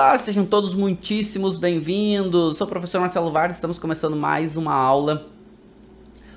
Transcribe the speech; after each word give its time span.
Olá, 0.00 0.16
sejam 0.16 0.46
todos 0.46 0.76
muitíssimos 0.76 1.56
bem-vindos. 1.56 2.56
Sou 2.56 2.68
o 2.68 2.70
professor 2.70 3.00
Marcelo 3.00 3.32
Vargas, 3.32 3.56
estamos 3.56 3.80
começando 3.80 4.14
mais 4.14 4.56
uma 4.56 4.72
aula 4.72 5.26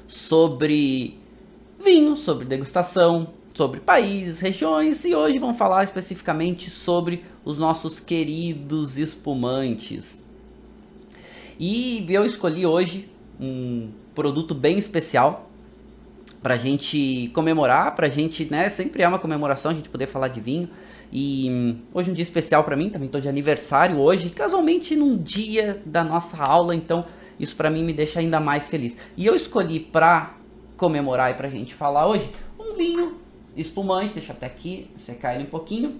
sobre 0.07 1.19
vinho, 1.79 2.17
sobre 2.17 2.43
degustação, 2.43 3.27
sobre 3.53 3.79
países, 3.79 4.39
regiões 4.39 5.05
e 5.05 5.13
hoje 5.13 5.37
vamos 5.37 5.59
falar 5.59 5.83
especificamente 5.83 6.71
sobre 6.71 7.23
os 7.45 7.59
nossos 7.59 7.99
queridos 7.99 8.97
espumantes. 8.97 10.17
E 11.59 12.03
eu 12.09 12.25
escolhi 12.25 12.65
hoje 12.65 13.11
um 13.39 13.91
produto 14.15 14.55
bem 14.55 14.79
especial 14.79 15.51
para 16.41 16.55
a 16.55 16.57
gente 16.57 17.29
comemorar, 17.35 17.93
para 17.93 18.09
gente, 18.09 18.43
né, 18.49 18.69
sempre 18.69 19.03
é 19.03 19.07
uma 19.07 19.19
comemoração 19.19 19.69
a 19.69 19.75
gente 19.75 19.87
poder 19.87 20.07
falar 20.07 20.29
de 20.29 20.41
vinho. 20.41 20.67
E 21.11 21.49
hum, 21.49 21.77
hoje 21.93 22.09
é 22.09 22.11
um 22.11 22.15
dia 22.15 22.23
especial 22.23 22.63
para 22.63 22.77
mim, 22.77 22.89
também 22.89 23.07
estou 23.07 23.19
de 23.19 23.27
aniversário 23.27 23.99
hoje, 23.99 24.29
casualmente 24.29 24.95
num 24.95 25.17
dia 25.17 25.81
da 25.85 26.03
nossa 26.03 26.41
aula, 26.41 26.73
então 26.73 27.05
isso 27.37 27.55
para 27.55 27.69
mim 27.69 27.83
me 27.83 27.91
deixa 27.91 28.19
ainda 28.19 28.39
mais 28.39 28.69
feliz. 28.69 28.97
E 29.17 29.25
eu 29.25 29.35
escolhi 29.35 29.79
para 29.79 30.35
comemorar 30.77 31.31
e 31.31 31.33
para 31.33 31.47
a 31.47 31.51
gente 31.51 31.73
falar 31.73 32.07
hoje 32.07 32.29
um 32.57 32.73
vinho 32.75 33.17
espumante, 33.57 34.13
deixa 34.13 34.31
até 34.31 34.45
aqui 34.45 34.89
secar 34.97 35.35
ele 35.35 35.43
um 35.43 35.49
pouquinho. 35.49 35.99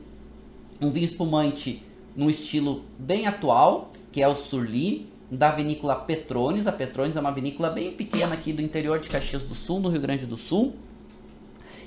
Um 0.82 0.90
vinho 0.90 1.06
espumante 1.06 1.84
num 2.16 2.30
estilo 2.30 2.84
bem 2.98 3.28
atual, 3.28 3.92
que 4.12 4.22
é 4.22 4.28
o 4.28 4.36
Surly, 4.36 5.08
da 5.30 5.52
vinícola 5.52 5.96
Petrones. 5.96 6.68
A 6.68 6.72
Petrones 6.72 7.16
é 7.16 7.20
uma 7.20 7.32
vinícola 7.32 7.70
bem 7.70 7.92
pequena 7.92 8.34
aqui 8.34 8.54
do 8.54 8.62
interior 8.62 9.00
de 9.00 9.10
Caxias 9.10 9.44
do 9.44 9.54
Sul, 9.54 9.80
no 9.80 9.90
Rio 9.90 10.02
Grande 10.02 10.26
do 10.26 10.38
Sul 10.38 10.74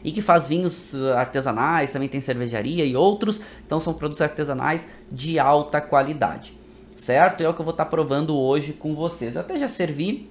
e 0.05 0.13
que 0.13 0.21
faz 0.21 0.47
vinhos 0.47 0.93
uh, 0.93 1.15
artesanais, 1.15 1.91
também 1.91 2.09
tem 2.09 2.21
cervejaria 2.21 2.85
e 2.85 2.95
outros. 2.95 3.41
Então 3.67 3.81
são 3.81 3.95
produtos 3.95 4.21
artesanais 4.21 4.87
de 5.11 5.39
alta 5.39 5.81
qualidade, 5.81 6.53
certo? 6.95 7.43
É 7.43 7.49
o 7.49 7.55
que 7.55 7.61
eu 7.61 7.65
vou 7.65 7.73
estar 7.73 7.87
tá 7.87 7.91
provando 7.91 8.39
hoje 8.39 8.75
com 8.75 8.95
vocês. 8.95 9.35
Eu 9.35 9.41
até 9.41 9.59
já 9.59 9.67
servi 9.67 10.29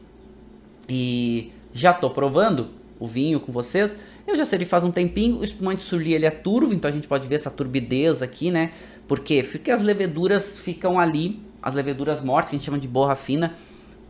e 0.87 1.51
já 1.73 1.89
estou 1.89 2.11
provando 2.11 2.69
o 2.99 3.07
vinho 3.07 3.39
com 3.39 3.51
vocês. 3.51 3.95
Eu 4.27 4.35
já 4.35 4.45
servi 4.45 4.63
faz 4.63 4.83
um 4.83 4.91
tempinho. 4.91 5.39
O 5.39 5.43
espumante 5.43 5.83
surli 5.83 6.13
ele 6.13 6.27
é 6.27 6.31
turvo, 6.31 6.71
então 6.71 6.87
a 6.87 6.93
gente 6.93 7.07
pode 7.07 7.27
ver 7.27 7.35
essa 7.35 7.49
turbidez 7.49 8.21
aqui, 8.21 8.51
né? 8.51 8.71
Por 9.07 9.21
quê? 9.21 9.43
Porque 9.43 9.71
as 9.71 9.81
leveduras 9.81 10.59
ficam 10.59 10.99
ali, 10.99 11.41
as 11.61 11.73
leveduras 11.73 12.21
mortas, 12.21 12.51
que 12.51 12.55
a 12.55 12.59
gente 12.59 12.65
chama 12.65 12.79
de 12.79 12.87
borra 12.87 13.15
fina, 13.15 13.55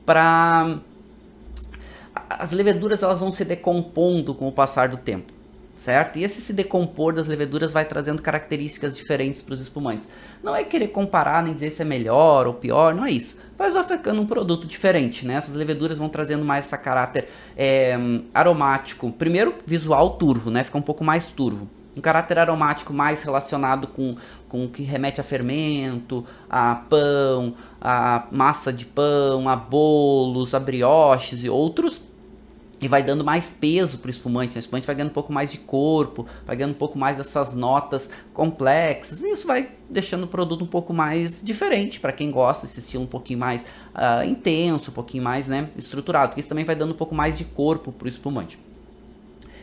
para 0.05 0.77
as 2.30 2.52
leveduras 2.52 3.02
elas 3.02 3.22
vão 3.22 3.31
se 3.31 3.45
decompondo 3.45 4.36
com 4.36 4.48
o 4.48 4.52
passar 4.52 4.89
do 4.89 4.98
tempo 4.98 5.33
certo? 5.75 6.17
E 6.17 6.23
esse 6.23 6.41
se 6.41 6.53
decompor 6.53 7.13
das 7.13 7.27
leveduras 7.27 7.73
vai 7.73 7.85
trazendo 7.85 8.21
características 8.21 8.95
diferentes 8.95 9.41
para 9.41 9.53
os 9.53 9.61
espumantes. 9.61 10.07
Não 10.41 10.55
é 10.55 10.63
querer 10.63 10.89
comparar 10.89 11.43
nem 11.43 11.53
dizer 11.53 11.71
se 11.71 11.81
é 11.81 11.86
melhor 11.86 12.48
ou 12.48 12.53
pior, 12.53 12.93
não 12.93 13.05
é 13.05 13.11
isso. 13.11 13.37
Vai 13.58 13.71
ficando 13.83 14.21
um 14.21 14.25
produto 14.25 14.67
diferente, 14.67 15.25
né? 15.25 15.36
Essas 15.36 15.55
leveduras 15.55 15.98
vão 15.98 16.09
trazendo 16.09 16.43
mais 16.43 16.65
esse 16.65 16.77
caráter 16.77 17.30
é, 17.55 17.98
aromático. 18.33 19.11
Primeiro, 19.11 19.55
visual 19.65 20.11
turvo, 20.11 20.49
né? 20.49 20.64
Fica 20.64 20.77
um 20.77 20.81
pouco 20.81 21.03
mais 21.03 21.27
turvo. 21.27 21.70
Um 21.95 22.02
caráter 22.02 22.39
aromático 22.39 22.92
mais 22.92 23.21
relacionado 23.21 23.87
com, 23.87 24.15
com 24.49 24.65
o 24.65 24.69
que 24.69 24.81
remete 24.81 25.21
a 25.21 25.23
fermento, 25.23 26.25
a 26.49 26.75
pão, 26.75 27.53
a 27.80 28.25
massa 28.31 28.73
de 28.73 28.86
pão, 28.86 29.48
a 29.48 29.55
bolos, 29.55 30.55
a 30.55 30.59
brioches 30.59 31.43
e 31.43 31.49
outros 31.49 32.02
e 32.83 32.88
vai 32.89 33.02
dando 33.02 33.23
mais 33.23 33.49
peso 33.49 33.98
para 33.98 34.10
o 34.10 34.11
espumante. 34.11 34.55
Né? 34.55 34.58
O 34.58 34.60
espumante 34.60 34.86
vai 34.86 34.94
ganhando 34.94 35.11
um 35.11 35.14
pouco 35.14 35.32
mais 35.32 35.49
de 35.49 35.58
corpo, 35.58 36.27
vai 36.45 36.54
ganhando 36.54 36.71
um 36.71 36.77
pouco 36.77 36.99
mais 36.99 37.16
dessas 37.16 37.54
notas 37.54 38.10
complexas. 38.33 39.23
E 39.23 39.32
isso 39.32 39.48
vai 39.48 39.70
deixando 39.89 40.23
o 40.23 40.27
produto 40.27 40.66
um 40.66 40.67
pouco 40.67 40.93
mais 40.93 41.42
diferente 41.42 41.98
para 42.02 42.11
quem 42.11 42.30
gosta 42.30 42.67
desse 42.67 42.80
estilo 42.80 43.05
um 43.05 43.08
pouquinho 43.08 43.39
mais 43.39 43.61
uh, 43.61 44.27
intenso, 44.27 44.92
um 44.92 44.93
pouquinho 44.93 45.23
mais 45.23 45.48
né, 45.48 45.70
estruturado. 45.77 46.30
Porque 46.30 46.42
isso 46.42 46.49
também 46.49 46.66
vai 46.66 46.76
dando 46.76 46.92
um 46.92 46.98
pouco 46.98 47.16
mais 47.16 47.38
de 47.38 47.45
corpo 47.45 47.89
para 47.89 48.05
o 48.05 48.10
espumante. 48.10 48.60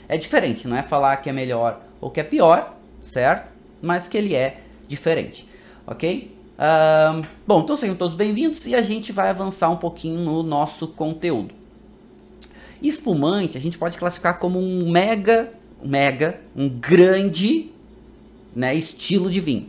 É 0.09 0.17
diferente, 0.17 0.67
não 0.67 0.77
é 0.77 0.83
falar 0.83 1.19
que 1.19 1.29
é 1.29 1.33
melhor 1.33 1.83
ou 2.01 2.11
que 2.11 2.21
é 2.21 2.25
pior, 2.25 2.75
certo? 3.05 3.51
Mas 3.83 4.09
que 4.09 4.17
ele 4.17 4.35
é 4.35 4.63
diferente, 4.89 5.47
ok? 5.87 6.35
Uh, 6.57 7.23
bom, 7.47 7.61
então 7.61 7.77
sejam 7.77 7.95
todos 7.95 8.15
bem-vindos 8.15 8.67
e 8.67 8.75
a 8.75 8.81
gente 8.81 9.13
vai 9.13 9.29
avançar 9.29 9.69
um 9.69 9.77
pouquinho 9.77 10.21
no 10.21 10.43
nosso 10.43 10.89
conteúdo. 10.89 11.60
Espumante 12.83 13.59
a 13.59 13.61
gente 13.61 13.77
pode 13.77 13.99
classificar 13.99 14.39
como 14.39 14.59
um 14.59 14.91
mega, 14.91 15.53
mega, 15.83 16.41
um 16.57 16.69
grande 16.69 17.71
né, 18.55 18.75
estilo 18.75 19.31
de 19.31 19.41
vinho. 19.41 19.69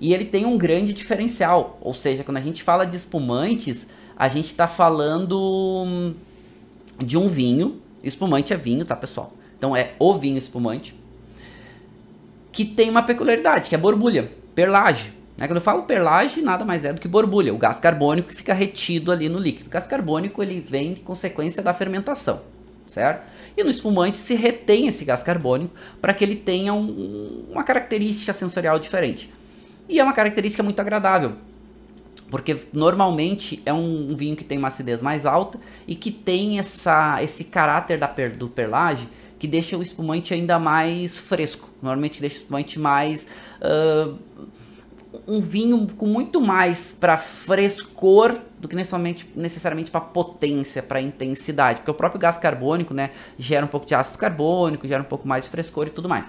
E 0.00 0.14
ele 0.14 0.24
tem 0.24 0.46
um 0.46 0.56
grande 0.56 0.92
diferencial, 0.92 1.78
ou 1.80 1.92
seja, 1.92 2.24
quando 2.24 2.38
a 2.38 2.40
gente 2.40 2.62
fala 2.62 2.86
de 2.86 2.96
espumantes, 2.96 3.86
a 4.16 4.28
gente 4.28 4.46
está 4.46 4.66
falando 4.66 6.14
de 6.98 7.18
um 7.18 7.28
vinho. 7.28 7.80
Espumante 8.02 8.52
é 8.52 8.56
vinho, 8.56 8.84
tá, 8.84 8.96
pessoal? 8.96 9.34
Então 9.58 9.76
é 9.76 9.92
o 9.98 10.14
vinho 10.14 10.38
espumante 10.38 10.94
que 12.52 12.64
tem 12.64 12.90
uma 12.90 13.02
peculiaridade, 13.02 13.68
que 13.68 13.74
é 13.74 13.78
borbulha, 13.78 14.32
perlage. 14.54 15.12
Né? 15.40 15.48
Quando 15.48 15.56
eu 15.56 15.62
falo 15.62 15.84
perlage, 15.84 16.42
nada 16.42 16.66
mais 16.66 16.84
é 16.84 16.92
do 16.92 17.00
que 17.00 17.08
borbulha, 17.08 17.54
o 17.54 17.56
gás 17.56 17.80
carbônico 17.80 18.28
que 18.28 18.36
fica 18.36 18.52
retido 18.52 19.10
ali 19.10 19.26
no 19.28 19.38
líquido. 19.38 19.68
O 19.68 19.70
gás 19.70 19.86
carbônico 19.86 20.42
ele 20.42 20.60
vem 20.60 20.92
de 20.92 21.00
consequência 21.00 21.62
da 21.62 21.72
fermentação, 21.72 22.42
certo? 22.86 23.26
E 23.56 23.64
no 23.64 23.70
espumante 23.70 24.18
se 24.18 24.34
retém 24.34 24.86
esse 24.86 25.02
gás 25.02 25.22
carbônico 25.22 25.74
para 26.00 26.12
que 26.12 26.22
ele 26.22 26.36
tenha 26.36 26.74
um, 26.74 27.46
uma 27.50 27.64
característica 27.64 28.34
sensorial 28.34 28.78
diferente. 28.78 29.32
E 29.88 29.98
é 29.98 30.04
uma 30.04 30.12
característica 30.12 30.62
muito 30.62 30.78
agradável, 30.78 31.32
porque 32.30 32.56
normalmente 32.72 33.62
é 33.64 33.72
um, 33.72 34.14
vinho 34.14 34.36
que 34.36 34.44
tem 34.44 34.58
uma 34.58 34.68
acidez 34.68 35.00
mais 35.00 35.24
alta 35.24 35.58
e 35.88 35.94
que 35.94 36.10
tem 36.10 36.58
essa, 36.58 37.20
esse 37.22 37.44
caráter 37.44 37.98
da 37.98 38.06
per, 38.06 38.36
do 38.36 38.46
perlage 38.46 39.08
que 39.38 39.48
deixa 39.48 39.76
o 39.76 39.82
espumante 39.82 40.34
ainda 40.34 40.58
mais 40.58 41.18
fresco. 41.18 41.70
Normalmente 41.82 42.20
deixa 42.20 42.36
o 42.36 42.38
espumante 42.40 42.78
mais 42.78 43.26
uh, 43.62 44.14
um 45.26 45.40
vinho 45.40 45.88
com 45.96 46.06
muito 46.06 46.40
mais 46.40 46.96
para 46.98 47.16
frescor 47.16 48.38
do 48.58 48.68
que 48.68 48.76
necessariamente, 48.76 49.28
necessariamente 49.34 49.90
para 49.90 50.00
potência, 50.00 50.82
para 50.82 51.00
intensidade, 51.00 51.80
porque 51.80 51.90
o 51.90 51.94
próprio 51.94 52.20
gás 52.20 52.38
carbônico, 52.38 52.94
né, 52.94 53.10
gera 53.38 53.64
um 53.64 53.68
pouco 53.68 53.86
de 53.86 53.94
ácido 53.94 54.18
carbônico, 54.18 54.86
gera 54.86 55.02
um 55.02 55.06
pouco 55.06 55.26
mais 55.26 55.44
de 55.44 55.50
frescor 55.50 55.86
e 55.86 55.90
tudo 55.90 56.08
mais. 56.08 56.26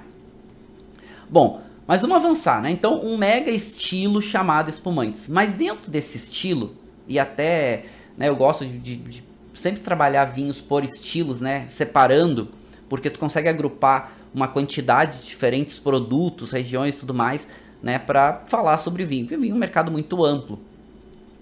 Bom, 1.30 1.62
mas 1.86 2.02
vamos 2.02 2.18
avançar, 2.18 2.62
né? 2.62 2.72
Então, 2.72 3.04
um 3.04 3.18
mega 3.18 3.52
estilo 3.52 4.22
chamado 4.22 4.70
espumantes. 4.70 5.28
Mas 5.28 5.54
dentro 5.54 5.90
desse 5.92 6.18
estilo, 6.18 6.76
e 7.08 7.20
até, 7.20 7.86
né, 8.18 8.30
eu 8.30 8.36
gosto 8.36 8.66
de, 8.66 8.78
de, 8.78 8.96
de 8.96 9.24
sempre 9.54 9.82
trabalhar 9.82 10.26
vinhos 10.26 10.62
por 10.62 10.84
estilos, 10.84 11.42
né, 11.42 11.66
separando, 11.68 12.50
porque 12.88 13.10
tu 13.10 13.20
consegue 13.20 13.50
agrupar 13.50 14.14
uma 14.34 14.48
quantidade 14.48 15.20
de 15.20 15.26
diferentes 15.26 15.78
produtos, 15.78 16.52
regiões 16.52 16.96
e 16.96 16.98
tudo 17.00 17.14
mais 17.14 17.48
né, 17.82 17.98
para 18.00 18.44
falar 18.48 18.78
sobre 18.78 19.06
vinho. 19.06 19.26
Porque 19.26 19.38
vinho 19.38 19.54
é 19.54 19.56
um 19.56 19.60
mercado 19.60 19.92
muito 19.92 20.24
amplo. 20.24 20.60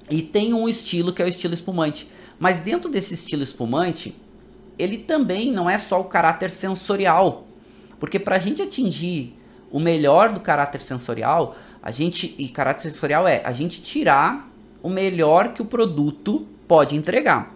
E 0.10 0.22
tem 0.22 0.54
um 0.54 0.68
estilo 0.68 1.14
que 1.14 1.22
é 1.22 1.26
o 1.26 1.30
estilo 1.30 1.54
espumante. 1.54 2.08
Mas 2.40 2.60
dentro 2.60 2.90
desse 2.90 3.14
estilo 3.14 3.44
espumante, 3.44 4.16
ele 4.78 4.98
também 4.98 5.52
não 5.52 5.70
é 5.70 5.78
só 5.78 6.00
o 6.00 6.06
caráter 6.06 6.50
sensorial. 6.50 7.46
Porque 8.00 8.18
para 8.18 8.38
a 8.38 8.40
gente 8.40 8.62
atingir 8.62 9.38
o 9.72 9.80
melhor 9.80 10.34
do 10.34 10.40
caráter 10.40 10.82
sensorial, 10.82 11.56
a 11.84 11.92
gente 11.92 12.34
e 12.38 12.48
caráter 12.48 12.90
sensorial 12.90 13.28
é 13.28 13.42
a 13.44 13.52
gente 13.52 13.82
tirar 13.82 14.50
o 14.82 14.90
melhor 14.90 15.54
que 15.54 15.62
o 15.62 15.66
produto 15.66 16.48
pode 16.68 16.96
entregar. 16.96 17.54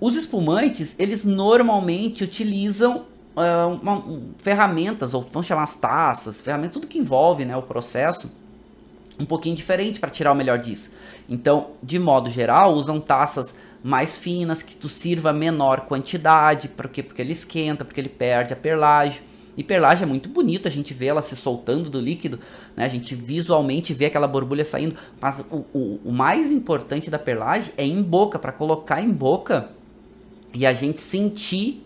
Os 0.00 0.16
espumantes, 0.16 0.94
eles 0.98 1.24
normalmente 1.24 2.22
utilizam 2.22 3.06
uh, 3.36 3.68
uma, 3.80 3.94
um, 3.94 4.30
ferramentas, 4.38 5.14
ou 5.14 5.26
vamos 5.30 5.46
chamar 5.46 5.64
as 5.64 5.76
taças, 5.76 6.40
ferramentas, 6.40 6.74
tudo 6.74 6.86
que 6.86 6.98
envolve 6.98 7.44
né, 7.44 7.56
o 7.56 7.62
processo, 7.62 8.30
um 9.18 9.24
pouquinho 9.24 9.56
diferente 9.56 10.00
para 10.00 10.10
tirar 10.10 10.32
o 10.32 10.34
melhor 10.34 10.58
disso. 10.58 10.90
Então, 11.28 11.68
de 11.82 11.98
modo 11.98 12.28
geral, 12.28 12.74
usam 12.74 13.00
taças 13.00 13.54
mais 13.82 14.16
finas, 14.16 14.62
que 14.62 14.74
tu 14.74 14.88
sirva 14.88 15.32
menor 15.32 15.82
quantidade, 15.82 16.68
porque 16.68 17.02
porque 17.02 17.20
ele 17.20 17.32
esquenta, 17.32 17.84
porque 17.84 18.00
ele 18.00 18.08
perde 18.08 18.52
a 18.52 18.56
perlagem. 18.56 19.22
E 19.56 19.62
perlagem 19.62 20.02
é 20.02 20.06
muito 20.06 20.28
bonito, 20.28 20.66
a 20.66 20.70
gente 20.70 20.92
vê 20.92 21.06
ela 21.06 21.22
se 21.22 21.36
soltando 21.36 21.88
do 21.88 22.00
líquido, 22.00 22.40
né? 22.74 22.86
A 22.86 22.88
gente 22.88 23.14
visualmente 23.14 23.94
vê 23.94 24.06
aquela 24.06 24.26
borbulha 24.26 24.64
saindo. 24.64 24.96
Mas 25.20 25.44
o, 25.48 25.64
o, 25.72 26.00
o 26.06 26.12
mais 26.12 26.50
importante 26.50 27.08
da 27.08 27.20
perlagem 27.20 27.72
é 27.76 27.84
em 27.84 28.02
boca, 28.02 28.36
para 28.36 28.50
colocar 28.50 29.00
em 29.00 29.10
boca 29.10 29.68
e 30.52 30.66
a 30.66 30.72
gente 30.72 31.00
sentir 31.00 31.83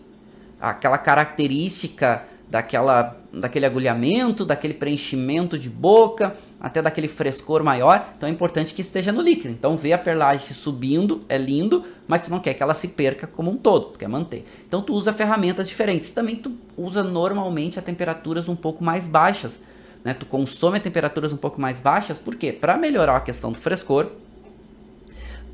aquela 0.59 0.97
característica 0.97 2.23
daquela, 2.49 3.15
daquele 3.31 3.65
agulhamento, 3.65 4.43
daquele 4.43 4.73
preenchimento 4.73 5.57
de 5.57 5.69
boca, 5.69 6.35
até 6.59 6.81
daquele 6.81 7.07
frescor 7.07 7.63
maior. 7.63 8.13
Então 8.15 8.27
é 8.27 8.31
importante 8.31 8.73
que 8.73 8.81
esteja 8.81 9.11
no 9.11 9.21
líquido. 9.21 9.53
Então 9.53 9.77
ver 9.77 9.93
a 9.93 9.97
perlagem 9.97 10.47
subindo 10.53 11.23
é 11.29 11.37
lindo, 11.37 11.85
mas 12.07 12.23
tu 12.23 12.31
não 12.31 12.39
quer 12.39 12.55
que 12.55 12.63
ela 12.63 12.73
se 12.73 12.87
perca 12.87 13.27
como 13.27 13.51
um 13.51 13.57
todo, 13.57 13.91
tu 13.91 13.99
quer 13.99 14.09
manter. 14.09 14.45
Então 14.67 14.81
tu 14.81 14.93
usa 14.93 15.13
ferramentas 15.13 15.69
diferentes. 15.69 16.09
Também 16.09 16.35
tu 16.35 16.51
usa 16.75 17.03
normalmente 17.03 17.77
a 17.77 17.81
temperaturas 17.81 18.49
um 18.49 18.55
pouco 18.55 18.83
mais 18.83 19.05
baixas. 19.05 19.59
Né? 20.03 20.13
Tu 20.13 20.25
consome 20.25 20.77
a 20.77 20.81
temperaturas 20.81 21.31
um 21.31 21.37
pouco 21.37 21.61
mais 21.61 21.79
baixas, 21.79 22.19
por 22.19 22.35
quê? 22.35 22.51
Para 22.51 22.77
melhorar 22.77 23.17
a 23.17 23.19
questão 23.19 23.51
do 23.51 23.57
frescor, 23.57 24.07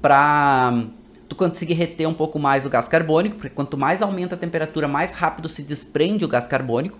para 0.02 0.86
tu 1.27 1.36
conseguir 1.36 1.74
reter 1.74 2.07
um 2.07 2.13
pouco 2.13 2.38
mais 2.38 2.66
o 2.66 2.69
gás 2.69 2.88
carbônico, 2.88 3.36
porque 3.36 3.50
quanto 3.50 3.77
mais 3.77 4.01
aumenta 4.01 4.36
a 4.36 4.38
temperatura, 4.38 4.88
mais 4.88 5.13
rápido 5.13 5.50
se 5.50 5.62
desprende 5.63 6.24
o 6.24 6.27
gás 6.27 6.48
carbônico. 6.48 6.98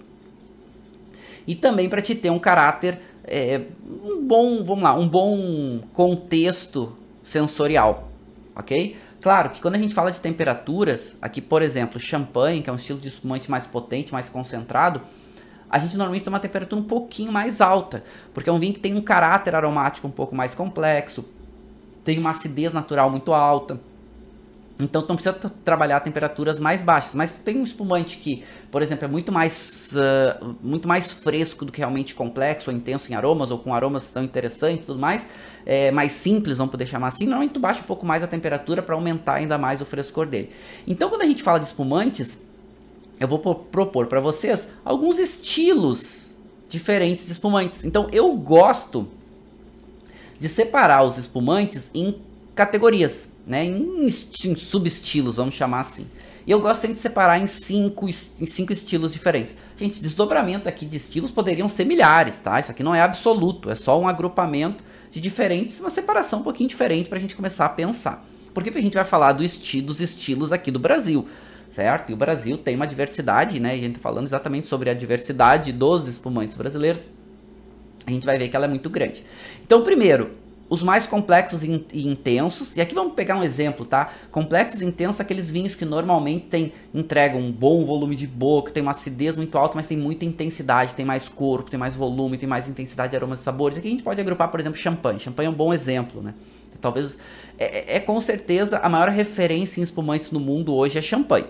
E 1.48 1.54
também 1.54 1.88
para 1.88 2.02
te 2.02 2.16
ter 2.16 2.32
um 2.32 2.40
caráter, 2.40 3.00
é, 3.24 3.62
um 4.04 4.26
bom, 4.26 4.64
vamos 4.64 4.84
lá, 4.84 4.94
um 4.96 5.08
bom 5.08 5.82
contexto 5.94 6.96
sensorial, 7.24 8.10
ok? 8.56 8.98
Claro 9.22 9.50
que 9.52 9.62
quando 9.62 9.76
a 9.76 9.80
gente 9.80 9.94
fala 9.94 10.12
de 10.12 10.20
temperaturas, 10.20 11.16
aqui 11.22 11.42
por 11.42 11.62
exemplo, 11.62 12.00
champanhe, 12.00 12.62
que 12.62 12.70
é 12.70 12.74
um 12.74 12.76
estilo 12.76 13.00
de 13.00 13.08
espumante 13.08 13.50
mais 13.50 13.68
potente, 13.68 14.12
mais 14.12 14.30
concentrado, 14.30 15.02
a 15.70 15.80
gente 15.80 15.98
normalmente 15.98 16.24
tem 16.24 16.34
uma 16.34 16.40
temperatura 16.40 16.82
um 16.82 16.86
pouquinho 16.86 17.32
mais 17.32 17.60
alta, 17.60 18.04
porque 18.34 18.50
é 18.50 18.54
um 18.54 18.60
vinho 18.60 18.74
que 18.74 18.80
tem 18.80 18.96
um 18.96 19.02
caráter 19.02 19.56
aromático 19.56 20.08
um 20.08 20.12
pouco 20.12 20.36
mais 20.36 20.54
complexo, 20.56 21.26
tem 22.04 22.20
uma 22.20 22.32
acidez 22.32 22.72
natural 22.72 23.10
muito 23.10 23.34
alta. 23.34 23.80
Então 24.80 25.02
tu 25.02 25.08
não 25.08 25.16
precisa 25.16 25.34
trabalhar 25.64 26.02
temperaturas 26.02 26.60
mais 26.60 26.84
baixas, 26.84 27.14
mas 27.16 27.32
tu 27.32 27.40
tem 27.40 27.58
um 27.58 27.64
espumante 27.64 28.18
que, 28.18 28.44
por 28.70 28.82
exemplo, 28.82 29.06
é 29.06 29.08
muito 29.08 29.32
mais, 29.32 29.90
uh, 29.94 30.56
muito 30.62 30.86
mais 30.86 31.14
fresco 31.14 31.64
do 31.64 31.72
que 31.72 31.80
realmente 31.80 32.14
complexo 32.14 32.70
ou 32.70 32.76
intenso 32.76 33.10
em 33.10 33.16
aromas, 33.16 33.52
ou 33.52 33.58
com 33.58 33.74
aromas 33.74 34.12
tão 34.12 34.22
interessantes 34.22 34.84
e 34.84 34.88
tudo 34.88 35.00
mais, 35.00 35.26
é, 35.66 35.92
mais 35.92 36.12
simples, 36.12 36.58
vamos 36.58 36.72
poder 36.72 36.88
chamar 36.88 37.08
assim, 37.08 37.26
normalmente 37.26 37.54
tu 37.54 37.60
baixa 37.60 37.80
um 37.80 37.86
pouco 37.86 38.06
mais 38.06 38.22
a 38.22 38.28
temperatura 38.28 38.82
para 38.82 38.96
aumentar 38.96 39.36
ainda 39.36 39.58
mais 39.58 39.80
o 39.80 39.86
frescor 39.86 40.26
dele. 40.26 40.52
Então 40.86 41.10
quando 41.10 41.22
a 41.22 41.26
gente 41.26 41.42
fala 41.42 41.58
de 41.58 41.68
espumantes, 41.68 42.38
eu 43.18 43.30
vou 43.30 43.40
propor 43.40 44.08
para 44.08 44.20
vocês 44.20 44.68
alguns 44.84 45.20
estilos 45.20 46.26
diferentes 46.68 47.26
de 47.26 47.32
espumantes. 47.32 47.86
Então 47.86 48.10
eu 48.12 48.34
gosto 48.34 49.08
de 50.38 50.50
separar 50.50 51.04
os 51.04 51.18
espumantes 51.18 51.90
em 51.94 52.20
categorias 52.54 53.30
né, 53.46 53.64
em, 53.64 54.06
em 54.06 54.56
subestilos, 54.56 55.36
vamos 55.36 55.56
chamar 55.56 55.82
assim. 55.82 56.08
E 56.48 56.52
eu 56.52 56.60
gosto 56.60 56.82
sempre 56.82 56.96
de 56.96 57.02
separar 57.02 57.40
em 57.40 57.48
cinco, 57.48 58.08
em 58.08 58.46
cinco 58.46 58.72
estilos 58.72 59.12
diferentes. 59.12 59.56
Gente, 59.78 60.00
desdobramento 60.00 60.70
aqui 60.70 60.86
de 60.86 60.98
estilos 60.98 61.32
poderiam 61.32 61.68
ser 61.68 61.86
milhares, 61.86 62.40
tá? 62.40 62.60
Isso 62.60 62.70
aqui 62.70 62.84
não 62.84 62.94
é 62.94 63.02
absoluto, 63.02 63.70
é 63.70 63.76
só 63.76 64.00
um 64.00 64.08
agrupamento 64.08 64.84
de 65.10 65.20
diferentes, 65.20 65.80
uma 65.80 65.90
separação 65.90 66.40
um 66.40 66.44
pouquinho 66.44 66.70
diferente 66.70 67.10
para 67.10 67.18
a 67.18 67.22
gente 67.22 67.36
começar 67.36 67.66
a 67.66 67.70
pensar. 67.70 68.24
Porque 68.54 68.70
a 68.70 68.82
gente 68.82 68.94
vai 68.94 69.04
falar 69.04 69.34
do 69.34 69.44
esti 69.44 69.82
dos 69.82 70.00
estilos 70.00 70.54
aqui 70.54 70.70
do 70.70 70.80
Brasil, 70.80 71.28
certo? 71.70 72.12
E 72.12 72.14
o 72.14 72.18
Brasil 72.18 72.58
tem 72.58 72.76
uma 72.76 72.86
diversidade, 72.86 73.60
né? 73.60 73.76
E 73.76 73.80
a 73.80 73.84
gente 73.84 73.96
tá 73.96 74.02
falando 74.02 74.26
exatamente 74.26 74.68
sobre 74.68 74.90
a 74.90 74.94
diversidade 74.94 75.72
dos 75.72 76.08
espumantes 76.08 76.56
brasileiros. 76.56 77.06
A 78.06 78.12
gente 78.12 78.26
vai 78.26 78.38
ver 78.38 78.50
que 78.50 78.56
ela 78.56 78.66
é 78.66 78.70
muito 78.70 78.90
grande. 78.90 79.24
Então, 79.66 79.84
primeiro, 79.84 80.32
os 80.68 80.82
mais 80.82 81.06
complexos 81.06 81.64
e 81.64 81.84
intensos, 81.94 82.76
e 82.76 82.82
aqui 82.82 82.96
vamos 82.96 83.14
pegar 83.14 83.38
um 83.38 83.44
exemplo, 83.44 83.86
tá? 83.86 84.12
Complexos 84.32 84.82
e 84.82 84.86
intensos, 84.86 85.22
aqueles 85.22 85.50
vinhos 85.52 85.76
que 85.76 85.86
normalmente 85.86 86.48
tem, 86.48 86.74
entregam 86.94 87.40
um 87.40 87.52
bom 87.52 87.86
volume 87.86 88.16
de 88.16 88.26
boca, 88.26 88.72
tem 88.72 88.82
uma 88.82 88.92
acidez 88.92 89.36
muito 89.36 89.56
alta, 89.58 89.76
mas 89.76 89.86
tem 89.86 89.96
muita 89.96 90.26
intensidade, 90.26 90.96
tem 90.96 91.06
mais 91.06 91.30
corpo, 91.30 91.70
tem 91.70 91.80
mais 91.80 91.96
volume, 91.96 92.38
tem 92.38 92.50
mais 92.50 92.68
intensidade 92.68 93.12
de 93.12 93.16
aromas 93.16 93.42
e 93.42 93.44
sabores. 93.44 93.78
Aqui 93.78 93.88
a 93.88 93.92
gente 93.92 94.04
pode 94.04 94.20
agrupar, 94.20 94.50
por 94.50 94.60
exemplo, 94.60 94.80
champanhe. 94.80 95.20
Champanhe 95.20 95.48
é 95.48 95.50
um 95.52 95.56
bom 95.56 95.72
exemplo, 95.72 96.22
né? 96.22 96.34
Talvez, 96.82 97.16
é, 97.60 97.94
é, 97.94 97.98
é 97.98 98.00
com 98.00 98.20
certeza 98.20 98.80
a 98.80 98.90
maior 98.90 99.10
referência 99.10 99.80
em 99.80 99.84
espumantes 99.84 100.32
no 100.32 100.40
mundo 100.40 100.74
hoje 100.74 100.98
é 100.98 101.02
champanhe. 101.02 101.46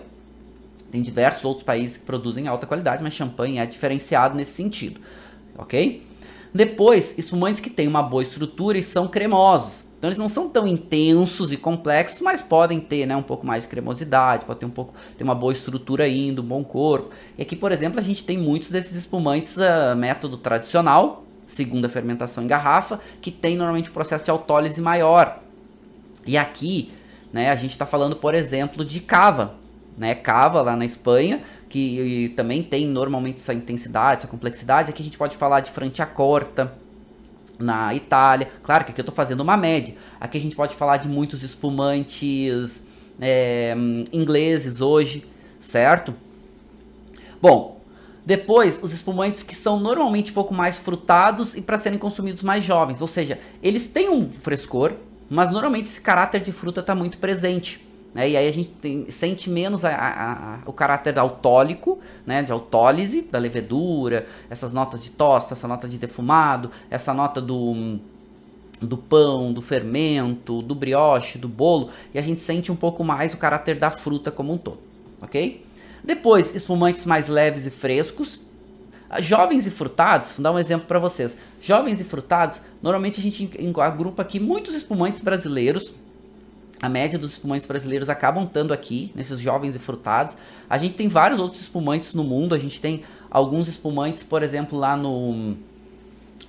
Tem 0.92 1.00
diversos 1.02 1.44
outros 1.44 1.64
países 1.64 1.96
que 1.96 2.04
produzem 2.04 2.46
alta 2.46 2.66
qualidade, 2.66 3.02
mas 3.02 3.14
champanhe 3.14 3.58
é 3.58 3.66
diferenciado 3.66 4.36
nesse 4.36 4.52
sentido, 4.52 5.00
ok? 5.56 6.02
Depois, 6.56 7.18
espumantes 7.18 7.60
que 7.60 7.68
têm 7.68 7.86
uma 7.86 8.02
boa 8.02 8.22
estrutura 8.22 8.78
e 8.78 8.82
são 8.82 9.06
cremosos. 9.06 9.84
Então 9.98 10.08
eles 10.08 10.18
não 10.18 10.28
são 10.28 10.48
tão 10.48 10.66
intensos 10.66 11.52
e 11.52 11.56
complexos, 11.56 12.20
mas 12.20 12.40
podem 12.42 12.80
ter 12.80 13.06
né, 13.06 13.16
um 13.16 13.22
pouco 13.22 13.46
mais 13.46 13.64
de 13.64 13.70
cremosidade, 13.70 14.44
pode 14.44 14.60
ter 14.60 14.66
um 14.66 14.70
pouco 14.70 14.94
ter 15.16 15.24
uma 15.24 15.34
boa 15.34 15.52
estrutura 15.52 16.04
ainda, 16.04 16.40
um 16.40 16.44
bom 16.44 16.64
corpo. 16.64 17.10
E 17.36 17.42
aqui, 17.42 17.56
por 17.56 17.72
exemplo, 17.72 17.98
a 17.98 18.02
gente 18.02 18.24
tem 18.24 18.38
muitos 18.38 18.70
desses 18.70 18.94
espumantes 18.94 19.56
uh, 19.56 19.96
método 19.96 20.36
tradicional, 20.38 21.24
segunda 21.46 21.88
fermentação 21.88 22.44
em 22.44 22.46
garrafa, 22.46 23.00
que 23.20 23.30
tem 23.30 23.56
normalmente 23.56 23.90
um 23.90 23.92
processo 23.92 24.24
de 24.24 24.30
autólise 24.30 24.80
maior. 24.80 25.40
E 26.26 26.36
aqui, 26.36 26.90
né, 27.32 27.50
a 27.50 27.56
gente 27.56 27.70
está 27.70 27.86
falando, 27.86 28.16
por 28.16 28.34
exemplo, 28.34 28.84
de 28.84 29.00
cava, 29.00 29.54
né, 29.96 30.14
cava 30.14 30.60
lá 30.62 30.76
na 30.76 30.84
Espanha, 30.84 31.42
que 31.68 32.32
também 32.36 32.62
tem 32.62 32.86
normalmente 32.86 33.36
essa 33.36 33.54
intensidade, 33.54 34.18
essa 34.18 34.28
complexidade. 34.28 34.90
Aqui 34.90 35.02
a 35.02 35.04
gente 35.04 35.18
pode 35.18 35.36
falar 35.36 35.60
de 35.60 35.70
Franciacorta 35.70 36.72
na 37.58 37.94
Itália. 37.94 38.50
Claro 38.62 38.84
que 38.84 38.90
aqui 38.90 39.00
eu 39.00 39.04
estou 39.04 39.14
fazendo 39.14 39.40
uma 39.40 39.56
média. 39.56 39.94
Aqui 40.20 40.38
a 40.38 40.40
gente 40.40 40.54
pode 40.54 40.74
falar 40.76 40.98
de 40.98 41.08
muitos 41.08 41.42
espumantes 41.42 42.84
é, 43.20 43.74
ingleses 44.12 44.80
hoje, 44.80 45.24
certo? 45.58 46.14
Bom, 47.40 47.80
depois 48.24 48.80
os 48.82 48.92
espumantes 48.92 49.42
que 49.42 49.54
são 49.54 49.78
normalmente 49.78 50.30
um 50.32 50.34
pouco 50.34 50.52
mais 50.52 50.78
frutados 50.78 51.54
e 51.54 51.62
para 51.62 51.78
serem 51.78 51.98
consumidos 51.98 52.42
mais 52.42 52.64
jovens, 52.64 53.00
ou 53.00 53.06
seja, 53.06 53.38
eles 53.62 53.86
têm 53.86 54.08
um 54.08 54.28
frescor, 54.28 54.94
mas 55.30 55.50
normalmente 55.50 55.86
esse 55.86 56.00
caráter 56.00 56.40
de 56.40 56.52
fruta 56.52 56.80
está 56.80 56.94
muito 56.94 57.18
presente. 57.18 57.85
Né? 58.16 58.30
E 58.30 58.36
aí 58.38 58.48
a 58.48 58.50
gente 58.50 58.70
tem, 58.70 59.10
sente 59.10 59.50
menos 59.50 59.84
a, 59.84 59.90
a, 59.90 60.32
a, 60.32 60.58
o 60.64 60.72
caráter 60.72 61.18
autólico, 61.18 61.98
né? 62.24 62.42
de 62.42 62.50
autólise 62.50 63.20
da 63.20 63.38
levedura, 63.38 64.26
essas 64.48 64.72
notas 64.72 65.02
de 65.02 65.10
tosta, 65.10 65.52
essa 65.52 65.68
nota 65.68 65.86
de 65.86 65.98
defumado, 65.98 66.70
essa 66.88 67.12
nota 67.12 67.42
do, 67.42 67.98
do 68.80 68.96
pão, 68.96 69.52
do 69.52 69.60
fermento, 69.60 70.62
do 70.62 70.74
brioche, 70.74 71.36
do 71.36 71.46
bolo, 71.46 71.90
e 72.14 72.18
a 72.18 72.22
gente 72.22 72.40
sente 72.40 72.72
um 72.72 72.76
pouco 72.76 73.04
mais 73.04 73.34
o 73.34 73.36
caráter 73.36 73.78
da 73.78 73.90
fruta 73.90 74.30
como 74.30 74.54
um 74.54 74.56
todo, 74.56 74.78
ok? 75.20 75.66
Depois, 76.02 76.54
espumantes 76.54 77.04
mais 77.04 77.28
leves 77.28 77.66
e 77.66 77.70
frescos, 77.70 78.40
Jovens 79.20 79.68
e 79.68 79.70
frutados, 79.70 80.32
vou 80.32 80.42
dar 80.42 80.50
um 80.50 80.58
exemplo 80.58 80.88
para 80.88 80.98
vocês. 80.98 81.36
Jovens 81.60 82.00
e 82.00 82.04
frutados, 82.04 82.60
normalmente 82.82 83.20
a 83.20 83.22
gente 83.22 83.48
agrupa 83.80 84.22
aqui 84.22 84.40
muitos 84.40 84.74
espumantes 84.74 85.20
brasileiros, 85.20 85.94
a 86.80 86.88
média 86.88 87.18
dos 87.18 87.32
espumantes 87.32 87.66
brasileiros 87.66 88.08
acabam 88.08 88.44
estando 88.44 88.72
aqui, 88.72 89.10
nesses 89.14 89.40
jovens 89.40 89.74
e 89.74 89.78
frutados. 89.78 90.36
A 90.68 90.76
gente 90.76 90.94
tem 90.94 91.08
vários 91.08 91.40
outros 91.40 91.60
espumantes 91.62 92.12
no 92.12 92.22
mundo. 92.22 92.54
A 92.54 92.58
gente 92.58 92.80
tem 92.80 93.02
alguns 93.30 93.66
espumantes, 93.66 94.22
por 94.22 94.42
exemplo, 94.42 94.78
lá 94.78 94.94
no, 94.94 95.56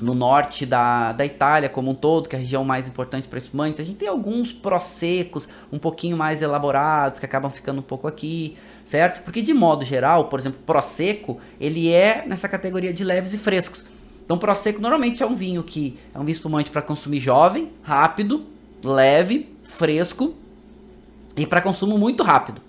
no 0.01 0.13
norte 0.13 0.65
da, 0.65 1.13
da 1.13 1.25
Itália 1.25 1.69
como 1.69 1.91
um 1.91 1.95
todo, 1.95 2.27
que 2.27 2.35
é 2.35 2.39
a 2.39 2.41
região 2.41 2.65
mais 2.65 2.87
importante 2.89 3.27
para 3.27 3.37
espumantes. 3.37 3.79
A 3.79 3.85
gente 3.85 3.97
tem 3.97 4.07
alguns 4.09 4.51
prosecos 4.51 5.47
um 5.71 5.79
pouquinho 5.79 6.17
mais 6.17 6.41
elaborados, 6.41 7.19
que 7.19 7.25
acabam 7.25 7.49
ficando 7.49 7.79
um 7.79 7.83
pouco 7.83 8.05
aqui, 8.05 8.57
certo? 8.83 9.23
Porque 9.23 9.41
de 9.41 9.53
modo 9.53 9.85
geral, 9.85 10.25
por 10.25 10.39
exemplo, 10.39 10.59
prosecco, 10.65 11.39
ele 11.59 11.89
é 11.89 12.25
nessa 12.27 12.49
categoria 12.49 12.93
de 12.93 13.03
leves 13.03 13.33
e 13.33 13.37
frescos. 13.37 13.85
Então, 14.25 14.37
prosecco 14.37 14.81
normalmente 14.81 15.23
é 15.23 15.25
um 15.25 15.35
vinho 15.35 15.63
que 15.63 15.97
é 16.13 16.19
um 16.19 16.25
vinho 16.25 16.33
espumante 16.33 16.69
para 16.69 16.81
consumir 16.81 17.21
jovem, 17.21 17.71
rápido, 17.81 18.45
leve, 18.87 19.49
fresco 19.63 20.33
e 21.35 21.45
para 21.45 21.61
consumo 21.61 21.97
muito 21.97 22.23
rápido, 22.23 22.61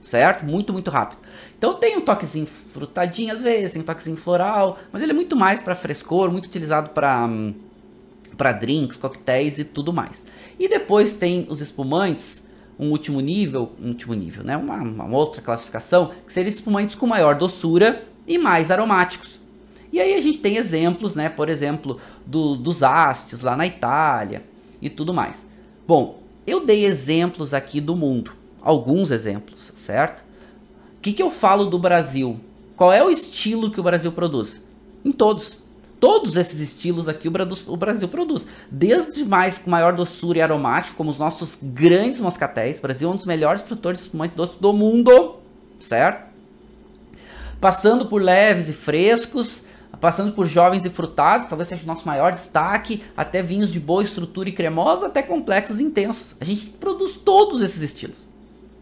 certo? 0.00 0.44
Muito, 0.44 0.72
muito 0.72 0.90
rápido. 0.90 1.20
Então 1.56 1.74
tem 1.74 1.96
um 1.96 2.00
toquezinho 2.00 2.46
frutadinho 2.46 3.32
às 3.32 3.42
vezes, 3.42 3.72
tem 3.72 3.82
um 3.82 3.84
toquezinho 3.84 4.16
floral, 4.16 4.78
mas 4.92 5.02
ele 5.02 5.12
é 5.12 5.14
muito 5.14 5.36
mais 5.36 5.62
para 5.62 5.74
frescor, 5.74 6.30
muito 6.30 6.46
utilizado 6.46 6.90
para 6.90 7.28
para 8.36 8.52
drinks, 8.52 8.98
coquetéis 8.98 9.58
e 9.58 9.64
tudo 9.64 9.92
mais. 9.92 10.22
E 10.58 10.68
depois 10.68 11.14
tem 11.14 11.46
os 11.48 11.62
espumantes, 11.62 12.42
um 12.78 12.90
último 12.90 13.20
nível, 13.20 13.72
um 13.82 13.88
último 13.88 14.12
nível, 14.12 14.44
né? 14.44 14.56
Uma, 14.56 14.76
uma 14.76 15.16
outra 15.16 15.40
classificação, 15.40 16.12
que 16.26 16.32
seriam 16.32 16.50
espumantes 16.50 16.94
com 16.94 17.06
maior 17.06 17.34
doçura 17.34 18.04
e 18.26 18.36
mais 18.36 18.70
aromáticos. 18.70 19.40
E 19.90 20.00
aí 20.00 20.14
a 20.14 20.20
gente 20.20 20.38
tem 20.38 20.56
exemplos, 20.56 21.14
né? 21.14 21.30
Por 21.30 21.48
exemplo, 21.48 21.98
do, 22.26 22.54
dos 22.56 22.82
hastes 22.82 23.40
lá 23.40 23.56
na 23.56 23.66
Itália 23.66 24.44
e 24.82 24.90
tudo 24.90 25.14
mais. 25.14 25.45
Bom, 25.86 26.22
Eu 26.46 26.64
dei 26.64 26.84
exemplos 26.84 27.52
aqui 27.52 27.80
do 27.80 27.96
mundo, 27.96 28.30
alguns 28.62 29.10
exemplos, 29.10 29.72
certo? 29.74 30.20
O 30.96 31.00
que, 31.00 31.12
que 31.12 31.22
eu 31.22 31.30
falo 31.30 31.64
do 31.64 31.76
Brasil? 31.76 32.38
Qual 32.76 32.92
é 32.92 33.02
o 33.02 33.10
estilo 33.10 33.70
que 33.70 33.80
o 33.80 33.82
Brasil 33.82 34.12
produz? 34.12 34.62
Em 35.04 35.10
todos. 35.10 35.56
Todos 35.98 36.36
esses 36.36 36.60
estilos 36.60 37.08
aqui 37.08 37.26
o 37.26 37.76
Brasil 37.76 38.08
produz. 38.08 38.46
Desde 38.70 39.24
mais 39.24 39.58
com 39.58 39.70
maior 39.70 39.92
doçura 39.92 40.38
e 40.38 40.42
aromático, 40.42 40.96
como 40.96 41.10
os 41.10 41.18
nossos 41.18 41.58
grandes 41.60 42.20
moscatéis. 42.20 42.78
O 42.78 42.82
Brasil 42.82 43.08
é 43.08 43.12
um 43.12 43.16
dos 43.16 43.24
melhores 43.24 43.62
produtores 43.62 43.98
de 43.98 44.04
espumante 44.04 44.36
doce 44.36 44.60
do 44.60 44.72
mundo, 44.72 45.36
certo? 45.80 46.30
Passando 47.60 48.06
por 48.06 48.22
leves 48.22 48.68
e 48.68 48.72
frescos, 48.72 49.64
passando 50.00 50.32
por 50.32 50.46
jovens 50.46 50.84
e 50.84 50.90
frutados, 50.90 51.44
que 51.44 51.50
talvez 51.50 51.68
seja 51.68 51.82
o 51.82 51.86
nosso 51.86 52.06
maior 52.06 52.32
destaque, 52.32 53.02
até 53.16 53.42
vinhos 53.42 53.72
de 53.72 53.80
boa 53.80 54.02
estrutura 54.02 54.48
e 54.48 54.52
cremosa, 54.52 55.06
até 55.06 55.22
complexos 55.22 55.80
e 55.80 55.82
intensos. 55.82 56.34
A 56.40 56.44
gente 56.44 56.70
produz 56.70 57.16
todos 57.16 57.62
esses 57.62 57.82
estilos. 57.82 58.18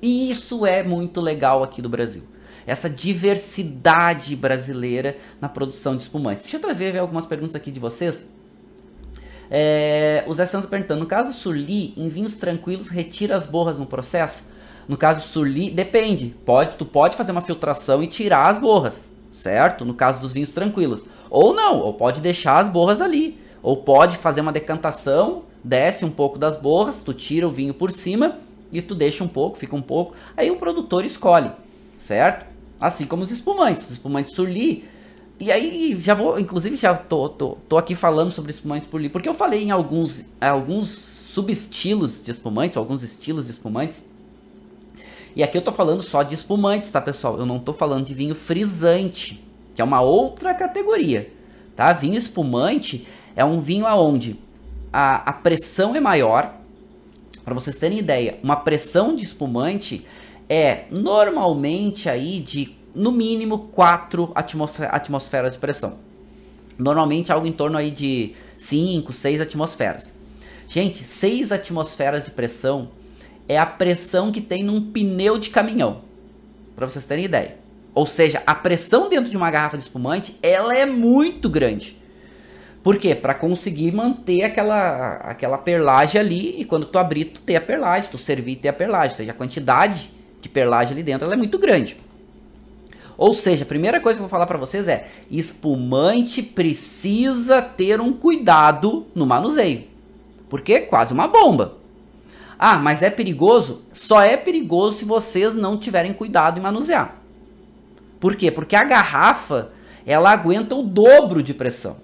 E 0.02 0.30
isso 0.30 0.66
é 0.66 0.82
muito 0.82 1.20
legal 1.20 1.62
aqui 1.62 1.80
do 1.80 1.88
Brasil. 1.88 2.22
Essa 2.66 2.88
diversidade 2.88 4.34
brasileira 4.36 5.16
na 5.40 5.48
produção 5.48 5.96
de 5.96 6.02
espumantes. 6.02 6.50
Deixa 6.50 6.66
eu 6.66 6.74
ver 6.74 6.98
algumas 6.98 7.26
perguntas 7.26 7.54
aqui 7.54 7.70
de 7.70 7.80
vocês. 7.80 8.26
É, 9.50 10.24
o 10.26 10.34
Zé 10.34 10.46
Santos 10.46 10.68
perguntando, 10.68 11.00
no 11.00 11.06
caso 11.06 11.28
do 11.28 11.34
Surli, 11.34 11.94
em 11.96 12.08
vinhos 12.08 12.36
tranquilos, 12.36 12.88
retira 12.88 13.36
as 13.36 13.46
borras 13.46 13.78
no 13.78 13.86
processo? 13.86 14.42
No 14.88 14.96
caso 14.96 15.20
do 15.20 15.26
Surli, 15.26 15.70
depende. 15.70 16.34
Pode, 16.44 16.76
tu 16.76 16.84
pode 16.84 17.16
fazer 17.16 17.32
uma 17.32 17.42
filtração 17.42 18.02
e 18.02 18.06
tirar 18.06 18.48
as 18.48 18.58
borras 18.58 19.13
certo? 19.34 19.84
No 19.84 19.94
caso 19.94 20.20
dos 20.20 20.32
vinhos 20.32 20.50
tranquilos. 20.50 21.02
Ou 21.28 21.52
não, 21.52 21.80
ou 21.80 21.92
pode 21.92 22.20
deixar 22.20 22.58
as 22.58 22.68
borras 22.68 23.00
ali. 23.00 23.38
Ou 23.62 23.78
pode 23.78 24.16
fazer 24.16 24.40
uma 24.40 24.52
decantação, 24.52 25.44
desce 25.62 26.04
um 26.04 26.10
pouco 26.10 26.38
das 26.38 26.56
borras, 26.56 27.00
tu 27.00 27.12
tira 27.12 27.48
o 27.48 27.50
vinho 27.50 27.74
por 27.74 27.90
cima 27.90 28.38
e 28.70 28.80
tu 28.82 28.94
deixa 28.94 29.24
um 29.24 29.28
pouco, 29.28 29.58
fica 29.58 29.74
um 29.74 29.82
pouco. 29.82 30.14
Aí 30.36 30.50
o 30.50 30.56
produtor 30.56 31.04
escolhe, 31.04 31.50
certo? 31.98 32.46
Assim 32.80 33.06
como 33.06 33.22
os 33.22 33.30
espumantes, 33.30 33.86
os 33.86 33.92
espumantes 33.92 34.34
Surli. 34.34 34.84
E 35.40 35.50
aí 35.50 35.98
já 35.98 36.14
vou, 36.14 36.38
inclusive 36.38 36.76
já 36.76 36.94
tô, 36.94 37.28
tô, 37.28 37.56
tô 37.68 37.78
aqui 37.78 37.94
falando 37.94 38.30
sobre 38.30 38.50
espumantes 38.50 38.88
Surli, 38.90 39.08
porque 39.08 39.28
eu 39.28 39.34
falei 39.34 39.64
em 39.64 39.70
alguns, 39.70 40.24
alguns 40.40 40.90
subestilos 40.90 42.22
de 42.22 42.30
espumantes, 42.30 42.76
alguns 42.76 43.02
estilos 43.02 43.46
de 43.46 43.52
espumantes 43.52 44.02
e 45.36 45.42
aqui 45.42 45.58
eu 45.58 45.62
tô 45.62 45.72
falando 45.72 46.02
só 46.02 46.22
de 46.22 46.34
espumantes, 46.34 46.90
tá, 46.90 47.00
pessoal? 47.00 47.38
Eu 47.38 47.46
não 47.46 47.58
tô 47.58 47.72
falando 47.72 48.06
de 48.06 48.14
vinho 48.14 48.34
frisante, 48.34 49.44
que 49.74 49.82
é 49.82 49.84
uma 49.84 50.00
outra 50.00 50.54
categoria, 50.54 51.32
tá? 51.74 51.92
Vinho 51.92 52.16
espumante 52.16 53.06
é 53.34 53.44
um 53.44 53.60
vinho 53.60 53.86
aonde 53.86 54.38
a, 54.92 55.28
a 55.28 55.32
pressão 55.32 55.96
é 55.96 56.00
maior. 56.00 56.54
Para 57.44 57.52
vocês 57.52 57.76
terem 57.76 57.98
ideia, 57.98 58.38
uma 58.42 58.56
pressão 58.56 59.14
de 59.14 59.24
espumante 59.24 60.06
é 60.48 60.84
normalmente 60.90 62.08
aí 62.08 62.40
de 62.40 62.76
no 62.94 63.10
mínimo 63.10 63.70
4 63.72 64.32
atmosferas 64.34 65.54
de 65.54 65.58
pressão. 65.58 65.98
Normalmente 66.78 67.32
algo 67.32 67.46
em 67.46 67.52
torno 67.52 67.76
aí 67.76 67.90
de 67.90 68.34
5, 68.56 69.12
6 69.12 69.40
atmosferas. 69.40 70.12
Gente, 70.68 71.02
6 71.02 71.50
atmosferas 71.50 72.24
de 72.24 72.30
pressão 72.30 72.88
é 73.48 73.58
a 73.58 73.66
pressão 73.66 74.32
que 74.32 74.40
tem 74.40 74.62
num 74.62 74.90
pneu 74.90 75.38
de 75.38 75.50
caminhão. 75.50 76.02
Para 76.74 76.88
vocês 76.88 77.04
terem 77.04 77.24
ideia. 77.24 77.56
Ou 77.94 78.06
seja, 78.06 78.42
a 78.46 78.54
pressão 78.54 79.08
dentro 79.08 79.30
de 79.30 79.36
uma 79.36 79.50
garrafa 79.50 79.76
de 79.76 79.84
espumante, 79.84 80.36
ela 80.42 80.74
é 80.74 80.84
muito 80.84 81.48
grande. 81.48 81.96
Por 82.82 82.98
quê? 82.98 83.14
Para 83.14 83.32
conseguir 83.32 83.92
manter 83.92 84.42
aquela, 84.42 85.14
aquela 85.16 85.56
perlagem 85.56 86.20
ali 86.20 86.60
e 86.60 86.64
quando 86.64 86.86
tu 86.86 86.98
abrir, 86.98 87.26
tu 87.26 87.40
ter 87.40 87.56
a 87.56 87.60
perlagem, 87.60 88.10
tu 88.10 88.18
servir 88.18 88.56
ter 88.56 88.68
a 88.68 88.72
perlagem. 88.72 89.12
Ou 89.12 89.16
seja, 89.16 89.30
a 89.30 89.34
quantidade 89.34 90.10
de 90.40 90.48
perlagem 90.48 90.92
ali 90.92 91.02
dentro 91.02 91.32
é 91.32 91.36
muito 91.36 91.58
grande. 91.58 91.96
Ou 93.16 93.32
seja, 93.32 93.64
a 93.64 93.66
primeira 93.66 94.00
coisa 94.00 94.18
que 94.18 94.22
eu 94.22 94.28
vou 94.28 94.30
falar 94.30 94.46
para 94.46 94.58
vocês 94.58 94.88
é: 94.88 95.06
espumante 95.30 96.42
precisa 96.42 97.62
ter 97.62 98.00
um 98.00 98.12
cuidado 98.12 99.06
no 99.14 99.24
manuseio. 99.24 99.84
Porque 100.50 100.74
é 100.74 100.80
quase 100.80 101.12
uma 101.12 101.28
bomba. 101.28 101.83
Ah, 102.58 102.76
mas 102.76 103.02
é 103.02 103.10
perigoso? 103.10 103.82
Só 103.92 104.22
é 104.22 104.36
perigoso 104.36 104.98
se 104.98 105.04
vocês 105.04 105.54
não 105.54 105.76
tiverem 105.76 106.12
cuidado 106.12 106.58
em 106.58 106.62
manusear. 106.62 107.16
Por 108.20 108.36
quê? 108.36 108.50
Porque 108.50 108.76
a 108.76 108.84
garrafa, 108.84 109.70
ela 110.06 110.30
aguenta 110.30 110.74
o 110.74 110.82
dobro 110.82 111.42
de 111.42 111.52
pressão. 111.52 111.96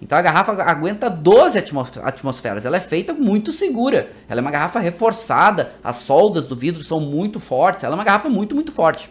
Então 0.00 0.18
a 0.18 0.22
garrafa 0.22 0.52
aguenta 0.62 1.08
12 1.08 1.58
atmosferas. 2.02 2.66
Ela 2.66 2.76
é 2.76 2.80
feita 2.80 3.14
muito 3.14 3.50
segura. 3.52 4.12
Ela 4.28 4.40
é 4.40 4.42
uma 4.42 4.50
garrafa 4.50 4.78
reforçada. 4.78 5.72
As 5.82 5.96
soldas 5.96 6.44
do 6.44 6.54
vidro 6.54 6.84
são 6.84 7.00
muito 7.00 7.40
fortes. 7.40 7.84
Ela 7.84 7.94
é 7.94 7.98
uma 7.98 8.04
garrafa 8.04 8.28
muito, 8.28 8.54
muito 8.54 8.70
forte. 8.70 9.10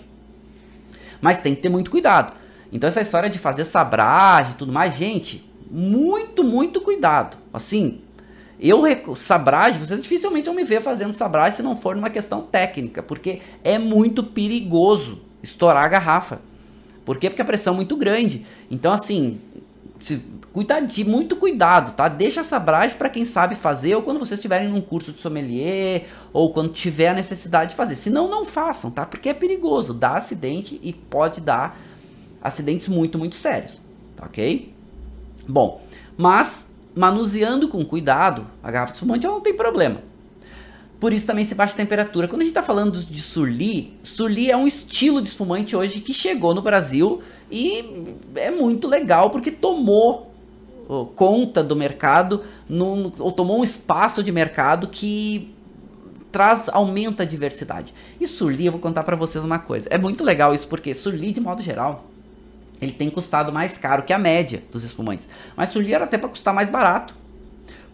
Mas 1.19 1.41
tem 1.41 1.55
que 1.55 1.61
ter 1.61 1.69
muito 1.69 1.89
cuidado. 1.89 2.33
Então 2.71 2.87
essa 2.87 3.01
história 3.01 3.29
de 3.29 3.39
fazer 3.39 3.65
sabragem 3.65 4.51
e 4.51 4.55
tudo 4.55 4.71
mais, 4.71 4.95
gente, 4.95 5.43
muito, 5.69 6.43
muito 6.43 6.79
cuidado. 6.79 7.37
Assim, 7.51 8.02
eu, 8.69 8.83
sabragem, 9.17 9.77
vocês 9.77 10.01
dificilmente 10.01 10.45
vão 10.45 10.55
me 10.55 10.63
ver 10.63 10.81
fazendo 10.81 11.11
sabragem 11.11 11.57
se 11.57 11.61
não 11.61 11.75
for 11.75 11.95
numa 11.95 12.09
questão 12.09 12.41
técnica, 12.41 13.03
porque 13.03 13.41
é 13.61 13.77
muito 13.77 14.23
perigoso 14.23 15.19
estourar 15.43 15.83
a 15.83 15.89
garrafa. 15.89 16.39
Por 17.03 17.17
quê? 17.17 17.29
Porque 17.29 17.41
a 17.41 17.45
pressão 17.45 17.73
é 17.73 17.75
muito 17.75 17.97
grande. 17.97 18.45
Então, 18.71 18.93
assim, 18.93 19.41
se, 19.99 20.23
muito 21.05 21.35
cuidado, 21.35 21.93
tá? 21.93 22.07
Deixa 22.07 22.39
a 22.39 22.43
sabragem 22.43 22.97
para 22.97 23.09
quem 23.09 23.25
sabe 23.25 23.55
fazer, 23.55 23.95
ou 23.95 24.01
quando 24.01 24.19
vocês 24.19 24.37
estiverem 24.37 24.69
num 24.69 24.79
curso 24.79 25.11
de 25.11 25.21
sommelier, 25.21 26.05
ou 26.31 26.53
quando 26.53 26.71
tiver 26.71 27.09
a 27.09 27.13
necessidade 27.13 27.71
de 27.71 27.75
fazer. 27.75 27.95
Senão, 27.95 28.29
não 28.29 28.45
façam, 28.45 28.89
tá? 28.89 29.05
Porque 29.05 29.27
é 29.27 29.33
perigoso, 29.33 29.93
dá 29.93 30.17
acidente 30.17 30.79
e 30.81 30.93
pode 30.93 31.41
dar 31.41 31.77
acidentes 32.41 32.87
muito, 32.87 33.17
muito 33.17 33.35
sérios, 33.35 33.81
tá 34.15 34.25
ok? 34.25 34.73
Bom, 35.47 35.81
mas 36.15 36.67
manuseando 36.95 37.67
com 37.67 37.83
cuidado 37.83 38.47
a 38.61 38.71
garrafa 38.71 38.91
de 38.91 38.97
espumante, 38.97 39.25
ela 39.25 39.35
não 39.35 39.41
tem 39.41 39.53
problema. 39.53 40.01
Por 40.99 41.11
isso 41.11 41.25
também 41.25 41.43
se 41.43 41.53
baixa 41.53 41.73
a 41.73 41.77
temperatura. 41.77 42.27
Quando 42.27 42.41
a 42.41 42.43
gente 42.45 42.51
está 42.51 42.63
falando 42.63 43.03
de 43.03 43.21
surli, 43.21 43.93
surli 44.03 44.49
é 44.49 44.55
um 44.55 44.65
estilo 44.65 45.21
de 45.21 45.27
espumante 45.27 45.75
hoje 45.75 45.99
que 45.99 46.13
chegou 46.13 46.53
no 46.53 46.61
Brasil 46.61 47.21
e 47.51 48.05
é 48.35 48.49
muito 48.49 48.87
legal 48.87 49.29
porque 49.29 49.51
tomou 49.51 50.31
conta 51.15 51.63
do 51.63 51.75
mercado, 51.75 52.43
no, 52.69 53.11
ou 53.19 53.31
tomou 53.31 53.59
um 53.59 53.63
espaço 53.63 54.23
de 54.23 54.31
mercado 54.31 54.87
que 54.87 55.53
traz, 56.31 56.67
aumenta 56.69 57.23
a 57.23 57.25
diversidade. 57.25 57.93
E 58.19 58.27
surli, 58.27 58.65
eu 58.65 58.71
vou 58.71 58.81
contar 58.81 59.03
para 59.03 59.15
vocês 59.15 59.43
uma 59.43 59.59
coisa. 59.59 59.87
É 59.89 59.97
muito 59.97 60.23
legal 60.23 60.53
isso 60.53 60.67
porque 60.67 60.93
surli, 60.93 61.31
de 61.31 61.39
modo 61.39 61.61
geral, 61.61 62.05
ele 62.83 62.93
tem 62.93 63.09
custado 63.09 63.51
mais 63.51 63.77
caro 63.77 64.03
que 64.03 64.13
a 64.13 64.17
média 64.17 64.63
dos 64.71 64.83
espumantes. 64.83 65.27
Mas 65.55 65.69
Surly 65.69 65.93
era 65.93 66.05
até 66.05 66.17
para 66.17 66.29
custar 66.29 66.53
mais 66.53 66.69
barato. 66.69 67.15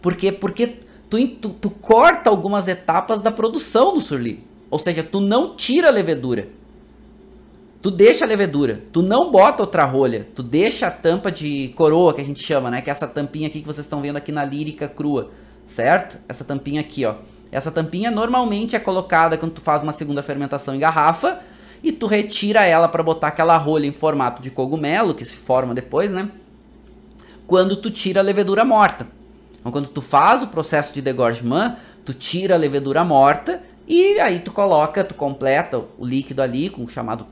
Por 0.00 0.16
quê? 0.16 0.32
Porque 0.32 0.78
tu, 1.08 1.26
tu, 1.28 1.50
tu, 1.50 1.70
corta 1.70 2.30
algumas 2.30 2.68
etapas 2.68 3.22
da 3.22 3.30
produção 3.30 3.94
do 3.94 4.00
Surly. 4.00 4.44
Ou 4.70 4.78
seja, 4.78 5.02
tu 5.02 5.20
não 5.20 5.54
tira 5.54 5.88
a 5.88 5.90
levedura. 5.90 6.48
Tu 7.82 7.90
deixa 7.90 8.24
a 8.24 8.28
levedura. 8.28 8.82
Tu 8.92 9.02
não 9.02 9.30
bota 9.30 9.62
outra 9.62 9.84
rolha. 9.84 10.28
Tu 10.34 10.42
deixa 10.42 10.86
a 10.86 10.90
tampa 10.90 11.30
de 11.30 11.68
coroa, 11.76 12.14
que 12.14 12.20
a 12.20 12.24
gente 12.24 12.42
chama, 12.42 12.70
né? 12.70 12.80
Que 12.80 12.90
é 12.90 12.92
essa 12.92 13.06
tampinha 13.06 13.48
aqui 13.48 13.60
que 13.60 13.66
vocês 13.66 13.86
estão 13.86 14.00
vendo 14.00 14.16
aqui 14.16 14.30
na 14.30 14.44
lírica 14.44 14.88
crua. 14.88 15.30
Certo? 15.66 16.18
Essa 16.28 16.44
tampinha 16.44 16.80
aqui, 16.80 17.04
ó. 17.04 17.16
Essa 17.50 17.70
tampinha 17.70 18.10
normalmente 18.10 18.76
é 18.76 18.78
colocada 18.78 19.36
quando 19.36 19.52
tu 19.52 19.60
faz 19.60 19.82
uma 19.82 19.92
segunda 19.92 20.22
fermentação 20.22 20.74
em 20.74 20.78
garrafa 20.78 21.40
e 21.82 21.92
tu 21.92 22.06
retira 22.06 22.64
ela 22.64 22.88
para 22.88 23.02
botar 23.02 23.28
aquela 23.28 23.56
rolha 23.56 23.86
em 23.86 23.92
formato 23.92 24.42
de 24.42 24.50
cogumelo, 24.50 25.14
que 25.14 25.24
se 25.24 25.36
forma 25.36 25.74
depois, 25.74 26.12
né? 26.12 26.30
Quando 27.46 27.76
tu 27.76 27.90
tira 27.90 28.20
a 28.20 28.22
levedura 28.22 28.64
morta. 28.64 29.06
Então, 29.58 29.72
quando 29.72 29.88
tu 29.88 30.00
faz 30.00 30.42
o 30.42 30.46
processo 30.46 30.92
de 30.92 31.00
degorgement, 31.00 31.76
tu 32.04 32.14
tira 32.14 32.54
a 32.54 32.58
levedura 32.58 33.04
morta 33.04 33.62
e 33.86 34.20
aí 34.20 34.40
tu 34.40 34.52
coloca, 34.52 35.02
tu 35.02 35.14
completa 35.14 35.78
o 35.98 36.04
líquido 36.04 36.42
ali 36.42 36.70
com 36.70 36.84
o 36.84 36.88
chamado 36.88 37.26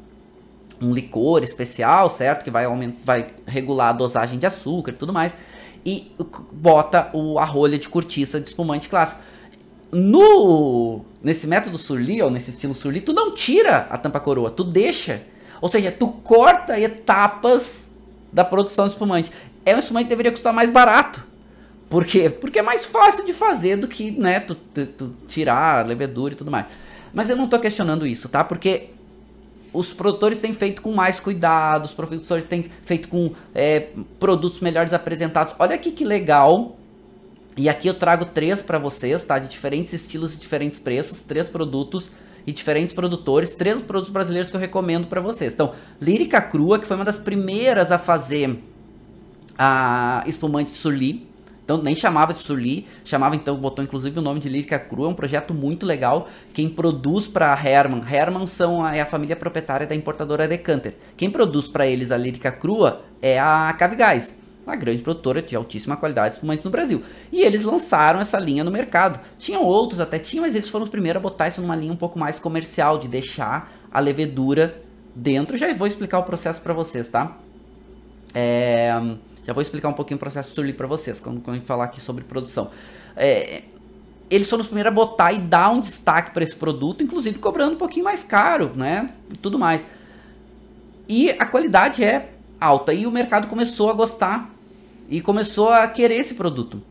um 0.81 0.93
licor 0.93 1.43
especial, 1.43 2.09
certo? 2.09 2.45
Que 2.45 2.51
vai, 2.51 2.65
aumentar, 2.65 2.99
vai 3.05 3.31
regular 3.47 3.91
a 3.91 3.93
dosagem 3.93 4.39
de 4.39 4.47
açúcar 4.47 4.93
e 4.93 4.95
tudo 4.95 5.13
mais. 5.13 5.35
E 5.85 6.13
bota 6.53 7.11
o, 7.13 7.39
a 7.39 7.45
rolha 7.45 7.79
de 7.79 7.89
cortiça 7.89 8.41
de 8.41 8.49
espumante 8.49 8.89
clássico. 8.89 9.21
No 9.91 11.05
nesse 11.23 11.47
método 11.47 11.79
Surli, 11.79 12.23
ou 12.23 12.31
nesse 12.31 12.51
estilo 12.51 12.75
Surli, 12.75 13.01
tu 13.01 13.13
não 13.13 13.35
tira 13.35 13.87
a 13.91 13.99
tampa 13.99 14.21
coroa, 14.21 14.51
tu 14.51 14.65
deixa. 14.65 15.23
Ou 15.61 15.69
seja, 15.69 15.91
tu 15.91 16.09
corta 16.09 16.79
etapas 16.79 17.89
da 18.33 18.45
produção 18.45 18.87
de 18.87 18.93
espumante. 18.93 19.33
É 19.65 19.75
um 19.75 19.79
espumante 19.79 20.05
que 20.05 20.11
deveria 20.11 20.33
custar 20.33 20.53
mais 20.53 20.71
barato. 20.71 21.27
Por 21.91 22.05
quê? 22.05 22.29
Porque 22.29 22.59
é 22.59 22.63
mais 22.63 22.85
fácil 22.85 23.25
de 23.25 23.33
fazer 23.33 23.77
do 23.77 23.89
que, 23.89 24.11
né, 24.11 24.41
tu, 24.41 24.55
tu, 24.55 24.87
tu 24.87 25.15
tirar 25.27 25.85
a 25.85 25.89
levedura 25.89 26.35
e 26.35 26.37
tudo 26.37 26.51
mais. 26.51 26.67
Mas 27.13 27.31
eu 27.31 27.37
não 27.37 27.49
tô 27.49 27.59
questionando 27.59 28.07
isso, 28.07 28.29
tá? 28.29 28.45
Porque 28.45 28.91
os 29.73 29.93
produtores 29.93 30.41
têm 30.41 30.53
feito 30.53 30.83
com 30.83 30.93
mais 30.93 31.19
cuidado, 31.19 31.87
os 31.87 31.93
produtores 31.93 32.45
têm 32.45 32.71
feito 32.83 33.09
com 33.09 33.33
é, 33.55 33.89
produtos 34.19 34.61
melhores 34.61 34.93
apresentados. 34.93 35.55
Olha 35.59 35.75
aqui 35.75 35.91
que 35.91 36.05
legal 36.05 36.78
E 37.59 37.69
aqui 37.69 37.89
eu 37.89 37.95
trago 37.95 38.27
três 38.27 38.63
para 38.63 38.79
vocês, 38.79 39.25
tá? 39.25 39.37
De 39.37 39.49
diferentes 39.49 39.93
estilos 39.93 40.37
e 40.37 40.39
diferentes 40.39 40.79
preços, 40.79 41.21
três 41.21 41.49
produtos 41.49 42.09
e 42.47 42.53
diferentes 42.53 42.95
produtores, 42.95 43.53
três 43.53 43.81
produtos 43.81 44.13
brasileiros 44.13 44.49
que 44.49 44.57
eu 44.57 44.61
recomendo 44.61 45.09
para 45.09 45.21
vocês. 45.21 45.55
Então, 45.55 45.75
Lírica 46.01 46.41
Crua, 46.41 46.79
que 46.79 46.87
foi 46.87 46.97
uma 46.97 47.05
das 47.05 47.19
primeiras 47.19 47.91
a 47.91 47.99
fazer 47.99 48.63
a 49.59 50.23
espumante 50.25 50.71
Surly. 50.71 51.27
Então 51.65 51.83
nem 51.83 51.95
chamava 51.95 52.33
de 52.33 52.41
Surly, 52.41 52.87
chamava 53.05 53.37
então, 53.37 53.55
botou 53.55 53.85
inclusive 53.85 54.19
o 54.19 54.23
nome 54.23 54.41
de 54.41 54.49
Lírica 54.49 54.79
Crua, 54.79 55.09
é 55.09 55.11
um 55.11 55.15
projeto 55.15 55.53
muito 55.53 55.85
legal. 55.85 56.27
Quem 56.55 56.67
produz 56.67 57.27
para 57.27 57.53
Herman, 57.53 58.03
Herman 58.11 58.47
são 58.47 58.83
a, 58.83 58.97
é 58.97 59.03
a 59.03 59.07
família 59.07 59.37
proprietária 59.37 59.87
da 59.87 59.95
importadora 59.95 60.49
Decanter. 60.49 60.97
Quem 61.15 61.29
produz 61.29 61.69
para 61.69 61.87
eles 61.87 62.11
a 62.11 62.17
Lírica 62.17 62.51
Crua 62.51 63.03
é 63.21 63.39
a 63.39 63.75
Cavigás 63.79 64.48
uma 64.69 64.77
grande 64.77 65.03
produtora 65.03 65.43
de 65.43 65.57
altíssima 65.57 65.97
qualidade 65.97 66.31
de 66.31 66.35
espumantes 66.37 66.65
no 66.65 66.71
Brasil. 66.71 67.03
E 67.33 67.43
eles 67.43 67.65
lançaram 67.65 68.21
essa 68.21 68.39
linha 68.39 68.63
no 68.63 68.71
mercado. 68.71 69.21
Tinham 69.39 69.63
outros, 69.63 70.01
até 70.01 70.19
tinha, 70.19 70.43
mas 70.43 70.55
eles 70.55 70.69
foram 70.69 70.85
os 70.85 70.91
primeiros 70.91 71.19
a 71.19 71.23
botar 71.23 71.49
isso 71.49 71.61
numa 71.61 71.75
linha 71.75 71.93
um 71.93 71.97
pouco 71.97 72.19
mais 72.19 72.39
comercial, 72.39 72.99
de 72.99 73.09
deixar 73.09 73.73
a 73.91 74.01
levedura 74.01 74.83
dentro. 75.15 75.57
Já 75.57 75.73
vou 75.75 75.87
explicar 75.87 76.19
o 76.19 76.23
processo 76.23 76.61
para 76.61 76.73
vocês, 76.73 77.09
tá? 77.09 77.37
É, 78.35 78.93
já 79.45 79.53
vou 79.53 79.63
explicar 79.63 79.89
um 79.89 79.95
pouquinho 79.95 80.17
o 80.17 80.21
processo 80.21 80.53
Surly 80.53 80.73
para 80.73 80.87
vocês, 80.87 81.19
quando, 81.19 81.41
quando 81.41 81.57
a 81.57 81.59
gente 81.59 81.67
falar 81.67 81.85
aqui 81.85 82.01
sobre 82.01 82.23
produção. 82.25 82.71
É, 83.17 83.63
eles 84.31 84.49
foram 84.49 84.61
os 84.61 84.67
primeiros 84.67 84.93
a 84.93 84.95
botar 84.95 85.33
e 85.33 85.39
dar 85.39 85.71
um 85.71 85.81
destaque 85.81 86.33
para 86.33 86.45
esse 86.45 86.55
produto, 86.55 87.03
inclusive 87.03 87.39
cobrando 87.39 87.75
um 87.75 87.79
pouquinho 87.79 88.05
mais 88.05 88.23
caro, 88.23 88.73
né? 88.77 89.11
E 89.31 89.37
tudo 89.37 89.59
mais. 89.59 89.87
E 91.09 91.31
a 91.31 91.47
qualidade 91.47 92.05
é 92.05 92.31
alta. 92.61 92.93
E 92.93 93.07
o 93.07 93.11
mercado 93.11 93.47
começou 93.47 93.89
a 93.89 93.95
gostar 93.95 94.55
e 95.09 95.21
começou 95.21 95.71
a 95.71 95.87
querer 95.87 96.17
esse 96.17 96.35
produto. 96.35 96.83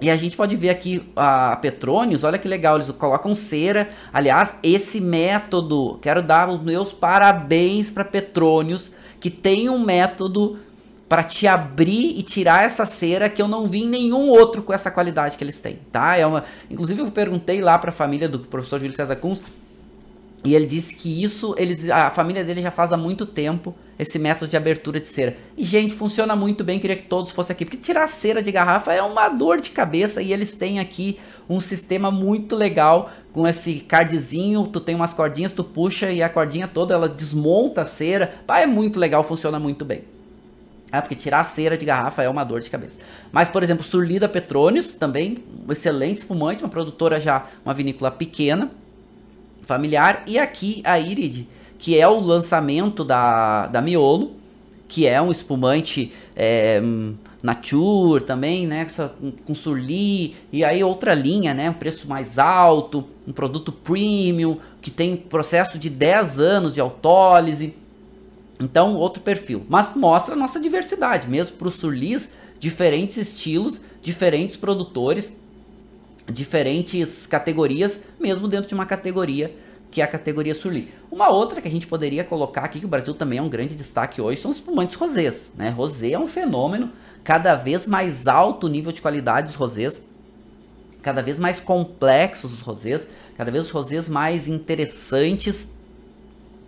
E 0.00 0.08
a 0.08 0.16
gente 0.16 0.36
pode 0.36 0.54
ver 0.54 0.70
aqui 0.70 1.02
a 1.16 1.56
Petrônios, 1.56 2.22
olha 2.22 2.38
que 2.38 2.46
legal, 2.46 2.76
eles 2.76 2.88
colocam 2.92 3.34
cera. 3.34 3.90
Aliás, 4.12 4.54
esse 4.62 5.00
método, 5.00 5.98
quero 6.00 6.22
dar 6.22 6.48
os 6.48 6.62
meus 6.62 6.92
parabéns 6.92 7.90
para 7.90 8.04
Petrônios, 8.04 8.92
que 9.18 9.28
tem 9.28 9.68
um 9.68 9.78
método 9.78 10.60
para 11.08 11.24
te 11.24 11.46
abrir 11.46 12.16
e 12.16 12.22
tirar 12.22 12.64
essa 12.64 12.86
cera 12.86 13.28
que 13.28 13.40
eu 13.42 13.48
não 13.48 13.66
vi 13.66 13.82
em 13.82 13.88
nenhum 13.88 14.28
outro 14.28 14.62
com 14.62 14.72
essa 14.72 14.90
qualidade 14.90 15.36
que 15.36 15.42
eles 15.42 15.58
têm, 15.58 15.78
tá? 15.90 16.16
É 16.16 16.24
uma, 16.24 16.44
inclusive 16.70 17.00
eu 17.00 17.10
perguntei 17.10 17.60
lá 17.60 17.78
para 17.78 17.90
a 17.90 17.92
família 17.92 18.28
do 18.28 18.40
professor 18.40 18.78
Júlio 18.78 18.94
César 18.94 19.16
Kunz 19.16 19.42
e 20.44 20.54
ele 20.54 20.66
disse 20.66 20.94
que 20.94 21.22
isso, 21.22 21.54
eles, 21.58 21.90
a 21.90 22.10
família 22.10 22.44
dele 22.44 22.62
já 22.62 22.70
faz 22.70 22.92
há 22.92 22.96
muito 22.96 23.26
tempo 23.26 23.74
esse 23.98 24.18
método 24.18 24.48
de 24.48 24.56
abertura 24.56 25.00
de 25.00 25.06
cera. 25.08 25.36
E, 25.56 25.64
gente, 25.64 25.94
funciona 25.94 26.36
muito 26.36 26.62
bem, 26.62 26.78
queria 26.78 26.96
que 26.96 27.02
todos 27.02 27.32
fossem 27.32 27.54
aqui. 27.54 27.64
Porque 27.64 27.76
tirar 27.76 28.06
cera 28.06 28.40
de 28.40 28.52
garrafa 28.52 28.92
é 28.92 29.02
uma 29.02 29.28
dor 29.28 29.60
de 29.60 29.70
cabeça 29.70 30.22
e 30.22 30.32
eles 30.32 30.52
têm 30.52 30.78
aqui 30.78 31.18
um 31.50 31.58
sistema 31.58 32.10
muito 32.10 32.54
legal 32.54 33.10
com 33.32 33.48
esse 33.48 33.80
cardzinho. 33.80 34.68
Tu 34.68 34.80
tem 34.80 34.94
umas 34.94 35.12
cordinhas, 35.12 35.52
tu 35.52 35.64
puxa 35.64 36.10
e 36.12 36.22
a 36.22 36.28
cordinha 36.28 36.68
toda 36.68 36.94
ela 36.94 37.08
desmonta 37.08 37.82
a 37.82 37.86
cera. 37.86 38.36
Ah, 38.46 38.60
é 38.60 38.66
muito 38.66 39.00
legal, 39.00 39.24
funciona 39.24 39.58
muito 39.58 39.84
bem. 39.84 40.04
Ah, 40.92 41.02
porque 41.02 41.16
tirar 41.16 41.40
a 41.40 41.44
cera 41.44 41.76
de 41.76 41.84
garrafa 41.84 42.22
é 42.22 42.28
uma 42.28 42.44
dor 42.44 42.60
de 42.60 42.70
cabeça. 42.70 42.98
Mas, 43.32 43.48
por 43.48 43.64
exemplo, 43.64 43.82
Surlida 43.82 44.28
Petronius, 44.28 44.94
também 44.94 45.38
um 45.68 45.72
excelente 45.72 46.18
espumante, 46.18 46.62
uma 46.62 46.70
produtora 46.70 47.18
já, 47.18 47.46
uma 47.64 47.74
vinícola 47.74 48.10
pequena, 48.10 48.70
familiar. 49.68 50.22
E 50.26 50.38
aqui 50.38 50.80
a 50.82 50.98
Irid, 50.98 51.46
que 51.78 51.98
é 51.98 52.08
o 52.08 52.18
lançamento 52.18 53.04
da, 53.04 53.66
da 53.66 53.82
Miolo, 53.82 54.32
que 54.88 55.06
é 55.06 55.20
um 55.20 55.30
espumante 55.30 56.10
é, 56.34 56.80
Nature 57.42 58.24
também, 58.24 58.66
né? 58.66 58.86
Com 59.44 59.54
Surly, 59.54 60.34
e 60.50 60.64
aí 60.64 60.82
outra 60.82 61.12
linha, 61.12 61.52
né? 61.52 61.68
Um 61.68 61.74
preço 61.74 62.08
mais 62.08 62.38
alto, 62.38 63.04
um 63.26 63.32
produto 63.32 63.70
premium, 63.70 64.56
que 64.80 64.90
tem 64.90 65.14
processo 65.14 65.78
de 65.78 65.90
10 65.90 66.40
anos 66.40 66.72
de 66.72 66.80
autólise. 66.80 67.76
Então, 68.58 68.96
outro 68.96 69.22
perfil. 69.22 69.66
Mas 69.68 69.94
mostra 69.94 70.34
a 70.34 70.36
nossa 70.36 70.58
diversidade, 70.58 71.28
mesmo 71.28 71.58
para 71.58 71.68
os 71.68 71.74
Surlis, 71.74 72.30
diferentes 72.58 73.18
estilos, 73.18 73.80
diferentes 74.02 74.56
produtores, 74.56 75.30
diferentes 76.30 77.26
categorias, 77.26 78.00
mesmo 78.18 78.48
dentro 78.48 78.68
de 78.68 78.74
uma 78.74 78.86
categoria 78.86 79.54
que 79.90 80.00
é 80.00 80.04
a 80.04 80.06
categoria 80.06 80.54
Surly. 80.54 80.92
Uma 81.10 81.30
outra 81.30 81.60
que 81.60 81.68
a 81.68 81.70
gente 81.70 81.86
poderia 81.86 82.22
colocar 82.22 82.62
aqui, 82.62 82.78
que 82.78 82.84
o 82.84 82.88
Brasil 82.88 83.14
também 83.14 83.38
é 83.38 83.42
um 83.42 83.48
grande 83.48 83.74
destaque 83.74 84.20
hoje, 84.20 84.40
são 84.40 84.50
os 84.50 84.58
espumantes 84.58 84.94
rosés. 84.94 85.50
Né? 85.56 85.70
Rosé 85.70 86.12
é 86.12 86.18
um 86.18 86.26
fenômeno, 86.26 86.92
cada 87.24 87.54
vez 87.54 87.86
mais 87.86 88.26
alto 88.26 88.66
o 88.66 88.70
nível 88.70 88.92
de 88.92 89.00
qualidade 89.00 89.46
dos 89.46 89.56
rosés, 89.56 90.02
cada 91.02 91.22
vez 91.22 91.38
mais 91.38 91.58
complexos 91.58 92.52
os 92.52 92.60
rosés, 92.60 93.08
cada 93.36 93.50
vez 93.50 93.66
os 93.66 93.70
rosés 93.70 94.08
mais 94.08 94.46
interessantes 94.46 95.68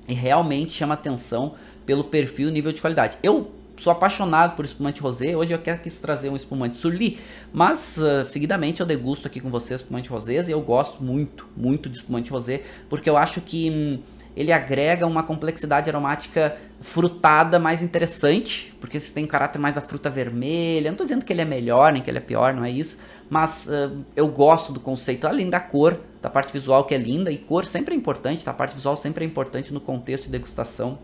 e 0.09 0.15
realmente 0.15 0.73
chama 0.73 0.95
atenção 0.95 1.55
pelo 1.85 2.05
perfil 2.05 2.49
e 2.49 2.53
nível 2.53 2.73
de 2.73 2.81
qualidade. 2.81 3.19
Eu 3.23 3.51
sou 3.81 3.91
apaixonado 3.91 4.55
por 4.55 4.65
espumante 4.65 5.01
rosé. 5.01 5.35
Hoje 5.35 5.53
eu 5.53 5.59
quero 5.59 5.81
quis 5.81 5.97
trazer 5.97 6.29
um 6.29 6.37
espumante 6.37 6.77
surli, 6.77 7.19
mas 7.53 7.97
uh, 7.97 8.29
seguidamente 8.29 8.81
eu 8.81 8.87
degusto 8.87 9.27
aqui 9.27 9.41
com 9.41 9.51
vocês 9.51 9.81
espumante 9.81 10.09
rosé 10.09 10.45
e 10.47 10.51
eu 10.51 10.61
gosto 10.61 11.03
muito, 11.03 11.49
muito 11.57 11.89
de 11.89 11.97
espumante 11.97 12.31
rosé, 12.31 12.63
porque 12.89 13.09
eu 13.09 13.17
acho 13.17 13.41
que 13.41 13.71
hum, 13.71 13.99
ele 14.37 14.53
agrega 14.53 15.07
uma 15.07 15.23
complexidade 15.23 15.89
aromática 15.89 16.57
frutada 16.81 17.59
mais 17.59 17.83
interessante, 17.83 18.73
porque 18.81 19.01
você 19.01 19.13
tem 19.13 19.25
um 19.25 19.29
caráter 19.29 19.59
mais 19.59 19.75
da 19.75 19.81
fruta 19.81 20.09
vermelha. 20.09 20.91
Não 20.91 20.93
estou 20.95 21.07
dizendo 21.07 21.25
que 21.25 21.33
ele 21.33 21.43
é 21.43 21.45
melhor, 21.45 21.93
nem 21.93 22.03
que 22.03 22.11
ele 22.11 22.19
é 22.19 22.23
pior, 22.23 22.55
não 22.55 22.65
é 22.65 22.71
isso, 22.71 22.99
mas 23.29 23.67
uh, 23.67 24.05
eu 24.15 24.29
gosto 24.29 24.73
do 24.73 24.81
conceito, 24.81 25.27
além 25.27 25.49
da 25.49 25.61
cor, 25.61 25.99
da 26.21 26.29
parte 26.29 26.53
visual 26.53 26.85
que 26.85 26.95
é 26.95 26.99
linda, 26.99 27.31
e 27.33 27.39
cor 27.39 27.65
sempre 27.65 27.95
é 27.95 27.97
importante, 27.97 28.45
tá? 28.45 28.51
a 28.51 28.55
parte 28.55 28.75
visual 28.75 28.97
sempre 28.97 29.25
é 29.25 29.27
importante 29.27 29.73
no 29.73 29.81
contexto 29.81 30.25
de 30.25 30.31
degustação. 30.31 30.99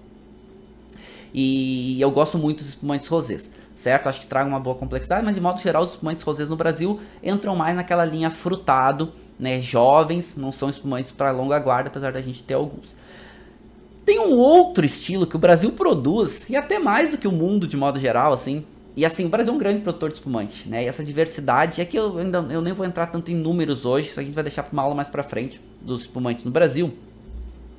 E 1.39 2.01
eu 2.01 2.11
gosto 2.11 2.39
muito 2.39 2.61
dos 2.61 2.69
espumantes 2.69 3.07
rosés, 3.09 3.51
certo? 3.75 4.09
Acho 4.09 4.23
que 4.23 4.27
traga 4.27 4.49
uma 4.49 4.59
boa 4.59 4.75
complexidade, 4.75 5.23
mas 5.23 5.35
de 5.35 5.41
modo 5.41 5.61
geral 5.61 5.83
os 5.83 5.91
espumantes 5.91 6.25
rosés 6.25 6.49
no 6.49 6.57
Brasil 6.57 6.99
entram 7.23 7.55
mais 7.55 7.77
naquela 7.77 8.07
linha 8.07 8.31
frutado, 8.31 9.13
né? 9.39 9.61
Jovens, 9.61 10.35
não 10.35 10.51
são 10.51 10.71
espumantes 10.71 11.13
para 11.13 11.31
longa 11.33 11.59
guarda, 11.59 11.91
apesar 11.91 12.11
da 12.11 12.23
gente 12.23 12.43
ter 12.43 12.55
alguns. 12.55 12.95
Tem 14.07 14.19
um 14.19 14.35
outro 14.35 14.87
estilo 14.87 15.27
que 15.27 15.37
o 15.37 15.39
Brasil 15.39 15.71
produz, 15.73 16.49
e 16.49 16.57
até 16.57 16.79
mais 16.79 17.11
do 17.11 17.19
que 17.19 17.29
o 17.29 17.33
mundo 17.33 17.67
de 17.67 17.77
modo 17.77 18.01
geral, 18.01 18.33
assim. 18.33 18.65
E 18.97 19.05
assim, 19.05 19.27
o 19.27 19.29
Brasil 19.29 19.53
é 19.53 19.57
um 19.57 19.59
grande 19.59 19.81
produtor 19.83 20.09
de 20.09 20.15
espumante, 20.15 20.67
né? 20.67 20.85
E 20.85 20.87
essa 20.87 21.05
diversidade, 21.05 21.83
é 21.83 21.85
que 21.85 21.99
eu 21.99 22.17
ainda 22.17 22.39
eu 22.49 22.63
nem 22.63 22.73
vou 22.73 22.87
entrar 22.87 23.09
tanto 23.09 23.31
em 23.31 23.35
números 23.35 23.85
hoje, 23.85 24.09
isso 24.09 24.19
a 24.19 24.23
gente 24.23 24.33
vai 24.33 24.43
deixar 24.43 24.63
para 24.63 24.73
uma 24.73 24.83
aula 24.83 24.95
mais 24.95 25.11
para 25.11 25.23
frente 25.23 25.61
dos 25.83 26.01
espumantes 26.01 26.47
no 26.47 26.51
Brasil. 26.51 26.95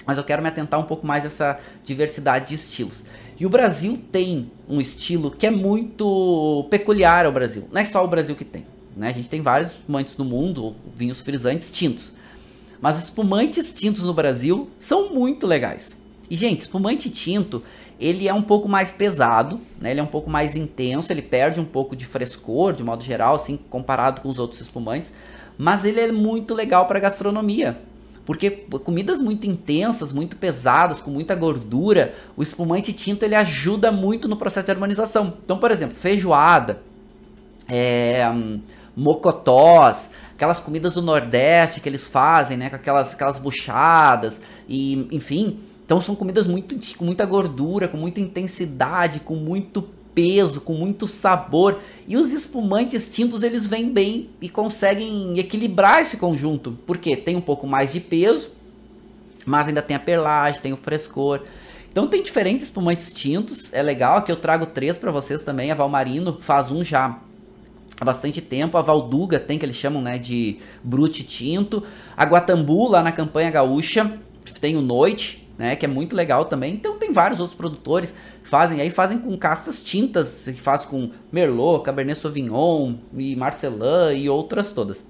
Mas 0.06 0.18
eu 0.18 0.24
quero 0.24 0.42
me 0.42 0.48
atentar 0.48 0.80
um 0.80 0.84
pouco 0.84 1.06
mais 1.06 1.26
a 1.26 1.28
essa 1.28 1.60
diversidade 1.84 2.48
de 2.48 2.56
estilos. 2.56 3.04
E 3.40 3.46
o 3.46 3.50
Brasil 3.50 4.00
tem 4.12 4.52
um 4.68 4.82
estilo 4.82 5.30
que 5.30 5.46
é 5.46 5.52
muito 5.52 6.66
peculiar 6.72 7.26
ao 7.26 7.32
Brasil. 7.32 7.68
Não 7.72 7.80
é 7.80 7.86
só 7.86 8.04
o 8.04 8.08
Brasil 8.08 8.36
que 8.36 8.44
tem. 8.44 8.66
Né? 8.96 9.10
A 9.10 9.14
gente 9.14 9.30
tem 9.30 9.42
vários 9.42 9.72
espumantes 9.72 10.18
no 10.18 10.26
mundo, 10.26 10.76
vinhos 10.96 11.22
frisantes 11.22 11.70
tintos. 11.70 12.14
Mas 12.82 12.98
espumantes 12.98 13.72
tintos 13.72 14.04
no 14.04 14.14
Brasil 14.14 14.70
são 14.80 15.14
muito 15.14 15.46
legais. 15.46 15.96
E, 16.30 16.36
gente, 16.36 16.62
espumante 16.62 17.12
tinto, 17.12 17.64
ele 18.00 18.28
é 18.28 18.34
um 18.34 18.42
pouco 18.42 18.68
mais 18.68 18.92
pesado, 18.92 19.62
né? 19.80 19.92
ele 19.92 20.00
é 20.00 20.04
um 20.04 20.08
pouco 20.08 20.30
mais 20.30 20.56
intenso, 20.56 21.12
ele 21.14 21.22
perde 21.22 21.60
um 21.60 21.66
pouco 21.66 21.96
de 21.96 22.06
frescor, 22.06 22.74
de 22.74 22.84
modo 22.84 23.04
geral, 23.04 23.36
assim, 23.36 23.58
comparado 23.70 24.20
com 24.22 24.30
os 24.30 24.40
outros 24.40 24.62
espumantes. 24.62 25.14
Mas 25.58 25.86
ele 25.86 26.00
é 26.00 26.12
muito 26.12 26.54
legal 26.54 26.88
para 26.88 27.00
gastronomia. 27.00 27.82
Porque 28.28 28.52
comidas 28.84 29.22
muito 29.22 29.48
intensas, 29.48 30.12
muito 30.12 30.36
pesadas, 30.36 31.00
com 31.00 31.10
muita 31.10 31.34
gordura, 31.34 32.14
o 32.36 32.44
espumante 32.44 32.92
tinto 32.92 33.24
ele 33.24 33.34
ajuda 33.34 33.90
muito 33.90 34.28
no 34.28 34.36
processo 34.36 34.66
de 34.66 34.72
harmonização. 34.74 35.36
Então, 35.46 35.58
por 35.58 35.72
exemplo, 35.72 35.96
feijoada, 35.96 36.82
é, 37.70 38.26
mocotós, 38.94 40.10
aquelas 40.36 40.60
comidas 40.60 40.94
do 40.94 41.02
Nordeste 41.02 41.80
que 41.80 41.88
eles 41.88 42.06
fazem, 42.06 42.58
né, 42.58 42.70
com 42.70 42.76
aquelas, 42.76 43.14
aquelas 43.14 43.40
buchadas, 43.40 44.42
e 44.68 45.08
enfim. 45.10 45.62
Então 45.86 46.02
são 46.02 46.14
comidas 46.14 46.48
muito, 46.48 46.76
com 46.98 47.06
muita 47.06 47.26
gordura, 47.26 47.88
com 47.88 47.96
muita 47.96 48.20
intensidade, 48.20 49.22
com 49.22 49.38
muito 49.38 49.88
peso, 50.18 50.60
com 50.60 50.74
muito 50.74 51.08
sabor. 51.08 51.80
E 52.08 52.18
os 52.18 52.34
espumantes 52.34 53.08
tintos 53.08 53.44
eles 53.44 53.68
vêm 53.68 53.94
bem 53.94 54.32
e 54.42 54.50
conseguem 54.50 55.38
equilibrar 55.38 56.02
esse 56.02 56.18
conjunto, 56.18 56.76
porque 56.88 57.16
tem 57.16 57.36
um 57.36 57.42
pouco 57.42 57.68
mais 57.68 57.94
de 57.94 58.00
peso, 58.00 58.50
mas 59.46 59.68
ainda 59.68 59.84
tem 59.84 59.96
a 59.96 60.00
perlagem, 60.00 60.60
tem 60.60 60.74
o 60.74 60.78
frescor. 60.78 61.42
Então 61.92 62.08
tem 62.08 62.24
diferentes 62.24 62.66
espumantes 62.66 63.14
tintos, 63.14 63.72
é 63.72 63.84
legal. 63.84 64.18
Aqui 64.18 64.32
eu 64.32 64.36
trago 64.36 64.66
três 64.66 64.98
para 64.98 65.12
vocês 65.12 65.44
também. 65.44 65.70
A 65.70 65.76
Valmarino 65.76 66.40
faz 66.42 66.72
um 66.72 66.84
já 66.84 67.20
há 68.00 68.06
bastante 68.06 68.42
tempo. 68.42 68.76
A 68.76 68.82
Valduga 68.82 69.40
tem 69.40 69.60
que 69.60 69.66
eles 69.66 69.76
chamam 69.76 70.02
né, 70.02 70.18
de 70.18 70.58
Brute 70.84 71.24
Tinto. 71.24 71.84
A 72.16 72.26
Guatambu 72.26 72.88
lá 72.88 73.04
na 73.04 73.12
campanha 73.12 73.52
gaúcha 73.52 74.18
tem 74.60 74.76
o 74.76 74.82
Noite, 74.82 75.48
né, 75.58 75.76
que 75.76 75.86
é 75.86 75.88
muito 75.88 76.16
legal 76.16 76.46
também. 76.46 76.74
Então 76.74 76.98
tem 76.98 77.12
vários 77.12 77.40
outros 77.40 77.56
produtores 77.56 78.16
que 78.37 78.37
fazem, 78.48 78.82
aí 78.82 78.90
fazem 78.90 79.20
com 79.20 79.38
castas 79.38 79.80
tintas, 79.80 80.44
que 80.46 80.62
faz 80.62 80.86
com 80.86 81.12
Merlot, 81.32 81.84
Cabernet 81.84 82.20
Sauvignon 82.20 82.96
e 83.16 83.36
Marcelin 83.36 84.16
e 84.16 84.30
outras 84.30 84.72
todas. 84.72 85.04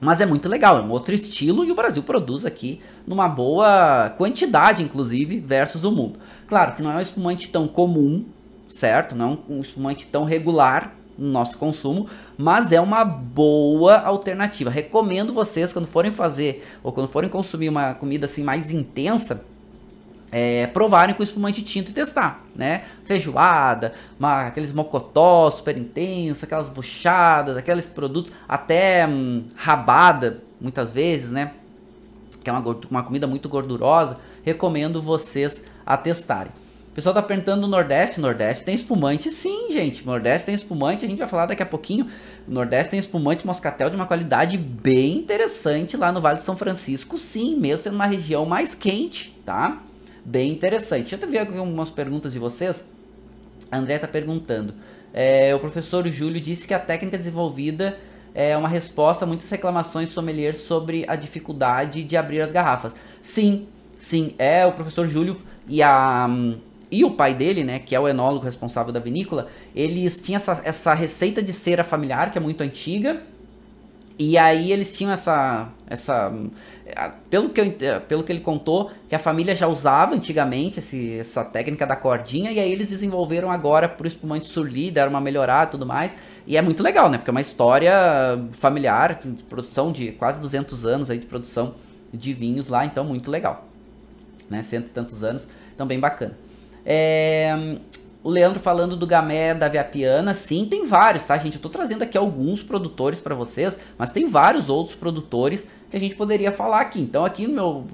Mas 0.00 0.20
é 0.20 0.26
muito 0.26 0.48
legal, 0.48 0.78
é 0.78 0.80
um 0.80 0.90
outro 0.90 1.12
estilo 1.12 1.64
e 1.64 1.72
o 1.72 1.74
Brasil 1.74 2.02
produz 2.02 2.44
aqui 2.44 2.80
numa 3.06 3.28
boa 3.28 4.10
quantidade, 4.16 4.82
inclusive, 4.82 5.40
versus 5.40 5.82
o 5.82 5.90
mundo. 5.90 6.20
Claro 6.46 6.76
que 6.76 6.82
não 6.82 6.92
é 6.92 6.96
um 6.96 7.00
espumante 7.00 7.48
tão 7.48 7.66
comum, 7.66 8.24
certo? 8.68 9.16
Não 9.16 9.32
é 9.48 9.52
um 9.52 9.60
espumante 9.60 10.06
tão 10.06 10.24
regular 10.24 10.94
no 11.18 11.28
nosso 11.28 11.58
consumo, 11.58 12.08
mas 12.36 12.70
é 12.70 12.80
uma 12.80 13.04
boa 13.04 13.98
alternativa. 13.98 14.70
Recomendo 14.70 15.32
vocês, 15.32 15.72
quando 15.72 15.88
forem 15.88 16.12
fazer 16.12 16.64
ou 16.82 16.92
quando 16.92 17.08
forem 17.08 17.28
consumir 17.28 17.68
uma 17.68 17.92
comida 17.92 18.26
assim 18.26 18.44
mais 18.44 18.70
intensa, 18.70 19.44
é, 20.30 20.66
provarem 20.66 21.14
com 21.14 21.22
espumante 21.22 21.62
tinto 21.62 21.90
e 21.90 21.94
testar, 21.94 22.44
né? 22.54 22.84
Feijoada, 23.04 23.94
uma, 24.18 24.46
aqueles 24.46 24.72
mocotó 24.72 25.50
super 25.50 25.76
intensos, 25.76 26.44
aquelas 26.44 26.68
buchadas, 26.68 27.56
aqueles 27.56 27.86
produtos, 27.86 28.32
até 28.48 29.06
hum, 29.06 29.44
rabada, 29.54 30.42
muitas 30.60 30.92
vezes, 30.92 31.30
né? 31.30 31.52
Que 32.42 32.50
é 32.50 32.52
uma, 32.52 32.62
uma 32.90 33.02
comida 33.02 33.26
muito 33.26 33.48
gordurosa. 33.48 34.18
Recomendo 34.42 35.00
vocês 35.00 35.62
a 35.84 35.96
testarem. 35.96 36.52
O 36.90 36.94
pessoal 36.98 37.14
tá 37.14 37.22
perguntando 37.22 37.62
do 37.62 37.68
Nordeste. 37.68 38.20
Nordeste 38.20 38.64
tem 38.64 38.74
espumante, 38.74 39.30
sim, 39.30 39.68
gente. 39.70 40.04
Nordeste 40.04 40.46
tem 40.46 40.54
espumante, 40.54 41.04
a 41.04 41.08
gente 41.08 41.18
vai 41.18 41.28
falar 41.28 41.46
daqui 41.46 41.62
a 41.62 41.66
pouquinho. 41.66 42.08
O 42.46 42.50
Nordeste 42.50 42.90
tem 42.90 42.98
espumante 42.98 43.46
moscatel 43.46 43.88
de 43.88 43.96
uma 43.96 44.06
qualidade 44.06 44.58
bem 44.58 45.18
interessante 45.18 45.96
lá 45.96 46.10
no 46.10 46.20
Vale 46.20 46.38
de 46.38 46.44
São 46.44 46.56
Francisco, 46.56 47.16
sim, 47.16 47.56
mesmo 47.56 47.84
sendo 47.84 47.94
uma 47.94 48.06
região 48.06 48.44
mais 48.44 48.74
quente, 48.74 49.38
tá? 49.46 49.80
Bem 50.28 50.52
interessante. 50.52 51.16
Deixa 51.16 51.24
eu 51.24 51.30
ver 51.30 51.38
algumas 51.38 51.90
perguntas 51.90 52.32
de 52.32 52.38
vocês. 52.38 52.84
A 53.70 53.78
André 53.78 53.94
está 53.94 54.06
perguntando. 54.06 54.74
É, 55.12 55.54
o 55.54 55.58
professor 55.58 56.06
Júlio 56.08 56.40
disse 56.40 56.66
que 56.66 56.74
a 56.74 56.78
técnica 56.78 57.16
desenvolvida 57.16 57.98
é 58.34 58.56
uma 58.56 58.68
resposta 58.68 59.24
a 59.24 59.28
muitas 59.28 59.48
reclamações 59.48 60.10
sommeliers 60.10 60.58
sobre 60.58 61.04
a 61.08 61.16
dificuldade 61.16 62.04
de 62.04 62.16
abrir 62.16 62.42
as 62.42 62.52
garrafas. 62.52 62.92
Sim, 63.22 63.66
sim, 63.98 64.34
é 64.38 64.66
o 64.66 64.72
professor 64.72 65.06
Júlio 65.06 65.36
e 65.66 65.82
a 65.82 66.28
e 66.90 67.04
o 67.04 67.10
pai 67.10 67.34
dele, 67.34 67.64
né, 67.64 67.78
que 67.78 67.94
é 67.94 68.00
o 68.00 68.08
enólogo 68.08 68.46
responsável 68.46 68.90
da 68.90 68.98
vinícola, 68.98 69.48
eles 69.76 70.22
tinham 70.22 70.36
essa, 70.36 70.62
essa 70.64 70.94
receita 70.94 71.42
de 71.42 71.52
cera 71.52 71.84
familiar 71.84 72.32
que 72.32 72.38
é 72.38 72.40
muito 72.40 72.62
antiga 72.62 73.22
e 74.18 74.36
aí 74.36 74.72
eles 74.72 74.96
tinham 74.96 75.12
essa. 75.12 75.68
essa 75.86 76.32
pelo, 77.30 77.50
que 77.50 77.60
eu, 77.60 78.00
pelo 78.08 78.24
que 78.24 78.32
ele 78.32 78.40
contou, 78.40 78.90
que 79.08 79.14
a 79.14 79.18
família 79.18 79.54
já 79.54 79.68
usava 79.68 80.14
antigamente 80.14 80.80
esse, 80.80 81.18
essa 81.18 81.44
técnica 81.44 81.86
da 81.86 81.94
cordinha, 81.94 82.50
e 82.50 82.58
aí 82.58 82.72
eles 82.72 82.88
desenvolveram 82.88 83.50
agora 83.50 83.88
pro 83.88 84.08
espumante 84.08 84.48
surli, 84.48 84.90
deram 84.90 85.10
uma 85.10 85.20
melhorada 85.20 85.68
e 85.68 85.70
tudo 85.72 85.86
mais. 85.86 86.16
E 86.46 86.56
é 86.56 86.62
muito 86.62 86.82
legal, 86.82 87.08
né? 87.08 87.18
Porque 87.18 87.30
é 87.30 87.32
uma 87.32 87.40
história 87.40 87.92
familiar, 88.54 89.20
de 89.22 89.42
produção 89.44 89.92
de 89.92 90.12
quase 90.12 90.40
200 90.40 90.84
anos 90.84 91.10
aí 91.10 91.18
de 91.18 91.26
produção 91.26 91.74
de 92.12 92.32
vinhos 92.32 92.68
lá, 92.68 92.84
então 92.84 93.04
muito 93.04 93.30
legal. 93.30 93.68
Né? 94.50 94.62
Cento 94.62 94.86
e 94.86 94.90
tantos 94.90 95.22
anos, 95.22 95.46
então 95.74 95.86
bem 95.86 96.00
bacana. 96.00 96.36
É, 96.84 97.76
o 98.22 98.30
Leandro 98.30 98.60
falando 98.60 98.96
do 98.96 99.06
Gamé 99.06 99.54
da 99.54 99.68
Viapiana, 99.68 100.34
sim, 100.34 100.66
tem 100.66 100.84
vários, 100.84 101.24
tá, 101.24 101.38
gente? 101.38 101.56
Eu 101.56 101.62
tô 101.62 101.68
trazendo 101.68 102.02
aqui 102.02 102.18
alguns 102.18 102.62
produtores 102.62 103.20
para 103.20 103.34
vocês, 103.34 103.78
mas 103.96 104.10
tem 104.10 104.28
vários 104.28 104.68
outros 104.68 104.96
produtores 104.96 105.66
que 105.90 105.96
a 105.96 106.00
gente 106.00 106.14
poderia 106.14 106.52
falar 106.52 106.80
aqui. 106.80 107.00
Então, 107.00 107.24
aqui 107.24 107.46
no 107.46 107.54
meu 107.54 107.84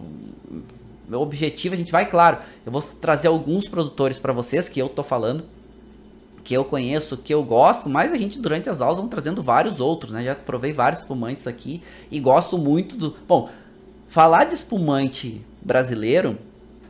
meu 1.06 1.20
objetivo, 1.20 1.74
a 1.74 1.78
gente 1.78 1.92
vai, 1.92 2.08
claro, 2.08 2.38
eu 2.64 2.72
vou 2.72 2.82
trazer 2.82 3.28
alguns 3.28 3.68
produtores 3.68 4.18
para 4.18 4.32
vocês 4.32 4.68
que 4.68 4.80
eu 4.80 4.88
tô 4.88 5.02
falando, 5.02 5.44
que 6.42 6.54
eu 6.54 6.64
conheço, 6.64 7.16
que 7.16 7.32
eu 7.32 7.42
gosto, 7.42 7.88
mas 7.88 8.12
a 8.12 8.16
gente 8.16 8.38
durante 8.38 8.68
as 8.68 8.80
aulas 8.80 8.98
vão 8.98 9.08
trazendo 9.08 9.42
vários 9.42 9.80
outros, 9.80 10.12
né? 10.12 10.24
Já 10.24 10.34
provei 10.34 10.72
vários 10.72 11.00
espumantes 11.00 11.46
aqui 11.46 11.82
e 12.10 12.20
gosto 12.20 12.58
muito 12.58 12.96
do. 12.96 13.14
Bom, 13.28 13.50
falar 14.08 14.44
de 14.44 14.54
espumante 14.54 15.40
brasileiro 15.62 16.38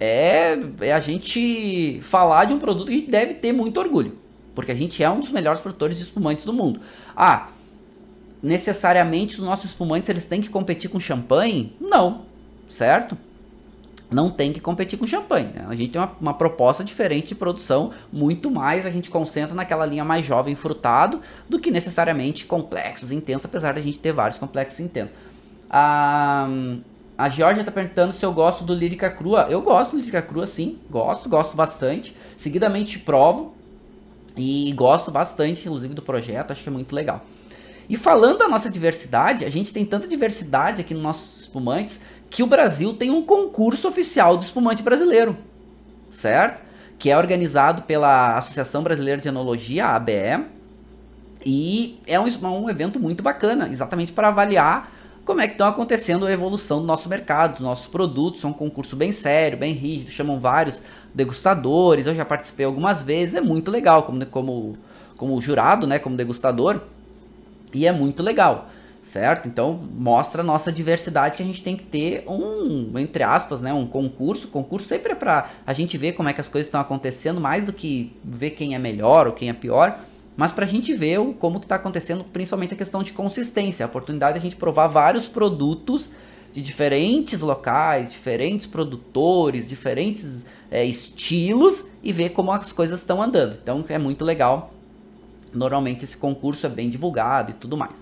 é, 0.01 0.59
é 0.81 0.93
a 0.93 1.01
gente 1.01 2.01
falar 2.03 2.47
de 2.47 2.53
um 2.53 2.59
produto 2.59 2.87
que 2.87 2.93
a 2.93 2.97
gente 2.97 3.11
deve 3.11 3.35
ter 3.35 3.53
muito 3.53 3.79
orgulho. 3.79 4.19
Porque 4.55 4.71
a 4.71 4.75
gente 4.75 5.03
é 5.03 5.11
um 5.11 5.21
dos 5.21 5.31
melhores 5.31 5.61
produtores 5.61 5.97
de 5.97 6.05
espumantes 6.05 6.45
do 6.45 6.53
mundo. 6.53 6.81
Ah, 7.17 7.49
necessariamente 8.43 9.39
os 9.39 9.45
nossos 9.45 9.67
espumantes 9.67 10.09
eles 10.09 10.27
têm 10.27 10.41
que 10.41 10.49
competir 10.49 10.91
com 10.91 11.01
champanhe? 11.01 11.75
Não, 11.81 12.23
certo? 12.69 13.17
Não 14.11 14.31
tem 14.31 14.53
que 14.53 14.61
competir 14.61 14.99
com 14.99 15.07
champanhe. 15.07 15.51
Né? 15.53 15.65
A 15.69 15.75
gente 15.75 15.93
tem 15.93 16.01
uma, 16.01 16.13
uma, 16.21 16.35
proposta 16.35 16.85
diferente 16.85 17.29
de 17.29 17.35
produção, 17.35 17.91
muito 18.13 18.51
mais 18.51 18.87
a 18.87 18.91
gente 18.91 19.11
concentra 19.11 19.55
naquela 19.55 19.87
linha 19.87 20.05
mais 20.05 20.25
jovem 20.25 20.55
frutado 20.55 21.21
do 21.49 21.59
que 21.59 21.71
necessariamente 21.71 22.47
complexos, 22.47 23.11
intensos, 23.11 23.47
apesar 23.47 23.75
da 23.75 23.81
gente 23.81 23.99
ter 23.99 24.13
vários 24.13 24.39
complexos 24.39 24.79
intensos. 24.79 25.15
Ah, 25.69 26.47
a 27.17 27.29
Georgia 27.29 27.63
tá 27.63 27.71
perguntando 27.71 28.13
se 28.13 28.25
eu 28.25 28.33
gosto 28.33 28.65
do 28.65 28.75
Lírica 28.75 29.09
Crua. 29.09 29.47
Eu 29.49 29.63
gosto 29.63 29.93
do 29.93 29.99
Lírica 29.99 30.21
Crua, 30.21 30.47
sim. 30.47 30.79
Gosto, 30.91 31.29
gosto 31.29 31.57
bastante. 31.57 32.17
Seguidamente 32.37 32.99
provo. 32.99 33.55
E 34.37 34.73
gosto 34.73 35.13
bastante, 35.13 35.63
inclusive, 35.65 35.95
do 35.95 36.03
projeto. 36.03 36.51
Acho 36.51 36.63
que 36.63 36.69
é 36.69 36.73
muito 36.73 36.93
legal. 36.93 37.25
E 37.89 37.97
falando 37.97 38.39
da 38.39 38.49
nossa 38.49 38.69
diversidade, 38.69 39.45
a 39.45 39.51
gente 39.51 39.73
tem 39.73 39.85
tanta 39.85 40.09
diversidade 40.09 40.81
aqui 40.81 40.93
nos 40.93 41.03
nossos 41.03 41.41
espumantes 41.43 42.01
que 42.29 42.43
o 42.43 42.47
Brasil 42.47 42.95
tem 42.95 43.11
um 43.11 43.23
concurso 43.23 43.87
oficial 43.87 44.37
do 44.37 44.43
espumante 44.43 44.83
brasileiro. 44.83 45.37
Certo? 46.11 46.65
Que 46.99 47.11
é 47.11 47.17
organizado 47.17 47.83
pela 47.83 48.37
Associação 48.37 48.83
Brasileira 48.83 49.21
de 49.21 49.29
Enologia, 49.29 49.87
ABE. 49.87 50.47
E 51.47 52.01
é 52.09 52.19
um, 52.19 52.25
um 52.25 52.69
evento 52.69 52.99
muito 52.99 53.23
bacana, 53.23 53.69
exatamente 53.69 54.13
para 54.13 54.29
avaliar 54.29 54.94
como 55.25 55.41
é 55.41 55.47
que 55.47 55.55
estão 55.55 55.67
acontecendo 55.67 56.27
a 56.27 56.33
evolução 56.33 56.81
do 56.81 56.87
nosso 56.87 57.09
mercado, 57.09 57.53
dos 57.53 57.61
nossos 57.61 57.87
produtos. 57.87 58.45
É 58.45 58.47
um 58.47 58.53
concurso 58.53 58.95
bem 58.95 59.11
sério, 59.11 59.57
bem 59.57 59.73
rígido, 59.73 60.11
chamam 60.11 60.39
vários 60.39 60.81
degustadores. 61.15 62.07
Eu 62.07 62.15
já 62.15 62.25
participei 62.25 62.67
algumas 62.67 63.03
vezes, 63.03 63.35
é 63.35 63.41
muito 63.41 63.71
legal 63.71 64.03
como, 64.03 64.25
como, 64.27 64.77
como 65.17 65.41
jurado, 65.41 65.87
né, 65.87 65.99
como 65.99 66.17
degustador. 66.17 66.81
E 67.73 67.87
é 67.87 67.93
muito 67.93 68.23
legal, 68.23 68.69
certo? 69.03 69.49
Então 69.49 69.81
mostra 69.97 70.43
a 70.43 70.45
nossa 70.45 70.71
diversidade 70.71 71.39
que 71.39 71.43
a 71.43 71.47
gente 71.47 71.63
tem 71.63 71.77
que 71.77 71.85
ter 71.85 72.25
um, 72.29 72.93
entre 72.99 73.23
aspas, 73.23 73.61
né, 73.63 73.73
um 73.73 73.87
concurso. 73.87 74.49
Concurso 74.49 74.87
sempre 74.87 75.13
é 75.13 75.15
para 75.15 75.51
a 75.67 75.73
gente 75.73 75.97
ver 75.97 76.13
como 76.13 76.29
é 76.29 76.35
que 76.35 76.41
as 76.41 76.49
coisas 76.49 76.67
estão 76.67 76.81
acontecendo, 76.81 77.41
mais 77.41 77.65
do 77.65 77.73
que 77.73 78.15
ver 78.23 78.51
quem 78.51 78.75
é 78.75 78.79
melhor 78.79 79.27
ou 79.27 79.33
quem 79.33 79.49
é 79.49 79.55
pior 79.55 79.99
mas 80.37 80.53
para 80.53 80.65
a 80.65 80.69
gente 80.69 80.93
ver 80.95 81.19
como 81.39 81.61
que 81.61 81.67
está 81.67 81.77
acontecendo, 81.77 82.25
principalmente 82.25 82.75
a 82.75 82.77
questão 82.77 83.03
de 83.03 83.13
consistência, 83.13 83.85
a 83.85 83.89
oportunidade 83.89 84.35
de 84.35 84.39
a 84.41 84.43
gente 84.43 84.57
provar 84.57 84.89
vários 84.89 85.29
produtos 85.29 86.09
de 86.53 86.63
diferentes 86.63 87.41
locais, 87.41 88.13
diferentes 88.13 88.67
produtores, 88.67 89.67
diferentes 89.67 90.45
é, 90.71 90.85
estilos 90.85 91.85
e 92.03 92.13
ver 92.13 92.31
como 92.31 92.53
as 92.53 92.73
coisas 92.73 93.01
estão 93.01 93.23
andando. 93.23 93.59
Então 93.63 93.85
é 93.89 93.99
muito 93.99 94.25
legal. 94.25 94.73
Normalmente 95.53 96.05
esse 96.05 96.17
concurso 96.17 96.67
é 96.67 96.69
bem 96.69 96.91
divulgado 96.91 97.53
e 97.53 97.55
tudo 97.55 97.77
mais. 97.77 98.01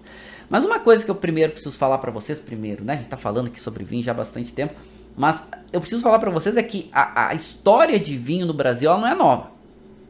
Mas 0.49 0.65
uma 0.65 0.79
coisa 0.79 1.05
que 1.05 1.11
eu 1.11 1.15
primeiro 1.15 1.53
preciso 1.53 1.77
falar 1.77 1.99
para 1.99 2.11
vocês, 2.11 2.39
primeiro, 2.39 2.85
né? 2.85 2.95
A 2.95 2.97
gente 2.97 3.09
tá 3.09 3.17
falando 3.17 3.47
aqui 3.47 3.61
sobre 3.61 3.85
vinho 3.85 4.03
já 4.03 4.13
há 4.13 4.15
bastante 4.15 4.53
tempo, 4.53 4.75
mas 5.17 5.43
eu 5.73 5.81
preciso 5.81 6.03
falar 6.03 6.19
para 6.19 6.31
vocês 6.31 6.57
é 6.57 6.63
que 6.63 6.91
a, 6.93 7.29
a 7.29 7.35
história 7.35 7.99
de 7.99 8.17
vinho 8.17 8.45
no 8.45 8.53
Brasil 8.53 8.91
ela 8.91 9.01
não 9.01 9.09
é 9.09 9.15
nova. 9.15 9.52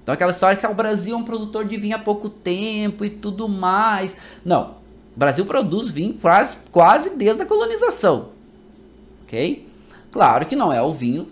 Então 0.02 0.12
aquela 0.12 0.32
história 0.32 0.56
que 0.56 0.66
ah, 0.66 0.70
o 0.70 0.74
Brasil 0.74 1.14
é 1.14 1.18
um 1.18 1.22
produtor 1.22 1.64
de 1.64 1.76
vinho 1.76 1.96
há 1.96 1.98
pouco 1.98 2.28
tempo 2.28 3.04
e 3.04 3.10
tudo 3.10 3.48
mais. 3.48 4.16
Não. 4.44 4.82
O 5.14 5.18
Brasil 5.18 5.44
produz 5.44 5.90
vinho 5.90 6.14
quase, 6.14 6.56
quase 6.70 7.16
desde 7.16 7.42
a 7.42 7.46
colonização. 7.46 8.30
Ok? 9.24 9.68
Claro 10.10 10.46
que 10.46 10.56
não 10.56 10.72
é 10.72 10.82
o 10.82 10.92
vinho 10.92 11.28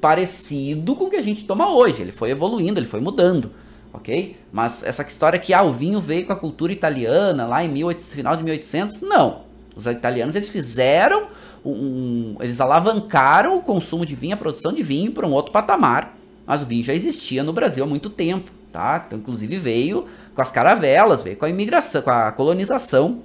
parecido 0.00 0.94
com 0.96 1.04
o 1.04 1.10
que 1.10 1.16
a 1.16 1.22
gente 1.22 1.44
toma 1.44 1.72
hoje. 1.72 2.00
Ele 2.00 2.12
foi 2.12 2.30
evoluindo, 2.30 2.78
ele 2.78 2.86
foi 2.86 3.00
mudando. 3.00 3.50
Ok? 3.92 4.36
Mas 4.52 4.82
essa 4.82 5.02
história 5.02 5.38
que 5.38 5.52
ah, 5.52 5.62
o 5.62 5.72
vinho 5.72 6.00
veio 6.00 6.26
com 6.26 6.32
a 6.32 6.36
cultura 6.36 6.72
italiana 6.72 7.46
lá 7.46 7.62
em 7.62 7.68
1800, 7.68 8.14
final 8.14 8.36
de 8.36 8.42
1800, 8.42 9.00
não. 9.02 9.42
Os 9.76 9.86
italianos 9.86 10.34
eles 10.34 10.48
fizeram 10.48 11.28
um, 11.64 12.36
eles 12.40 12.60
alavancaram 12.60 13.56
o 13.56 13.62
consumo 13.62 14.06
de 14.06 14.14
vinho, 14.14 14.34
a 14.34 14.36
produção 14.36 14.72
de 14.72 14.82
vinho 14.82 15.12
para 15.12 15.26
um 15.26 15.32
outro 15.32 15.52
patamar 15.52 16.17
mas 16.48 16.62
o 16.62 16.64
vinho 16.64 16.82
já 16.82 16.94
existia 16.94 17.44
no 17.44 17.52
Brasil 17.52 17.84
há 17.84 17.86
muito 17.86 18.08
tempo, 18.08 18.50
tá? 18.72 19.04
Então, 19.06 19.18
inclusive 19.18 19.58
veio 19.58 20.06
com 20.34 20.40
as 20.40 20.50
caravelas, 20.50 21.22
veio 21.22 21.36
com 21.36 21.44
a 21.44 21.50
imigração, 21.50 22.00
com 22.00 22.10
a 22.10 22.32
colonização 22.32 23.18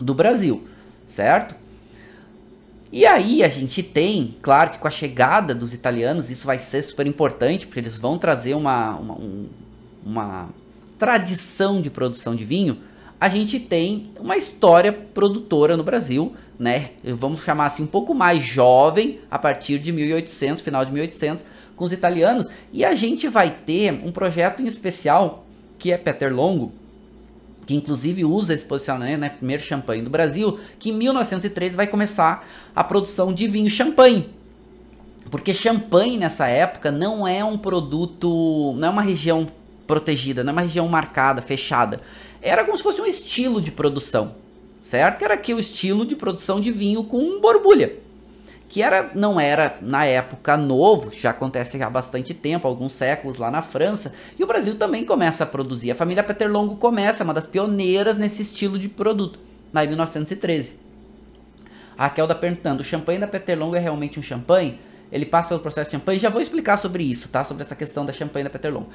do 0.00 0.14
Brasil, 0.14 0.64
certo? 1.08 1.56
E 2.92 3.04
aí 3.04 3.42
a 3.42 3.48
gente 3.48 3.82
tem, 3.82 4.36
claro 4.40 4.70
que 4.70 4.78
com 4.78 4.86
a 4.86 4.92
chegada 4.92 5.52
dos 5.52 5.74
italianos 5.74 6.30
isso 6.30 6.46
vai 6.46 6.56
ser 6.56 6.82
super 6.82 7.04
importante, 7.04 7.66
porque 7.66 7.80
eles 7.80 7.98
vão 7.98 8.16
trazer 8.16 8.54
uma, 8.54 8.94
uma, 8.94 9.14
um, 9.14 9.46
uma 10.04 10.48
tradição 10.96 11.82
de 11.82 11.90
produção 11.90 12.36
de 12.36 12.44
vinho, 12.44 12.78
a 13.20 13.28
gente 13.28 13.58
tem 13.58 14.12
uma 14.20 14.36
história 14.36 14.92
produtora 14.92 15.76
no 15.76 15.82
Brasil, 15.82 16.36
né? 16.56 16.90
Vamos 17.02 17.42
chamar 17.42 17.66
assim 17.66 17.82
um 17.82 17.88
pouco 17.88 18.14
mais 18.14 18.44
jovem, 18.44 19.18
a 19.28 19.36
partir 19.36 19.80
de 19.80 19.90
1800, 19.90 20.62
final 20.62 20.84
de 20.84 20.92
1800, 20.92 21.44
com 21.76 21.84
os 21.84 21.92
italianos, 21.92 22.46
e 22.72 22.84
a 22.84 22.94
gente 22.94 23.28
vai 23.28 23.50
ter 23.50 23.92
um 23.92 24.10
projeto 24.10 24.62
em 24.62 24.66
especial 24.66 25.46
que 25.78 25.92
é 25.92 25.98
Peter 25.98 26.34
Longo, 26.34 26.72
que 27.66 27.74
inclusive 27.74 28.24
usa 28.24 28.54
esse 28.54 28.64
posicionamento, 28.64 29.20
né, 29.20 29.28
primeiro 29.28 29.62
champanhe 29.62 30.02
do 30.02 30.08
Brasil, 30.08 30.58
que 30.78 30.90
em 30.90 30.92
1913 30.92 31.76
vai 31.76 31.86
começar 31.86 32.46
a 32.74 32.82
produção 32.82 33.32
de 33.32 33.46
vinho 33.46 33.68
champanhe. 33.68 34.30
Porque 35.30 35.52
champanhe 35.52 36.16
nessa 36.16 36.46
época 36.46 36.92
não 36.92 37.26
é 37.26 37.44
um 37.44 37.58
produto, 37.58 38.72
não 38.76 38.88
é 38.88 38.90
uma 38.90 39.02
região 39.02 39.48
protegida, 39.86 40.44
não 40.44 40.50
é 40.50 40.52
uma 40.52 40.62
região 40.62 40.88
marcada, 40.88 41.42
fechada. 41.42 42.00
Era 42.40 42.64
como 42.64 42.76
se 42.76 42.82
fosse 42.82 43.00
um 43.00 43.06
estilo 43.06 43.60
de 43.60 43.72
produção, 43.72 44.36
certo? 44.80 45.24
Era 45.24 45.34
aqui 45.34 45.52
o 45.52 45.58
estilo 45.58 46.06
de 46.06 46.14
produção 46.14 46.60
de 46.60 46.70
vinho 46.70 47.02
com 47.02 47.40
borbulha. 47.40 48.05
Que 48.68 48.82
era, 48.82 49.10
não 49.14 49.38
era 49.38 49.78
na 49.80 50.04
época 50.04 50.56
novo, 50.56 51.10
já 51.12 51.30
acontece 51.30 51.80
há 51.82 51.88
bastante 51.88 52.34
tempo, 52.34 52.66
alguns 52.66 52.92
séculos 52.92 53.36
lá 53.36 53.50
na 53.50 53.62
França, 53.62 54.12
e 54.38 54.42
o 54.42 54.46
Brasil 54.46 54.76
também 54.76 55.04
começa 55.04 55.44
a 55.44 55.46
produzir. 55.46 55.90
A 55.90 55.94
família 55.94 56.22
Peterlongo 56.22 56.76
começa, 56.76 57.22
uma 57.22 57.32
das 57.32 57.46
pioneiras 57.46 58.18
nesse 58.18 58.42
estilo 58.42 58.78
de 58.78 58.88
produto, 58.88 59.38
lá 59.72 59.84
em 59.84 59.88
1913. 59.88 60.78
A 61.96 62.04
Raquel 62.04 62.24
está 62.24 62.34
perguntando: 62.34 62.82
o 62.82 62.84
champanhe 62.84 63.18
da 63.18 63.26
Peterlongo 63.26 63.76
é 63.76 63.78
realmente 63.78 64.18
um 64.18 64.22
champanhe? 64.22 64.80
Ele 65.10 65.24
passa 65.24 65.48
pelo 65.48 65.60
processo 65.60 65.90
de 65.90 65.96
champanhe? 65.96 66.18
Já 66.18 66.28
vou 66.28 66.40
explicar 66.40 66.76
sobre 66.76 67.04
isso, 67.04 67.28
tá? 67.28 67.44
Sobre 67.44 67.62
essa 67.62 67.76
questão 67.76 68.04
da 68.04 68.12
champanhe 68.12 68.44
da 68.44 68.50
Peterlongo. 68.50 68.88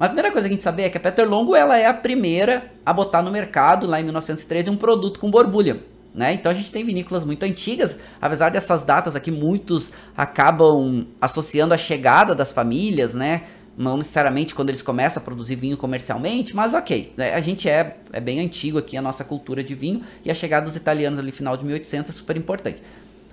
A 0.00 0.06
primeira 0.06 0.32
coisa 0.32 0.48
que 0.48 0.54
a 0.54 0.56
gente 0.56 0.62
saber 0.62 0.84
é 0.84 0.88
que 0.88 0.96
a 0.96 1.00
Peter 1.00 1.28
Longo 1.28 1.54
ela 1.54 1.76
é 1.76 1.84
a 1.84 1.92
primeira 1.92 2.72
a 2.86 2.90
botar 2.90 3.20
no 3.20 3.30
mercado, 3.30 3.86
lá 3.86 4.00
em 4.00 4.04
1913, 4.04 4.70
um 4.70 4.76
produto 4.76 5.20
com 5.20 5.30
borbulha. 5.30 5.82
Né? 6.12 6.34
Então 6.34 6.50
a 6.50 6.54
gente 6.54 6.72
tem 6.72 6.84
vinícolas 6.84 7.24
muito 7.24 7.44
antigas, 7.44 7.96
apesar 8.20 8.50
dessas 8.50 8.82
datas 8.82 9.14
aqui, 9.14 9.30
muitos 9.30 9.92
acabam 10.16 11.06
associando 11.20 11.72
a 11.72 11.78
chegada 11.78 12.34
das 12.34 12.50
famílias, 12.50 13.14
né? 13.14 13.42
Não 13.78 13.96
necessariamente 13.96 14.54
quando 14.54 14.70
eles 14.70 14.82
começam 14.82 15.22
a 15.22 15.24
produzir 15.24 15.54
vinho 15.54 15.76
comercialmente, 15.76 16.54
mas 16.54 16.74
ok, 16.74 17.14
né? 17.16 17.32
a 17.32 17.40
gente 17.40 17.68
é, 17.68 17.96
é 18.12 18.20
bem 18.20 18.40
antigo 18.40 18.76
aqui 18.76 18.96
a 18.96 19.02
nossa 19.02 19.22
cultura 19.22 19.62
de 19.62 19.74
vinho 19.74 20.02
e 20.24 20.30
a 20.30 20.34
chegada 20.34 20.66
dos 20.66 20.74
italianos 20.74 21.18
ali 21.18 21.30
final 21.30 21.56
de 21.56 21.64
1800 21.64 22.10
é 22.10 22.12
super 22.12 22.36
importante. 22.36 22.82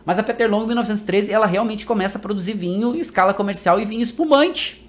Mas 0.06 0.20
a 0.20 0.24
Peter 0.24 0.50
Long 0.50 0.64
em 0.64 0.68
1913 0.68 1.32
ela 1.34 1.48
realmente 1.48 1.86
começa 1.86 2.18
a 2.18 2.22
produzir 2.22 2.54
vinho 2.54 2.96
em 2.96 3.00
escala 3.00 3.34
comercial 3.34 3.80
e 3.80 3.86
vinho 3.86 4.04
espumante. 4.04 4.88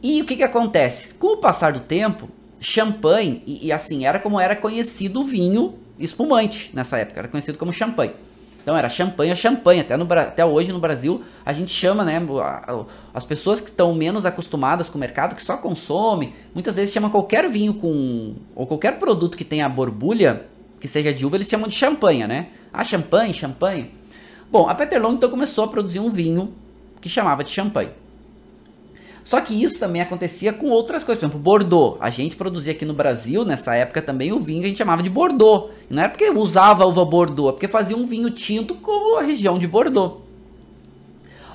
E 0.00 0.22
o 0.22 0.24
que, 0.24 0.36
que 0.36 0.44
acontece? 0.44 1.14
Com 1.14 1.34
o 1.34 1.36
passar 1.38 1.72
do 1.72 1.80
tempo, 1.80 2.30
champanhe, 2.60 3.42
e, 3.46 3.66
e, 3.66 3.72
assim, 3.72 4.06
era 4.06 4.18
como 4.18 4.38
era 4.38 4.54
conhecido 4.54 5.20
o 5.20 5.24
vinho 5.24 5.74
espumante 5.98 6.70
nessa 6.72 6.98
época, 6.98 7.20
era 7.20 7.28
conhecido 7.28 7.58
como 7.58 7.72
champanhe. 7.72 8.12
Então 8.62 8.76
era 8.76 8.88
champanhe, 8.88 9.34
champanhe. 9.34 9.80
Até, 9.80 9.96
no, 9.96 10.12
até 10.12 10.44
hoje 10.44 10.72
no 10.72 10.78
Brasil 10.78 11.22
a 11.44 11.54
gente 11.54 11.72
chama, 11.72 12.04
né? 12.04 12.20
As 13.14 13.24
pessoas 13.24 13.60
que 13.60 13.70
estão 13.70 13.94
menos 13.94 14.26
acostumadas 14.26 14.90
com 14.90 14.98
o 14.98 15.00
mercado, 15.00 15.34
que 15.34 15.42
só 15.42 15.56
consomem, 15.56 16.34
muitas 16.52 16.76
vezes 16.76 16.92
chamam 16.92 17.10
qualquer 17.10 17.48
vinho 17.48 17.72
com. 17.72 18.34
ou 18.54 18.66
qualquer 18.66 18.98
produto 18.98 19.38
que 19.38 19.44
tenha 19.44 19.66
borbulha, 19.68 20.46
que 20.80 20.86
seja 20.86 21.14
de 21.14 21.24
uva, 21.24 21.36
eles 21.36 21.48
chamam 21.48 21.66
de 21.66 21.74
champanhe, 21.74 22.26
né? 22.26 22.48
Ah, 22.70 22.84
champanhe, 22.84 23.32
champanhe. 23.32 23.90
Bom, 24.50 24.68
a 24.68 24.74
Peterlong 24.74 25.14
então 25.14 25.30
começou 25.30 25.64
a 25.64 25.68
produzir 25.68 26.00
um 26.00 26.10
vinho 26.10 26.54
que 27.00 27.08
chamava 27.08 27.42
de 27.42 27.50
champanhe. 27.50 27.90
Só 29.28 29.42
que 29.42 29.62
isso 29.62 29.78
também 29.78 30.00
acontecia 30.00 30.54
com 30.54 30.70
outras 30.70 31.04
coisas, 31.04 31.20
por 31.20 31.26
exemplo, 31.26 31.38
Bordeaux. 31.38 31.98
A 32.00 32.08
gente 32.08 32.34
produzia 32.34 32.72
aqui 32.72 32.86
no 32.86 32.94
Brasil, 32.94 33.44
nessa 33.44 33.74
época 33.74 34.00
também, 34.00 34.32
o 34.32 34.40
vinho 34.40 34.60
que 34.60 34.64
a 34.64 34.68
gente 34.68 34.78
chamava 34.78 35.02
de 35.02 35.10
Bordeaux. 35.10 35.70
Não 35.90 36.02
é 36.02 36.08
porque 36.08 36.30
usava 36.30 36.86
uva 36.86 37.04
Bordeaux, 37.04 37.50
é 37.50 37.52
porque 37.52 37.68
fazia 37.68 37.94
um 37.94 38.06
vinho 38.06 38.30
tinto 38.30 38.74
como 38.76 39.18
a 39.18 39.22
região 39.22 39.58
de 39.58 39.68
Bordeaux. 39.68 40.22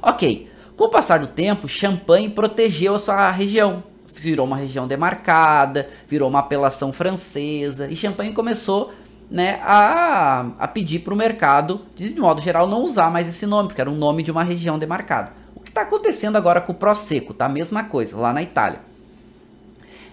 Ok, 0.03 0.47
com 0.77 0.83
o 0.83 0.89
passar 0.89 1.19
do 1.21 1.25
tempo, 1.25 1.67
Champagne 1.67 2.29
protegeu 2.29 2.93
a 2.93 2.99
sua 2.99 3.31
região. 3.31 3.81
Virou 4.21 4.45
uma 4.45 4.57
região 4.57 4.87
demarcada, 4.87 5.89
virou 6.07 6.29
uma 6.29 6.41
apelação 6.41 6.93
francesa, 6.93 7.87
e 7.89 7.95
Champagne 7.95 8.33
começou 8.33 8.93
né, 9.31 9.59
a, 9.63 10.45
a 10.59 10.67
pedir 10.67 10.99
para 10.99 11.15
o 11.15 11.17
mercado, 11.17 11.81
de 11.95 12.13
modo 12.19 12.39
geral, 12.39 12.67
não 12.67 12.83
usar 12.83 13.09
mais 13.09 13.27
esse 13.27 13.47
nome, 13.47 13.69
porque 13.69 13.81
era 13.81 13.89
um 13.89 13.95
nome 13.95 14.21
de 14.21 14.29
uma 14.29 14.43
região 14.43 14.77
demarcada 14.77 15.41
está 15.73 15.81
acontecendo 15.81 16.35
agora 16.35 16.61
com 16.61 16.71
o 16.71 16.75
Prosecco, 16.75 17.33
tá? 17.33 17.49
Mesma 17.49 17.83
coisa, 17.83 18.15
lá 18.15 18.31
na 18.31 18.43
Itália. 18.43 18.79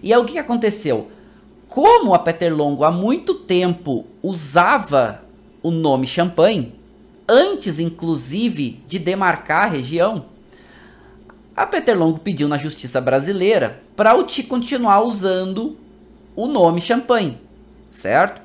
E 0.03 0.12
aí 0.12 0.18
o 0.18 0.25
que, 0.25 0.33
que 0.33 0.38
aconteceu? 0.38 1.11
Como 1.68 2.14
a 2.14 2.18
Peterlongo 2.18 2.83
há 2.83 2.90
muito 2.90 3.35
tempo 3.35 4.07
usava 4.23 5.23
o 5.62 5.70
nome 5.70 6.07
champanhe, 6.07 6.75
antes 7.29 7.79
inclusive 7.79 8.83
de 8.88 8.99
demarcar 8.99 9.64
a 9.64 9.68
região, 9.68 10.25
a 11.55 11.66
Peterlongo 11.66 12.18
pediu 12.20 12.49
na 12.49 12.57
justiça 12.57 12.99
brasileira 12.99 13.83
para 13.94 14.16
o 14.16 14.25
continuar 14.49 15.03
usando 15.03 15.77
o 16.35 16.46
nome 16.46 16.81
champanhe, 16.81 17.38
certo? 17.90 18.40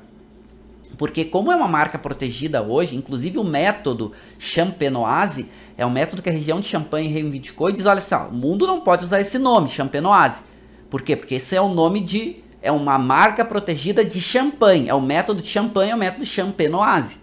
Porque 0.96 1.24
como 1.24 1.52
é 1.52 1.56
uma 1.56 1.68
marca 1.68 1.98
protegida 1.98 2.62
hoje, 2.62 2.96
inclusive 2.96 3.38
o 3.38 3.44
método 3.44 4.12
Champenoise 4.38 5.46
é 5.76 5.84
um 5.84 5.90
método 5.90 6.22
que 6.22 6.30
a 6.30 6.32
região 6.32 6.58
de 6.58 6.66
Champagne 6.66 7.08
reivindicou 7.08 7.68
e 7.68 7.72
diz: 7.72 7.86
olha 7.86 8.00
só, 8.00 8.28
o 8.28 8.34
mundo 8.34 8.66
não 8.66 8.80
pode 8.80 9.04
usar 9.04 9.20
esse 9.20 9.38
nome, 9.38 9.68
Champenoise. 9.68 10.40
Por 10.88 11.02
quê? 11.02 11.14
Porque 11.14 11.34
esse 11.34 11.54
é 11.54 11.60
o 11.60 11.68
nome 11.68 12.00
de. 12.00 12.36
É 12.62 12.72
uma 12.72 12.98
marca 12.98 13.44
protegida 13.44 14.04
de 14.04 14.20
champanhe. 14.20 14.88
É 14.88 14.94
o 14.94 15.00
método 15.00 15.42
de 15.42 15.48
champanhe, 15.48 15.92
é 15.92 15.94
o 15.94 15.98
método 15.98 16.24
Champenoise. 16.24 17.18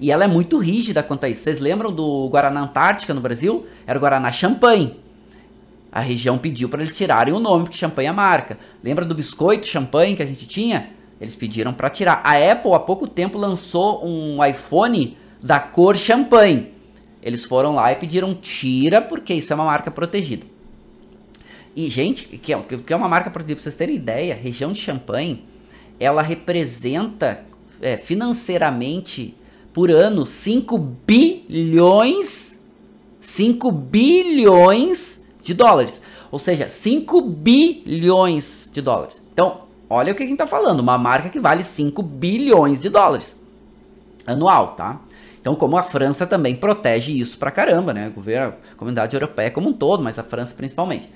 E 0.00 0.10
ela 0.10 0.24
é 0.24 0.26
muito 0.26 0.58
rígida 0.58 1.02
quanto 1.02 1.24
a 1.24 1.28
isso. 1.28 1.42
Vocês 1.42 1.60
lembram 1.60 1.92
do 1.92 2.28
Guaraná 2.30 2.62
Antártica 2.62 3.12
no 3.12 3.20
Brasil? 3.20 3.66
Era 3.86 3.98
o 3.98 4.00
Guaraná 4.00 4.32
Champanhe. 4.32 4.98
A 5.92 6.00
região 6.00 6.38
pediu 6.38 6.68
para 6.68 6.82
eles 6.82 6.96
tirarem 6.96 7.34
o 7.34 7.40
nome, 7.40 7.64
porque 7.64 7.76
champanhe 7.76 8.08
é 8.08 8.12
marca. 8.12 8.58
Lembra 8.82 9.04
do 9.04 9.14
biscoito 9.14 9.68
champanhe 9.68 10.16
que 10.16 10.22
a 10.22 10.26
gente 10.26 10.46
tinha? 10.46 10.90
Eles 11.20 11.34
pediram 11.34 11.72
para 11.72 11.90
tirar. 11.90 12.22
A 12.24 12.36
Apple 12.52 12.72
há 12.72 12.78
pouco 12.78 13.06
tempo 13.06 13.36
lançou 13.36 14.04
um 14.06 14.44
iPhone 14.44 15.16
da 15.42 15.60
cor 15.60 15.96
champanhe. 15.96 16.72
Eles 17.22 17.44
foram 17.44 17.74
lá 17.74 17.92
e 17.92 17.96
pediram 17.96 18.34
tira, 18.34 19.00
porque 19.00 19.34
isso 19.34 19.52
é 19.52 19.56
uma 19.56 19.64
marca 19.64 19.90
protegida. 19.90 20.46
E, 21.76 21.88
gente, 21.90 22.24
que 22.26 22.52
é, 22.52 22.58
que 22.58 22.92
é 22.92 22.96
uma 22.96 23.08
marca 23.08 23.30
protegida, 23.30 23.56
pra 23.56 23.62
vocês 23.62 23.74
terem 23.74 23.94
ideia, 23.94 24.34
região 24.34 24.72
de 24.72 24.80
Champagne, 24.80 25.44
ela 25.98 26.22
representa 26.22 27.44
é, 27.80 27.96
financeiramente 27.96 29.36
por 29.72 29.90
ano 29.90 30.24
5 30.24 30.78
bilhões 30.78 32.50
5 33.20 33.70
bilhões 33.70 35.20
de 35.42 35.54
dólares. 35.54 36.00
Ou 36.30 36.38
seja, 36.38 36.68
5 36.68 37.20
bilhões 37.20 38.70
de 38.72 38.80
dólares. 38.80 39.20
Então, 39.32 39.62
olha 39.90 40.12
o 40.12 40.14
que 40.14 40.22
a 40.22 40.26
gente 40.26 40.34
está 40.34 40.46
falando. 40.46 40.80
Uma 40.80 40.96
marca 40.96 41.28
que 41.28 41.40
vale 41.40 41.64
5 41.64 42.00
bilhões 42.02 42.80
de 42.80 42.88
dólares 42.88 43.36
anual, 44.24 44.68
tá? 44.68 45.00
Então, 45.40 45.54
como 45.54 45.76
a 45.76 45.82
França 45.82 46.26
também 46.26 46.54
protege 46.54 47.12
isso 47.12 47.36
pra 47.36 47.50
caramba, 47.50 47.92
né? 47.92 48.08
O 48.08 48.12
governo, 48.12 48.54
a 48.72 48.76
comunidade 48.76 49.16
europeia 49.16 49.50
como 49.50 49.70
um 49.70 49.72
todo, 49.72 50.02
mas 50.02 50.18
a 50.18 50.22
França 50.22 50.54
principalmente. 50.54 51.08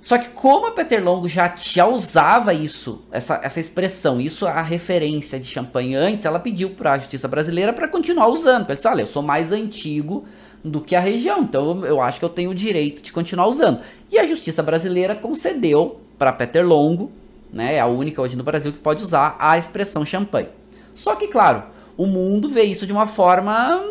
Só 0.00 0.16
que 0.16 0.28
como 0.30 0.66
a 0.66 0.70
Peter 0.70 1.04
Longo 1.04 1.28
já, 1.28 1.54
já 1.56 1.86
usava 1.86 2.54
isso, 2.54 3.02
essa, 3.10 3.40
essa 3.42 3.60
expressão, 3.60 4.20
isso 4.20 4.46
a 4.46 4.62
referência 4.62 5.38
de 5.40 5.46
champanhe 5.46 5.94
antes, 5.94 6.24
ela 6.24 6.38
pediu 6.38 6.70
para 6.70 6.92
a 6.92 6.98
justiça 6.98 7.26
brasileira 7.26 7.72
para 7.72 7.88
continuar 7.88 8.28
usando. 8.28 8.66
Ela 8.66 8.76
disse, 8.76 8.88
olha, 8.88 9.02
eu 9.02 9.06
sou 9.06 9.22
mais 9.22 9.50
antigo 9.52 10.24
do 10.64 10.80
que 10.80 10.94
a 10.94 11.00
região, 11.00 11.42
então 11.42 11.84
eu 11.84 12.00
acho 12.00 12.18
que 12.18 12.24
eu 12.24 12.28
tenho 12.28 12.50
o 12.50 12.54
direito 12.54 13.02
de 13.02 13.12
continuar 13.12 13.48
usando. 13.48 13.80
E 14.10 14.18
a 14.18 14.26
justiça 14.26 14.62
brasileira 14.62 15.14
concedeu 15.14 16.00
para 16.16 16.32
Peter 16.32 16.66
Longo, 16.66 17.10
né, 17.52 17.74
é 17.74 17.80
a 17.80 17.86
única 17.86 18.20
hoje 18.20 18.36
no 18.36 18.42
Brasil 18.42 18.72
que 18.72 18.78
pode 18.78 19.02
usar 19.02 19.36
a 19.38 19.56
expressão 19.58 20.04
champanhe. 20.04 20.48
Só 20.94 21.14
que, 21.14 21.28
claro, 21.28 21.64
o 21.96 22.06
mundo 22.06 22.48
vê 22.48 22.62
isso 22.62 22.86
de 22.86 22.92
uma 22.92 23.06
forma, 23.06 23.84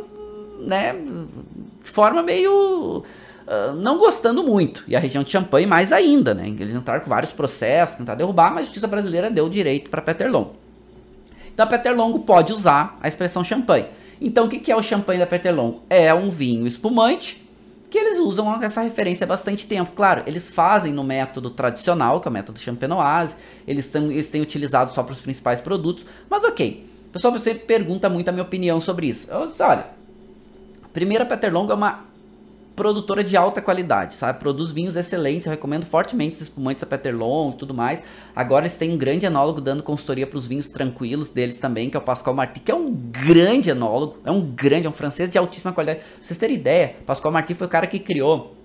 né, 0.60 0.94
de 1.84 1.90
forma 1.90 2.22
meio 2.22 3.04
uh, 3.48 3.74
não 3.76 3.98
gostando 3.98 4.44
muito. 4.44 4.84
E 4.88 4.96
a 4.96 5.00
região 5.00 5.24
de 5.24 5.32
Champagne 5.32 5.66
mais 5.66 5.92
ainda, 5.92 6.34
né? 6.34 6.48
Eles 6.48 6.76
entraram 6.76 7.02
com 7.02 7.10
vários 7.10 7.32
processos 7.32 7.96
para 7.96 7.98
tentar 7.98 8.16
derrubar, 8.16 8.52
mas 8.52 8.64
a 8.64 8.66
justiça 8.66 8.88
brasileira 8.88 9.32
deu 9.32 9.50
direito 9.50 9.90
para 9.90 10.02
Peter 10.02 10.32
Longo. 10.32 10.56
Então 11.54 11.66
a 11.66 11.70
Peter 11.70 11.96
Longo 11.96 12.20
pode 12.20 12.54
usar 12.54 12.98
a 13.02 13.08
expressão 13.08 13.44
champanhe. 13.44 13.86
Então 14.20 14.46
o 14.46 14.50
que 14.50 14.72
é 14.72 14.76
o 14.76 14.82
champanhe 14.82 15.20
da 15.20 15.26
Peter 15.26 15.56
Longo? 15.56 15.82
É 15.90 16.14
um 16.14 16.30
vinho 16.30 16.68
espumante 16.68 17.47
que 17.98 18.06
eles 18.06 18.20
usam 18.20 18.62
essa 18.64 18.82
referência 18.82 19.26
há 19.26 19.28
bastante 19.28 19.66
tempo. 19.66 19.92
Claro, 19.96 20.24
eles 20.28 20.52
fazem 20.52 20.94
no 20.94 21.04
método 21.04 21.50
tradicional, 21.50 22.22
que 22.22 22.28
é 22.28 22.30
o 22.30 22.34
método 22.34 22.60
champenoise, 22.60 23.36
eles, 23.68 23.94
eles 23.96 24.28
têm 24.28 24.42
utilizado 24.42 24.94
só 24.94 25.02
para 25.02 25.14
os 25.14 25.20
principais 25.20 25.60
produtos, 25.60 26.06
mas 26.30 26.44
ok. 26.44 26.88
Pessoal, 27.12 27.34
você 27.34 27.56
pergunta 27.56 28.10
muito 28.10 28.28
a 28.30 28.32
minha 28.32 28.44
opinião 28.44 28.80
sobre 28.80 29.08
isso. 29.08 29.30
Eu 29.32 29.52
olha, 29.60 29.88
a 30.94 31.26
Peterlong 31.26 31.72
é 31.72 31.74
uma 31.74 32.06
produtora 32.78 33.24
de 33.24 33.36
alta 33.36 33.60
qualidade, 33.60 34.14
sabe? 34.14 34.38
Produz 34.38 34.72
vinhos 34.72 34.96
excelentes, 34.96 35.48
eu 35.48 35.52
recomendo 35.52 35.84
fortemente 35.84 36.36
os 36.36 36.42
espumantes 36.42 36.82
da 36.82 36.88
Peterlon 36.88 37.50
e 37.50 37.54
tudo 37.56 37.74
mais. 37.74 38.04
Agora 38.36 38.66
eles 38.66 38.78
têm 38.78 38.94
um 38.94 38.98
grande 38.98 39.26
enólogo 39.26 39.60
dando 39.60 39.82
consultoria 39.82 40.28
para 40.28 40.38
os 40.38 40.46
vinhos 40.46 40.70
tranquilos 40.70 41.28
deles 41.28 41.58
também, 41.58 41.90
que 41.90 41.98
é 41.98 42.00
o 42.00 42.04
Pascoal 42.04 42.36
Marti, 42.36 42.60
que 42.60 42.72
é 42.72 42.76
um 42.76 42.94
grande 42.94 43.72
enólogo, 43.72 44.18
é 44.24 44.30
um 44.30 44.42
grande, 44.42 44.86
é 44.86 44.90
um 44.92 44.94
francês 44.94 45.28
de 45.28 45.40
altíssima 45.40 45.74
qualidade. 45.74 46.02
Pra 46.02 46.08
vocês 46.22 46.38
terem 46.38 46.56
ideia, 46.56 46.96
Pascoal 47.04 47.34
Marti 47.34 47.56
foi 47.56 47.66
o 47.66 47.70
cara 47.70 47.88
que 47.88 47.98
criou 47.98 48.56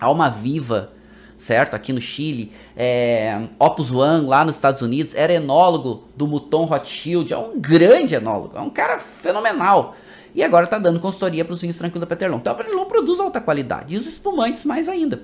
Alma 0.00 0.28
Viva, 0.28 0.90
certo? 1.38 1.74
Aqui 1.74 1.92
no 1.92 2.00
Chile. 2.00 2.50
É, 2.76 3.40
Opus 3.56 3.92
One, 3.92 4.26
lá 4.26 4.44
nos 4.44 4.56
Estados 4.56 4.82
Unidos, 4.82 5.14
era 5.14 5.32
enólogo 5.32 6.02
do 6.16 6.26
Mouton 6.26 6.64
Rothschild, 6.64 7.32
é 7.32 7.38
um 7.38 7.60
grande 7.60 8.16
enólogo, 8.16 8.58
é 8.58 8.60
um 8.60 8.70
cara 8.70 8.98
fenomenal. 8.98 9.94
E 10.34 10.42
agora 10.42 10.64
está 10.64 10.78
dando 10.78 10.98
consultoria 10.98 11.44
para 11.44 11.54
os 11.54 11.60
vinhos 11.60 11.76
tranquilos 11.76 12.00
da 12.00 12.06
Peterlon. 12.06 12.38
Então 12.38 12.52
a 12.52 12.56
Peterlon 12.56 12.84
produz 12.86 13.20
alta 13.20 13.40
qualidade 13.40 13.94
e 13.94 13.96
os 13.96 14.06
espumantes 14.06 14.64
mais 14.64 14.88
ainda. 14.88 15.22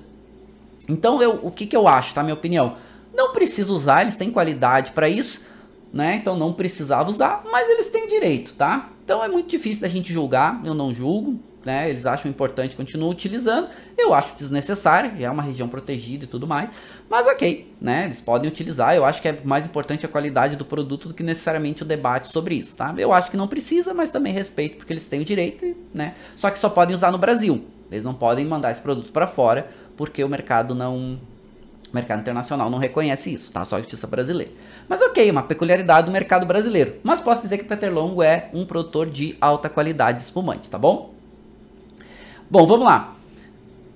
Então 0.87 1.21
eu, 1.21 1.39
o 1.43 1.51
que, 1.51 1.65
que 1.65 1.75
eu 1.75 1.87
acho, 1.87 2.13
tá? 2.13 2.23
Minha 2.23 2.33
opinião. 2.33 2.77
Não 3.13 3.33
precisa 3.33 3.71
usar, 3.73 4.03
eles 4.03 4.15
têm 4.15 4.31
qualidade 4.31 4.91
para 4.91 5.09
isso, 5.09 5.41
né? 5.91 6.15
Então 6.15 6.37
não 6.37 6.53
precisava 6.53 7.09
usar, 7.09 7.43
mas 7.51 7.69
eles 7.69 7.89
têm 7.89 8.07
direito, 8.07 8.53
tá? 8.53 8.89
Então 9.03 9.21
é 9.23 9.27
muito 9.27 9.49
difícil 9.49 9.81
da 9.81 9.89
gente 9.89 10.13
julgar, 10.13 10.61
eu 10.63 10.73
não 10.73 10.93
julgo, 10.93 11.37
né, 11.65 11.89
eles 11.89 12.05
acham 12.05 12.29
importante, 12.29 12.75
continuam 12.75 13.11
utilizando. 13.11 13.67
Eu 13.97 14.13
acho 14.13 14.35
desnecessário, 14.35 15.11
é 15.19 15.29
uma 15.29 15.43
região 15.43 15.67
protegida 15.67 16.25
e 16.25 16.27
tudo 16.27 16.47
mais. 16.47 16.69
Mas 17.09 17.27
ok, 17.27 17.71
né? 17.79 18.05
Eles 18.05 18.19
podem 18.19 18.49
utilizar. 18.49 18.95
Eu 18.95 19.05
acho 19.05 19.21
que 19.21 19.27
é 19.27 19.37
mais 19.43 19.65
importante 19.65 20.05
a 20.05 20.09
qualidade 20.09 20.55
do 20.55 20.65
produto 20.65 21.07
do 21.07 21.13
que 21.13 21.23
necessariamente 21.23 21.83
o 21.83 21.85
debate 21.85 22.31
sobre 22.31 22.55
isso, 22.55 22.75
tá? 22.75 22.93
Eu 22.97 23.13
acho 23.13 23.29
que 23.29 23.37
não 23.37 23.47
precisa, 23.47 23.93
mas 23.93 24.09
também 24.09 24.33
respeito 24.33 24.77
porque 24.77 24.91
eles 24.91 25.05
têm 25.07 25.21
o 25.21 25.25
direito, 25.25 25.75
né? 25.93 26.15
Só 26.35 26.49
que 26.49 26.57
só 26.57 26.69
podem 26.69 26.95
usar 26.95 27.11
no 27.11 27.17
Brasil. 27.17 27.63
Eles 27.91 28.05
não 28.05 28.13
podem 28.13 28.45
mandar 28.45 28.71
esse 28.71 28.81
produto 28.81 29.11
para 29.11 29.27
fora 29.27 29.69
porque 29.97 30.23
o 30.23 30.29
mercado 30.29 30.73
não 30.73 31.19
o 31.91 31.95
mercado 31.95 32.21
internacional 32.21 32.69
não 32.69 32.77
reconhece 32.77 33.33
isso, 33.33 33.51
tá? 33.51 33.65
Só 33.65 33.75
a 33.75 33.79
justiça 33.79 34.07
brasileira. 34.07 34.51
Mas 34.87 35.01
ok, 35.01 35.29
uma 35.29 35.43
peculiaridade 35.43 36.05
do 36.05 36.11
mercado 36.11 36.45
brasileiro. 36.45 36.95
Mas 37.03 37.21
posso 37.21 37.41
dizer 37.41 37.57
que 37.57 37.65
Peter 37.65 37.93
Longo 37.93 38.23
é 38.23 38.49
um 38.53 38.65
produtor 38.65 39.09
de 39.09 39.35
alta 39.41 39.67
qualidade 39.67 40.19
de 40.19 40.23
espumante, 40.23 40.69
tá 40.69 40.77
bom? 40.77 41.13
Bom, 42.51 42.67
vamos 42.67 42.85
lá. 42.85 43.15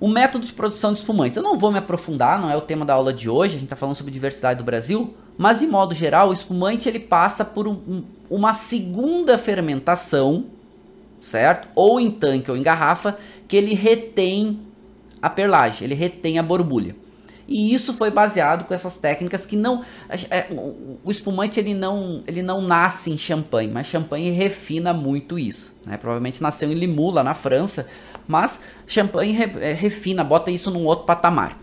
O 0.00 0.08
método 0.08 0.46
de 0.46 0.52
produção 0.54 0.90
de 0.94 1.00
espumantes. 1.00 1.36
Eu 1.36 1.42
não 1.42 1.58
vou 1.58 1.70
me 1.70 1.76
aprofundar, 1.76 2.40
não 2.40 2.50
é 2.50 2.56
o 2.56 2.62
tema 2.62 2.86
da 2.86 2.94
aula 2.94 3.12
de 3.12 3.28
hoje, 3.28 3.56
a 3.56 3.58
gente 3.58 3.64
está 3.64 3.76
falando 3.76 3.96
sobre 3.96 4.10
diversidade 4.10 4.56
do 4.56 4.64
Brasil, 4.64 5.12
mas 5.36 5.58
de 5.58 5.66
modo 5.66 5.94
geral, 5.94 6.30
o 6.30 6.32
espumante 6.32 6.88
ele 6.88 6.98
passa 6.98 7.44
por 7.44 7.68
um, 7.68 8.02
uma 8.30 8.54
segunda 8.54 9.36
fermentação, 9.36 10.46
certo? 11.20 11.68
Ou 11.74 12.00
em 12.00 12.10
tanque 12.10 12.50
ou 12.50 12.56
em 12.56 12.62
garrafa, 12.62 13.18
que 13.46 13.58
ele 13.58 13.74
retém 13.74 14.60
a 15.20 15.28
perlagem, 15.28 15.84
ele 15.84 15.94
retém 15.94 16.38
a 16.38 16.42
borbulha. 16.42 16.96
E 17.48 17.72
isso 17.72 17.92
foi 17.92 18.10
baseado 18.10 18.64
com 18.64 18.74
essas 18.74 18.96
técnicas 18.96 19.46
que 19.46 19.54
não 19.54 19.84
é, 20.30 20.46
o 21.04 21.10
espumante 21.10 21.60
ele 21.60 21.74
não 21.74 22.24
ele 22.26 22.42
não 22.42 22.60
nasce 22.60 23.10
em 23.10 23.16
champanhe, 23.16 23.70
mas 23.70 23.86
champanhe 23.86 24.30
refina 24.30 24.92
muito 24.92 25.38
isso, 25.38 25.76
né? 25.84 25.96
Provavelmente 25.96 26.42
nasceu 26.42 26.70
em 26.70 26.74
Limoux 26.74 27.14
lá 27.14 27.22
na 27.22 27.34
França, 27.34 27.86
mas 28.26 28.60
champanhe 28.86 29.36
é, 29.60 29.72
refina, 29.72 30.24
bota 30.24 30.50
isso 30.50 30.70
num 30.70 30.84
outro 30.84 31.04
patamar. 31.04 31.58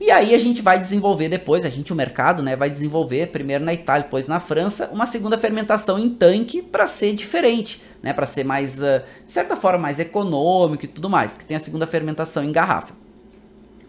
E 0.00 0.10
aí 0.10 0.34
a 0.34 0.38
gente 0.38 0.60
vai 0.60 0.78
desenvolver 0.78 1.28
depois, 1.28 1.64
a 1.64 1.68
gente, 1.70 1.92
o 1.92 1.96
mercado, 1.96 2.42
né, 2.42 2.56
vai 2.56 2.68
desenvolver 2.68 3.28
primeiro 3.28 3.64
na 3.64 3.72
Itália, 3.72 4.02
depois 4.02 4.26
na 4.26 4.40
França, 4.40 4.90
uma 4.92 5.06
segunda 5.06 5.38
fermentação 5.38 5.98
em 5.98 6.10
tanque 6.10 6.60
para 6.60 6.86
ser 6.86 7.14
diferente, 7.14 7.80
né, 8.02 8.12
para 8.12 8.26
ser 8.26 8.44
mais, 8.44 8.78
uh, 8.80 9.02
de 9.24 9.32
certa 9.32 9.56
forma, 9.56 9.78
mais 9.78 9.98
econômico 9.98 10.84
e 10.84 10.88
tudo 10.88 11.08
mais, 11.08 11.32
porque 11.32 11.46
tem 11.46 11.56
a 11.56 11.60
segunda 11.60 11.86
fermentação 11.86 12.44
em 12.44 12.52
garrafa. 12.52 12.92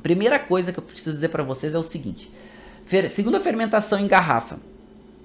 Primeira 0.02 0.38
coisa 0.38 0.72
que 0.72 0.80
eu 0.80 0.84
preciso 0.84 1.16
dizer 1.16 1.30
para 1.30 1.44
vocês 1.44 1.74
é 1.74 1.78
o 1.78 1.84
seguinte: 1.84 2.32
fer 2.86 3.10
segunda 3.10 3.40
fermentação 3.40 4.00
em 4.00 4.08
garrafa 4.08 4.58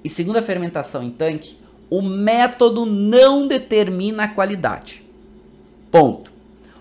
e 0.03 0.09
segunda 0.09 0.41
fermentação 0.41 1.03
em 1.03 1.11
tanque, 1.11 1.59
o 1.91 2.01
método 2.01 2.87
não 2.87 3.47
determina 3.47 4.25
a 4.25 4.29
qualidade. 4.29 5.05
Ponto. 5.91 6.33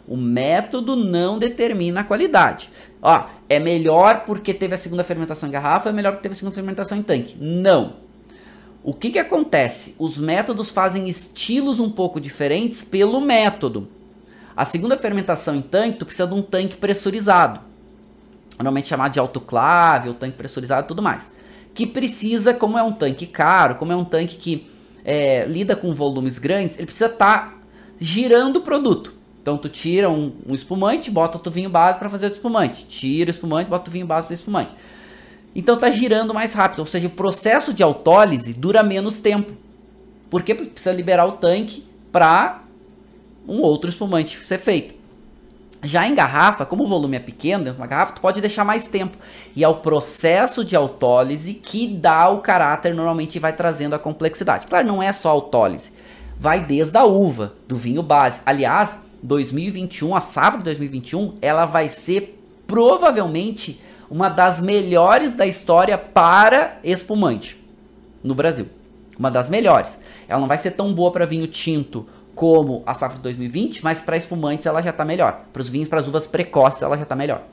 O 0.08 0.18
método 0.18 0.96
não 0.96 1.38
determina 1.38 2.02
a 2.02 2.04
qualidade. 2.04 2.70
Ó, 3.02 3.26
é 3.48 3.60
melhor 3.60 4.26
porque 4.26 4.54
teve 4.54 4.76
a 4.76 4.78
segunda 4.78 5.04
fermentação 5.04 5.48
em 5.48 5.52
garrafa, 5.52 5.90
é 5.90 5.94
melhor 5.94 6.14
porque 6.14 6.24
teve 6.24 6.34
a 6.34 6.36
segunda 6.36 6.56
fermentação 6.56 6.98
em 6.98 7.04
tanque. 7.04 7.38
Não. 7.40 7.98
O 8.84 8.94
que, 8.94 9.12
que 9.12 9.20
acontece? 9.20 9.96
Os 10.00 10.18
métodos 10.18 10.70
fazem 10.70 11.08
estilos 11.10 11.80
um 11.80 11.90
pouco 11.90 12.20
diferentes 12.20 12.82
pelo 12.82 13.20
método. 13.20 13.88
A 14.56 14.66
segunda 14.66 14.98
fermentação 14.98 15.56
em 15.56 15.62
tanque, 15.62 16.00
tu 16.00 16.06
precisa 16.06 16.28
de 16.28 16.34
um 16.34 16.42
tanque 16.42 16.76
pressurizado. 16.76 17.62
Normalmente 18.58 18.90
chamado 18.90 19.14
de 19.14 19.20
autoclave, 19.20 20.10
ou 20.10 20.16
tanque 20.16 20.38
pressurizado 20.38 20.86
e 20.86 20.88
tudo 20.88 21.02
mais. 21.02 21.30
Que 21.74 21.86
precisa, 21.86 22.54
como 22.54 22.78
é 22.78 22.84
um 22.84 22.92
tanque 22.92 23.26
caro, 23.26 23.76
como 23.76 23.92
é 23.92 23.96
um 23.96 24.04
tanque 24.04 24.36
que 24.36 24.68
é, 25.06 25.46
lida 25.46 25.76
com 25.76 25.94
volumes 25.94 26.38
grandes, 26.38 26.76
ele 26.78 26.86
precisa 26.86 27.06
estar 27.06 27.52
tá 27.52 27.59
girando 28.00 28.58
o 28.58 28.62
produto. 28.62 29.14
Então 29.42 29.58
tu 29.58 29.70
tira 29.70 30.10
um, 30.10 30.34
um 30.48 30.54
espumante, 30.54 31.10
bota 31.10 31.38
o 31.50 31.52
vinho 31.52 31.70
base 31.70 31.98
para 31.98 32.10
fazer 32.10 32.28
o 32.28 32.34
espumante. 32.34 32.86
Tira 32.86 33.30
o 33.30 33.32
espumante, 33.32 33.70
bota 33.70 33.90
o 33.90 33.94
vinho 33.94 34.06
base 34.06 34.28
para 34.28 34.34
espumante. 34.34 34.72
Então 35.56 35.78
tá 35.78 35.90
girando 35.90 36.34
mais 36.34 36.54
rápido, 36.54 36.80
ou 36.80 36.86
seja, 36.86 37.08
o 37.08 37.12
processo 37.12 37.74
de 37.74 37.82
autólise 37.82 38.54
dura 38.54 38.84
menos 38.84 39.20
tempo. 39.20 39.54
Por 40.30 40.44
quê? 40.44 40.54
Porque 40.54 40.70
precisa 40.70 40.94
liberar 40.94 41.26
o 41.26 41.34
tanque 41.34 41.84
para 42.12 42.62
um 43.48 43.62
outro 43.62 43.90
espumante 43.90 44.46
ser 44.46 44.60
feito. 44.60 45.00
Já 45.82 46.06
em 46.06 46.14
garrafa, 46.14 46.66
como 46.66 46.84
o 46.84 46.88
volume 46.88 47.18
é 47.18 47.20
pequeno 47.20 47.72
uma 47.72 47.88
garrafa, 47.88 48.14
tu 48.14 48.22
pode 48.22 48.42
deixar 48.42 48.66
mais 48.66 48.84
tempo. 48.84 49.18
E 49.56 49.64
é 49.64 49.68
o 49.68 49.76
processo 49.76 50.64
de 50.64 50.76
autólise 50.76 51.54
que 51.54 51.88
dá 51.88 52.30
o 52.30 52.40
caráter, 52.40 52.94
normalmente 52.94 53.40
vai 53.40 53.54
trazendo 53.54 53.96
a 53.96 54.00
complexidade. 54.00 54.68
Claro, 54.68 54.86
não 54.86 55.02
é 55.02 55.12
só 55.14 55.30
autólise 55.30 55.92
vai 56.40 56.66
desde 56.66 56.98
a 56.98 57.04
uva, 57.04 57.54
do 57.68 57.76
vinho 57.76 58.02
base. 58.02 58.40
Aliás, 58.46 58.98
2021, 59.22 60.16
a 60.16 60.22
safra 60.22 60.60
de 60.60 60.64
2021, 60.64 61.38
ela 61.42 61.66
vai 61.66 61.90
ser 61.90 62.42
provavelmente 62.66 63.82
uma 64.10 64.30
das 64.30 64.62
melhores 64.62 65.34
da 65.34 65.46
história 65.46 65.98
para 65.98 66.80
espumante 66.82 67.62
no 68.24 68.34
Brasil. 68.34 68.68
Uma 69.18 69.30
das 69.30 69.50
melhores. 69.50 70.00
Ela 70.30 70.40
não 70.40 70.48
vai 70.48 70.58
ser 70.58 70.72
tão 70.72 70.94
boa 70.94 71.12
para 71.12 71.26
vinho 71.26 71.46
tinto 71.46 72.08
como 72.34 72.84
a 72.86 72.94
safra 72.94 73.18
de 73.18 73.24
2020, 73.24 73.84
mas 73.84 74.00
para 74.00 74.16
espumantes 74.16 74.66
ela 74.66 74.82
já 74.82 74.92
está 74.92 75.04
melhor. 75.04 75.42
Para 75.52 75.62
os 75.62 75.68
vinhos, 75.68 75.90
para 75.90 76.00
as 76.00 76.08
uvas 76.08 76.26
precoces, 76.26 76.82
ela 76.82 76.96
já 76.96 77.04
está 77.04 77.18
melhor. 77.18 77.44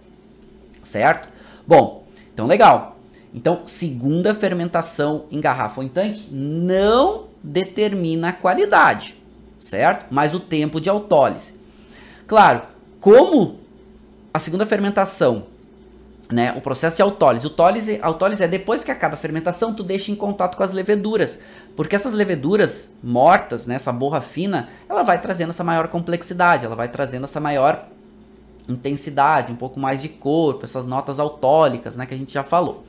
Certo? 0.85 1.29
Bom, 1.67 2.07
então 2.33 2.47
legal. 2.47 2.97
Então, 3.35 3.63
segunda 3.67 4.33
fermentação 4.33 5.25
em 5.31 5.41
garrafa 5.41 5.81
ou 5.81 5.85
em 5.85 5.89
tanque 5.89 6.29
não 6.31 7.25
determina 7.47 8.31
a 8.31 8.33
qualidade, 8.33 9.15
certo? 9.61 10.07
Mas 10.11 10.35
o 10.35 10.41
tempo 10.41 10.81
de 10.81 10.91
autólise. 10.91 11.55
Claro, 12.27 12.63
como 13.01 13.61
a 14.35 14.39
segunda 14.41 14.67
fermentação, 14.67 15.47
né, 16.31 16.53
o 16.57 16.61
processo 16.61 16.97
de 16.97 17.03
autólise, 17.03 17.47
autólise, 17.47 18.01
autólise 18.03 18.43
é 18.43 18.49
depois 18.49 18.83
que 18.83 18.91
acaba 18.91 19.15
a 19.15 19.17
fermentação, 19.17 19.73
tu 19.73 19.85
deixa 19.85 20.11
em 20.11 20.17
contato 20.17 20.57
com 20.57 20.65
as 20.65 20.73
leveduras, 20.73 21.39
porque 21.77 21.95
essas 21.95 22.13
leveduras 22.13 22.89
mortas, 23.01 23.65
né, 23.65 23.77
essa 23.77 23.93
borra 23.93 24.21
fina, 24.21 24.69
ela 24.89 25.05
vai 25.05 25.21
trazendo 25.21 25.51
essa 25.51 25.63
maior 25.63 25.87
complexidade, 25.87 26.67
ela 26.67 26.75
vai 26.75 26.89
trazendo 26.89 27.25
essa 27.25 27.39
maior 27.39 27.87
intensidade, 28.69 29.53
um 29.53 29.57
pouco 29.57 29.79
mais 29.79 30.03
de 30.03 30.09
corpo, 30.09 30.65
essas 30.65 30.85
notas 30.85 31.21
autólicas, 31.21 31.97
né, 31.97 32.07
que 32.07 32.15
a 32.15 32.19
gente 32.19 32.35
já 32.35 32.43
falou 32.43 32.85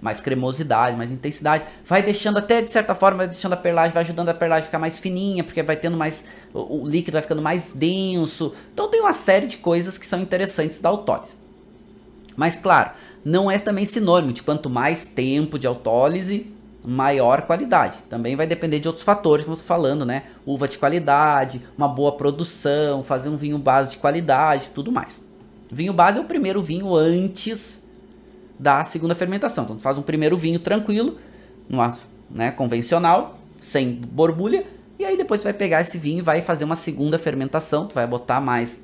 mais 0.00 0.20
cremosidade, 0.20 0.96
mais 0.96 1.10
intensidade. 1.10 1.64
Vai 1.84 2.02
deixando 2.02 2.38
até, 2.38 2.62
de 2.62 2.70
certa 2.70 2.94
forma, 2.94 3.18
vai 3.18 3.28
deixando 3.28 3.52
a 3.52 3.56
perlagem, 3.56 3.92
vai 3.92 4.02
ajudando 4.02 4.28
a 4.28 4.34
perlagem 4.34 4.62
a 4.62 4.66
ficar 4.66 4.78
mais 4.78 4.98
fininha, 4.98 5.42
porque 5.42 5.62
vai 5.62 5.76
tendo 5.76 5.96
mais. 5.96 6.24
O, 6.52 6.82
o 6.82 6.88
líquido 6.88 7.14
vai 7.14 7.22
ficando 7.22 7.42
mais 7.42 7.72
denso. 7.72 8.54
Então 8.72 8.88
tem 8.88 9.00
uma 9.00 9.14
série 9.14 9.46
de 9.46 9.58
coisas 9.58 9.98
que 9.98 10.06
são 10.06 10.20
interessantes 10.20 10.80
da 10.80 10.88
autólise. 10.88 11.34
Mas 12.36 12.54
claro, 12.54 12.92
não 13.24 13.50
é 13.50 13.58
também 13.58 13.84
sinônimo 13.84 14.32
de 14.32 14.42
quanto 14.42 14.70
mais 14.70 15.04
tempo 15.04 15.58
de 15.58 15.66
autólise, 15.66 16.52
maior 16.84 17.42
qualidade. 17.42 17.98
Também 18.08 18.36
vai 18.36 18.46
depender 18.46 18.78
de 18.78 18.86
outros 18.86 19.04
fatores, 19.04 19.44
como 19.44 19.56
eu 19.56 19.60
tô 19.60 19.64
falando, 19.64 20.06
né? 20.06 20.22
Uva 20.46 20.68
de 20.68 20.78
qualidade, 20.78 21.60
uma 21.76 21.88
boa 21.88 22.12
produção, 22.12 23.02
fazer 23.02 23.28
um 23.28 23.36
vinho 23.36 23.58
base 23.58 23.92
de 23.92 23.96
qualidade, 23.96 24.70
tudo 24.72 24.92
mais. 24.92 25.20
Vinho 25.70 25.92
base 25.92 26.18
é 26.18 26.20
o 26.20 26.24
primeiro 26.24 26.62
vinho 26.62 26.94
antes 26.94 27.77
da 28.58 28.82
segunda 28.84 29.14
fermentação. 29.14 29.64
Então, 29.64 29.76
tu 29.76 29.82
faz 29.82 29.96
um 29.96 30.02
primeiro 30.02 30.36
vinho 30.36 30.58
tranquilo, 30.58 31.18
numa, 31.68 31.96
né, 32.30 32.50
convencional, 32.50 33.38
sem 33.60 33.94
borbulha, 33.94 34.66
e 34.98 35.04
aí 35.04 35.16
depois 35.16 35.40
tu 35.40 35.44
vai 35.44 35.52
pegar 35.52 35.80
esse 35.80 35.96
vinho 35.96 36.18
e 36.18 36.22
vai 36.22 36.42
fazer 36.42 36.64
uma 36.64 36.76
segunda 36.76 37.18
fermentação, 37.18 37.86
tu 37.86 37.94
vai 37.94 38.06
botar 38.06 38.40
mais 38.40 38.82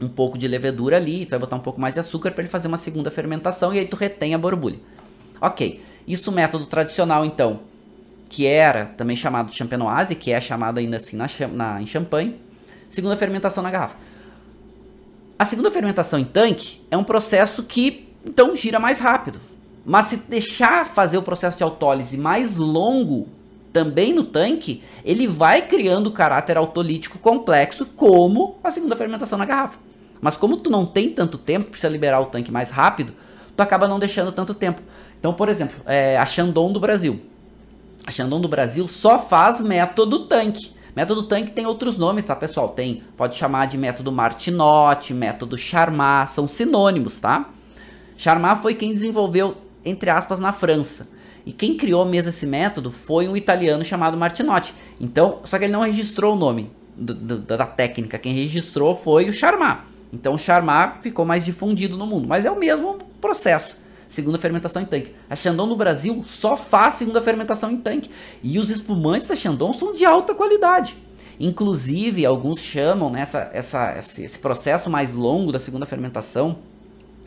um 0.00 0.08
pouco 0.08 0.38
de 0.38 0.46
levedura 0.46 0.96
ali, 0.96 1.24
tu 1.24 1.30
vai 1.30 1.38
botar 1.38 1.56
um 1.56 1.60
pouco 1.60 1.80
mais 1.80 1.94
de 1.94 2.00
açúcar 2.00 2.30
para 2.30 2.42
ele 2.42 2.50
fazer 2.50 2.68
uma 2.68 2.76
segunda 2.76 3.10
fermentação 3.10 3.74
e 3.74 3.78
aí 3.78 3.86
tu 3.86 3.96
retém 3.96 4.34
a 4.34 4.38
borbulha. 4.38 4.78
Ok, 5.40 5.80
isso 6.06 6.30
método 6.30 6.66
tradicional 6.66 7.24
então, 7.24 7.60
que 8.28 8.46
era 8.46 8.86
também 8.86 9.16
chamado 9.16 9.50
de 9.50 9.56
champenoise, 9.56 10.14
que 10.14 10.32
é 10.32 10.40
chamado 10.40 10.78
ainda 10.78 10.96
assim 10.96 11.16
na, 11.16 11.26
na, 11.52 11.82
em 11.82 11.86
champanhe, 11.86 12.40
segunda 12.88 13.16
fermentação 13.16 13.62
na 13.62 13.70
garrafa. 13.70 13.96
A 15.36 15.44
segunda 15.44 15.70
fermentação 15.70 16.18
em 16.18 16.24
tanque 16.24 16.80
é 16.90 16.96
um 16.96 17.04
processo 17.04 17.64
que 17.64 18.08
então 18.24 18.56
gira 18.56 18.78
mais 18.78 19.00
rápido. 19.00 19.40
Mas 19.84 20.06
se 20.06 20.16
deixar 20.16 20.86
fazer 20.86 21.18
o 21.18 21.22
processo 21.22 21.58
de 21.58 21.62
autólise 21.62 22.16
mais 22.16 22.56
longo, 22.56 23.28
também 23.72 24.14
no 24.14 24.22
tanque, 24.22 24.82
ele 25.04 25.26
vai 25.26 25.62
criando 25.62 26.12
caráter 26.12 26.56
autolítico 26.56 27.18
complexo, 27.18 27.84
como 27.84 28.56
a 28.62 28.70
segunda 28.70 28.94
fermentação 28.94 29.36
na 29.36 29.44
garrafa. 29.44 29.78
Mas 30.20 30.36
como 30.36 30.56
tu 30.56 30.70
não 30.70 30.86
tem 30.86 31.10
tanto 31.10 31.36
tempo, 31.36 31.70
precisa 31.70 31.88
liberar 31.88 32.20
o 32.20 32.26
tanque 32.26 32.52
mais 32.52 32.70
rápido, 32.70 33.12
tu 33.54 33.60
acaba 33.60 33.88
não 33.88 33.98
deixando 33.98 34.32
tanto 34.32 34.54
tempo. 34.54 34.80
Então, 35.18 35.34
por 35.34 35.48
exemplo, 35.48 35.76
é, 35.86 36.16
a 36.16 36.24
Chandon 36.24 36.72
do 36.72 36.78
Brasil. 36.78 37.20
A 38.06 38.10
Chandon 38.12 38.40
do 38.40 38.48
Brasil 38.48 38.86
só 38.88 39.18
faz 39.18 39.60
método 39.60 40.26
tanque. 40.26 40.72
Método 40.94 41.24
tanque 41.24 41.50
tem 41.50 41.66
outros 41.66 41.98
nomes, 41.98 42.24
tá, 42.24 42.36
pessoal? 42.36 42.68
Tem, 42.68 43.02
pode 43.16 43.34
chamar 43.34 43.66
de 43.66 43.76
método 43.76 44.12
Martinotti, 44.12 45.12
método 45.12 45.58
Charmat, 45.58 46.28
são 46.30 46.46
sinônimos, 46.46 47.18
tá? 47.18 47.50
Charmat 48.16 48.60
foi 48.60 48.74
quem 48.74 48.92
desenvolveu, 48.92 49.56
entre 49.84 50.10
aspas, 50.10 50.38
na 50.38 50.52
França. 50.52 51.08
E 51.46 51.52
quem 51.52 51.76
criou 51.76 52.04
mesmo 52.04 52.30
esse 52.30 52.46
método 52.46 52.90
foi 52.90 53.28
um 53.28 53.36
italiano 53.36 53.84
chamado 53.84 54.16
Martinotti. 54.16 54.74
Então, 55.00 55.40
só 55.44 55.58
que 55.58 55.64
ele 55.64 55.72
não 55.72 55.82
registrou 55.82 56.34
o 56.34 56.38
nome 56.38 56.70
do, 56.96 57.14
do, 57.14 57.38
da 57.38 57.66
técnica. 57.66 58.18
Quem 58.18 58.34
registrou 58.34 58.96
foi 58.96 59.28
o 59.28 59.32
Charmat. 59.32 59.80
Então, 60.12 60.34
o 60.34 60.38
Charmat 60.38 61.02
ficou 61.02 61.24
mais 61.24 61.44
difundido 61.44 61.96
no 61.96 62.06
mundo. 62.06 62.26
Mas 62.26 62.46
é 62.46 62.50
o 62.50 62.58
mesmo 62.58 62.98
processo. 63.20 63.76
Segunda 64.08 64.38
fermentação 64.38 64.80
em 64.80 64.84
tanque. 64.86 65.12
A 65.28 65.34
Chandon 65.34 65.66
no 65.66 65.76
Brasil 65.76 66.22
só 66.26 66.56
faz 66.56 66.94
segunda 66.94 67.20
fermentação 67.20 67.70
em 67.70 67.76
tanque. 67.76 68.10
E 68.42 68.58
os 68.58 68.70
espumantes 68.70 69.28
da 69.28 69.34
Chandon 69.34 69.72
são 69.72 69.92
de 69.92 70.04
alta 70.04 70.34
qualidade. 70.34 70.96
Inclusive, 71.38 72.24
alguns 72.24 72.60
chamam 72.60 73.10
né, 73.10 73.20
essa, 73.20 73.50
essa, 73.52 73.94
esse 73.98 74.38
processo 74.38 74.88
mais 74.88 75.12
longo 75.12 75.50
da 75.50 75.58
segunda 75.58 75.84
fermentação, 75.84 76.58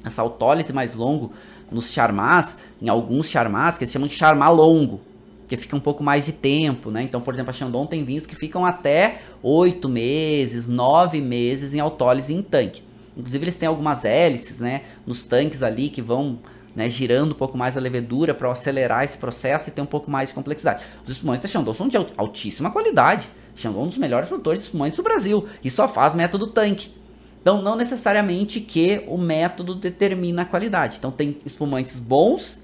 essa 0.08 0.22
autólise 0.22 0.74
mais 0.74 0.95
longo, 0.95 1.32
nos 1.72 1.91
charmás, 1.91 2.58
em 2.82 2.89
alguns 2.89 3.28
charmás, 3.28 3.78
que 3.78 3.84
eles 3.84 3.91
chamam 3.91 4.08
de 4.08 4.14
charmá 4.14 4.49
longo, 4.49 5.01
que 5.47 5.58
fica 5.58 5.76
um 5.76 5.80
pouco 5.80 6.03
mais 6.03 6.26
de 6.26 6.32
tempo, 6.32 6.91
né? 6.91 7.03
Então, 7.03 7.22
por 7.22 7.34
exemplo, 7.34 7.51
a 7.51 7.53
Chandon 7.53 7.86
tem 7.86 8.03
vinhos 8.03 8.26
que 8.26 8.36
ficam 8.36 8.66
até 8.66 9.22
8 9.41 9.88
meses, 9.88 10.68
9 10.68 11.22
meses 11.22 11.74
em 11.74 11.80
autólise 11.80 12.34
em 12.34 12.41
tanque. 12.41 12.84
Inclusive, 13.16 13.43
eles 13.45 13.55
têm 13.55 13.68
algumas 13.68 14.05
hélices, 14.05 14.60
né, 14.60 14.84
nos 15.05 15.24
tanques 15.24 15.64
ali 15.64 15.89
que 15.89 16.01
vão 16.01 16.39
né, 16.76 16.88
girando 16.91 17.32
um 17.32 17.36
pouco 17.36 17.58
mais 17.58 17.76
a 17.76 17.80
levedura 17.80 18.36
para 18.36 18.51
acelerar 18.51 19.03
esse 19.03 19.18
processo 19.18 19.70
e 19.70 19.72
ter 19.72 19.82
um 19.82 19.88
pouco 19.88 20.12
mais 20.12 20.30
de 20.30 20.36
complexidade. 20.36 20.84
Os 21.03 21.14
espumantes 21.14 21.41
da 21.41 21.49
Chandon 21.49 21.74
são 21.74 21.88
de 21.88 21.97
altíssima 22.16 22.70
qualidade. 22.70 23.28
Chandon 23.55 23.80
é 23.80 23.84
um 23.86 23.88
dos 23.88 23.97
melhores 23.97 24.28
produtores 24.28 24.60
de 24.60 24.66
espumantes 24.66 24.95
do 24.95 25.01
Brasil 25.01 25.47
e 25.64 25.72
só 25.72 25.88
faz 25.88 26.14
método 26.14 26.45
tanque. 26.45 26.91
Então, 27.48 27.62
não 27.62 27.78
necessariamente 27.78 28.60
que 28.60 29.06
o 29.08 29.18
método 29.18 29.74
determina 29.74 30.41
a 30.41 30.45
qualidade. 30.45 30.98
Então, 31.00 31.10
tem 31.10 31.38
espumantes 31.45 31.98
bons, 31.98 32.62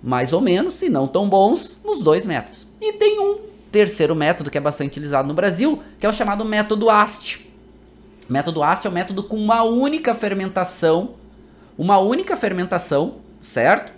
mais 0.00 0.32
ou 0.32 0.40
menos, 0.40 0.80
e 0.80 0.88
não 0.88 1.08
tão 1.08 1.28
bons 1.28 1.76
nos 1.84 1.98
dois 1.98 2.24
métodos. 2.24 2.68
E 2.80 2.92
tem 2.92 3.18
um 3.18 3.36
terceiro 3.72 4.14
método 4.14 4.48
que 4.48 4.56
é 4.56 4.60
bastante 4.60 4.90
utilizado 4.90 5.26
no 5.26 5.34
Brasil, 5.34 5.82
que 5.98 6.06
é 6.06 6.08
o 6.08 6.12
chamado 6.12 6.44
método 6.44 6.88
AST. 6.88 7.50
Método 8.28 8.62
AST 8.62 8.86
é 8.86 8.88
o 8.88 8.92
método 8.92 9.24
com 9.24 9.38
uma 9.38 9.64
única 9.64 10.14
fermentação, 10.14 11.14
uma 11.76 11.98
única 11.98 12.36
fermentação, 12.36 13.16
certo? 13.40 13.92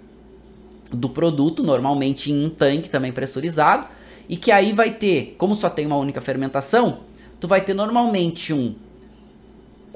Do 0.90 1.10
produto, 1.10 1.62
normalmente 1.62 2.32
em 2.32 2.46
um 2.46 2.48
tanque 2.48 2.88
também 2.88 3.12
pressurizado, 3.12 3.88
e 4.26 4.38
que 4.38 4.50
aí 4.50 4.72
vai 4.72 4.92
ter, 4.92 5.34
como 5.36 5.54
só 5.54 5.68
tem 5.68 5.84
uma 5.84 5.98
única 5.98 6.22
fermentação, 6.22 7.00
tu 7.38 7.46
vai 7.46 7.60
ter 7.60 7.74
normalmente 7.74 8.54
um 8.54 8.74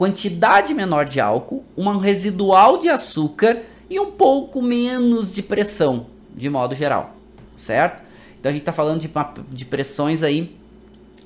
quantidade 0.00 0.72
menor 0.72 1.04
de 1.04 1.20
álcool, 1.20 1.62
um 1.76 1.98
residual 1.98 2.78
de 2.78 2.88
açúcar 2.88 3.64
e 3.90 4.00
um 4.00 4.12
pouco 4.12 4.62
menos 4.62 5.30
de 5.30 5.42
pressão, 5.42 6.06
de 6.34 6.48
modo 6.48 6.74
geral, 6.74 7.14
certo? 7.54 8.02
Então 8.38 8.48
a 8.48 8.52
gente 8.54 8.62
está 8.62 8.72
falando 8.72 8.98
de, 8.98 9.10
de 9.50 9.64
pressões 9.66 10.22
aí, 10.22 10.56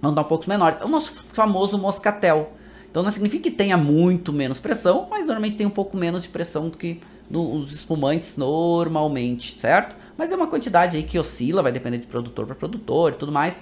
vão 0.02 0.12
dar 0.12 0.22
um 0.22 0.24
pouco 0.24 0.48
menores. 0.48 0.80
É 0.80 0.84
o 0.84 0.88
nosso 0.88 1.12
famoso 1.32 1.78
moscatel. 1.78 2.50
Então 2.90 3.00
não 3.04 3.12
significa 3.12 3.44
que 3.44 3.56
tenha 3.56 3.76
muito 3.76 4.32
menos 4.32 4.58
pressão, 4.58 5.06
mas 5.08 5.24
normalmente 5.24 5.56
tem 5.56 5.68
um 5.68 5.70
pouco 5.70 5.96
menos 5.96 6.22
de 6.22 6.28
pressão 6.28 6.68
do 6.68 6.76
que 6.76 7.00
nos 7.30 7.72
espumantes 7.72 8.36
normalmente, 8.36 9.56
certo? 9.56 9.94
Mas 10.18 10.32
é 10.32 10.34
uma 10.34 10.48
quantidade 10.48 10.96
aí 10.96 11.04
que 11.04 11.16
oscila, 11.16 11.62
vai 11.62 11.70
depender 11.70 11.98
de 11.98 12.08
produtor 12.08 12.44
para 12.44 12.56
produtor 12.56 13.12
e 13.12 13.14
tudo 13.14 13.30
mais 13.30 13.60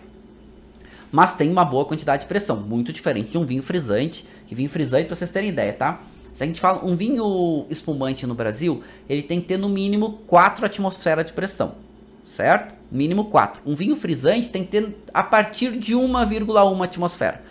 mas 1.13 1.35
tem 1.35 1.51
uma 1.51 1.65
boa 1.65 1.85
quantidade 1.85 2.23
de 2.23 2.29
pressão, 2.29 2.57
muito 2.57 2.91
diferente 2.93 3.31
de 3.31 3.39
um 3.39 3.45
vinho 3.45 3.63
frisante, 3.63 4.25
que 4.47 4.55
vinho 4.55 4.71
frisante, 4.71 5.07
para 5.07 5.15
vocês 5.15 5.31
terem 5.31 5.51
ideia, 5.51 5.73
tá? 5.75 6.01
Se 6.33 6.43
a 6.43 6.47
gente 6.47 6.59
fala 6.59 6.83
um 6.83 6.97
vinho 6.97 7.67
espumante 7.69 8.27
no 8.27 8.35
Brasil, 8.35 8.83
ele 9.07 9.23
tem 9.23 9.39
que 9.39 9.47
ter 9.47 9.59
no 9.59 9.69
mínimo 9.69 10.21
4 10.27 10.65
atmosferas 10.65 11.27
de 11.27 11.33
pressão, 11.35 11.75
certo? 12.25 12.75
Mínimo 12.91 13.27
4. 13.27 13.61
Um 13.67 13.75
vinho 13.75 13.95
frisante 13.95 14.49
tem 14.49 14.65
que 14.65 14.71
ter 14.71 14.97
a 15.13 15.23
partir 15.23 15.77
de 15.77 15.95
1,1 15.95 16.85
atmosfera. 16.85 17.43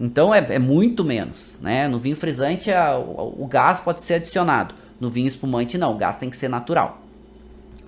Então 0.00 0.34
é, 0.34 0.38
é, 0.38 0.58
muito 0.58 1.04
menos, 1.04 1.54
né? 1.60 1.86
No 1.86 2.00
vinho 2.00 2.16
frisante 2.16 2.72
a, 2.72 2.98
o, 2.98 3.44
o 3.44 3.46
gás 3.46 3.78
pode 3.78 4.02
ser 4.02 4.14
adicionado. 4.14 4.74
No 4.98 5.08
vinho 5.08 5.28
espumante 5.28 5.78
não, 5.78 5.92
o 5.92 5.96
gás 5.96 6.16
tem 6.16 6.28
que 6.28 6.36
ser 6.36 6.48
natural 6.48 7.03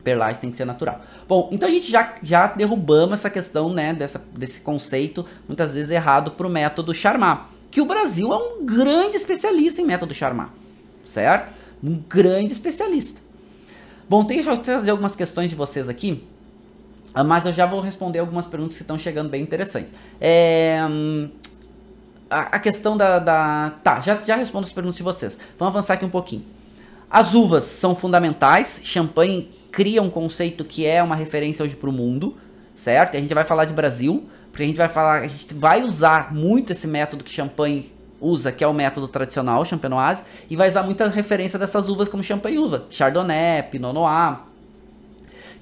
perlagem 0.07 0.41
tem 0.41 0.51
que 0.53 0.57
ser 0.57 0.65
natural. 0.65 1.01
Bom, 1.29 1.49
então 1.51 1.69
a 1.69 1.73
gente 1.73 1.91
já, 1.91 2.15
já 2.23 2.47
derrubamos 2.47 3.19
essa 3.19 3.29
questão, 3.29 3.73
né, 3.73 3.93
dessa, 3.93 4.25
desse 4.33 4.61
conceito, 4.61 5.27
muitas 5.49 5.73
vezes 5.73 5.91
errado, 5.91 6.31
para 6.31 6.47
o 6.47 6.51
método 6.51 6.95
Charmat. 6.95 7.49
Que 7.73 7.81
o 7.81 7.85
Brasil 7.85 8.33
é 8.33 8.37
um 8.37 8.65
grande 8.65 9.17
especialista 9.17 9.83
em 9.83 9.85
método 9.85 10.15
Charmat, 10.15 10.51
certo? 11.05 11.53
Um 11.83 12.01
grande 12.09 12.53
especialista. 12.53 13.21
Bom, 14.09 14.25
deixa 14.25 14.49
eu 14.49 14.57
trazer 14.59 14.91
algumas 14.93 15.17
questões 15.17 15.51
de 15.51 15.57
vocês 15.57 15.89
aqui, 15.89 16.25
ah, 17.13 17.25
mas 17.25 17.45
eu 17.45 17.53
já 17.53 17.67
vou 17.67 17.81
responder 17.81 18.21
algumas 18.21 18.47
perguntas 18.47 18.77
que 18.77 18.83
estão 18.83 18.97
chegando 18.97 19.29
bem 19.29 19.43
interessantes. 19.43 19.91
É, 20.21 20.79
a, 22.31 22.41
a, 22.41 22.59
questão 22.61 22.97
da, 22.97 23.19
da... 23.19 23.73
Tá, 23.83 24.01
já, 24.01 24.21
já 24.25 24.37
respondo 24.37 24.67
as 24.67 24.73
perguntas 24.73 24.97
de 24.99 25.03
vocês. 25.03 25.37
Vamos 25.59 25.75
avançar 25.75 25.95
aqui 25.95 26.05
um 26.05 26.11
pouquinho. 26.11 26.45
As 27.11 27.35
uvas 27.35 27.65
são 27.65 27.95
fundamentais. 27.97 28.81
Champanhe 28.85 29.56
cria 29.77 30.01
um 30.01 30.09
conceito 30.09 30.65
que 30.65 30.87
é 30.87 31.03
uma 31.03 31.15
referência 31.15 31.63
hoje 31.63 31.77
para 31.77 31.91
o 31.91 31.93
mundo, 31.93 32.35
certo? 32.75 33.13
E 33.13 33.19
a 33.19 33.21
gente 33.21 33.35
vai 33.35 33.45
falar 33.45 33.67
de 33.67 33.75
Brasil, 33.75 34.25
porque 34.51 34.63
a 34.63 34.67
gente 34.67 34.79
vai 34.79 34.89
falar, 34.89 35.21
a 35.21 35.29
gente 35.29 35.53
vai 35.53 35.83
usar 35.85 36.33
muito 36.33 36.73
esse 36.73 36.87
método 36.87 37.23
que 37.23 37.31
champanhe 37.31 37.93
usa, 38.19 38.51
que 38.51 38.65
é 38.65 38.67
o 38.67 38.73
método 38.73 39.07
tradicional, 39.07 39.63
champenoise, 39.67 40.23
e 40.49 40.57
vai 40.57 40.71
usar 40.71 40.83
muita 40.83 41.07
referência 41.11 41.59
dessas 41.59 41.91
uvas 41.91 42.09
como 42.09 42.23
champanhe 42.23 42.57
uva, 42.57 42.87
chardonnay, 42.89 43.65
pinot 43.65 43.93
noir, 43.93 44.39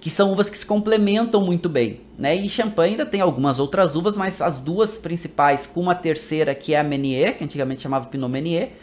que 0.01 0.09
são 0.09 0.31
uvas 0.31 0.49
que 0.49 0.57
se 0.57 0.65
complementam 0.65 1.41
muito 1.41 1.69
bem, 1.69 2.03
né? 2.17 2.37
E 2.37 2.49
champanhe 2.49 2.93
ainda 2.93 3.05
tem 3.05 3.21
algumas 3.21 3.59
outras 3.59 3.97
uvas, 3.97 4.17
mas 4.17 4.41
as 4.41 4.59
duas 4.59 4.97
principais, 4.97 5.67
com 5.67 5.81
uma 5.81 5.95
terceira 5.97 6.55
que 6.55 6.73
é 6.73 6.79
a 6.79 6.85
Meunier, 6.85 7.37
que 7.37 7.43
antigamente 7.43 7.83
chamava 7.83 8.07
Pinot 8.07 8.31
Meunier, 8.31 8.75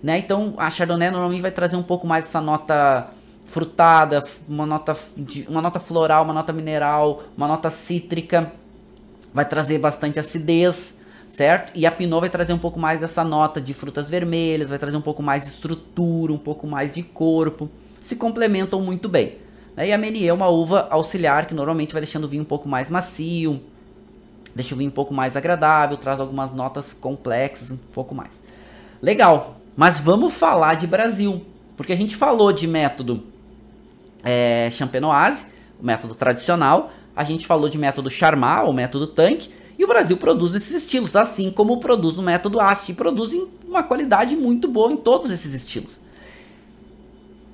né? 0.00 0.16
Então 0.16 0.54
a 0.56 0.70
chardonnay 0.70 1.10
normalmente 1.10 1.42
vai 1.42 1.50
trazer 1.50 1.74
um 1.74 1.82
pouco 1.82 2.06
mais 2.06 2.26
essa 2.26 2.40
nota 2.40 3.10
frutada, 3.46 4.24
uma 4.48 4.66
nota, 4.66 4.96
de, 5.16 5.46
uma 5.48 5.62
nota 5.62 5.80
floral, 5.80 6.24
uma 6.24 6.34
nota 6.34 6.52
mineral, 6.52 7.22
uma 7.36 7.46
nota 7.46 7.70
cítrica. 7.70 8.52
Vai 9.32 9.44
trazer 9.44 9.78
bastante 9.78 10.18
acidez, 10.18 10.96
certo? 11.28 11.72
E 11.74 11.86
a 11.86 11.90
Pinot 11.90 12.20
vai 12.20 12.30
trazer 12.30 12.52
um 12.52 12.58
pouco 12.58 12.78
mais 12.78 13.00
dessa 13.00 13.22
nota 13.22 13.60
de 13.60 13.72
frutas 13.72 14.10
vermelhas, 14.10 14.70
vai 14.70 14.78
trazer 14.78 14.96
um 14.96 15.02
pouco 15.02 15.22
mais 15.22 15.44
de 15.44 15.50
estrutura, 15.50 16.32
um 16.32 16.38
pouco 16.38 16.66
mais 16.66 16.92
de 16.92 17.02
corpo. 17.02 17.70
Se 18.02 18.16
complementam 18.16 18.80
muito 18.80 19.08
bem. 19.08 19.38
Né? 19.76 19.88
E 19.88 19.92
a 19.92 19.98
Meunier 19.98 20.28
é 20.28 20.32
uma 20.32 20.48
uva 20.48 20.88
auxiliar 20.90 21.46
que 21.46 21.54
normalmente 21.54 21.92
vai 21.92 22.02
deixando 22.02 22.24
o 22.24 22.28
vinho 22.28 22.42
um 22.42 22.46
pouco 22.46 22.68
mais 22.68 22.90
macio, 22.90 23.60
deixa 24.54 24.74
o 24.74 24.78
vinho 24.78 24.90
um 24.90 24.94
pouco 24.94 25.14
mais 25.14 25.36
agradável, 25.36 25.96
traz 25.96 26.18
algumas 26.18 26.52
notas 26.52 26.92
complexas, 26.92 27.70
um 27.70 27.76
pouco 27.76 28.14
mais. 28.14 28.32
Legal, 29.02 29.60
mas 29.76 30.00
vamos 30.00 30.32
falar 30.32 30.74
de 30.74 30.86
Brasil, 30.86 31.44
porque 31.76 31.92
a 31.92 31.96
gente 31.96 32.16
falou 32.16 32.52
de 32.52 32.66
método 32.66 33.35
é, 34.26 34.68
champenoise, 34.72 35.46
o 35.80 35.86
método 35.86 36.14
tradicional. 36.14 36.90
A 37.14 37.22
gente 37.22 37.46
falou 37.46 37.68
de 37.68 37.78
método 37.78 38.10
Charmat, 38.10 38.68
o 38.68 38.72
método 38.72 39.06
tanque. 39.06 39.50
E 39.78 39.84
o 39.84 39.86
Brasil 39.86 40.16
produz 40.16 40.54
esses 40.54 40.82
estilos, 40.82 41.14
assim 41.14 41.50
como 41.50 41.78
produz 41.78 42.16
no 42.16 42.22
método 42.22 42.60
AST. 42.60 42.90
E 42.90 42.94
produz 42.94 43.32
uma 43.64 43.82
qualidade 43.82 44.34
muito 44.34 44.66
boa 44.66 44.90
em 44.92 44.96
todos 44.96 45.30
esses 45.30 45.54
estilos. 45.54 46.00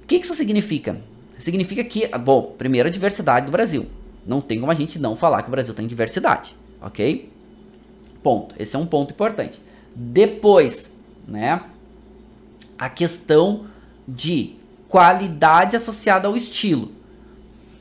O 0.02 0.06
que 0.06 0.16
isso 0.16 0.34
significa? 0.34 1.00
Significa 1.38 1.84
que, 1.84 2.06
bom, 2.18 2.54
primeiro 2.56 2.88
a 2.88 2.92
diversidade 2.92 3.46
do 3.46 3.52
Brasil. 3.52 3.86
Não 4.26 4.40
tem 4.40 4.60
como 4.60 4.70
a 4.70 4.74
gente 4.74 4.98
não 4.98 5.16
falar 5.16 5.42
que 5.42 5.48
o 5.48 5.50
Brasil 5.50 5.74
tem 5.74 5.86
diversidade, 5.86 6.56
ok? 6.80 7.28
Ponto. 8.22 8.54
Esse 8.58 8.76
é 8.76 8.78
um 8.78 8.86
ponto 8.86 9.12
importante. 9.12 9.60
Depois, 9.94 10.90
né, 11.26 11.60
a 12.78 12.88
questão 12.88 13.66
de 14.06 14.56
qualidade 14.92 15.74
associada 15.74 16.28
ao 16.28 16.36
estilo. 16.36 16.92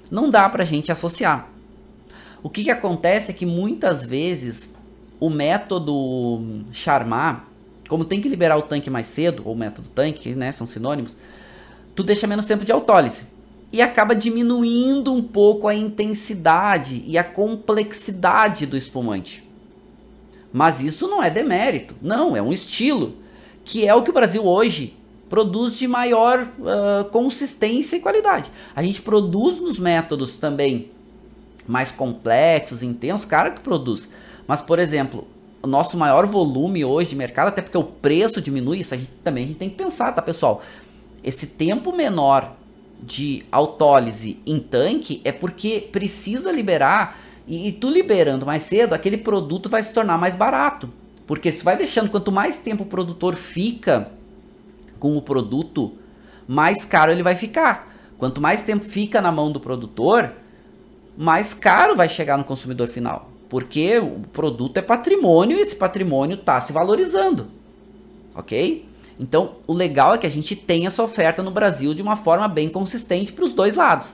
Não 0.09 0.30
dá 0.30 0.47
pra 0.47 0.64
gente 0.64 0.93
associar. 0.93 1.49
O 2.41 2.49
que, 2.49 2.64
que 2.64 2.72
acontece 2.72 3.32
é 3.32 3.34
que 3.34 3.45
muitas 3.45 4.05
vezes 4.05 4.74
o 5.20 5.30
método 5.30 6.64
Charmat, 6.72 7.41
como 7.89 8.05
tem 8.05 8.22
que 8.22 8.30
liberar 8.30 8.55
o 8.55 8.62
tanque 8.62 8.89
mais 8.89 9.07
cedo, 9.07 9.43
ou 9.43 9.53
método 9.53 9.89
tanque, 9.89 10.34
né, 10.34 10.53
são 10.53 10.66
sinônimos, 10.66 11.18
tu 11.93 12.01
deixa 12.01 12.26
menos 12.26 12.45
tempo 12.45 12.64
de 12.64 12.72
autólise. 12.72 13.26
E 13.74 13.82
acaba 13.82 14.16
diminuindo 14.16 15.14
um 15.14 15.22
pouco 15.22 15.68
a 15.68 15.76
intensidade 15.76 17.03
e 17.05 17.18
a 17.18 17.26
complexidade 17.26 18.66
do 18.66 18.78
espumante. 18.78 19.43
Mas 20.53 20.80
isso 20.80 21.09
não 21.09 21.22
é 21.22 21.30
demérito, 21.30 21.93
não, 22.01 22.38
é 22.38 22.41
um 22.41 22.53
estilo, 22.53 23.18
que 23.66 23.86
é 23.86 23.93
o 23.93 24.01
que 24.01 24.12
o 24.12 24.14
Brasil 24.14 24.45
hoje 24.45 24.95
produz 25.32 25.77
de 25.77 25.88
maior 25.88 26.45
uh, 26.59 27.05
consistência 27.05 27.95
e 27.95 28.01
qualidade. 28.01 28.51
A 28.75 28.84
gente 28.84 29.01
produz 29.01 29.61
nos 29.61 29.79
métodos 29.79 30.36
também 30.36 30.91
mais 31.65 31.89
complexos, 31.89 32.84
intensos, 32.84 33.23
cara 33.23 33.51
que 33.51 33.61
produz. 33.61 34.09
Mas, 34.45 34.59
por 34.59 34.77
exemplo, 34.77 35.25
o 35.63 35.67
nosso 35.67 35.95
maior 35.95 36.25
volume 36.25 36.84
hoje 36.84 37.11
de 37.11 37.15
mercado, 37.15 37.47
até 37.47 37.61
porque 37.61 37.77
o 37.77 37.84
preço 37.84 38.41
diminui, 38.41 38.79
isso 38.79 38.93
a 38.93 38.97
gente, 38.97 39.09
também 39.23 39.45
a 39.45 39.47
gente 39.47 39.57
tem 39.57 39.69
que 39.69 39.77
pensar, 39.77 40.11
tá, 40.11 40.21
pessoal? 40.21 40.61
Esse 41.23 41.47
tempo 41.47 41.95
menor 41.95 42.51
de 43.01 43.45
autólise 43.49 44.38
em 44.45 44.59
tanque 44.59 45.21
é 45.23 45.32
porque 45.32 45.88
precisa 45.93 46.51
liberar 46.51 47.17
e, 47.47 47.69
e 47.69 47.71
tu 47.71 47.89
liberando 47.89 48.45
mais 48.45 48.63
cedo, 48.63 48.93
aquele 48.93 49.17
produto 49.17 49.69
vai 49.69 49.82
se 49.82 49.93
tornar 49.93 50.17
mais 50.17 50.36
barato. 50.36 50.89
Porque 51.25 51.53
se 51.53 51.63
vai 51.63 51.77
deixando, 51.77 52.09
quanto 52.09 52.34
mais 52.34 52.57
tempo 52.57 52.84
o 52.84 52.88
produtor 52.88 53.38
fica 53.38 54.11
com 55.01 55.17
o 55.17 55.21
produto, 55.21 55.93
mais 56.47 56.85
caro 56.85 57.11
ele 57.11 57.23
vai 57.23 57.35
ficar. 57.35 57.91
Quanto 58.19 58.39
mais 58.39 58.61
tempo 58.61 58.85
fica 58.85 59.19
na 59.19 59.31
mão 59.31 59.51
do 59.51 59.59
produtor, 59.59 60.31
mais 61.17 61.55
caro 61.55 61.95
vai 61.95 62.07
chegar 62.07 62.37
no 62.37 62.43
consumidor 62.43 62.87
final. 62.87 63.31
Porque 63.49 63.97
o 63.97 64.19
produto 64.31 64.77
é 64.77 64.81
patrimônio 64.81 65.57
e 65.57 65.61
esse 65.61 65.75
patrimônio 65.75 66.35
está 66.35 66.61
se 66.61 66.71
valorizando. 66.71 67.47
Ok? 68.35 68.87
Então, 69.19 69.55
o 69.65 69.73
legal 69.73 70.13
é 70.13 70.19
que 70.19 70.27
a 70.27 70.31
gente 70.31 70.55
tem 70.55 70.85
essa 70.85 71.01
oferta 71.01 71.41
no 71.41 71.51
Brasil 71.51 71.95
de 71.95 72.01
uma 72.01 72.15
forma 72.15 72.47
bem 72.47 72.69
consistente 72.69 73.33
para 73.33 73.43
os 73.43 73.53
dois 73.53 73.75
lados. 73.75 74.13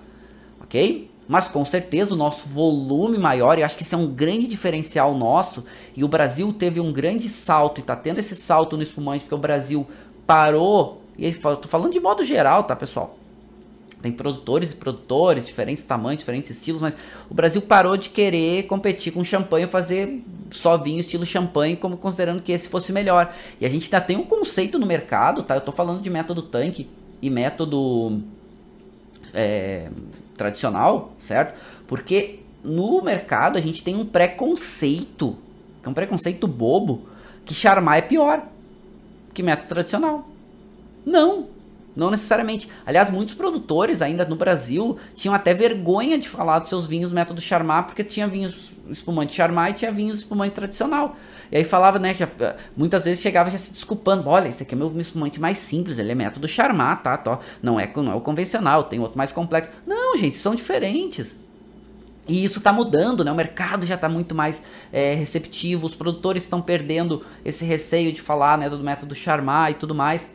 Ok? 0.61 1.11
Mas 1.27 1.49
com 1.49 1.65
certeza 1.65 2.13
o 2.13 2.17
nosso 2.17 2.47
volume 2.47 3.17
maior, 3.17 3.59
e 3.59 3.63
acho 3.63 3.75
que 3.75 3.83
esse 3.83 3.93
é 3.93 3.97
um 3.97 4.07
grande 4.07 4.47
diferencial 4.47 5.13
nosso, 5.13 5.65
e 5.93 6.01
o 6.03 6.07
Brasil 6.07 6.53
teve 6.53 6.79
um 6.79 6.93
grande 6.93 7.27
salto, 7.27 7.79
e 7.79 7.81
está 7.81 7.97
tendo 7.97 8.19
esse 8.19 8.33
salto 8.33 8.77
no 8.77 8.83
espumante, 8.83 9.23
porque 9.23 9.35
o 9.35 9.38
Brasil 9.38 9.85
parou, 10.28 11.01
e 11.17 11.25
estou 11.25 11.63
falando 11.63 11.93
de 11.93 11.99
modo 11.99 12.23
geral, 12.23 12.65
tá 12.65 12.75
pessoal? 12.75 13.17
Tem 14.01 14.11
produtores 14.11 14.73
e 14.73 14.75
produtores, 14.75 15.45
diferentes 15.45 15.84
tamanhos, 15.84 16.19
diferentes 16.19 16.51
estilos, 16.51 16.82
mas 16.82 16.95
o 17.30 17.34
Brasil 17.34 17.61
parou 17.61 17.97
de 17.97 18.09
querer 18.09 18.63
competir 18.67 19.11
com 19.11 19.23
champanhe, 19.23 19.65
fazer 19.65 20.23
só 20.51 20.78
vinho 20.78 20.99
estilo 20.99 21.25
champanhe, 21.25 21.75
como 21.75 21.97
considerando 21.97 22.43
que 22.43 22.51
esse 22.51 22.69
fosse 22.69 22.91
melhor. 22.91 23.34
E 23.59 23.65
a 23.65 23.69
gente 23.69 23.86
ainda 23.86 24.05
tem 24.05 24.15
um 24.15 24.23
conceito 24.23 24.78
no 24.78 24.86
mercado, 24.86 25.41
tá? 25.41 25.55
Eu 25.55 25.61
tô 25.61 25.71
falando 25.71 26.01
de 26.01 26.09
método 26.11 26.43
tanque 26.43 26.88
e 27.19 27.30
método 27.30 28.21
é, 29.34 29.89
tradicional, 30.36 31.13
certo? 31.17 31.59
Porque 31.88 32.41
no 32.63 33.01
mercado 33.01 33.57
a 33.57 33.61
gente 33.61 33.84
tem 33.84 33.95
um 33.95 34.05
preconceito, 34.05 35.36
que 35.82 35.88
é 35.88 35.89
um 35.89 35.95
preconceito 35.95 36.47
bobo, 36.47 37.07
que 37.43 37.55
charmar 37.55 37.97
é 37.97 38.01
pior 38.01 38.43
que 39.38 39.43
método 39.43 39.67
tradicional. 39.67 40.27
Não, 41.05 41.49
não 41.95 42.09
necessariamente. 42.09 42.67
Aliás, 42.83 43.11
muitos 43.11 43.35
produtores 43.35 44.01
ainda 44.01 44.25
no 44.25 44.35
Brasil 44.35 44.97
tinham 45.13 45.35
até 45.35 45.53
vergonha 45.53 46.17
de 46.17 46.27
falar 46.27 46.57
dos 46.57 46.69
seus 46.69 46.88
vinhos 46.88 47.11
método 47.11 47.39
Charmat, 47.39 47.85
porque 47.85 48.03
tinha 48.03 48.27
vinhos 48.27 48.71
espumante 48.89 49.35
Charmat 49.35 49.69
e 49.69 49.73
tinha 49.75 49.91
vinhos 49.91 50.17
espumante 50.17 50.55
tradicional. 50.55 51.15
E 51.51 51.57
aí 51.57 51.63
falava, 51.63 51.99
né, 51.99 52.15
já, 52.15 52.27
muitas 52.75 53.05
vezes 53.05 53.21
chegava 53.21 53.51
já 53.51 53.59
se 53.59 53.71
desculpando, 53.71 54.27
olha, 54.27 54.47
esse 54.47 54.63
aqui 54.63 54.73
é 54.73 54.77
meu 54.77 54.91
espumante 54.99 55.39
mais 55.39 55.59
simples, 55.59 55.99
ele 55.99 56.11
é 56.11 56.15
método 56.15 56.47
Charmat, 56.47 57.03
tá, 57.03 57.15
tó, 57.15 57.39
não 57.61 57.79
é, 57.79 57.88
não 57.95 58.11
é 58.11 58.15
o 58.15 58.21
convencional, 58.21 58.85
tem 58.85 58.99
outro 58.99 59.19
mais 59.19 59.31
complexo. 59.31 59.69
Não, 59.85 60.17
gente, 60.17 60.35
são 60.35 60.55
diferentes. 60.55 61.38
E 62.28 62.43
isso 62.43 62.57
está 62.59 62.73
mudando, 62.73 63.23
né? 63.23 63.32
O 63.32 63.36
mercado 63.36 63.86
já 63.86 63.95
está 63.95 64.09
muito 64.09 64.36
mais 64.36 64.61
é, 64.91 65.13
receptivo, 65.13 65.86
os 65.86 65.95
produtores 65.95 66.43
estão 66.43 66.61
perdendo 66.61 67.23
esse 67.45 67.63
receio 67.63 68.11
de 68.11 68.21
falar 68.21 68.57
né, 68.57 68.69
do 68.69 68.80
método 68.80 69.15
Charmat 69.15 69.71
e 69.71 69.75
tudo 69.75 69.95
mais. 69.95 70.30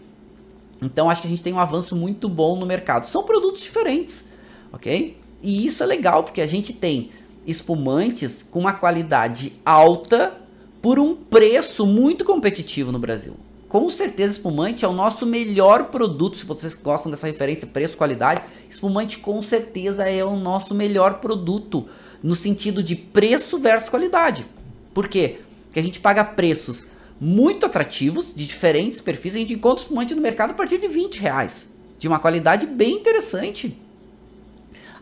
Então 0.80 1.11
acho 1.11 1.20
que 1.20 1.26
a 1.26 1.30
gente 1.30 1.43
tem 1.43 1.53
um 1.53 1.61
avanço 1.61 1.95
muito 1.95 2.28
bom 2.28 2.59
no 2.59 2.66
mercado. 2.66 3.07
São 3.07 3.22
produtos 3.22 3.62
diferentes, 3.62 4.24
ok? 4.72 5.18
E 5.43 5.66
isso 5.66 5.82
é 5.82 5.86
legal 5.86 6.24
porque 6.24 6.40
a 6.40 6.47
gente 6.47 6.72
tem 6.72 7.11
espumantes 7.47 8.43
com 8.49 8.61
uma 8.61 8.72
qualidade 8.72 9.53
alta 9.64 10.34
por 10.80 10.99
um 10.99 11.14
preço 11.14 11.86
muito 11.86 12.24
competitivo 12.24 12.90
no 12.90 12.99
Brasil. 12.99 13.36
Com 13.68 13.88
certeza, 13.88 14.32
espumante 14.32 14.84
é 14.84 14.88
o 14.88 14.93
nosso 14.93 15.24
melhor 15.24 15.84
produto. 15.84 16.36
Se 16.36 16.45
vocês 16.45 16.74
gostam 16.74 17.11
dessa 17.11 17.26
referência 17.26 17.66
preço-qualidade, 17.66 18.43
espumante 18.75 19.18
com 19.18 19.43
certeza 19.43 20.09
é 20.09 20.25
o 20.25 20.37
nosso 20.37 20.75
melhor 20.75 21.20
produto 21.20 21.89
no 22.23 22.35
sentido 22.35 22.83
de 22.83 22.95
preço 22.95 23.59
versus 23.59 23.89
qualidade. 23.89 24.47
Por 24.95 25.09
quê? 25.09 25.41
Porque 25.66 25.81
a 25.81 25.83
gente 25.83 26.01
paga 26.01 26.25
preços 26.25 26.87
muito 27.20 27.66
atrativos, 27.66 28.35
de 28.35 28.47
diferentes 28.47 29.01
perfis. 29.01 29.35
A 29.35 29.39
gente 29.39 29.53
encontra 29.53 29.83
espumante 29.83 30.14
no 30.14 30.20
mercado 30.20 30.51
a 30.51 30.55
partir 30.55 30.79
de 30.79 30.89
20 30.89 31.18
reais, 31.18 31.68
de 31.99 32.09
uma 32.09 32.18
qualidade 32.18 32.66
bem 32.66 32.95
interessante. 32.95 33.79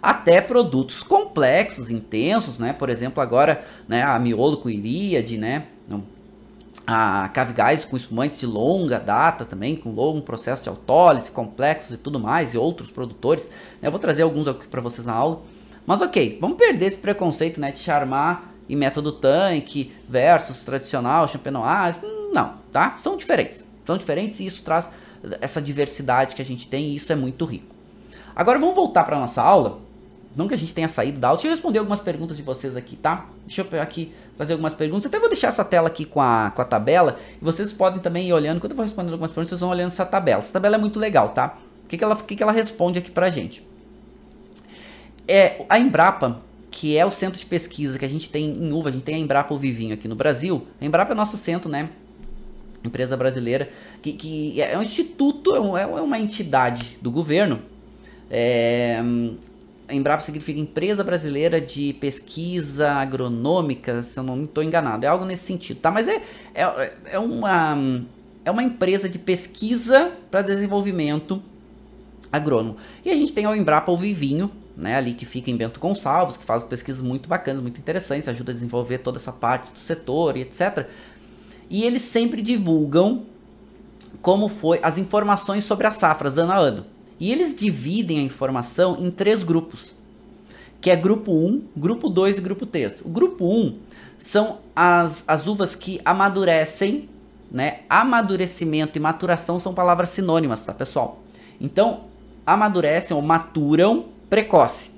Até 0.02 0.40
produtos 0.40 1.02
complexos, 1.02 1.90
intensos, 1.90 2.58
né? 2.58 2.72
Por 2.72 2.88
exemplo, 2.88 3.22
agora, 3.22 3.64
né, 3.88 4.02
a 4.02 4.18
Miolo 4.18 4.58
com 4.58 4.70
Iríade, 4.70 5.36
né? 5.36 5.66
A 6.86 7.28
Cavigás 7.28 7.84
com 7.84 7.96
espumantes 7.96 8.40
de 8.40 8.46
longa 8.46 8.98
data 8.98 9.44
também, 9.44 9.76
com 9.76 9.90
longo 9.90 10.22
processo 10.22 10.62
de 10.62 10.68
autólise, 10.68 11.30
complexos 11.30 11.92
e 11.92 11.96
tudo 11.96 12.18
mais, 12.18 12.54
e 12.54 12.58
outros 12.58 12.90
produtores. 12.90 13.48
Né? 13.80 13.88
Eu 13.88 13.90
vou 13.90 14.00
trazer 14.00 14.22
alguns 14.22 14.48
aqui 14.48 14.66
para 14.66 14.80
vocês 14.80 15.06
na 15.06 15.12
aula. 15.12 15.42
Mas 15.86 16.00
ok, 16.00 16.38
vamos 16.40 16.56
perder 16.56 16.86
esse 16.86 16.96
preconceito 16.96 17.60
né, 17.60 17.70
de 17.70 17.78
charmar 17.78 18.50
e 18.68 18.76
método 18.76 19.12
tanque 19.12 19.92
versus 20.08 20.62
tradicional, 20.62 21.26
champenoise, 21.26 22.00
não, 22.32 22.54
tá? 22.72 22.96
São 23.00 23.16
diferentes. 23.16 23.66
São 23.86 23.96
diferentes 23.96 24.38
e 24.40 24.46
isso 24.46 24.62
traz 24.62 24.90
essa 25.40 25.60
diversidade 25.60 26.34
que 26.34 26.42
a 26.42 26.44
gente 26.44 26.68
tem 26.68 26.90
e 26.90 26.96
isso 26.96 27.12
é 27.12 27.16
muito 27.16 27.44
rico. 27.44 27.74
Agora 28.34 28.58
vamos 28.58 28.74
voltar 28.74 29.04
para 29.04 29.18
nossa 29.18 29.42
aula. 29.42 29.80
Não 30.34 30.46
que 30.46 30.54
a 30.54 30.58
gente 30.58 30.72
tenha 30.72 30.88
saído 30.88 31.18
da 31.18 31.28
aula, 31.28 31.38
deixa 31.38 31.48
eu 31.48 31.52
responder 31.52 31.78
algumas 31.80 32.00
perguntas 32.00 32.36
de 32.36 32.42
vocês 32.42 32.76
aqui, 32.76 32.96
tá? 32.96 33.26
Deixa 33.46 33.66
eu 33.68 33.82
aqui 33.82 34.12
trazer 34.36 34.52
algumas 34.52 34.74
perguntas. 34.74 35.06
Até 35.06 35.18
vou 35.18 35.28
deixar 35.28 35.48
essa 35.48 35.64
tela 35.64 35.88
aqui 35.88 36.04
com 36.04 36.20
a, 36.20 36.52
com 36.54 36.62
a 36.62 36.64
tabela. 36.64 37.18
E 37.40 37.44
vocês 37.44 37.72
podem 37.72 38.00
também 38.00 38.28
ir 38.28 38.32
olhando. 38.32 38.58
Enquanto 38.58 38.72
eu 38.72 38.76
vou 38.76 38.84
respondendo 38.84 39.12
algumas 39.12 39.30
perguntas, 39.30 39.50
vocês 39.50 39.60
vão 39.60 39.70
olhando 39.70 39.88
essa 39.88 40.06
tabela. 40.06 40.38
Essa 40.38 40.52
tabela 40.52 40.76
é 40.76 40.78
muito 40.78 40.98
legal, 40.98 41.30
tá? 41.30 41.58
O 41.84 41.88
que, 41.88 41.98
que, 41.98 42.04
ela, 42.04 42.16
que, 42.16 42.36
que 42.36 42.42
ela 42.42 42.52
responde 42.52 42.98
aqui 42.98 43.10
pra 43.10 43.30
gente? 43.30 43.66
É, 45.26 45.64
a 45.68 45.78
Embrapa 45.78 46.40
que 46.70 46.96
é 46.96 47.04
o 47.04 47.10
centro 47.10 47.38
de 47.38 47.44
pesquisa 47.44 47.98
que 47.98 48.04
a 48.04 48.08
gente 48.08 48.30
tem 48.30 48.52
em 48.52 48.72
uva, 48.72 48.88
a 48.88 48.92
gente 48.92 49.02
tem 49.02 49.16
a 49.16 49.18
Embrapa 49.18 49.54
Vivinho 49.56 49.92
aqui 49.92 50.06
no 50.06 50.14
Brasil. 50.14 50.66
A 50.80 50.84
Embrapa 50.84 51.12
é 51.12 51.14
nosso 51.14 51.36
centro, 51.36 51.70
né? 51.70 51.90
Empresa 52.82 53.16
brasileira, 53.16 53.68
que, 54.00 54.12
que 54.12 54.62
é 54.62 54.78
um 54.78 54.82
instituto, 54.82 55.76
é, 55.76 55.82
é 55.82 56.00
uma 56.00 56.18
entidade 56.18 56.96
do 57.02 57.10
governo. 57.10 57.60
É, 58.30 59.02
Embrapa 59.92 60.22
significa 60.22 60.58
Empresa 60.58 61.02
Brasileira 61.02 61.60
de 61.60 61.92
Pesquisa 61.94 62.90
Agronômica, 62.92 64.02
se 64.02 64.18
eu 64.18 64.22
não 64.22 64.44
estou 64.44 64.62
enganado, 64.62 65.04
é 65.04 65.08
algo 65.08 65.24
nesse 65.24 65.44
sentido, 65.44 65.80
tá? 65.80 65.90
Mas 65.90 66.08
é, 66.08 66.22
é, 66.54 66.92
é, 67.12 67.18
uma, 67.18 68.02
é 68.44 68.50
uma 68.50 68.62
empresa 68.62 69.08
de 69.08 69.18
pesquisa 69.18 70.12
para 70.30 70.42
desenvolvimento 70.42 71.42
agrônomo. 72.32 72.76
E 73.04 73.10
a 73.10 73.14
gente 73.14 73.32
tem 73.32 73.46
a 73.46 73.56
Embrapa 73.56 73.94
Vivinho, 73.96 74.50
né, 74.76 74.96
ali 74.96 75.12
que 75.12 75.26
fica 75.26 75.50
em 75.50 75.56
Bento 75.56 75.78
Gonçalves, 75.80 76.36
que 76.36 76.44
faz 76.44 76.62
pesquisas 76.62 77.02
muito 77.02 77.28
bacanas, 77.28 77.60
muito 77.60 77.78
interessantes, 77.78 78.28
ajuda 78.28 78.52
a 78.52 78.54
desenvolver 78.54 78.98
toda 78.98 79.18
essa 79.18 79.32
parte 79.32 79.72
do 79.72 79.78
setor 79.78 80.36
e 80.36 80.42
etc. 80.42 80.88
E 81.68 81.84
eles 81.84 82.02
sempre 82.02 82.40
divulgam 82.40 83.26
como 84.22 84.48
foi 84.48 84.80
as 84.82 84.98
informações 84.98 85.64
sobre 85.64 85.86
as 85.86 85.96
safras 85.96 86.38
ano 86.38 86.52
a 86.52 86.56
ano. 86.56 86.86
E 87.20 87.30
eles 87.30 87.54
dividem 87.54 88.18
a 88.18 88.22
informação 88.22 88.96
em 88.98 89.10
três 89.10 89.44
grupos, 89.44 89.92
que 90.80 90.90
é 90.90 90.96
grupo 90.96 91.30
1, 91.30 91.64
grupo 91.76 92.08
2 92.08 92.38
e 92.38 92.40
grupo 92.40 92.64
3. 92.64 93.02
O 93.04 93.10
grupo 93.10 93.44
1 93.44 93.78
são 94.18 94.58
as, 94.74 95.22
as 95.28 95.46
uvas 95.46 95.74
que 95.74 96.00
amadurecem, 96.02 97.10
né? 97.52 97.80
Amadurecimento 97.90 98.96
e 98.96 99.00
maturação 99.00 99.58
são 99.58 99.74
palavras 99.74 100.08
sinônimas, 100.08 100.64
tá, 100.64 100.72
pessoal? 100.72 101.20
Então, 101.60 102.04
amadurecem 102.46 103.14
ou 103.14 103.22
maturam 103.22 104.06
precoce. 104.30 104.90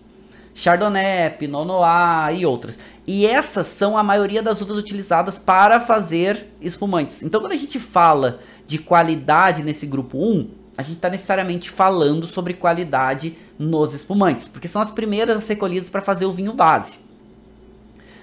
Chardonnay, 0.55 1.31
Pinot 1.31 1.65
Noir 1.65 2.39
e 2.39 2.47
outras. 2.47 2.79
E 3.07 3.27
essas 3.27 3.67
são 3.67 3.97
a 3.97 4.03
maioria 4.03 4.43
das 4.43 4.61
uvas 4.61 4.77
utilizadas 4.77 5.39
para 5.39 5.81
fazer 5.81 6.47
espumantes. 6.61 7.23
Então, 7.23 7.41
quando 7.41 7.53
a 7.53 7.57
gente 7.57 7.81
fala 7.81 8.39
de 8.67 8.79
qualidade 8.79 9.63
nesse 9.63 9.87
grupo 9.87 10.19
1, 10.19 10.62
a 10.77 10.83
gente 10.83 10.97
está 10.97 11.11
necessariamente 11.11 11.71
falando 11.71 12.27
sobre 12.27 12.55
qualidade 12.55 13.37
nos 13.59 13.95
espumantes, 13.95 14.49
porque 14.49 14.69
são 14.69 14.81
as 14.81 14.91
primeiras 14.91 15.37
a 15.37 15.41
ser 15.41 15.57
colhidas 15.57 15.89
para 15.89 16.01
fazer 16.01 16.25
o 16.25 16.33
vinho 16.33 16.55
base. 16.55 16.99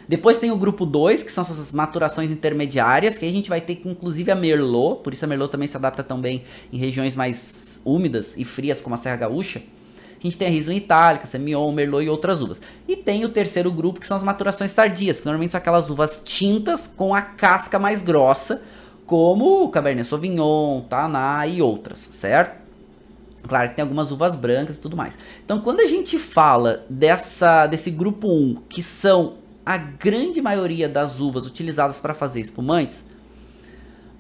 Depois 0.08 0.40
tem 0.40 0.50
o 0.50 0.58
grupo 0.58 0.88
2, 0.88 1.22
que 1.22 1.32
são 1.32 1.44
essas 1.44 1.72
maturações 1.72 2.32
intermediárias, 2.32 3.18
que 3.18 3.26
a 3.26 3.32
gente 3.32 3.48
vai 3.48 3.62
ter 3.62 3.80
inclusive 3.86 4.32
a 4.32 4.36
Merlot, 4.36 5.04
por 5.04 5.14
isso 5.14 5.24
a 5.24 5.28
Merlot 5.28 5.52
também 5.52 5.68
se 5.68 5.78
adapta 5.78 6.04
tão 6.04 6.20
bem 6.20 6.44
em 6.74 6.80
regiões 6.80 7.16
mais 7.16 7.80
úmidas 7.86 8.34
e 8.36 8.44
frias 8.44 8.82
como 8.82 8.96
a 8.96 8.98
Serra 8.98 9.18
Gaúcha. 9.18 9.62
A 10.20 10.24
gente 10.24 10.38
tem 10.38 10.48
a 10.48 10.52
Riesling 10.52 10.78
Itálica, 10.78 11.26
Semillon, 11.26 11.72
Merlot 11.72 12.04
e 12.04 12.10
outras 12.10 12.42
uvas. 12.42 12.60
E 12.88 12.96
tem 12.96 13.24
o 13.24 13.30
terceiro 13.30 13.72
grupo, 13.72 14.00
que 14.02 14.08
são 14.08 14.18
as 14.18 14.24
maturações 14.24 14.74
tardias, 14.74 15.20
que 15.20 15.26
normalmente 15.26 15.52
são 15.52 15.60
aquelas 15.60 15.90
uvas 15.90 16.22
tintas 16.26 16.88
com 16.88 17.16
a 17.16 17.22
casca 17.22 17.80
mais 17.80 18.02
grossa, 18.02 18.62
como 19.10 19.64
o 19.64 19.70
Cabernet 19.70 20.08
Sauvignon, 20.08 20.82
Taná 20.82 21.48
e 21.48 21.64
outras, 21.64 21.98
certo? 22.12 22.60
Claro 23.42 23.70
que 23.70 23.76
tem 23.76 23.82
algumas 23.82 24.12
uvas 24.12 24.36
brancas 24.36 24.78
e 24.78 24.80
tudo 24.80 24.96
mais. 24.96 25.18
Então, 25.44 25.60
quando 25.62 25.80
a 25.80 25.88
gente 25.88 26.20
fala 26.20 26.86
dessa, 26.88 27.66
desse 27.66 27.90
grupo 27.90 28.32
1, 28.32 28.66
que 28.70 28.84
são 28.84 29.38
a 29.66 29.78
grande 29.78 30.40
maioria 30.44 30.88
das 30.88 31.20
uvas 31.20 31.48
utilizadas 31.48 32.00
para 32.00 32.14
fazer 32.14 32.40
espumantes, 32.40 33.04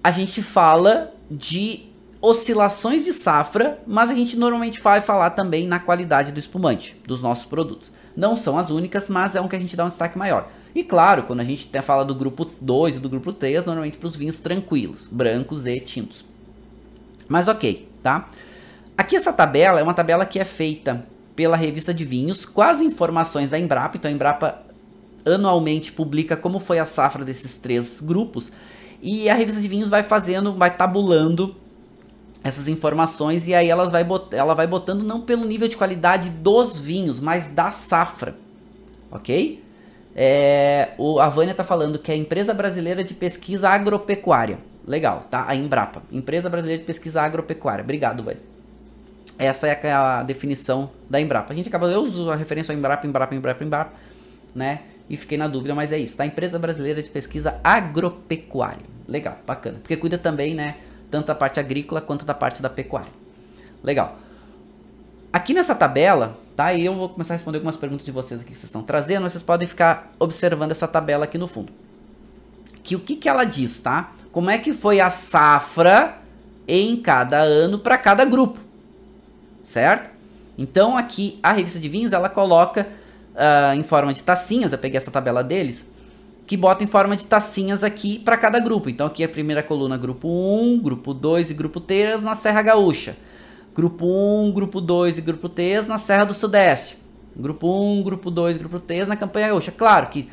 a 0.03 0.09
gente 0.09 0.41
fala 0.41 1.13
de 1.29 1.85
oscilações 2.19 3.05
de 3.05 3.13
safra, 3.13 3.77
mas 3.85 4.09
a 4.09 4.15
gente 4.15 4.35
normalmente 4.35 4.81
vai 4.81 5.01
falar 5.01 5.29
também 5.29 5.67
na 5.67 5.77
qualidade 5.77 6.31
do 6.31 6.39
espumante 6.39 6.99
dos 7.05 7.21
nossos 7.21 7.45
produtos. 7.45 7.91
Não 8.17 8.35
são 8.35 8.57
as 8.57 8.71
únicas, 8.71 9.07
mas 9.07 9.35
é 9.35 9.41
um 9.41 9.47
que 9.47 9.55
a 9.55 9.59
gente 9.59 9.75
dá 9.75 9.85
um 9.85 9.89
destaque 9.89 10.17
maior. 10.17 10.49
E 10.73 10.83
claro, 10.83 11.23
quando 11.23 11.39
a 11.39 11.43
gente 11.43 11.69
fala 11.81 12.05
do 12.05 12.13
grupo 12.13 12.45
2 12.61 12.97
e 12.97 12.99
do 12.99 13.09
grupo 13.09 13.33
3, 13.33 13.65
normalmente 13.65 13.97
para 13.97 14.07
os 14.07 14.15
vinhos 14.15 14.37
tranquilos, 14.37 15.07
brancos 15.11 15.65
e 15.65 15.79
tintos. 15.79 16.23
Mas 17.27 17.47
ok, 17.47 17.87
tá? 18.03 18.29
Aqui 18.97 19.15
essa 19.15 19.33
tabela 19.33 19.79
é 19.79 19.83
uma 19.83 19.93
tabela 19.93 20.25
que 20.25 20.39
é 20.39 20.45
feita 20.45 21.05
pela 21.35 21.55
revista 21.55 21.93
de 21.93 22.03
vinhos 22.03 22.45
com 22.45 22.61
as 22.61 22.81
informações 22.81 23.49
da 23.49 23.57
Embrapa. 23.57 23.97
Então 23.97 24.09
a 24.09 24.13
Embrapa 24.13 24.61
anualmente 25.25 25.91
publica 25.91 26.35
como 26.35 26.59
foi 26.59 26.79
a 26.79 26.85
safra 26.85 27.23
desses 27.23 27.55
três 27.55 27.99
grupos. 28.01 28.51
E 29.01 29.29
a 29.29 29.33
revista 29.33 29.61
de 29.61 29.67
vinhos 29.67 29.89
vai 29.89 30.03
fazendo, 30.03 30.53
vai 30.53 30.75
tabulando 30.75 31.55
essas 32.43 32.67
informações 32.67 33.47
e 33.47 33.53
aí 33.53 33.69
ela 33.69 33.89
vai, 33.89 34.03
bot 34.03 34.35
ela 34.35 34.53
vai 34.53 34.67
botando 34.67 35.03
não 35.03 35.21
pelo 35.21 35.45
nível 35.45 35.67
de 35.67 35.77
qualidade 35.77 36.29
dos 36.29 36.79
vinhos, 36.79 37.19
mas 37.19 37.47
da 37.47 37.71
safra, 37.71 38.35
ok? 39.11 39.63
É, 40.21 40.89
o, 40.97 41.21
a 41.21 41.29
Vânia 41.29 41.51
está 41.51 41.63
falando 41.63 41.97
que 41.97 42.11
é 42.11 42.13
a 42.13 42.17
Empresa 42.17 42.53
Brasileira 42.53 43.03
de 43.05 43.13
Pesquisa 43.13 43.69
Agropecuária. 43.69 44.59
Legal, 44.85 45.27
tá? 45.31 45.45
A 45.47 45.55
Embrapa, 45.55 46.01
Empresa 46.11 46.49
Brasileira 46.49 46.81
de 46.81 46.85
Pesquisa 46.85 47.21
Agropecuária. 47.21 47.83
Obrigado, 47.83 48.21
Vânia. 48.21 48.41
Essa 49.37 49.67
é 49.67 49.91
a, 49.91 50.19
a 50.19 50.23
definição 50.23 50.89
da 51.09 51.21
Embrapa. 51.21 51.53
A 51.53 51.55
gente 51.55 51.69
acaba, 51.69 51.87
eu 51.87 52.03
uso 52.03 52.29
a 52.29 52.35
referência 52.35 52.73
ao 52.73 52.77
Embrapa, 52.77 53.07
Embrapa, 53.07 53.33
Embrapa, 53.33 53.63
Embrapa, 53.63 53.93
né? 54.53 54.81
E 55.09 55.15
fiquei 55.15 55.37
na 55.37 55.47
dúvida, 55.47 55.73
mas 55.73 55.93
é 55.93 55.97
isso, 55.97 56.17
tá? 56.17 56.25
Empresa 56.25 56.59
Brasileira 56.59 57.01
de 57.01 57.09
Pesquisa 57.09 57.57
Agropecuária. 57.63 58.85
Legal, 59.07 59.37
bacana. 59.47 59.79
Porque 59.79 59.95
cuida 59.95 60.17
também, 60.17 60.53
né? 60.53 60.75
tanto 61.09 61.27
da 61.27 61.35
parte 61.35 61.59
agrícola 61.59 62.01
quanto 62.01 62.25
da 62.25 62.33
parte 62.33 62.61
da 62.61 62.69
pecuária. 62.69 63.11
Legal. 63.83 64.17
Aqui 65.31 65.53
nessa 65.53 65.75
tabela, 65.75 66.39
tá? 66.55 66.73
E 66.73 66.83
eu 66.83 66.95
vou 66.95 67.07
começar 67.09 67.35
a 67.35 67.37
responder 67.37 67.59
algumas 67.59 67.75
perguntas 67.75 68.03
de 68.03 68.11
vocês 68.11 68.41
aqui 68.41 68.51
que 68.51 68.57
vocês 68.57 68.65
estão 68.65 68.81
trazendo. 68.81 69.29
Vocês 69.29 69.43
podem 69.43 69.67
ficar 69.67 70.11
observando 70.17 70.71
essa 70.71 70.87
tabela 70.87 71.25
aqui 71.25 71.37
no 71.37 71.47
fundo. 71.47 71.71
Que 72.81 72.95
o 72.95 72.99
que, 72.99 73.15
que 73.15 73.29
ela 73.29 73.43
diz, 73.43 73.79
tá? 73.79 74.11
Como 74.31 74.49
é 74.49 74.57
que 74.57 74.73
foi 74.73 74.99
a 74.99 75.11
safra 75.11 76.17
em 76.67 76.97
cada 76.97 77.37
ano 77.37 77.77
para 77.77 77.97
cada 77.97 78.25
grupo, 78.25 78.59
certo? 79.63 80.09
Então 80.57 80.97
aqui 80.97 81.39
a 81.43 81.51
revista 81.51 81.79
de 81.79 81.87
vinhos 81.87 82.11
ela 82.11 82.29
coloca 82.29 82.87
uh, 83.35 83.73
em 83.75 83.83
forma 83.83 84.13
de 84.13 84.23
tacinhas. 84.23 84.71
Eu 84.71 84.79
peguei 84.79 84.97
essa 84.97 85.11
tabela 85.11 85.43
deles 85.43 85.87
que 86.47 86.57
bota 86.57 86.83
em 86.83 86.87
forma 86.87 87.15
de 87.15 87.25
tacinhas 87.25 87.83
aqui 87.83 88.17
para 88.17 88.35
cada 88.35 88.59
grupo. 88.59 88.89
Então 88.89 89.05
aqui 89.05 89.21
é 89.21 89.27
a 89.27 89.29
primeira 89.29 89.61
coluna 89.61 89.95
grupo 89.95 90.27
1, 90.27 90.79
grupo 90.81 91.13
2 91.13 91.51
e 91.51 91.53
grupo 91.53 91.79
3 91.79 92.23
na 92.23 92.33
Serra 92.33 92.63
Gaúcha. 92.63 93.15
Grupo 93.79 94.05
1, 94.05 94.51
grupo 94.51 94.81
2 94.81 95.19
e 95.19 95.21
grupo 95.21 95.47
3 95.47 95.87
na 95.87 95.97
Serra 95.97 96.25
do 96.25 96.33
Sudeste. 96.33 96.97
Grupo 97.33 97.65
1, 97.65 98.03
grupo 98.03 98.29
2 98.29 98.57
e 98.57 98.59
grupo 98.59 98.77
3 98.77 99.07
na 99.07 99.15
Campanha 99.15 99.47
Gaúcha. 99.47 99.71
Claro 99.71 100.07
que 100.07 100.27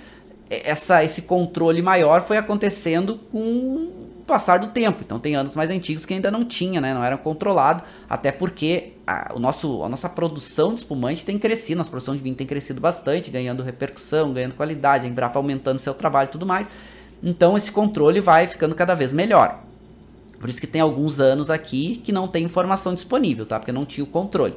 essa, 0.50 1.04
esse 1.04 1.22
controle 1.22 1.80
maior 1.80 2.22
foi 2.22 2.38
acontecendo 2.38 3.20
com 3.30 3.88
passar 4.26 4.58
do 4.58 4.66
tempo. 4.72 5.00
Então 5.06 5.20
tem 5.20 5.36
anos 5.36 5.54
mais 5.54 5.70
antigos 5.70 6.04
que 6.04 6.12
ainda 6.12 6.28
não 6.28 6.44
tinha, 6.44 6.80
né? 6.80 6.92
Não 6.92 7.04
era 7.04 7.16
controlado, 7.16 7.84
até 8.10 8.32
porque 8.32 8.94
a, 9.06 9.32
o 9.32 9.38
nosso, 9.38 9.84
a 9.84 9.88
nossa 9.88 10.08
produção 10.08 10.74
de 10.74 10.80
espumante 10.80 11.24
tem 11.24 11.38
crescido, 11.38 11.78
nossa 11.78 11.90
produção 11.90 12.16
de 12.16 12.24
vinho 12.24 12.34
tem 12.34 12.48
crescido 12.48 12.80
bastante, 12.80 13.30
ganhando 13.30 13.62
repercussão, 13.62 14.32
ganhando 14.32 14.56
qualidade, 14.56 15.06
a 15.06 15.08
Embrapa 15.08 15.38
aumentando 15.38 15.78
seu 15.78 15.94
trabalho 15.94 16.26
e 16.26 16.32
tudo 16.32 16.44
mais. 16.44 16.66
Então 17.22 17.56
esse 17.56 17.70
controle 17.70 18.18
vai 18.18 18.48
ficando 18.48 18.74
cada 18.74 18.94
vez 18.94 19.12
melhor. 19.12 19.65
Por 20.38 20.48
isso 20.48 20.60
que 20.60 20.66
tem 20.66 20.80
alguns 20.80 21.20
anos 21.20 21.50
aqui 21.50 22.00
que 22.04 22.12
não 22.12 22.28
tem 22.28 22.44
informação 22.44 22.94
disponível, 22.94 23.46
tá? 23.46 23.58
Porque 23.58 23.72
não 23.72 23.86
tinha 23.86 24.04
o 24.04 24.06
controle. 24.06 24.54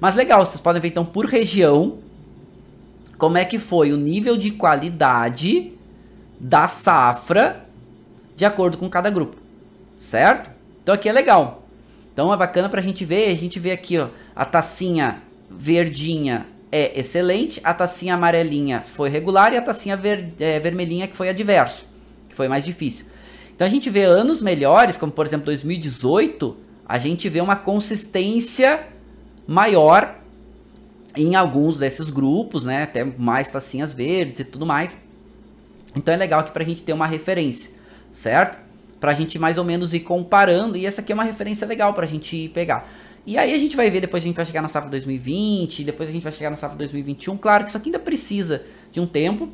Mas 0.00 0.14
legal, 0.14 0.44
vocês 0.44 0.60
podem 0.60 0.82
ver 0.82 0.88
então 0.88 1.04
por 1.04 1.26
região 1.26 1.98
como 3.16 3.38
é 3.38 3.44
que 3.44 3.58
foi 3.58 3.92
o 3.92 3.96
nível 3.96 4.36
de 4.36 4.50
qualidade 4.50 5.72
da 6.40 6.66
safra 6.66 7.64
de 8.36 8.44
acordo 8.44 8.76
com 8.76 8.90
cada 8.90 9.08
grupo, 9.10 9.36
certo? 9.98 10.50
Então 10.82 10.94
aqui 10.94 11.08
é 11.08 11.12
legal. 11.12 11.62
Então 12.12 12.32
é 12.32 12.36
bacana 12.36 12.68
pra 12.68 12.82
gente 12.82 13.04
ver, 13.04 13.32
a 13.32 13.36
gente 13.36 13.60
vê 13.60 13.70
aqui, 13.70 13.96
ó, 13.98 14.08
a 14.34 14.44
tacinha 14.44 15.22
verdinha 15.48 16.46
é 16.70 16.98
excelente, 16.98 17.60
a 17.62 17.72
tacinha 17.72 18.14
amarelinha 18.14 18.80
foi 18.80 19.08
regular 19.08 19.52
e 19.52 19.56
a 19.56 19.62
tacinha 19.62 19.96
ver, 19.96 20.32
é, 20.40 20.58
vermelhinha 20.58 21.06
que 21.06 21.16
foi 21.16 21.28
adverso, 21.28 21.86
que 22.28 22.34
foi 22.34 22.48
mais 22.48 22.64
difícil. 22.64 23.06
Então 23.54 23.66
a 23.66 23.70
gente 23.70 23.90
vê 23.90 24.04
anos 24.04 24.40
melhores, 24.40 24.96
como 24.96 25.12
por 25.12 25.26
exemplo 25.26 25.46
2018, 25.46 26.56
a 26.86 26.98
gente 26.98 27.28
vê 27.28 27.40
uma 27.40 27.56
consistência 27.56 28.86
maior 29.46 30.18
em 31.16 31.34
alguns 31.34 31.78
desses 31.78 32.08
grupos, 32.08 32.64
né? 32.64 32.84
Até 32.84 33.04
mais 33.04 33.48
tacinhas 33.48 33.92
verdes 33.92 34.40
e 34.40 34.44
tudo 34.44 34.64
mais. 34.64 35.00
Então 35.94 36.14
é 36.14 36.16
legal 36.16 36.40
aqui 36.40 36.50
pra 36.50 36.64
gente 36.64 36.82
ter 36.82 36.92
uma 36.92 37.06
referência 37.06 37.82
certo? 38.12 38.58
Pra 39.00 39.14
gente 39.14 39.38
mais 39.38 39.58
ou 39.58 39.64
menos 39.64 39.92
ir 39.92 40.00
comparando, 40.00 40.76
e 40.76 40.86
essa 40.86 41.00
aqui 41.00 41.10
é 41.10 41.14
uma 41.14 41.24
referência 41.24 41.66
legal 41.66 41.92
pra 41.92 42.06
gente 42.06 42.48
pegar. 42.50 42.88
E 43.26 43.38
aí 43.38 43.52
a 43.52 43.58
gente 43.58 43.76
vai 43.76 43.90
ver, 43.90 44.00
depois 44.00 44.22
a 44.22 44.26
gente 44.26 44.36
vai 44.36 44.46
chegar 44.46 44.62
na 44.62 44.68
safra 44.68 44.90
2020, 44.90 45.84
depois 45.84 46.08
a 46.08 46.12
gente 46.12 46.22
vai 46.22 46.32
chegar 46.32 46.50
na 46.50 46.56
safra 46.56 46.76
2021. 46.76 47.36
Claro 47.38 47.64
que 47.64 47.70
isso 47.70 47.78
aqui 47.78 47.88
ainda 47.88 47.98
precisa 47.98 48.64
de 48.92 49.00
um 49.00 49.06
tempo 49.06 49.48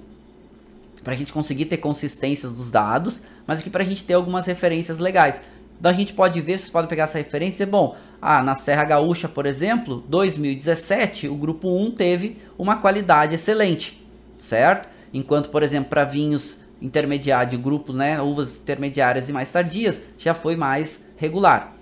pra 1.04 1.14
gente 1.14 1.32
conseguir 1.32 1.66
ter 1.66 1.78
consistências 1.78 2.54
dos 2.54 2.70
dados, 2.70 3.22
mas 3.48 3.60
aqui 3.60 3.70
pra 3.70 3.82
gente 3.82 4.04
ter 4.04 4.12
algumas 4.12 4.46
referências 4.46 4.98
legais. 4.98 5.40
Então 5.80 5.90
a 5.90 5.94
gente 5.94 6.12
pode 6.12 6.38
ver, 6.42 6.58
vocês 6.58 6.68
podem 6.68 6.88
pegar 6.88 7.04
essa 7.04 7.16
referência, 7.16 7.66
bom, 7.66 7.96
ah, 8.20 8.42
na 8.42 8.54
Serra 8.54 8.84
Gaúcha, 8.84 9.28
por 9.28 9.46
exemplo, 9.46 10.04
2017, 10.06 11.28
o 11.28 11.34
grupo 11.34 11.68
1 11.68 11.92
teve 11.92 12.36
uma 12.58 12.76
qualidade 12.76 13.34
excelente, 13.34 14.04
certo? 14.36 14.88
Enquanto, 15.14 15.48
por 15.48 15.62
exemplo, 15.62 15.88
para 15.88 16.04
vinhos 16.04 16.58
intermediário 16.82 17.50
de 17.50 17.56
grupos, 17.56 17.96
né, 17.96 18.20
uvas 18.20 18.56
intermediárias 18.56 19.28
e 19.28 19.32
mais 19.32 19.50
tardias, 19.50 20.00
já 20.18 20.34
foi 20.34 20.54
mais 20.54 21.06
regular, 21.16 21.74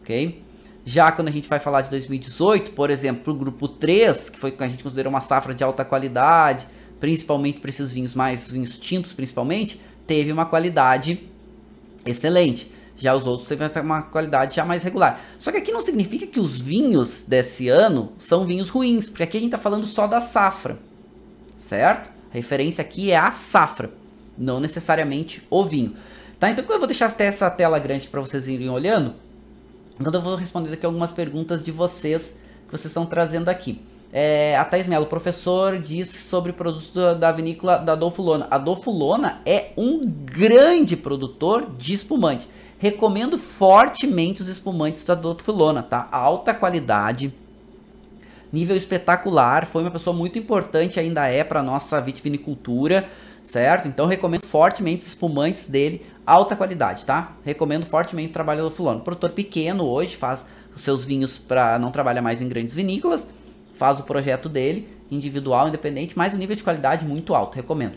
ok? 0.00 0.42
Já 0.84 1.12
quando 1.12 1.28
a 1.28 1.30
gente 1.30 1.48
vai 1.48 1.60
falar 1.60 1.82
de 1.82 1.90
2018, 1.90 2.72
por 2.72 2.90
exemplo, 2.90 3.22
para 3.22 3.32
o 3.32 3.36
grupo 3.36 3.68
3, 3.68 4.28
que 4.30 4.38
foi 4.38 4.50
que 4.50 4.64
a 4.64 4.68
gente 4.68 4.82
considerou 4.82 5.10
uma 5.10 5.20
safra 5.20 5.54
de 5.54 5.62
alta 5.62 5.84
qualidade, 5.84 6.66
principalmente 6.98 7.60
para 7.60 7.70
esses 7.70 7.92
vinhos 7.92 8.14
mais, 8.14 8.50
vinhos 8.50 8.76
tintos 8.76 9.12
principalmente, 9.12 9.80
teve 10.06 10.32
uma 10.32 10.46
qualidade 10.46 11.28
excelente. 12.04 12.70
Já 12.96 13.14
os 13.14 13.26
outros 13.26 13.48
teve 13.48 13.64
uma 13.80 14.02
qualidade 14.02 14.54
já 14.54 14.64
mais 14.64 14.82
regular. 14.82 15.20
Só 15.38 15.50
que 15.50 15.58
aqui 15.58 15.72
não 15.72 15.80
significa 15.80 16.26
que 16.26 16.38
os 16.38 16.60
vinhos 16.60 17.22
desse 17.26 17.68
ano 17.68 18.12
são 18.18 18.44
vinhos 18.44 18.68
ruins, 18.68 19.08
porque 19.08 19.22
aqui 19.24 19.38
a 19.38 19.40
gente 19.40 19.48
está 19.48 19.58
falando 19.58 19.86
só 19.86 20.06
da 20.06 20.20
safra, 20.20 20.78
certo? 21.58 22.10
A 22.30 22.34
referência 22.34 22.82
aqui 22.82 23.10
é 23.10 23.16
a 23.16 23.32
safra 23.32 23.90
não 24.36 24.60
necessariamente 24.60 25.42
o 25.50 25.64
vinho. 25.64 25.94
Tá? 26.38 26.50
Então 26.50 26.64
eu 26.68 26.78
vou 26.78 26.86
deixar 26.86 27.06
até 27.06 27.26
essa 27.26 27.50
tela 27.50 27.78
grande 27.78 28.08
para 28.08 28.20
vocês 28.20 28.46
irem 28.48 28.68
olhando. 28.68 29.14
Então 30.00 30.12
eu 30.12 30.22
vou 30.22 30.34
responder 30.36 30.72
aqui 30.72 30.84
algumas 30.84 31.12
perguntas 31.12 31.62
de 31.62 31.70
vocês 31.70 32.36
que 32.66 32.72
vocês 32.72 32.86
estão 32.86 33.06
trazendo 33.06 33.48
aqui. 33.48 33.80
É, 34.12 34.56
a 34.58 34.64
Thais 34.64 34.86
Mello, 34.86 35.06
professor, 35.06 35.78
diz 35.78 36.10
sobre 36.10 36.52
produtos 36.52 36.92
da 37.18 37.32
vinícola 37.32 37.78
da 37.78 37.92
Adolfo 37.94 38.20
Lona. 38.20 38.46
Adolfo 38.50 38.90
Lona 38.90 39.40
é 39.46 39.70
um 39.76 40.00
grande 40.00 40.96
produtor 40.96 41.70
de 41.78 41.94
espumante. 41.94 42.46
Recomendo 42.78 43.38
fortemente 43.38 44.42
os 44.42 44.48
espumantes 44.48 45.04
da 45.04 45.14
Adolfo 45.14 45.50
Lona, 45.50 45.82
tá? 45.82 46.08
Alta 46.12 46.52
qualidade, 46.52 47.32
nível 48.52 48.76
espetacular. 48.76 49.64
Foi 49.64 49.82
uma 49.82 49.90
pessoa 49.90 50.14
muito 50.14 50.38
importante, 50.38 51.00
ainda 51.00 51.26
é 51.26 51.42
para 51.42 51.62
nossa 51.62 51.98
vitivinicultura 52.00 53.08
certo? 53.42 53.88
Então 53.88 54.06
recomendo 54.06 54.44
fortemente 54.44 55.02
os 55.02 55.08
espumantes 55.08 55.68
dele, 55.68 56.04
alta 56.26 56.54
qualidade, 56.54 57.04
tá? 57.04 57.32
Recomendo 57.44 57.84
fortemente 57.84 58.30
o 58.30 58.32
trabalho 58.32 58.62
do 58.62 58.70
fulano. 58.70 59.00
Produtor 59.00 59.30
pequeno 59.30 59.84
hoje, 59.84 60.16
faz 60.16 60.44
os 60.74 60.80
seus 60.80 61.04
vinhos 61.04 61.38
para 61.38 61.78
não 61.78 61.90
trabalhar 61.90 62.22
mais 62.22 62.40
em 62.40 62.48
grandes 62.48 62.74
vinícolas, 62.74 63.26
faz 63.74 63.98
o 64.00 64.02
projeto 64.02 64.48
dele, 64.48 64.88
individual, 65.10 65.68
independente, 65.68 66.16
mas 66.16 66.34
o 66.34 66.38
nível 66.38 66.56
de 66.56 66.62
qualidade 66.62 67.04
muito 67.04 67.34
alto, 67.34 67.56
recomendo. 67.56 67.96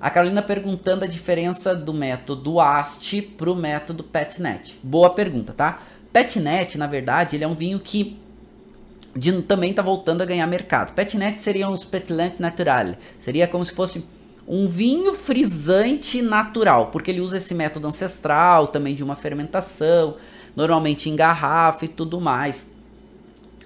A 0.00 0.10
Carolina 0.10 0.42
perguntando 0.42 1.04
a 1.04 1.08
diferença 1.08 1.74
do 1.74 1.94
método 1.94 2.58
AST 2.58 3.22
para 3.36 3.50
o 3.50 3.54
método 3.54 4.02
PetNet. 4.02 4.78
Boa 4.82 5.10
pergunta, 5.10 5.52
tá? 5.52 5.82
PetNet, 6.12 6.76
na 6.76 6.86
verdade, 6.86 7.36
ele 7.36 7.44
é 7.44 7.48
um 7.48 7.54
vinho 7.54 7.78
que 7.78 8.20
de, 9.14 9.42
também 9.42 9.70
está 9.70 9.82
voltando 9.82 10.22
a 10.22 10.24
ganhar 10.24 10.46
mercado. 10.46 10.92
Petnet 10.92 11.40
seria 11.40 11.68
um 11.68 11.76
Petlant 11.76 12.34
Natural. 12.38 12.94
Seria 13.18 13.46
como 13.46 13.64
se 13.64 13.72
fosse 13.72 14.04
um 14.46 14.66
vinho 14.66 15.12
frisante 15.12 16.20
natural, 16.20 16.88
porque 16.88 17.10
ele 17.10 17.20
usa 17.20 17.36
esse 17.36 17.54
método 17.54 17.86
ancestral 17.86 18.66
também 18.66 18.94
de 18.94 19.04
uma 19.04 19.14
fermentação, 19.14 20.16
normalmente 20.56 21.08
em 21.08 21.16
garrafa 21.16 21.84
e 21.84 21.88
tudo 21.88 22.20
mais. 22.20 22.71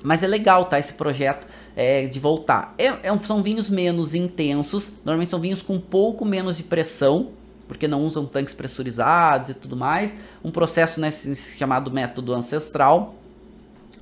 Mas 0.07 0.23
é 0.23 0.27
legal, 0.29 0.67
tá? 0.67 0.79
Esse 0.79 0.93
projeto 0.93 1.49
é, 1.75 2.07
de 2.07 2.21
voltar. 2.21 2.73
É, 2.79 2.87
é, 2.87 3.19
são 3.25 3.43
vinhos 3.43 3.69
menos 3.69 4.15
intensos, 4.15 4.89
normalmente 5.05 5.31
são 5.31 5.41
vinhos 5.41 5.63
com 5.63 5.75
um 5.75 5.81
pouco 5.81 6.25
menos 6.25 6.57
de 6.57 6.63
pressão, 6.63 7.31
porque 7.67 7.89
não 7.89 8.05
usam 8.05 8.25
tanques 8.25 8.55
pressurizados 8.55 9.51
e 9.51 9.55
tudo 9.55 9.77
mais. 9.77 10.15
Um 10.45 10.53
processo 10.53 11.01
nesse 11.01 11.59
chamado 11.59 11.91
método 11.91 12.33
ancestral. 12.35 13.17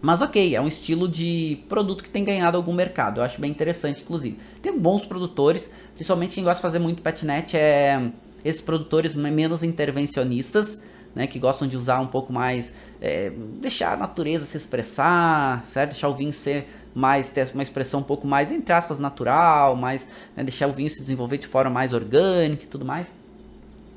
Mas 0.02 0.20
ok, 0.20 0.54
é 0.54 0.60
um 0.60 0.68
estilo 0.68 1.08
de 1.08 1.60
produto 1.70 2.04
que 2.04 2.10
tem 2.10 2.22
ganhado 2.22 2.58
algum 2.58 2.74
mercado. 2.74 3.20
Eu 3.20 3.24
acho 3.24 3.40
bem 3.40 3.50
interessante, 3.50 4.02
inclusive. 4.02 4.38
Tem 4.60 4.78
bons 4.78 5.06
produtores, 5.06 5.70
principalmente 5.94 6.34
quem 6.34 6.44
gosta 6.44 6.58
de 6.58 6.62
fazer 6.62 6.80
muito 6.80 7.00
petnet 7.00 7.56
é 7.56 8.10
esses 8.44 8.60
produtores 8.60 9.14
menos 9.14 9.62
intervencionistas, 9.62 10.78
né, 11.14 11.26
que 11.26 11.38
gostam 11.38 11.68
de 11.68 11.76
usar 11.76 12.00
um 12.00 12.06
pouco 12.06 12.32
mais, 12.32 12.72
é, 13.00 13.30
deixar 13.60 13.94
a 13.94 13.96
natureza 13.96 14.44
se 14.44 14.56
expressar, 14.56 15.64
certo? 15.64 15.90
Deixar 15.90 16.08
o 16.08 16.14
vinho 16.14 16.32
ser 16.32 16.68
mais, 16.94 17.28
ter 17.28 17.50
uma 17.52 17.62
expressão 17.62 18.00
um 18.00 18.04
pouco 18.04 18.26
mais, 18.26 18.50
entre 18.50 18.72
aspas, 18.72 18.98
natural, 18.98 19.76
mais, 19.76 20.06
né, 20.36 20.42
deixar 20.42 20.68
o 20.68 20.72
vinho 20.72 20.90
se 20.90 21.00
desenvolver 21.00 21.38
de 21.38 21.46
forma 21.46 21.70
mais 21.70 21.92
orgânica 21.92 22.64
e 22.64 22.66
tudo 22.66 22.84
mais. 22.84 23.10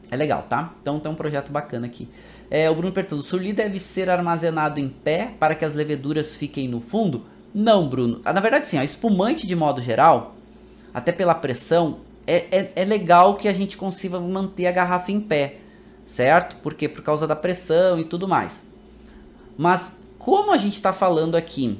É 0.09 0.15
legal, 0.15 0.45
tá? 0.47 0.73
Então 0.81 0.99
tem 0.99 1.11
um 1.11 1.15
projeto 1.15 1.51
bacana 1.51 1.85
aqui. 1.85 2.07
É, 2.49 2.69
o 2.69 2.75
Bruno 2.75 2.93
perguntando, 2.93 3.21
o 3.21 3.25
surli 3.25 3.51
deve 3.51 3.77
ser 3.77 4.09
armazenado 4.09 4.79
em 4.79 4.87
pé 4.87 5.31
para 5.37 5.53
que 5.53 5.65
as 5.65 5.73
leveduras 5.73 6.35
fiquem 6.35 6.67
no 6.67 6.79
fundo? 6.79 7.25
Não, 7.53 7.89
Bruno. 7.89 8.21
Ah, 8.23 8.31
na 8.31 8.39
verdade, 8.39 8.67
sim, 8.67 8.79
ó, 8.79 8.83
espumante 8.83 9.45
de 9.45 9.55
modo 9.55 9.81
geral, 9.81 10.35
até 10.93 11.11
pela 11.11 11.35
pressão, 11.35 11.99
é, 12.25 12.45
é, 12.51 12.71
é, 12.75 12.85
legal 12.85 13.35
que 13.35 13.47
a 13.47 13.53
gente 13.53 13.75
consiga 13.77 14.19
manter 14.19 14.67
a 14.67 14.71
garrafa 14.71 15.11
em 15.11 15.19
pé, 15.19 15.57
certo? 16.07 16.55
Porque 16.63 16.87
por 16.87 17.03
causa 17.03 17.27
da 17.27 17.35
pressão 17.35 17.99
e 17.99 18.05
tudo 18.05 18.27
mais. 18.27 18.61
Mas 19.57 19.91
como 20.17 20.51
a 20.51 20.57
gente 20.57 20.75
está 20.75 20.93
falando 20.93 21.35
aqui, 21.35 21.77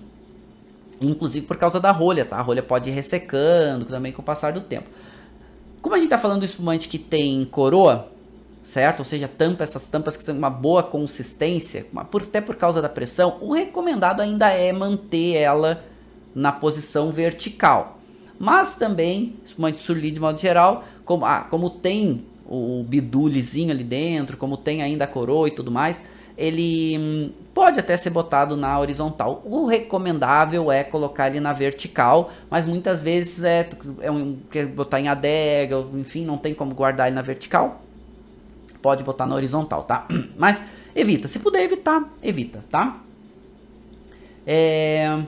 inclusive 1.02 1.48
por 1.48 1.58
causa 1.58 1.80
da 1.80 1.92
rolha, 1.92 2.26
tá? 2.26 2.38
A 2.38 2.42
rolha 2.42 2.62
pode 2.62 2.90
ir 2.90 2.94
ressecando 2.94 3.86
também 3.86 4.12
com 4.12 4.22
o 4.22 4.26
passar 4.26 4.52
do 4.52 4.62
tempo. 4.62 4.90
Como 5.82 5.96
a 5.96 5.98
gente 5.98 6.08
está 6.08 6.18
falando 6.18 6.42
do 6.42 6.46
espumante 6.46 6.90
que 6.90 7.00
tem 7.00 7.46
coroa, 7.46 8.12
certo? 8.64 9.00
Ou 9.00 9.06
seja, 9.06 9.30
tampa, 9.30 9.64
essas 9.64 9.88
tampas 9.88 10.18
que 10.18 10.26
têm 10.26 10.38
uma 10.38 10.50
boa 10.50 10.84
consistência, 10.84 11.86
até 12.22 12.42
por 12.42 12.58
causa 12.58 12.82
da 12.82 12.90
pressão, 12.90 13.38
o 13.40 13.54
recomendado 13.54 14.22
ainda 14.22 14.50
é 14.50 14.74
manter 14.74 15.36
ela 15.36 15.86
na 16.36 16.52
posição 16.52 17.12
vertical. 17.12 18.00
Mas 18.38 18.76
também, 18.76 19.38
espumante 19.46 19.82
surli 19.82 20.12
de 20.12 20.20
modo 20.20 20.38
geral, 20.40 20.84
como, 21.06 21.26
ah, 21.26 21.48
como 21.50 21.70
tem 21.70 22.26
o, 22.48 22.82
o 22.82 22.84
bidulezinho 22.84 23.72
ali 23.72 23.84
dentro, 23.84 24.38
como 24.38 24.58
tem 24.58 24.82
ainda 24.82 25.06
a 25.06 25.08
coroa 25.08 25.48
e 25.48 25.52
tudo 25.52 25.72
mais, 25.72 26.02
ele 26.38 26.98
hum, 26.98 27.32
pode 27.54 27.80
até 27.80 27.98
ser 27.98 28.10
botado 28.10 28.56
na 28.56 28.80
horizontal. 28.80 29.41
O 29.45 29.66
recomendável 29.66 30.72
é 30.72 30.84
colocar 30.84 31.30
ele 31.30 31.39
na 31.39 31.54
vertical, 31.54 32.32
mas 32.50 32.66
muitas 32.66 33.02
vezes 33.02 33.43
é, 33.43 33.70
é 34.02 34.12
um, 34.12 34.38
quer 34.52 34.68
botar 34.68 35.00
em 35.00 35.08
adega, 35.08 35.84
enfim, 35.93 36.26
não 36.26 36.38
tem 36.38 36.54
como 36.54 36.74
guardar 36.74 37.08
ele 37.08 37.16
na 37.16 37.22
vertical 37.22 37.82
pode 38.88 39.04
botar 39.04 39.26
na 39.26 39.36
horizontal, 39.36 39.84
tá? 39.84 40.08
Mas 40.38 40.64
evita, 40.95 41.28
se 41.28 41.39
puder 41.39 41.64
evitar, 41.64 42.04
evita, 42.24 42.64
tá? 42.72 43.02
É... 44.45 45.24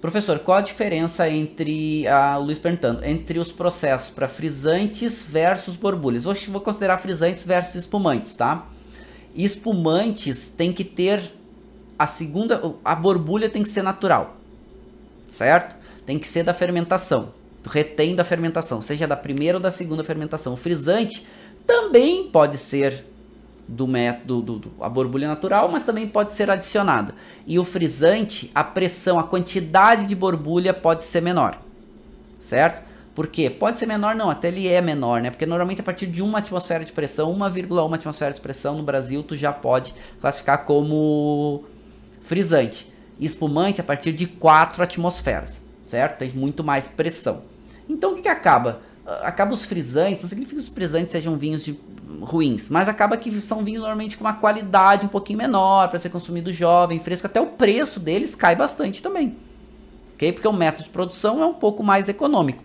Professor, 0.00 0.38
qual 0.38 0.58
a 0.58 0.60
diferença 0.60 1.28
entre, 1.28 2.06
a 2.06 2.36
Luiz 2.36 2.58
perguntando, 2.58 3.04
entre 3.04 3.38
os 3.40 3.50
processos 3.50 4.10
para 4.10 4.28
frisantes 4.28 5.26
versus 5.28 5.74
borbulhas? 5.74 6.24
Hoje 6.24 6.48
vou 6.48 6.60
considerar 6.60 6.98
frisantes 6.98 7.44
versus 7.44 7.74
espumantes, 7.74 8.32
tá? 8.34 8.68
Espumantes 9.34 10.52
tem 10.56 10.72
que 10.72 10.84
ter 10.84 11.34
a 11.98 12.06
segunda, 12.06 12.76
a 12.84 12.94
borbulha 12.94 13.50
tem 13.50 13.64
que 13.64 13.68
ser 13.68 13.82
natural, 13.82 14.36
certo? 15.26 15.74
Tem 16.06 16.16
que 16.16 16.28
ser 16.28 16.44
da 16.44 16.54
fermentação, 16.54 17.32
retém 17.68 18.14
da 18.14 18.22
fermentação, 18.22 18.80
seja 18.80 19.04
da 19.04 19.16
primeira 19.16 19.58
ou 19.58 19.62
da 19.62 19.72
segunda 19.72 20.04
fermentação. 20.04 20.52
O 20.52 20.56
frisante 20.56 21.26
também 21.66 22.30
pode 22.30 22.56
ser 22.56 23.04
do 23.68 23.86
método 23.86 24.40
do, 24.40 24.58
do, 24.58 24.72
a 24.82 24.88
borbulha 24.88 25.28
natural, 25.28 25.68
mas 25.68 25.82
também 25.82 26.08
pode 26.08 26.32
ser 26.32 26.50
adicionada. 26.50 27.14
E 27.46 27.58
o 27.58 27.64
frisante, 27.64 28.50
a 28.54 28.64
pressão, 28.64 29.18
a 29.18 29.24
quantidade 29.24 30.06
de 30.06 30.14
borbulha 30.14 30.72
pode 30.72 31.04
ser 31.04 31.20
menor, 31.20 31.60
certo? 32.40 32.82
Por 33.14 33.26
quê? 33.26 33.50
Pode 33.50 33.78
ser 33.78 33.86
menor, 33.86 34.14
não, 34.14 34.30
até 34.30 34.48
ele 34.48 34.66
é 34.68 34.80
menor, 34.80 35.20
né? 35.20 35.28
Porque 35.28 35.44
normalmente 35.44 35.80
a 35.80 35.84
partir 35.84 36.06
de 36.06 36.22
uma 36.22 36.38
atmosfera 36.38 36.84
de 36.84 36.92
pressão, 36.92 37.36
1,1 37.36 37.94
atmosfera 37.94 38.32
de 38.32 38.40
pressão 38.40 38.76
no 38.76 38.82
Brasil, 38.82 39.22
tu 39.22 39.36
já 39.36 39.52
pode 39.52 39.94
classificar 40.20 40.64
como 40.64 41.64
frisante. 42.22 42.90
E 43.18 43.26
espumante 43.26 43.80
a 43.80 43.84
partir 43.84 44.12
de 44.12 44.26
4 44.26 44.82
atmosferas, 44.82 45.60
certo? 45.86 46.18
Tem 46.18 46.30
muito 46.30 46.62
mais 46.62 46.86
pressão. 46.86 47.42
Então 47.88 48.12
o 48.12 48.14
que, 48.14 48.22
que 48.22 48.28
acaba? 48.28 48.82
Acaba 49.22 49.52
os 49.52 49.64
frisantes, 49.64 50.22
não 50.22 50.28
significa 50.28 50.56
que 50.56 50.62
os 50.62 50.68
frisantes 50.68 51.12
sejam 51.12 51.36
vinhos 51.36 51.64
de, 51.64 51.78
ruins, 52.20 52.68
mas 52.68 52.88
acaba 52.88 53.16
que 53.16 53.30
são 53.40 53.64
vinhos 53.64 53.80
normalmente 53.80 54.16
com 54.16 54.24
uma 54.24 54.34
qualidade 54.34 55.04
um 55.04 55.08
pouquinho 55.08 55.38
menor 55.38 55.88
para 55.88 55.98
ser 55.98 56.08
consumido 56.08 56.52
jovem, 56.52 57.00
fresco, 57.00 57.26
até 57.26 57.40
o 57.40 57.46
preço 57.46 58.00
deles 58.00 58.34
cai 58.34 58.56
bastante 58.56 59.02
também. 59.02 59.36
OK? 60.14 60.32
Porque 60.32 60.48
o 60.48 60.52
método 60.52 60.84
de 60.84 60.90
produção 60.90 61.42
é 61.42 61.46
um 61.46 61.54
pouco 61.54 61.82
mais 61.82 62.08
econômico. 62.08 62.62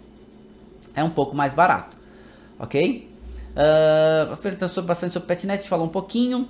É 0.95 1.03
um 1.03 1.09
pouco 1.09 1.35
mais 1.35 1.53
barato. 1.53 1.95
OK? 2.59 3.09
Uh, 3.53 4.67
sobre, 4.67 4.87
bastante 4.87 5.13
sobre 5.13 5.27
Petnet, 5.27 5.67
falou 5.67 5.85
um 5.85 5.89
pouquinho. 5.89 6.47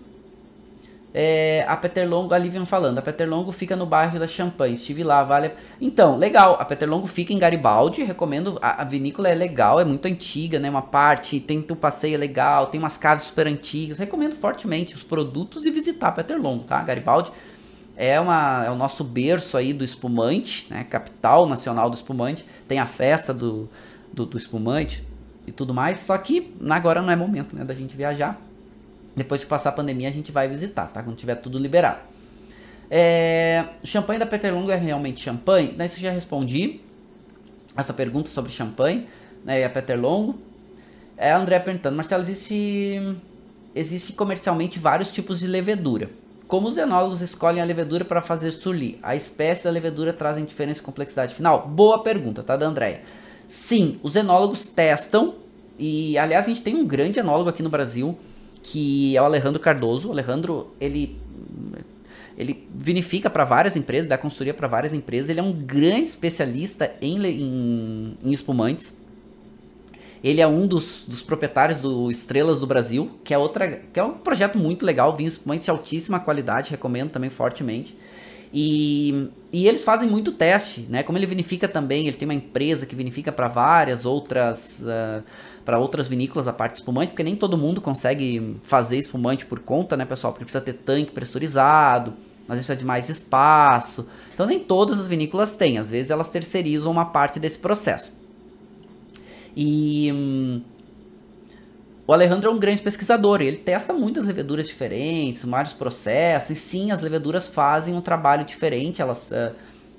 É, 1.16 1.64
a 1.68 1.78
Peterlongo, 1.78 2.34
a 2.34 2.38
Livian 2.40 2.66
falando, 2.66 2.98
a 2.98 3.02
Peterlongo 3.02 3.52
fica 3.52 3.76
no 3.76 3.86
bairro 3.86 4.18
da 4.18 4.26
Champagne, 4.26 4.74
estive 4.74 5.04
lá, 5.04 5.24
vale... 5.24 5.52
Então, 5.80 6.18
legal, 6.18 6.58
a 6.60 6.66
Peterlongo 6.66 7.06
fica 7.06 7.32
em 7.32 7.38
Garibaldi, 7.38 8.04
recomendo, 8.04 8.58
a, 8.60 8.82
a, 8.82 8.84
vinícola 8.84 9.30
é 9.30 9.36
legal, 9.36 9.80
é 9.80 9.86
muito 9.86 10.08
antiga, 10.08 10.60
né, 10.60 10.68
uma 10.70 10.82
parte, 10.82 11.40
tem 11.40 11.64
o 11.70 11.76
passeio 11.76 12.18
legal, 12.18 12.66
tem 12.66 12.80
umas 12.80 12.98
casas 12.98 13.28
super 13.28 13.46
antigas, 13.46 14.00
recomendo 14.00 14.36
fortemente 14.36 14.96
os 14.96 15.04
produtos 15.04 15.68
e 15.68 15.72
visitar 15.72 16.08
a 16.08 16.14
Peterlongo, 16.14 16.64
tá, 16.64 16.82
Garibaldi 16.82 17.32
é, 17.96 18.20
uma, 18.20 18.66
é 18.66 18.72
o 18.72 18.76
nosso 18.76 19.04
berço 19.04 19.56
aí 19.58 19.74
do 19.74 19.84
espumante, 19.84 20.68
né, 20.70 20.84
capital 20.84 21.46
nacional 21.46 21.90
do 21.90 21.96
espumante, 21.96 22.46
tem 22.68 22.80
a 22.80 22.86
festa 22.86 23.34
do, 23.34 23.70
do, 24.12 24.26
do 24.26 24.38
espumante 24.38 25.04
e 25.46 25.52
tudo 25.52 25.74
mais, 25.74 26.00
só 26.00 26.18
que 26.18 26.56
agora 26.70 27.02
não 27.02 27.12
é 27.12 27.16
momento, 27.16 27.56
né, 27.56 27.64
da 27.64 27.74
gente 27.74 27.96
viajar, 27.96 28.40
depois 29.16 29.44
que 29.44 29.50
passar 29.50 29.70
a 29.70 29.74
pandemia, 29.74 30.10
a 30.10 30.12
gente 30.12 30.32
vai 30.32 30.48
visitar, 30.48 30.88
tá? 30.88 31.04
Quando 31.04 31.16
tiver 31.16 31.36
tudo 31.36 31.58
liberado. 31.58 32.00
É, 32.90 33.66
champanhe 33.84 34.20
da 34.20 34.26
Peterlongo 34.26 34.72
é 34.72 34.76
realmente 34.76 35.22
champanhe? 35.22 35.74
Daí 35.76 35.88
isso 35.88 36.00
já 36.00 36.12
respondi 36.12 36.82
essa 37.76 37.94
pergunta 37.94 38.30
sobre 38.30 38.52
champanhe 38.52 39.08
né, 39.44 39.64
a 39.64 39.70
Peterlongo. 39.70 40.40
É 41.18 41.32
a 41.32 41.38
André 41.38 41.60
perguntando, 41.60 41.96
Marcelo, 41.96 42.24
existe, 42.24 43.18
existe 43.76 44.14
comercialmente 44.14 44.80
vários 44.80 45.12
tipos 45.12 45.40
de 45.40 45.48
levedura. 45.48 46.10
Como 46.48 46.68
os 46.68 46.78
enólogos 46.78 47.22
escolhem 47.22 47.62
a 47.62 47.66
levedura 47.66 48.04
para 48.04 48.22
fazer 48.22 48.52
surli? 48.52 49.00
A 49.02 49.16
espécie 49.16 49.64
da 49.64 49.70
levedura 49.70 50.12
trazem 50.12 50.44
diferença 50.44 50.82
e 50.82 50.84
complexidade 50.84 51.34
final? 51.34 51.68
Boa 51.68 52.04
pergunta, 52.04 52.44
tá, 52.44 52.56
da 52.56 52.66
Andréia. 52.66 53.02
Sim, 53.48 54.00
os 54.04 54.16
enólogos 54.16 54.66
testam, 54.66 55.36
e 55.78 56.18
aliás 56.18 56.46
a 56.46 56.50
gente 56.50 56.62
tem 56.62 56.76
um 56.76 56.86
grande 56.86 57.20
enólogo 57.20 57.50
aqui 57.50 57.64
no 57.64 57.70
Brasil, 57.70 58.18
que 58.64 59.16
é 59.16 59.22
o 59.22 59.26
Alejandro 59.26 59.60
Cardoso. 59.60 60.08
O 60.08 60.12
Alejandro, 60.12 60.74
ele 60.80 61.22
ele 62.38 62.68
vinifica 62.74 63.30
para 63.30 63.44
várias 63.44 63.76
empresas, 63.76 64.10
dá 64.10 64.18
consultoria 64.18 64.54
para 64.54 64.68
várias 64.68 64.92
empresas. 64.92 65.30
Ele 65.30 65.40
é 65.40 65.44
um 65.44 65.54
grande 65.54 66.06
especialista 66.06 66.92
em, 67.02 67.24
em, 67.24 68.18
em 68.24 68.32
espumantes. 68.32 68.94
Ele 70.24 70.42
é 70.42 70.48
um 70.48 70.66
dos, 70.66 71.04
dos, 71.08 71.22
proprietários 71.22 71.78
do 71.78 72.10
Estrelas 72.10 72.58
do 72.58 72.66
Brasil, 72.66 73.12
que 73.24 73.34
é 73.34 73.38
outra, 73.38 73.82
que 73.92 74.00
é 74.00 74.04
um 74.04 74.14
projeto 74.14 74.58
muito 74.58 74.86
legal, 74.86 75.16
vinhos 75.16 75.34
espumantes 75.34 75.66
de 75.66 75.72
altíssima 75.72 76.20
qualidade, 76.20 76.72
recomendo 76.72 77.12
também 77.12 77.30
fortemente. 77.30 77.96
E, 78.56 79.30
e 79.52 79.68
eles 79.68 79.84
fazem 79.84 80.08
muito 80.08 80.32
teste, 80.32 80.82
né? 80.82 81.02
Como 81.02 81.18
ele 81.18 81.26
vinifica 81.26 81.68
também, 81.68 82.08
ele 82.08 82.16
tem 82.16 82.28
uma 82.28 82.36
empresa 82.36 82.86
que 82.86 82.96
vinifica 82.96 83.32
para 83.32 83.48
várias 83.48 84.06
outras 84.06 84.80
uh, 84.82 84.84
ah, 84.88 85.22
para 85.66 85.80
outras 85.80 86.08
vinícolas 86.08 86.48
a 86.48 86.54
parte 86.54 86.76
espumante, 86.76 87.10
porque 87.10 87.24
nem 87.24 87.36
todo 87.36 87.58
mundo 87.58 87.82
consegue 87.82 88.58
fazer 88.64 88.98
espumante 88.98 89.46
por 89.46 89.60
conta, 89.60 89.98
né, 89.98 90.06
pessoal? 90.06 90.34
Porque 90.34 90.46
precisa 90.46 90.64
ter 90.64 90.74
tanque 90.74 91.12
pressurizado, 91.12 92.14
às 92.42 92.56
vezes 92.56 92.66
precisa 92.66 92.76
de 92.76 92.86
mais 92.86 93.10
espaço. 93.10 94.08
Então 94.34 94.46
nem 94.46 94.60
todas 94.60 95.00
as 95.00 95.08
vinícolas 95.08 95.56
têm, 95.56 95.80
às 95.80 95.90
vezes 95.90 96.12
elas 96.12 96.30
terceirizam 96.30 96.92
uma 96.92 97.06
parte 97.06 97.40
desse 97.40 97.58
processo. 97.58 98.12
E 99.56 100.12
hum, 100.14 100.62
o 102.06 102.12
Alejandro 102.12 102.50
é 102.50 102.54
um 102.54 102.60
grande 102.60 102.82
pesquisador, 102.82 103.42
ele 103.42 103.58
testa 103.58 103.94
muitas 103.94 104.26
leveduras 104.26 104.68
diferentes, 104.68 105.46
vários 105.46 105.72
processos, 105.72 106.50
e 106.50 106.56
sim, 106.56 106.92
as 106.92 107.02
leveduras 107.02 107.48
fazem 107.48 107.94
um 107.94 108.02
trabalho 108.02 108.44
diferente, 108.44 109.02
elas, 109.02 109.32
uh, 109.32 109.56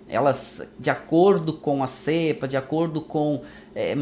elas 0.07 0.63
de 0.79 0.91
acordo 0.91 1.55
com 1.55 1.83
a 1.83 1.87
cepa, 1.87 2.47
de 2.47 2.59
acordo 2.59 3.01
com 3.01 3.43
é, 3.75 3.97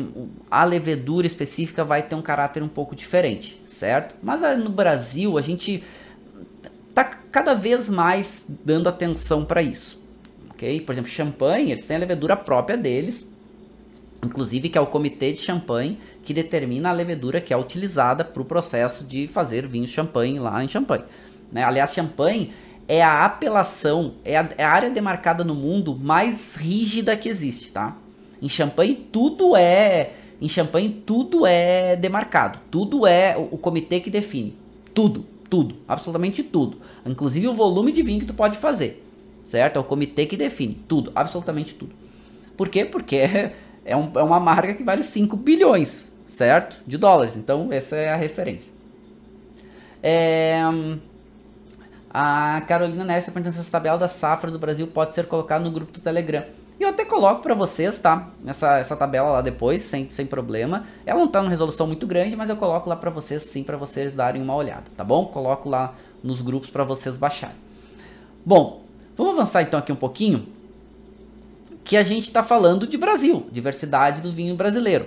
a 0.50 0.64
levedura 0.64 1.28
específica, 1.28 1.84
vai 1.84 2.02
ter 2.02 2.16
um 2.16 2.22
caráter 2.22 2.60
um 2.60 2.68
pouco 2.68 2.96
diferente, 2.96 3.62
certo? 3.66 4.16
Mas 4.20 4.42
uh, 4.42 4.56
no 4.58 4.70
Brasil, 4.70 5.38
a 5.38 5.42
gente 5.42 5.84
tá 6.92 7.04
cada 7.04 7.54
vez 7.54 7.88
mais 7.88 8.44
dando 8.48 8.88
atenção 8.88 9.44
para 9.44 9.62
isso, 9.62 10.02
ok? 10.50 10.80
Por 10.80 10.92
exemplo, 10.92 11.08
champanhe, 11.08 11.70
eles 11.70 11.86
têm 11.86 11.98
a 11.98 12.00
levedura 12.00 12.36
própria 12.36 12.76
deles, 12.76 13.31
inclusive 14.24 14.68
que 14.68 14.78
é 14.78 14.80
o 14.80 14.86
comitê 14.86 15.32
de 15.32 15.40
champanhe 15.40 15.98
que 16.22 16.32
determina 16.32 16.90
a 16.90 16.92
levedura 16.92 17.40
que 17.40 17.52
é 17.52 17.56
utilizada 17.56 18.24
para 18.24 18.40
o 18.40 18.44
processo 18.44 19.04
de 19.04 19.26
fazer 19.26 19.66
vinho 19.66 19.86
champanhe 19.86 20.38
lá 20.38 20.62
em 20.62 20.68
Champagne. 20.68 21.04
Né? 21.50 21.64
Aliás, 21.64 21.92
champanhe 21.92 22.52
é 22.88 23.02
a 23.02 23.24
apelação, 23.24 24.14
é 24.24 24.36
a, 24.36 24.48
é 24.56 24.64
a, 24.64 24.70
área 24.70 24.90
demarcada 24.90 25.44
no 25.44 25.54
mundo 25.54 25.96
mais 25.96 26.54
rígida 26.54 27.16
que 27.16 27.28
existe, 27.28 27.70
tá? 27.70 27.96
Em 28.40 28.48
Champagne 28.48 28.94
tudo 28.94 29.56
é, 29.56 30.12
em 30.40 30.48
Champagne 30.48 31.02
tudo 31.06 31.46
é 31.46 31.96
demarcado, 31.96 32.58
tudo 32.70 33.06
é 33.06 33.36
o, 33.36 33.54
o 33.54 33.58
comitê 33.58 34.00
que 34.00 34.10
define, 34.10 34.56
tudo, 34.94 35.24
tudo, 35.48 35.76
absolutamente 35.86 36.42
tudo, 36.42 36.78
inclusive 37.06 37.48
o 37.48 37.54
volume 37.54 37.92
de 37.92 38.02
vinho 38.02 38.20
que 38.20 38.26
tu 38.26 38.34
pode 38.34 38.58
fazer, 38.58 39.04
certo? 39.44 39.76
É 39.76 39.80
o 39.80 39.84
comitê 39.84 40.26
que 40.26 40.36
define 40.36 40.74
tudo, 40.88 41.12
absolutamente 41.14 41.74
tudo. 41.74 41.94
Por 42.56 42.68
quê? 42.68 42.84
Porque 42.84 43.52
é, 43.84 43.96
um, 43.96 44.10
é 44.14 44.22
uma 44.22 44.40
marca 44.40 44.74
que 44.74 44.82
vale 44.82 45.02
5 45.02 45.36
bilhões, 45.36 46.10
certo? 46.26 46.80
De 46.86 46.96
dólares. 46.96 47.36
Então, 47.36 47.72
essa 47.72 47.96
é 47.96 48.12
a 48.12 48.16
referência. 48.16 48.72
É, 50.02 50.60
a 52.10 52.60
Carolina 52.66 53.04
Nessa 53.04 53.30
perguntando 53.30 53.54
se 53.54 53.60
essa 53.60 53.70
tabela 53.70 53.96
da 53.96 54.08
safra 54.08 54.50
do 54.50 54.58
Brasil 54.58 54.86
pode 54.86 55.14
ser 55.14 55.26
colocada 55.26 55.64
no 55.64 55.70
grupo 55.70 55.92
do 55.92 56.00
Telegram. 56.00 56.44
E 56.78 56.82
eu 56.82 56.88
até 56.88 57.04
coloco 57.04 57.42
para 57.42 57.54
vocês, 57.54 57.98
tá? 58.00 58.30
Essa, 58.44 58.78
essa 58.78 58.96
tabela 58.96 59.30
lá 59.30 59.40
depois, 59.40 59.82
sem, 59.82 60.10
sem 60.10 60.26
problema. 60.26 60.84
Ela 61.06 61.20
não 61.20 61.28
tá 61.28 61.40
numa 61.40 61.50
resolução 61.50 61.86
muito 61.86 62.06
grande, 62.06 62.34
mas 62.34 62.50
eu 62.50 62.56
coloco 62.56 62.88
lá 62.88 62.96
para 62.96 63.10
vocês 63.10 63.42
sim, 63.42 63.62
para 63.62 63.76
vocês 63.76 64.14
darem 64.14 64.42
uma 64.42 64.54
olhada, 64.54 64.84
tá 64.96 65.04
bom? 65.04 65.26
Coloco 65.26 65.68
lá 65.68 65.94
nos 66.22 66.40
grupos 66.40 66.70
para 66.70 66.82
vocês 66.82 67.16
baixarem. 67.16 67.56
Bom, 68.44 68.82
vamos 69.16 69.34
avançar 69.34 69.62
então 69.62 69.78
aqui 69.78 69.92
um 69.92 69.96
pouquinho. 69.96 70.46
Que 71.84 71.96
a 71.96 72.04
gente 72.04 72.24
está 72.24 72.42
falando 72.42 72.86
de 72.86 72.96
Brasil, 72.96 73.46
diversidade 73.50 74.20
do 74.20 74.30
vinho 74.30 74.54
brasileiro. 74.54 75.06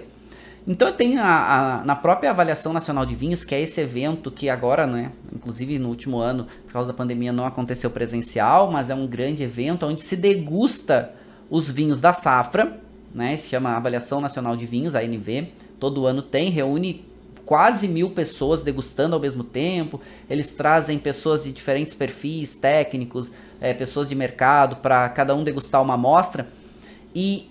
Então 0.68 0.92
tem 0.92 1.20
a, 1.20 1.82
a, 1.82 1.86
na 1.86 1.96
própria 1.96 2.32
avaliação 2.32 2.74
nacional 2.74 3.06
de 3.06 3.14
vinhos, 3.14 3.44
que 3.44 3.54
é 3.54 3.62
esse 3.62 3.80
evento 3.80 4.32
que 4.32 4.50
agora, 4.50 4.88
né, 4.88 5.12
inclusive 5.32 5.78
no 5.78 5.90
último 5.90 6.18
ano, 6.18 6.48
por 6.66 6.74
causa 6.74 6.88
da 6.88 6.94
pandemia, 6.94 7.32
não 7.32 7.46
aconteceu 7.46 7.92
presencial, 7.92 8.72
mas 8.72 8.90
é 8.90 8.96
um 8.96 9.06
grande 9.06 9.44
evento 9.44 9.86
onde 9.86 10.02
se 10.02 10.16
degusta 10.16 11.14
os 11.52 11.70
vinhos 11.70 12.02
da 12.02 12.14
safra, 12.14 12.80
né, 13.14 13.38
se 13.38 13.50
chama 13.50 13.76
Avaliação 13.76 14.20
Nacional 14.20 14.58
de 14.58 14.66
Vinhos, 14.66 14.96
ANV, 14.96 15.50
todo 15.80 16.08
ano 16.08 16.24
tem, 16.24 16.50
reúne 16.50 17.06
quase 17.46 17.88
mil 17.88 18.10
pessoas 18.10 18.64
degustando 18.64 19.14
ao 19.14 19.22
mesmo 19.22 19.44
tempo, 19.44 20.02
eles 20.28 20.50
trazem 20.50 20.98
pessoas 20.98 21.44
de 21.44 21.52
diferentes 21.52 21.94
perfis 21.94 22.56
técnicos, 22.56 23.30
é, 23.62 23.72
pessoas 23.72 24.10
de 24.10 24.16
mercado, 24.16 24.78
para 24.78 25.08
cada 25.10 25.36
um 25.36 25.44
degustar 25.44 25.82
uma 25.82 25.94
amostra, 25.94 26.48
e 27.16 27.50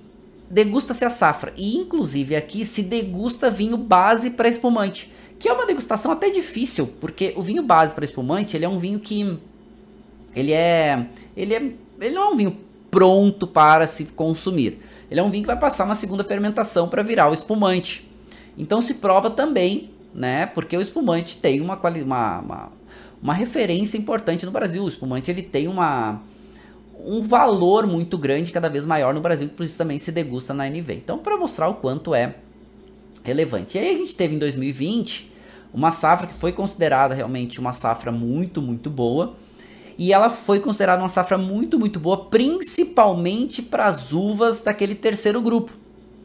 degusta-se 0.51 1.05
a 1.05 1.11
safra. 1.11 1.55
E 1.57 1.77
inclusive 1.77 2.37
aqui 2.37 2.65
se 2.65 2.83
degusta 2.83 3.51
vinho 3.51 3.77
base 3.77 4.31
para 4.31 4.49
espumante, 4.49 5.11
que 5.39 5.49
é 5.49 5.53
uma 5.53 5.67
degustação 5.67 6.13
até 6.13 6.29
difícil, 6.29 6.87
porque 7.01 7.33
o 7.37 7.43
vinho 7.43 7.63
base 7.63 7.95
para 7.95 8.05
espumante, 8.05 8.57
ele 8.57 8.67
é 8.67 8.69
um 8.69 8.79
vinho 8.79 9.01
que 9.01 9.39
ele 10.37 10.53
é 10.53 11.07
ele 11.37 11.55
é 11.55 11.73
ele 12.01 12.15
não 12.15 12.23
é 12.23 12.29
um 12.29 12.37
vinho 12.37 12.57
pronto 12.91 13.47
para 13.47 13.87
se 13.87 14.05
consumir. 14.05 14.79
Ele 15.11 15.21
é 15.21 15.23
um 15.23 15.31
vinho 15.31 15.43
que 15.43 15.49
vai 15.49 15.59
passar 15.59 15.85
uma 15.85 15.95
segunda 15.95 16.23
fermentação 16.23 16.89
para 16.89 17.03
virar 17.03 17.31
o 17.31 17.35
espumante. 17.35 18.09
Então 18.57 18.81
se 18.81 18.95
prova 18.95 19.31
também, 19.31 19.91
né? 20.15 20.47
Porque 20.47 20.77
o 20.77 20.81
espumante 20.81 21.39
tem 21.39 21.61
uma, 21.61 21.77
uma, 21.77 22.39
uma, 22.41 22.73
uma 23.23 23.35
referência 23.35 23.99
importante 23.99 24.47
no 24.47 24.53
Brasil. 24.53 24.83
O 24.83 24.89
espumante 24.89 25.31
ele 25.31 25.43
tem 25.43 25.69
uma, 25.69 26.21
um 26.99 27.23
valor 27.23 27.87
muito 27.87 28.17
grande, 28.17 28.53
cada 28.53 28.69
vez 28.69 28.85
maior 28.87 29.15
no 29.15 29.21
Brasil, 29.21 29.49
que 29.49 29.55
por 29.55 29.65
isso 29.65 29.77
também 29.77 29.99
se 29.99 30.13
degusta 30.13 30.55
na 30.55 30.69
NV. 30.69 30.95
Então, 30.95 31.19
para 31.19 31.37
mostrar 31.37 31.69
o 31.69 31.75
quanto 31.75 32.15
é 32.15 32.35
relevante. 33.23 33.77
E 33.77 33.81
aí 33.81 33.95
a 33.95 33.99
gente 33.99 34.15
teve 34.15 34.35
em 34.35 34.39
2020 34.39 35.33
uma 35.73 35.91
safra 35.91 36.27
que 36.27 36.35
foi 36.35 36.53
considerada 36.53 37.15
realmente 37.15 37.59
uma 37.59 37.73
safra 37.73 38.13
muito, 38.13 38.63
muito 38.63 38.89
boa. 38.89 39.35
E 39.97 40.13
ela 40.13 40.31
foi 40.31 40.61
considerada 40.61 41.03
uma 41.03 41.09
safra 41.09 41.39
muito, 41.39 41.79
muito 41.79 41.99
boa, 42.01 42.27
principalmente 42.27 43.63
para 43.63 43.87
as 43.87 44.13
uvas 44.13 44.61
daquele 44.61 44.95
terceiro 44.95 45.41
grupo 45.41 45.73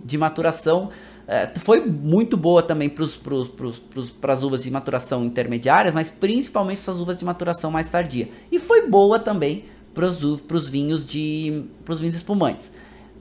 de 0.03 0.17
maturação. 0.17 0.89
É, 1.27 1.47
foi 1.59 1.85
muito 1.85 2.35
boa 2.35 2.63
também 2.63 2.89
para 2.89 4.33
as 4.33 4.43
uvas 4.43 4.63
de 4.63 4.71
maturação 4.71 5.23
intermediárias, 5.23 5.93
mas 5.93 6.09
principalmente 6.09 6.81
para 6.81 6.93
as 6.93 6.99
uvas 6.99 7.15
de 7.15 7.23
maturação 7.23 7.69
mais 7.69 7.89
tardia. 7.89 8.29
E 8.51 8.57
foi 8.57 8.87
boa 8.87 9.19
também 9.19 9.65
para 9.93 10.05
os 10.05 10.69
vinhos 10.69 11.05
de 11.05 11.63
pros 11.83 11.99
vinhos 11.99 12.15
espumantes. 12.15 12.71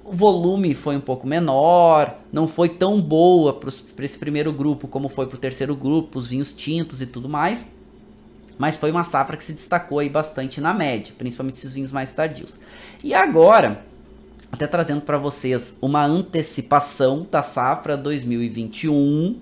O 0.05 0.13
volume 0.13 0.75
foi 0.75 0.97
um 0.97 1.01
pouco 1.01 1.27
menor, 1.27 2.19
não 2.33 2.49
foi 2.49 2.71
tão 2.71 3.01
boa 3.01 3.53
para 3.53 4.05
esse 4.05 4.19
primeiro 4.19 4.53
grupo 4.53 4.89
como 4.89 5.09
foi 5.09 5.27
para 5.27 5.37
o 5.37 5.39
terceiro 5.39 5.77
grupo, 5.77 6.19
os 6.19 6.29
vinhos 6.29 6.53
tintos 6.53 7.03
e 7.03 7.07
tudo 7.07 7.29
mais. 7.29 7.71
Mas 8.57 8.77
foi 8.77 8.91
uma 8.91 9.05
safra 9.05 9.37
que 9.37 9.45
se 9.45 9.53
destacou 9.53 9.99
aí 9.99 10.09
bastante 10.09 10.61
na 10.61 10.73
média, 10.75 11.15
principalmente 11.17 11.65
os 11.65 11.73
vinhos 11.73 11.93
mais 11.93 12.11
tardios. 12.11 12.59
E 13.05 13.15
agora, 13.15 13.85
até 14.51 14.67
trazendo 14.67 15.03
para 15.03 15.19
vocês 15.19 15.77
uma 15.81 16.05
antecipação 16.05 17.27
da 17.31 17.43
safra 17.43 17.97
2021, 17.97 19.39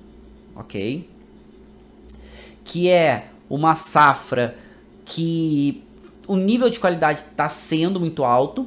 ok? 0.54 1.08
Que 2.64 2.90
é 2.90 3.28
uma 3.48 3.74
safra 3.74 4.58
que 5.04 5.85
o 6.26 6.36
nível 6.36 6.68
de 6.68 6.78
qualidade 6.78 7.20
está 7.20 7.48
sendo 7.48 8.00
muito 8.00 8.24
alto. 8.24 8.66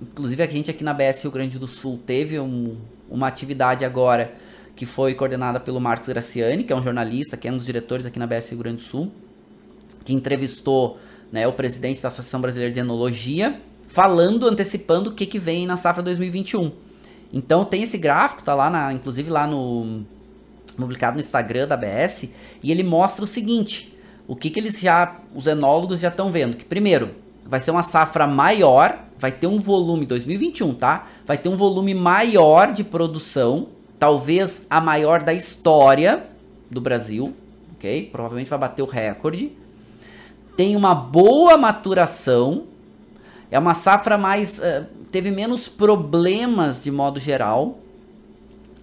Inclusive 0.00 0.42
a 0.42 0.46
gente 0.46 0.70
aqui 0.70 0.84
na 0.84 0.92
BS 0.92 1.22
Rio 1.22 1.30
Grande 1.30 1.58
do 1.58 1.66
Sul 1.66 1.98
teve 2.04 2.38
um, 2.38 2.76
uma 3.08 3.28
atividade 3.28 3.84
agora 3.84 4.34
que 4.74 4.84
foi 4.84 5.14
coordenada 5.14 5.58
pelo 5.58 5.80
Marcos 5.80 6.08
Graciani, 6.08 6.64
que 6.64 6.72
é 6.72 6.76
um 6.76 6.82
jornalista, 6.82 7.36
que 7.36 7.48
é 7.48 7.52
um 7.52 7.56
dos 7.56 7.64
diretores 7.64 8.04
aqui 8.04 8.18
na 8.18 8.26
BS 8.26 8.50
Rio 8.50 8.58
Grande 8.58 8.76
do 8.76 8.82
Sul, 8.82 9.10
que 10.04 10.12
entrevistou 10.12 10.98
né, 11.32 11.46
o 11.48 11.52
presidente 11.52 12.02
da 12.02 12.08
Associação 12.08 12.40
Brasileira 12.40 12.72
de 12.72 12.80
Enologia, 12.80 13.58
falando, 13.88 14.46
antecipando 14.46 15.10
o 15.10 15.14
que, 15.14 15.24
que 15.24 15.38
vem 15.38 15.66
na 15.66 15.78
safra 15.78 16.02
2021. 16.02 16.72
Então 17.32 17.64
tem 17.64 17.82
esse 17.82 17.96
gráfico, 17.96 18.42
tá 18.42 18.54
lá, 18.54 18.68
na, 18.68 18.92
inclusive 18.92 19.30
lá 19.30 19.46
no 19.46 20.04
publicado 20.76 21.14
no 21.14 21.20
Instagram 21.20 21.66
da 21.66 21.76
BS, 21.76 22.28
e 22.62 22.70
ele 22.70 22.82
mostra 22.82 23.24
o 23.24 23.26
seguinte: 23.26 23.95
o 24.26 24.34
que, 24.34 24.50
que 24.50 24.58
eles 24.58 24.80
já, 24.80 25.16
os 25.34 25.46
enólogos 25.46 26.00
já 26.00 26.08
estão 26.08 26.30
vendo? 26.30 26.56
Que 26.56 26.64
primeiro, 26.64 27.10
vai 27.44 27.60
ser 27.60 27.70
uma 27.70 27.82
safra 27.82 28.26
maior, 28.26 28.98
vai 29.18 29.30
ter 29.30 29.46
um 29.46 29.60
volume 29.60 30.04
2021, 30.04 30.74
tá? 30.74 31.06
Vai 31.24 31.38
ter 31.38 31.48
um 31.48 31.56
volume 31.56 31.94
maior 31.94 32.72
de 32.72 32.82
produção, 32.82 33.68
talvez 33.98 34.66
a 34.68 34.80
maior 34.80 35.22
da 35.22 35.32
história 35.32 36.26
do 36.70 36.80
Brasil, 36.80 37.34
ok? 37.76 38.08
Provavelmente 38.10 38.50
vai 38.50 38.58
bater 38.58 38.82
o 38.82 38.86
recorde. 38.86 39.52
Tem 40.56 40.74
uma 40.74 40.94
boa 40.94 41.56
maturação, 41.56 42.64
é 43.50 43.58
uma 43.58 43.74
safra 43.74 44.18
mais 44.18 44.58
uh, 44.58 44.86
teve 45.10 45.30
menos 45.30 45.68
problemas 45.68 46.82
de 46.82 46.90
modo 46.90 47.20
geral. 47.20 47.78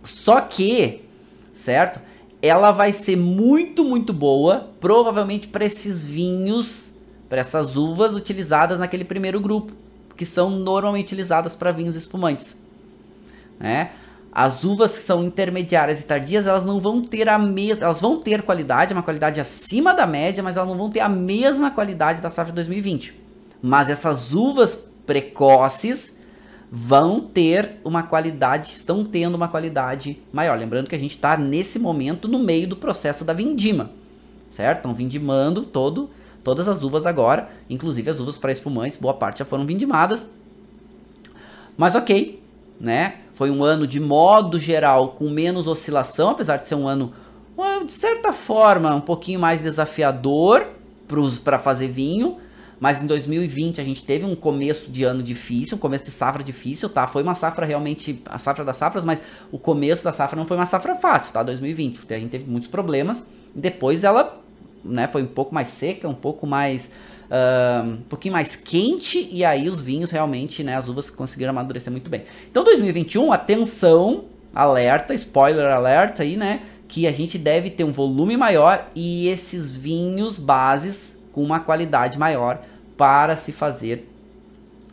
Só 0.03 0.41
que, 0.41 1.01
certo? 1.53 1.99
Ela 2.43 2.71
vai 2.71 2.91
ser 2.91 3.15
muito, 3.15 3.85
muito 3.85 4.11
boa, 4.11 4.69
provavelmente 4.81 5.47
para 5.47 5.63
esses 5.63 6.03
vinhos, 6.03 6.89
para 7.29 7.39
essas 7.39 7.77
uvas 7.77 8.13
utilizadas 8.13 8.79
naquele 8.79 9.05
primeiro 9.05 9.39
grupo, 9.39 9.71
que 10.17 10.25
são 10.25 10.49
normalmente 10.49 11.05
utilizadas 11.05 11.55
para 11.55 11.71
vinhos 11.71 11.95
espumantes. 11.95 12.57
Né? 13.57 13.91
As 14.29 14.65
uvas 14.65 14.97
que 14.97 15.03
são 15.03 15.23
intermediárias 15.23 16.01
e 16.01 16.03
tardias, 16.03 16.45
elas 16.45 16.65
não 16.65 16.81
vão 16.81 17.01
ter 17.01 17.29
a 17.29 17.39
mesma, 17.39 17.85
elas 17.85 18.01
vão 18.01 18.19
ter 18.19 18.41
qualidade, 18.41 18.93
uma 18.93 19.03
qualidade 19.03 19.39
acima 19.39 19.93
da 19.93 20.05
média, 20.05 20.43
mas 20.43 20.57
elas 20.57 20.67
não 20.67 20.77
vão 20.77 20.89
ter 20.89 20.99
a 20.99 21.07
mesma 21.07 21.71
qualidade 21.71 22.21
da 22.21 22.29
safra 22.29 22.51
de 22.51 22.55
2020. 22.55 23.21
Mas 23.61 23.87
essas 23.87 24.33
uvas 24.33 24.77
precoces, 25.05 26.12
vão 26.75 27.19
ter 27.21 27.79
uma 27.85 28.01
qualidade, 28.01 28.71
estão 28.71 29.05
tendo 29.05 29.35
uma 29.35 29.47
qualidade 29.47 30.19
maior. 30.33 30.57
Lembrando 30.57 30.89
que 30.89 30.95
a 30.95 30.99
gente 30.99 31.11
está 31.11 31.37
nesse 31.37 31.77
momento 31.77 32.27
no 32.27 32.39
meio 32.39 32.67
do 32.67 32.75
processo 32.75 33.23
da 33.23 33.31
vindima, 33.31 33.91
certo? 34.49 34.77
Estão 34.77 34.95
vindimando 34.95 35.61
todo, 35.61 36.09
todas 36.43 36.67
as 36.67 36.81
uvas 36.81 37.05
agora, 37.05 37.49
inclusive 37.69 38.09
as 38.09 38.19
uvas 38.19 38.39
para 38.39 38.51
espumantes, 38.51 38.97
boa 38.99 39.13
parte 39.13 39.37
já 39.37 39.45
foram 39.45 39.67
vindimadas. 39.67 40.25
Mas 41.77 41.93
ok, 41.93 42.41
né? 42.79 43.17
Foi 43.35 43.51
um 43.51 43.63
ano 43.63 43.85
de 43.85 43.99
modo 43.99 44.59
geral 44.59 45.09
com 45.09 45.29
menos 45.29 45.67
oscilação, 45.67 46.31
apesar 46.31 46.57
de 46.57 46.67
ser 46.67 46.73
um 46.73 46.87
ano 46.87 47.13
de 47.85 47.93
certa 47.93 48.33
forma, 48.33 48.95
um 48.95 49.01
pouquinho 49.01 49.39
mais 49.39 49.61
desafiador 49.61 50.69
para 51.43 51.59
fazer 51.59 51.89
vinho, 51.89 52.37
mas 52.83 53.01
em 53.01 53.07
2020 53.07 53.79
a 53.79 53.83
gente 53.85 54.03
teve 54.03 54.25
um 54.25 54.35
começo 54.35 54.91
de 54.91 55.05
ano 55.05 55.23
difícil, 55.23 55.77
um 55.77 55.79
começo 55.79 56.03
de 56.03 56.11
safra 56.11 56.43
difícil, 56.43 56.89
tá? 56.89 57.07
Foi 57.07 57.23
uma 57.23 57.33
safra 57.33 57.65
realmente, 57.65 58.21
a 58.25 58.37
safra 58.37 58.65
das 58.65 58.75
safras, 58.75 59.05
mas 59.05 59.21
o 59.53 59.57
começo 59.57 60.03
da 60.03 60.11
safra 60.11 60.35
não 60.35 60.45
foi 60.45 60.57
uma 60.57 60.65
safra 60.65 60.93
fácil, 60.93 61.31
tá? 61.31 61.41
2020, 61.43 62.01
a 62.13 62.17
gente 62.17 62.29
teve 62.29 62.43
muitos 62.43 62.69
problemas. 62.69 63.23
Depois 63.55 64.03
ela, 64.03 64.37
né, 64.83 65.07
foi 65.07 65.23
um 65.23 65.27
pouco 65.27 65.55
mais 65.55 65.69
seca, 65.69 66.09
um 66.09 66.13
pouco 66.13 66.45
mais 66.45 66.89
uh, 67.31 67.87
um 67.87 68.01
pouquinho 68.09 68.33
mais 68.33 68.57
quente 68.57 69.29
e 69.31 69.45
aí 69.45 69.69
os 69.69 69.81
vinhos 69.81 70.11
realmente, 70.11 70.61
né, 70.61 70.75
as 70.75 70.89
uvas 70.89 71.09
conseguiram 71.09 71.51
amadurecer 71.51 71.89
muito 71.89 72.09
bem. 72.09 72.23
Então 72.51 72.65
2021, 72.65 73.31
atenção, 73.31 74.25
alerta, 74.53 75.13
spoiler 75.13 75.71
alerta 75.71 76.23
aí, 76.23 76.35
né, 76.35 76.63
que 76.89 77.07
a 77.07 77.13
gente 77.13 77.37
deve 77.37 77.69
ter 77.69 77.85
um 77.85 77.93
volume 77.93 78.35
maior 78.35 78.89
e 78.93 79.29
esses 79.29 79.73
vinhos 79.73 80.35
bases 80.35 81.17
com 81.31 81.41
uma 81.41 81.61
qualidade 81.61 82.19
maior 82.19 82.59
para 83.03 83.35
se 83.35 83.51
fazer 83.51 84.09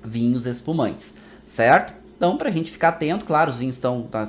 vinhos 0.05 0.45
espumantes, 0.45 1.15
certo? 1.47 1.95
Então, 2.17 2.37
para 2.37 2.49
a 2.49 2.53
gente 2.53 2.69
ficar 2.69 2.89
atento, 2.89 3.25
claro, 3.25 3.53
os 3.53 3.57
vinhos 3.59 3.77
estão 3.77 4.03
tá, 4.03 4.29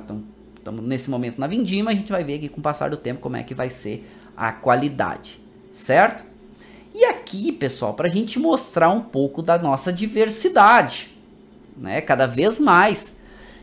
nesse 0.70 1.10
momento 1.10 1.40
na 1.40 1.48
vindima, 1.48 1.90
a 1.90 1.94
gente 1.94 2.12
vai 2.12 2.22
ver 2.22 2.36
aqui 2.36 2.48
com 2.48 2.60
o 2.60 2.62
passar 2.62 2.90
do 2.90 2.96
tempo 2.96 3.20
como 3.20 3.36
é 3.36 3.42
que 3.42 3.56
vai 3.56 3.68
ser 3.68 4.08
a 4.36 4.52
qualidade, 4.52 5.40
certo? 5.72 6.24
E 6.94 7.04
aqui, 7.04 7.50
pessoal, 7.50 7.92
para 7.92 8.06
a 8.06 8.10
gente 8.12 8.38
mostrar 8.38 8.88
um 8.90 9.00
pouco 9.00 9.42
da 9.42 9.58
nossa 9.58 9.92
diversidade, 9.92 11.10
né? 11.76 12.00
Cada 12.00 12.26
vez 12.26 12.60
mais. 12.60 13.12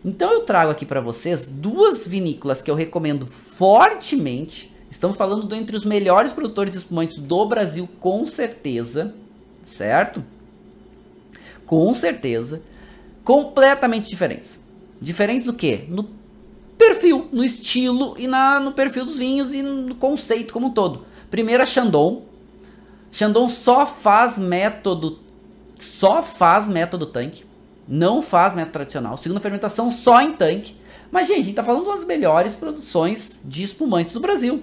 Então 0.03 0.34
eu 0.34 0.41
trago 0.41 0.70
aqui 0.70 0.86
para 0.86 0.99
vocês 0.99 1.45
duas 1.45 2.05
vinícolas 2.05 2.61
que 2.61 2.70
eu 2.70 2.76
recomendo 2.76 3.26
fortemente. 3.26 4.70
Estamos 4.91 5.15
falando 5.15 5.47
do, 5.47 5.55
entre 5.55 5.78
os 5.78 5.86
melhores 5.86 6.34
produtores 6.34 6.74
de 6.74 6.80
espumantes 6.80 7.17
do 7.20 7.45
Brasil, 7.45 7.88
com 8.01 8.26
certeza 8.26 9.15
certo? 9.70 10.24
Com 11.65 11.93
certeza, 11.93 12.61
completamente 13.24 14.09
diferentes. 14.09 14.59
Diferentes 15.01 15.45
do 15.45 15.53
que? 15.53 15.86
No 15.88 16.09
perfil, 16.78 17.28
no 17.32 17.43
estilo 17.43 18.15
e 18.17 18.28
na, 18.28 18.59
no 18.59 18.72
perfil 18.72 19.05
dos 19.05 19.17
vinhos 19.17 19.53
e 19.53 19.61
no 19.61 19.95
conceito 19.95 20.51
como 20.51 20.67
um 20.67 20.72
todo. 20.72 21.05
Primeiro 21.30 21.63
a 21.63 21.65
Chandon. 21.65 22.24
Chandon 23.11 23.49
só 23.49 23.86
faz 23.86 24.38
método 24.38 25.20
só 25.80 26.22
faz 26.22 26.67
método 26.67 27.05
tanque, 27.05 27.45
não 27.88 28.22
faz 28.22 28.53
método 28.53 28.74
tradicional. 28.74 29.17
Segunda 29.17 29.39
fermentação 29.39 29.91
só 29.91 30.22
em 30.22 30.34
tanque. 30.34 30.76
Mas 31.11 31.28
gente, 31.28 31.39
a 31.39 31.43
gente 31.43 31.55
tá 31.55 31.63
falando 31.63 31.86
das 31.86 32.03
melhores 32.03 32.53
produções 32.53 33.41
de 33.43 33.63
espumantes 33.63 34.13
do 34.13 34.20
Brasil. 34.20 34.61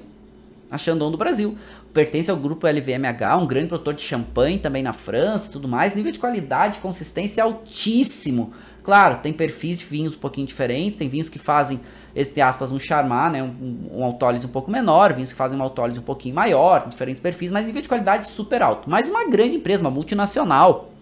A 0.70 0.76
Chandon 0.76 1.10
do 1.10 1.16
Brasil 1.16 1.56
pertence 1.92 2.30
ao 2.30 2.36
grupo 2.36 2.66
LVMH, 2.66 3.36
um 3.38 3.46
grande 3.46 3.68
produtor 3.68 3.94
de 3.94 4.02
champanhe 4.02 4.58
também 4.58 4.82
na 4.82 4.92
França 4.92 5.48
e 5.48 5.52
tudo 5.52 5.68
mais. 5.68 5.94
Nível 5.94 6.10
de 6.10 6.18
qualidade 6.18 6.78
e 6.78 6.80
consistência 6.80 7.44
altíssimo. 7.44 8.52
Claro, 8.82 9.18
tem 9.18 9.32
perfis 9.32 9.78
de 9.78 9.84
vinhos 9.84 10.14
um 10.14 10.18
pouquinho 10.18 10.46
diferentes, 10.46 10.96
tem 10.96 11.08
vinhos 11.08 11.28
que 11.28 11.38
fazem, 11.38 11.80
entre 12.14 12.40
aspas, 12.40 12.70
um 12.70 12.78
charmar, 12.78 13.32
né, 13.32 13.42
um, 13.42 13.88
um 13.98 14.04
autólise 14.04 14.46
um 14.46 14.48
pouco 14.48 14.70
menor, 14.70 15.12
vinhos 15.12 15.32
que 15.32 15.36
fazem 15.36 15.56
uma 15.56 15.64
autólise 15.64 15.98
um 15.98 16.04
pouquinho 16.04 16.34
maior, 16.34 16.82
tem 16.82 16.90
diferentes 16.90 17.20
perfis, 17.20 17.50
mas 17.50 17.66
nível 17.66 17.82
de 17.82 17.88
qualidade 17.88 18.26
super 18.26 18.62
alto. 18.62 18.88
Mas 18.88 19.08
uma 19.08 19.28
grande 19.28 19.56
empresa, 19.56 19.80
uma 19.80 19.90
multinacional, 19.90 20.92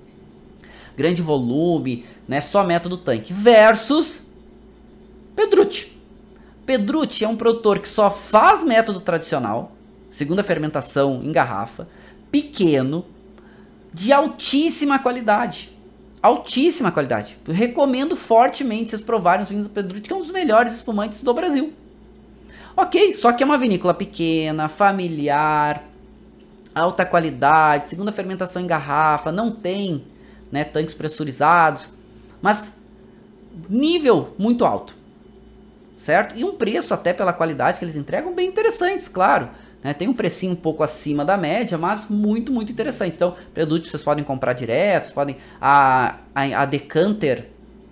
grande 0.96 1.20
volume, 1.20 2.06
né, 2.26 2.40
só 2.40 2.64
método 2.64 2.96
tanque, 2.96 3.32
versus 3.32 4.22
Pedrucci. 5.36 5.92
Pedrucci 6.64 7.24
é 7.24 7.28
um 7.28 7.36
produtor 7.36 7.78
que 7.78 7.88
só 7.88 8.10
faz 8.10 8.64
método 8.64 9.00
tradicional, 9.00 9.72
segunda 10.10 10.42
fermentação 10.42 11.22
em 11.22 11.32
garrafa, 11.32 11.88
pequeno, 12.30 13.04
de 13.92 14.12
altíssima 14.12 14.98
qualidade. 14.98 15.72
Altíssima 16.22 16.90
qualidade. 16.90 17.38
Eu 17.46 17.52
recomendo 17.52 18.16
fortemente 18.16 18.90
vocês 18.90 19.02
provarem 19.02 19.42
os 19.42 19.50
vinhos 19.50 19.66
do 19.66 19.70
Pedrucci, 19.70 20.02
que 20.02 20.12
é 20.12 20.16
um 20.16 20.20
dos 20.20 20.30
melhores 20.30 20.74
espumantes 20.74 21.22
do 21.22 21.34
Brasil. 21.34 21.72
Ok, 22.76 23.12
só 23.12 23.32
que 23.32 23.42
é 23.42 23.46
uma 23.46 23.58
vinícola 23.58 23.94
pequena, 23.94 24.68
familiar, 24.68 25.84
alta 26.74 27.06
qualidade, 27.06 27.88
segunda 27.88 28.10
fermentação 28.10 28.60
em 28.60 28.66
garrafa, 28.66 29.30
não 29.30 29.50
tem 29.50 30.04
né, 30.50 30.64
tanques 30.64 30.94
pressurizados, 30.94 31.88
mas 32.42 32.74
nível 33.68 34.34
muito 34.36 34.64
alto, 34.64 34.96
certo? 36.04 36.36
E 36.36 36.44
um 36.44 36.54
preço 36.54 36.92
até 36.92 37.14
pela 37.14 37.32
qualidade 37.32 37.78
que 37.78 37.84
eles 37.84 37.96
entregam 37.96 38.34
bem 38.34 38.46
interessantes, 38.46 39.08
claro. 39.08 39.48
Né? 39.82 39.94
Tem 39.94 40.06
um 40.06 40.12
precinho 40.12 40.52
um 40.52 40.56
pouco 40.56 40.82
acima 40.82 41.24
da 41.24 41.34
média, 41.34 41.78
mas 41.78 42.06
muito, 42.10 42.52
muito 42.52 42.70
interessante. 42.70 43.14
Então, 43.14 43.34
produtos 43.54 43.90
vocês 43.90 44.02
podem 44.02 44.22
comprar 44.22 44.52
direto, 44.52 45.04
vocês 45.04 45.14
podem... 45.14 45.38
A, 45.58 46.16
a, 46.34 46.42
a 46.62 46.64
Decanter, 46.66 47.46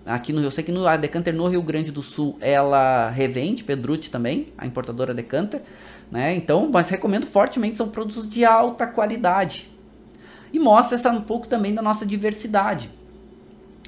aqui 0.05 0.31
no 0.31 0.43
eu 0.43 0.51
sei 0.51 0.63
que 0.63 0.71
no, 0.71 0.87
a 0.87 0.95
Decanter 0.99 1.35
no 1.35 1.49
Rio 1.49 1.63
Grande 1.63 1.91
do 1.91 2.03
Sul, 2.03 2.37
ela 2.39 3.09
revende 3.09 3.65
Pedrucci 3.65 4.11
também, 4.11 4.53
a 4.59 4.67
importadora 4.67 5.15
Decanter. 5.15 5.63
Né? 6.11 6.35
Então, 6.35 6.69
mas 6.71 6.91
recomendo 6.91 7.25
fortemente, 7.25 7.79
são 7.79 7.89
produtos 7.89 8.29
de 8.29 8.45
alta 8.45 8.87
qualidade. 8.87 9.71
E 10.53 10.59
mostra 10.59 10.97
essa 10.97 11.11
um 11.11 11.23
pouco 11.23 11.49
também 11.49 11.75
da 11.75 11.81
nossa 11.81 12.05
diversidade. 12.05 12.91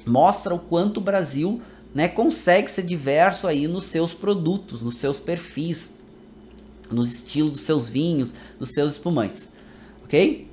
Mostra 0.03 0.55
o 0.55 0.59
quanto 0.59 0.97
o 0.97 1.01
Brasil 1.01 1.61
né, 1.95 2.09
consegue 2.09 2.69
ser 2.69 2.83
diverso 2.83 3.47
aí 3.47 3.69
nos 3.69 3.85
seus 3.85 4.13
produtos, 4.13 4.81
nos 4.81 4.97
seus 4.97 5.17
perfis, 5.17 5.93
no 6.91 7.03
estilo 7.03 7.49
dos 7.49 7.61
seus 7.61 7.89
vinhos, 7.89 8.33
dos 8.59 8.69
seus 8.69 8.93
espumantes, 8.93 9.47
ok? 10.03 10.45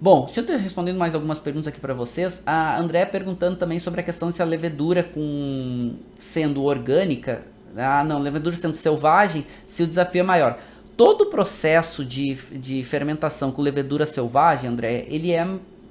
Bom, 0.00 0.24
deixa 0.24 0.40
eu 0.40 0.46
ter 0.46 0.56
respondendo 0.56 0.98
mais 0.98 1.14
algumas 1.14 1.38
perguntas 1.38 1.68
aqui 1.68 1.78
para 1.78 1.94
vocês. 1.94 2.42
A 2.44 2.76
André 2.78 3.04
perguntando 3.06 3.56
também 3.56 3.78
sobre 3.78 4.00
a 4.00 4.02
questão 4.02 4.32
se 4.32 4.42
a 4.42 4.44
levedura 4.44 5.02
com 5.04 5.94
sendo 6.18 6.64
orgânica, 6.64 7.44
ah 7.76 8.02
não, 8.02 8.18
levedura 8.18 8.56
sendo 8.56 8.76
selvagem, 8.76 9.46
se 9.68 9.82
o 9.82 9.86
desafio 9.86 10.20
é 10.20 10.24
maior. 10.24 10.58
Todo 10.96 11.22
o 11.22 11.26
processo 11.26 12.04
de, 12.04 12.34
de 12.34 12.82
fermentação 12.82 13.52
com 13.52 13.62
levedura 13.62 14.06
selvagem, 14.06 14.68
André, 14.68 15.04
ele 15.08 15.32
é 15.32 15.46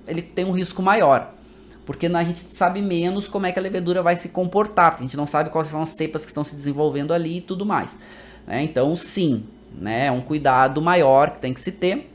ele 0.08 0.24
tem 0.24 0.44
um 0.44 0.52
risco 0.52 0.82
maior. 0.82 1.34
Porque 1.90 2.06
a 2.06 2.24
gente 2.24 2.46
sabe 2.54 2.84
menos 2.84 3.28
como 3.28 3.48
é 3.48 3.52
que 3.52 3.58
a 3.58 3.62
levedura 3.64 4.04
vai 4.04 4.16
se 4.16 4.30
comportar, 4.30 4.92
porque 4.92 5.06
a 5.06 5.08
gente 5.08 5.18
não 5.18 5.26
sabe 5.26 5.50
quais 5.50 5.70
são 5.70 5.82
as 5.82 5.90
cepas 5.90 6.24
que 6.24 6.30
estão 6.30 6.44
se 6.44 6.56
desenvolvendo 6.56 7.16
ali 7.16 7.38
e 7.38 7.42
tudo 7.42 7.66
mais. 7.66 7.98
Né? 8.46 8.62
Então, 8.62 8.96
sim, 8.96 9.44
né? 9.74 10.06
É 10.06 10.12
um 10.12 10.22
cuidado 10.22 10.84
maior 10.84 11.32
que 11.32 11.40
tem 11.40 11.52
que 11.52 11.60
se 11.60 11.72
ter 11.72 12.14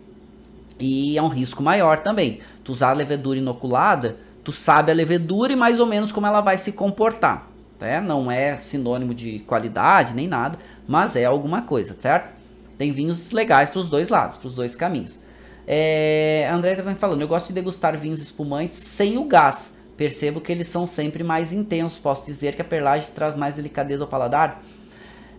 e 0.79 1.18
é 1.18 1.22
um 1.22 1.27
risco 1.27 1.61
maior 1.61 1.99
também. 1.99 2.39
Tu 2.62 2.70
usar 2.70 2.91
a 2.91 2.93
levedura 2.93 3.37
inoculada, 3.37 4.16
tu 4.45 4.53
sabe 4.53 4.93
a 4.93 4.95
levedura 4.95 5.53
e 5.53 5.57
mais 5.57 5.81
ou 5.81 5.87
menos 5.87 6.12
como 6.12 6.29
ela 6.29 6.41
vai 6.41 6.57
se 6.57 6.70
comportar, 6.70 7.51
tá? 7.77 8.01
Não 8.01 8.31
é 8.31 8.59
sinônimo 8.59 9.12
de 9.12 9.41
qualidade 9.41 10.14
nem 10.14 10.29
nada, 10.29 10.57
mas 10.87 11.16
é 11.16 11.25
alguma 11.25 11.62
coisa, 11.62 11.97
certo? 12.01 12.33
Tem 12.79 12.93
vinhos 12.93 13.33
legais 13.33 13.70
para 13.70 13.81
os 13.81 13.89
dois 13.89 14.09
lados, 14.09 14.37
para 14.37 14.47
os 14.47 14.55
dois 14.55 14.77
caminhos. 14.77 15.18
É, 15.66 16.48
André 16.52 16.74
também 16.74 16.94
falando, 16.94 17.20
eu 17.20 17.28
gosto 17.28 17.48
de 17.48 17.54
degustar 17.54 17.96
vinhos 17.96 18.20
espumantes 18.20 18.78
sem 18.78 19.18
o 19.18 19.24
gás. 19.24 19.72
Percebo 19.96 20.40
que 20.40 20.50
eles 20.50 20.66
são 20.66 20.86
sempre 20.86 21.22
mais 21.22 21.52
intensos. 21.52 21.98
Posso 21.98 22.26
dizer 22.26 22.54
que 22.54 22.62
a 22.62 22.64
perlagem 22.64 23.08
traz 23.14 23.36
mais 23.36 23.54
delicadeza 23.54 24.04
ao 24.04 24.08
paladar. 24.08 24.62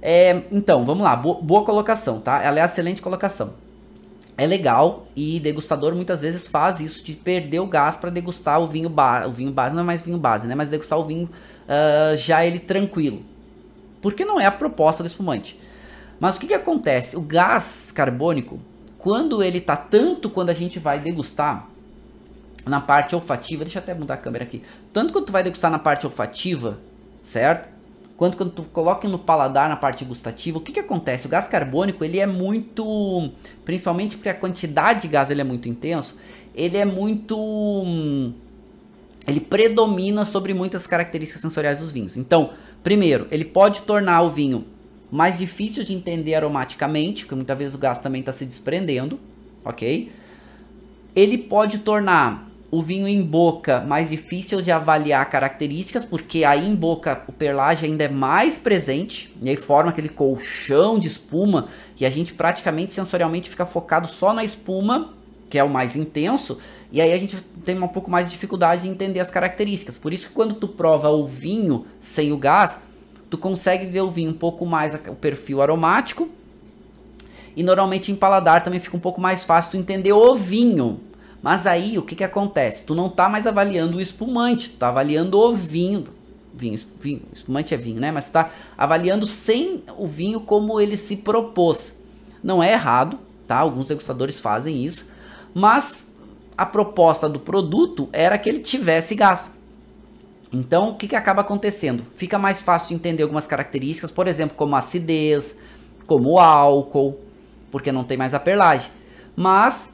É, 0.02 0.44
então, 0.52 0.86
vamos 0.86 1.04
lá, 1.04 1.16
boa, 1.16 1.42
boa 1.42 1.66
colocação, 1.66 2.20
tá? 2.20 2.42
Ela 2.42 2.60
é 2.60 2.64
excelente 2.64 3.02
colocação. 3.02 3.56
É 4.38 4.46
legal 4.46 5.08
e 5.16 5.40
degustador 5.40 5.96
muitas 5.96 6.22
vezes 6.22 6.46
faz 6.46 6.82
isso 6.82 7.02
de 7.04 7.14
perder 7.14 7.60
o 7.60 7.68
gás 7.68 7.96
para 7.96 8.10
degustar 8.10 8.60
o 8.62 8.68
vinho 8.68 8.90
base. 8.90 9.30
O 9.30 9.32
vinho 9.32 9.52
base 9.52 9.74
não 9.74 9.82
é 9.82 9.86
mais 9.86 10.02
vinho 10.02 10.18
base, 10.18 10.46
né? 10.46 10.56
Mas 10.56 10.70
degustar 10.70 11.00
o 11.00 11.06
vinho 11.06 11.26
uh, 11.26 12.18
já 12.18 12.46
ele 12.46 12.60
tranquilo. 12.60 13.22
Porque 14.02 14.26
não 14.26 14.40
é 14.40 14.46
a 14.46 14.52
proposta 14.52 15.02
do 15.02 15.08
espumante. 15.08 15.60
Mas 16.20 16.36
o 16.36 16.40
que, 16.40 16.48
que 16.48 16.54
acontece? 16.54 17.16
O 17.16 17.22
gás 17.22 17.92
carbônico, 17.94 18.60
quando 19.06 19.44
ele 19.44 19.62
tá 19.62 19.78
tanto 19.78 20.32
quando 20.32 20.50
a 20.50 20.54
gente 20.56 20.80
vai 20.80 21.00
degustar 21.00 21.70
na 22.66 22.82
parte 22.82 23.14
olfativa, 23.14 23.64
deixa 23.64 23.78
eu 23.78 23.84
até 23.84 23.94
mudar 23.94 24.16
a 24.16 24.18
câmera 24.18 24.44
aqui. 24.44 24.64
Tanto 24.92 25.14
quando 25.14 25.26
tu 25.26 25.32
vai 25.32 25.44
degustar 25.44 25.70
na 25.70 25.78
parte 25.78 26.08
olfativa, 26.08 26.80
certo? 27.22 27.70
quando, 28.18 28.36
quando 28.36 28.50
tu 28.50 28.64
coloca 28.64 29.08
no 29.08 29.20
paladar 29.20 29.70
na 29.70 29.76
parte 29.76 30.04
gustativa, 30.04 30.58
o 30.58 30.62
que, 30.62 30.72
que 30.72 30.80
acontece? 30.80 31.28
O 31.28 31.30
gás 31.30 31.48
carbônico 31.48 32.04
ele 32.04 32.20
é 32.20 32.26
muito, 32.26 33.30
principalmente 33.64 34.16
porque 34.16 34.30
a 34.30 34.34
quantidade 34.34 35.04
de 35.04 35.08
gás 35.10 35.30
ele 35.30 35.42
é 35.42 35.44
muito 35.44 35.70
intenso, 35.70 36.16
ele 36.56 36.76
é 36.76 36.84
muito, 36.84 38.34
ele 39.28 39.40
predomina 39.40 40.26
sobre 40.26 40.52
muitas 40.52 40.88
características 40.88 41.44
sensoriais 41.44 41.78
dos 41.78 41.92
vinhos. 41.92 42.18
Então, 42.18 42.54
primeiro, 42.82 43.28
ele 43.30 43.46
pode 43.46 43.84
tornar 43.84 44.24
o 44.24 44.32
vinho 44.32 44.66
mais 45.16 45.38
difícil 45.38 45.84
de 45.84 45.94
entender 45.94 46.36
aromaticamente, 46.36 47.24
porque 47.24 47.36
muitas 47.36 47.58
vezes 47.58 47.74
o 47.74 47.78
gás 47.78 48.00
também 48.00 48.20
está 48.20 48.32
se 48.32 48.46
desprendendo, 48.46 49.20
ok? 49.64 50.12
Ele 51.16 51.38
pode 51.38 51.80
tornar 51.80 52.52
o 52.70 52.82
vinho 52.82 53.08
em 53.08 53.22
boca 53.22 53.80
mais 53.82 54.10
difícil 54.10 54.62
de 54.62 54.72
avaliar 54.72 55.30
características, 55.30 56.04
porque 56.04 56.44
aí 56.44 56.68
em 56.68 56.76
boca 56.76 57.24
o 57.28 57.32
perlage 57.32 57.86
ainda 57.86 58.04
é 58.04 58.10
mais 58.10 58.58
presente, 58.58 59.34
e 59.42 59.50
aí 59.50 59.56
forma 59.56 59.92
aquele 59.92 60.10
colchão 60.10 61.00
de 61.00 61.08
espuma, 61.08 61.70
e 62.00 62.06
a 62.06 62.10
gente 62.10 62.34
praticamente 62.34 62.92
sensorialmente 62.92 63.50
fica 63.50 63.66
focado 63.66 64.08
só 64.08 64.34
na 64.34 64.44
espuma, 64.44 65.14
que 65.50 65.58
é 65.58 65.64
o 65.64 65.70
mais 65.70 65.96
intenso, 65.96 66.60
e 66.92 67.00
aí 67.00 67.14
a 67.14 67.18
gente 67.18 67.38
tem 67.64 67.82
um 67.82 67.88
pouco 67.88 68.12
mais 68.12 68.28
de 68.28 68.34
dificuldade 68.34 68.88
em 68.88 68.92
entender 68.92 69.20
as 69.20 69.32
características. 69.32 69.98
Por 69.98 70.12
isso 70.12 70.28
que 70.28 70.34
quando 70.34 70.56
tu 70.56 70.68
prova 70.68 71.10
o 71.10 71.26
vinho 71.26 71.86
sem 72.00 72.32
o 72.32 72.38
gás, 72.38 72.80
tu 73.36 73.42
consegue 73.42 73.86
ver 73.88 74.02
o 74.02 74.10
vinho 74.10 74.32
um 74.32 74.36
pouco 74.36 74.66
mais 74.66 74.94
o 74.94 75.16
perfil 75.16 75.62
aromático, 75.62 76.30
e 77.56 77.64
normalmente 77.64 78.12
em 78.12 78.16
paladar 78.16 78.64
também 78.64 78.80
fica 78.80 78.96
um 78.96 79.00
pouco 79.00 79.20
mais 79.20 79.44
fácil 79.44 79.72
tu 79.72 79.78
entender 79.78 80.14
o 80.14 80.36
vinho. 80.36 81.00
Mas 81.42 81.68
aí 81.68 81.98
o 81.98 82.02
que, 82.02 82.16
que 82.16 82.24
acontece? 82.24 82.86
Tu 82.86 82.96
não 82.96 83.10
tá 83.10 83.30
mais 83.30 83.46
avaliando 83.46 83.98
o 83.98 84.02
espumante, 84.02 84.70
tu 84.70 84.78
tá 84.78 84.88
avaliando 84.88 85.40
o 85.40 85.54
vinho. 85.54 86.06
Vinho, 86.54 86.80
vinho, 87.00 87.22
espumante 87.32 87.74
é 87.74 87.78
vinho, 87.78 88.00
né? 88.00 88.12
Mas 88.12 88.28
tu 88.28 88.32
tá 88.32 88.52
avaliando 88.78 89.26
sem 89.26 89.84
o 89.98 90.08
vinho 90.08 90.42
como 90.42 90.80
ele 90.80 90.98
se 90.98 91.18
propôs. 91.18 91.98
Não 92.44 92.64
é 92.64 92.72
errado, 92.72 93.20
tá? 93.48 93.58
Alguns 93.58 93.88
degustadores 93.88 94.40
fazem 94.40 94.84
isso, 94.84 95.10
mas 95.54 96.12
a 96.58 96.66
proposta 96.66 97.28
do 97.28 97.40
produto 97.40 98.10
era 98.12 98.38
que 98.38 98.50
ele 98.50 98.60
tivesse 98.60 99.16
gás. 99.16 99.52
Então, 100.58 100.92
o 100.92 100.96
que, 100.96 101.10
que 101.10 101.18
acaba 101.18 101.42
acontecendo? 101.42 102.06
Fica 102.16 102.40
mais 102.40 102.62
fácil 102.62 102.88
de 102.88 102.94
entender 102.94 103.24
algumas 103.24 103.46
características, 103.46 104.10
por 104.10 104.26
exemplo, 104.26 104.56
como 104.56 104.74
acidez, 104.74 105.60
como 106.08 106.40
álcool, 106.40 107.20
porque 107.70 107.92
não 107.92 108.06
tem 108.06 108.16
mais 108.16 108.34
a 108.34 108.40
perlagem. 108.40 108.90
Mas 109.36 109.94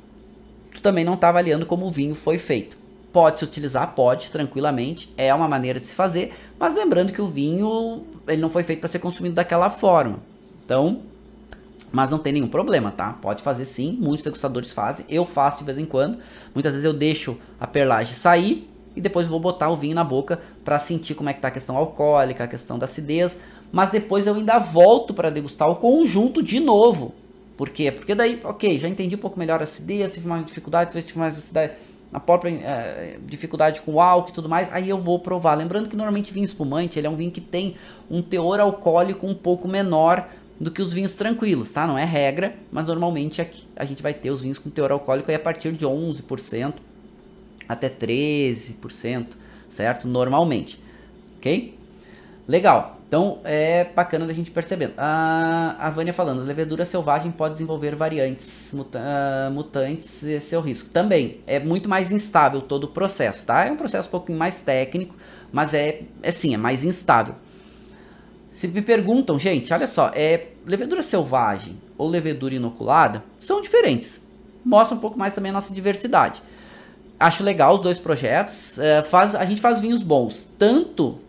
tu 0.72 0.80
também 0.80 1.04
não 1.04 1.16
está 1.16 1.30
avaliando 1.30 1.66
como 1.66 1.88
o 1.88 1.90
vinho 1.90 2.14
foi 2.14 2.38
feito. 2.38 2.78
Pode 3.12 3.40
se 3.40 3.44
utilizar, 3.44 3.96
pode, 3.96 4.30
tranquilamente, 4.30 5.12
é 5.18 5.34
uma 5.34 5.48
maneira 5.48 5.80
de 5.80 5.88
se 5.88 5.96
fazer, 5.96 6.32
mas 6.60 6.76
lembrando 6.76 7.12
que 7.12 7.22
o 7.22 7.28
vinho, 7.28 8.06
ele 8.28 8.40
não 8.40 8.50
foi 8.50 8.64
feito 8.64 8.82
para 8.82 8.90
ser 8.90 9.00
consumido 9.00 9.34
daquela 9.34 9.70
forma. 9.70 10.20
Então, 10.64 11.02
mas 11.92 12.12
não 12.12 12.20
tem 12.20 12.34
nenhum 12.34 12.48
problema, 12.48 12.92
tá? 12.92 13.14
Pode 13.14 13.42
fazer 13.42 13.66
sim, 13.66 13.98
muitos 14.00 14.24
degustadores 14.24 14.72
fazem, 14.72 15.06
eu 15.10 15.26
faço 15.26 15.58
de 15.60 15.66
vez 15.66 15.80
em 15.80 15.86
quando. 15.86 16.20
Muitas 16.54 16.74
vezes 16.74 16.86
eu 16.86 16.94
deixo 16.94 17.38
a 17.60 17.66
perlagem 17.66 18.14
sair 18.14 18.71
e 18.96 19.02
depois 19.02 19.28
vou 19.28 19.40
botar 19.40 19.70
o 19.70 19.78
vinho 19.78 19.96
na 19.96 20.04
boca 20.04 20.42
para 20.64 20.78
sentir 20.80 21.16
como 21.16 21.30
é 21.30 21.34
que 21.34 21.42
tá 21.42 21.48
a 21.48 21.52
questão 21.52 21.78
alcoólica, 21.78 22.44
a 22.44 22.48
questão 22.48 22.78
da 22.78 22.86
acidez, 22.86 23.38
mas 23.72 23.90
depois 23.90 24.28
eu 24.28 24.36
ainda 24.36 24.60
volto 24.60 25.14
para 25.14 25.30
degustar 25.30 25.70
o 25.70 25.76
conjunto 25.76 26.44
de 26.44 26.60
novo, 26.60 27.14
por 27.62 27.70
quê? 27.70 27.92
Porque 27.92 28.16
daí, 28.16 28.42
ok, 28.44 28.80
já 28.80 28.88
entendi 28.88 29.16
um 29.16 29.20
pouco 29.20 29.38
melhor 29.38 29.60
a 29.60 29.64
acidez, 29.66 30.14
tive 30.14 30.28
mais 30.28 30.46
dificuldade, 30.46 31.00
tive 31.04 31.20
mais 31.20 31.38
acidez, 31.38 31.72
a 32.12 32.20
própria 32.20 32.50
é, 32.50 33.18
dificuldade 33.26 33.82
com 33.82 33.94
o 33.94 34.02
álcool 34.02 34.32
e 34.32 34.34
tudo 34.34 34.50
mais, 34.50 34.68
aí 34.72 34.90
eu 34.90 34.98
vou 34.98 35.20
provar. 35.20 35.54
Lembrando 35.54 35.88
que 35.88 35.96
normalmente 35.96 36.34
vinho 36.34 36.44
espumante, 36.44 37.00
ele 37.00 37.08
é 37.08 37.10
um 37.10 37.16
vinho 37.16 37.32
que 37.32 37.40
tem 37.40 37.76
um 38.10 38.22
teor 38.22 38.60
alcoólico 38.60 39.28
um 39.28 39.36
pouco 39.36 39.68
menor 39.68 40.28
do 40.60 40.70
que 40.72 40.82
os 40.82 40.92
vinhos 40.92 41.16
tranquilos, 41.16 41.72
tá? 41.72 41.88
Não 41.88 41.98
é 41.98 42.04
regra, 42.04 42.56
mas 42.72 42.88
normalmente 42.88 43.42
aqui 43.42 43.68
a 43.76 43.86
gente 43.86 44.02
vai 44.04 44.14
ter 44.14 44.32
os 44.32 44.42
vinhos 44.42 44.58
com 44.58 44.70
teor 44.70 44.92
alcoólico 44.92 45.30
aí 45.30 45.36
a 45.36 45.40
partir 45.40 45.72
de 45.72 45.86
11% 45.86 46.74
até 47.72 47.90
13%, 47.90 49.28
certo? 49.70 50.08
Normalmente, 50.08 50.82
ok? 51.38 51.78
Legal. 52.48 52.98
Então 53.08 53.40
é 53.44 53.84
bacana 53.94 54.26
da 54.26 54.32
gente 54.32 54.50
perceber. 54.52 54.94
A, 54.98 55.76
a 55.78 55.90
Vânia 55.90 56.14
falando, 56.14 56.42
a 56.42 56.46
levedura 56.46 56.86
selvagem 56.86 57.30
pode 57.30 57.56
desenvolver 57.56 57.94
variantes 57.94 58.70
muta, 58.72 59.00
uh, 59.00 59.52
mutantes, 59.52 60.24
esse 60.24 60.56
é 60.56 60.58
o 60.58 60.62
risco. 60.62 60.90
Também 60.90 61.42
é 61.46 61.60
muito 61.60 61.90
mais 61.90 62.10
instável 62.10 62.62
todo 62.62 62.86
o 62.86 62.88
processo, 62.88 63.46
tá? 63.46 63.66
É 63.66 63.72
um 63.72 63.76
processo 63.76 64.08
um 64.08 64.12
pouquinho 64.12 64.40
mais 64.40 64.62
técnico, 64.62 65.14
mas 65.52 65.74
é, 65.74 66.04
é 66.24 66.32
sim, 66.32 66.54
é 66.54 66.58
mais 66.58 66.86
instável. 66.86 67.36
Se 68.54 68.68
me 68.68 68.82
perguntam, 68.82 69.38
gente, 69.38 69.74
olha 69.74 69.88
só, 69.88 70.12
é 70.14 70.48
levedura 70.66 71.02
selvagem 71.02 71.78
ou 71.98 72.08
levedura 72.08 72.56
inoculada 72.56 73.24
são 73.42 73.62
diferentes. 73.62 74.26
Mostra 74.64 74.96
um 74.96 75.00
pouco 75.00 75.20
mais 75.20 75.34
também 75.34 75.50
a 75.50 75.54
nossa 75.54 75.74
diversidade. 75.74 76.42
Acho 77.22 77.44
legal 77.44 77.76
os 77.76 77.82
dois 77.82 78.00
projetos. 78.00 78.78
É, 78.80 79.04
faz, 79.04 79.36
a 79.36 79.46
gente 79.46 79.62
faz 79.62 79.80
vinhos 79.80 80.02
bons, 80.02 80.48
tanto 80.58 81.20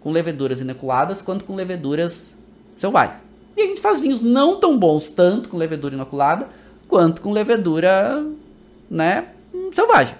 com 0.00 0.10
leveduras 0.10 0.60
inoculadas 0.60 1.22
quanto 1.22 1.44
com 1.44 1.54
leveduras 1.54 2.34
selvagens. 2.78 3.22
E 3.56 3.62
a 3.62 3.66
gente 3.66 3.80
faz 3.80 4.00
vinhos 4.00 4.22
não 4.22 4.58
tão 4.58 4.78
bons, 4.78 5.08
tanto 5.08 5.48
com 5.48 5.56
levedura 5.56 5.94
inoculada 5.94 6.48
quanto 6.88 7.20
com 7.20 7.30
levedura, 7.30 8.24
né, 8.90 9.28
selvagem. 9.74 10.16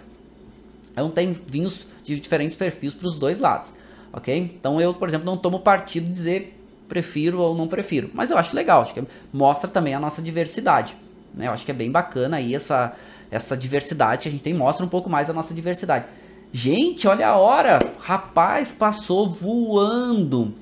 Então 0.92 1.10
tem 1.10 1.32
vinhos 1.46 1.86
de 2.04 2.20
diferentes 2.20 2.56
perfis 2.56 2.94
para 2.94 3.08
os 3.08 3.16
dois 3.16 3.38
lados, 3.38 3.72
ok? 4.12 4.36
Então 4.36 4.80
eu, 4.80 4.92
por 4.92 5.08
exemplo, 5.08 5.24
não 5.24 5.36
tomo 5.36 5.60
partido 5.60 6.06
de 6.06 6.12
dizer 6.12 6.60
prefiro 6.88 7.40
ou 7.40 7.54
não 7.56 7.68
prefiro, 7.68 8.10
mas 8.12 8.30
eu 8.30 8.38
acho 8.38 8.54
legal, 8.54 8.82
acho 8.82 8.94
que 8.94 9.02
mostra 9.32 9.68
também 9.68 9.94
a 9.94 10.00
nossa 10.00 10.20
diversidade, 10.20 10.96
né? 11.34 11.46
Eu 11.46 11.52
acho 11.52 11.64
que 11.64 11.70
é 11.70 11.74
bem 11.74 11.90
bacana 11.90 12.38
aí 12.38 12.54
essa 12.54 12.94
essa 13.30 13.56
diversidade 13.56 14.22
que 14.22 14.28
a 14.28 14.32
gente 14.32 14.42
tem, 14.42 14.54
mostra 14.54 14.84
um 14.84 14.88
pouco 14.88 15.10
mais 15.10 15.28
a 15.28 15.32
nossa 15.32 15.52
diversidade. 15.54 16.06
Gente, 16.52 17.06
olha 17.06 17.28
a 17.28 17.36
hora. 17.36 17.78
Rapaz, 18.00 18.72
passou 18.72 19.30
voando. 19.30 20.54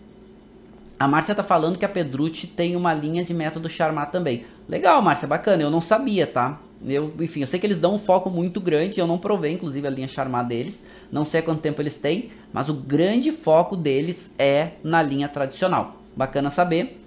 A 0.99 1.07
Márcia 1.07 1.35
tá 1.35 1.43
falando 1.43 1.79
que 1.79 1.85
a 1.85 1.89
Pedrucci 1.89 2.47
tem 2.47 2.75
uma 2.75 2.93
linha 2.95 3.25
de 3.25 3.35
método 3.35 3.69
Charmat 3.69 4.11
também. 4.11 4.47
Legal, 4.69 5.01
Márcia, 5.03 5.29
bacana. 5.29 5.63
Eu 5.63 5.71
não 5.71 5.81
sabia, 5.81 6.27
tá? 6.27 6.59
Eu, 6.85 7.13
enfim, 7.21 7.41
eu 7.41 7.47
sei 7.47 7.61
que 7.61 7.67
eles 7.67 7.79
dão 7.79 7.95
um 7.95 7.99
foco 7.99 8.31
muito 8.31 8.61
grande. 8.61 8.99
Eu 8.99 9.07
não 9.07 9.19
provei, 9.19 9.53
inclusive, 9.53 9.87
a 9.87 9.91
linha 9.91 10.09
Charmat 10.09 10.49
deles. 10.49 10.85
Não 11.13 11.25
sei 11.25 11.43
quanto 11.43 11.61
tempo 11.61 11.81
eles 11.81 11.97
têm, 11.99 12.31
mas 12.53 12.69
o 12.69 12.75
grande 12.75 13.31
foco 13.31 13.77
deles 13.77 14.35
é 14.39 14.73
na 14.83 15.03
linha 15.03 15.29
tradicional. 15.29 15.97
Bacana 16.17 16.51
saber. 16.51 17.01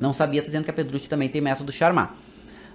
Não 0.00 0.14
sabia, 0.14 0.40
tá 0.40 0.46
dizendo 0.46 0.64
que 0.64 0.70
a 0.70 0.74
Pedrucci 0.74 1.08
também 1.08 1.28
tem 1.28 1.42
método 1.42 1.70
Charmat. 1.70 2.10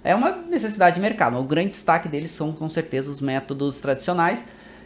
É 0.06 0.14
uma 0.14 0.30
necessidade 0.30 0.94
de 0.94 1.02
mercado. 1.02 1.36
O 1.36 1.42
grande 1.42 1.70
destaque 1.70 2.08
deles 2.08 2.30
são, 2.30 2.52
com 2.52 2.70
certeza, 2.70 3.10
os 3.10 3.20
métodos 3.20 3.78
tradicionais 3.78 4.40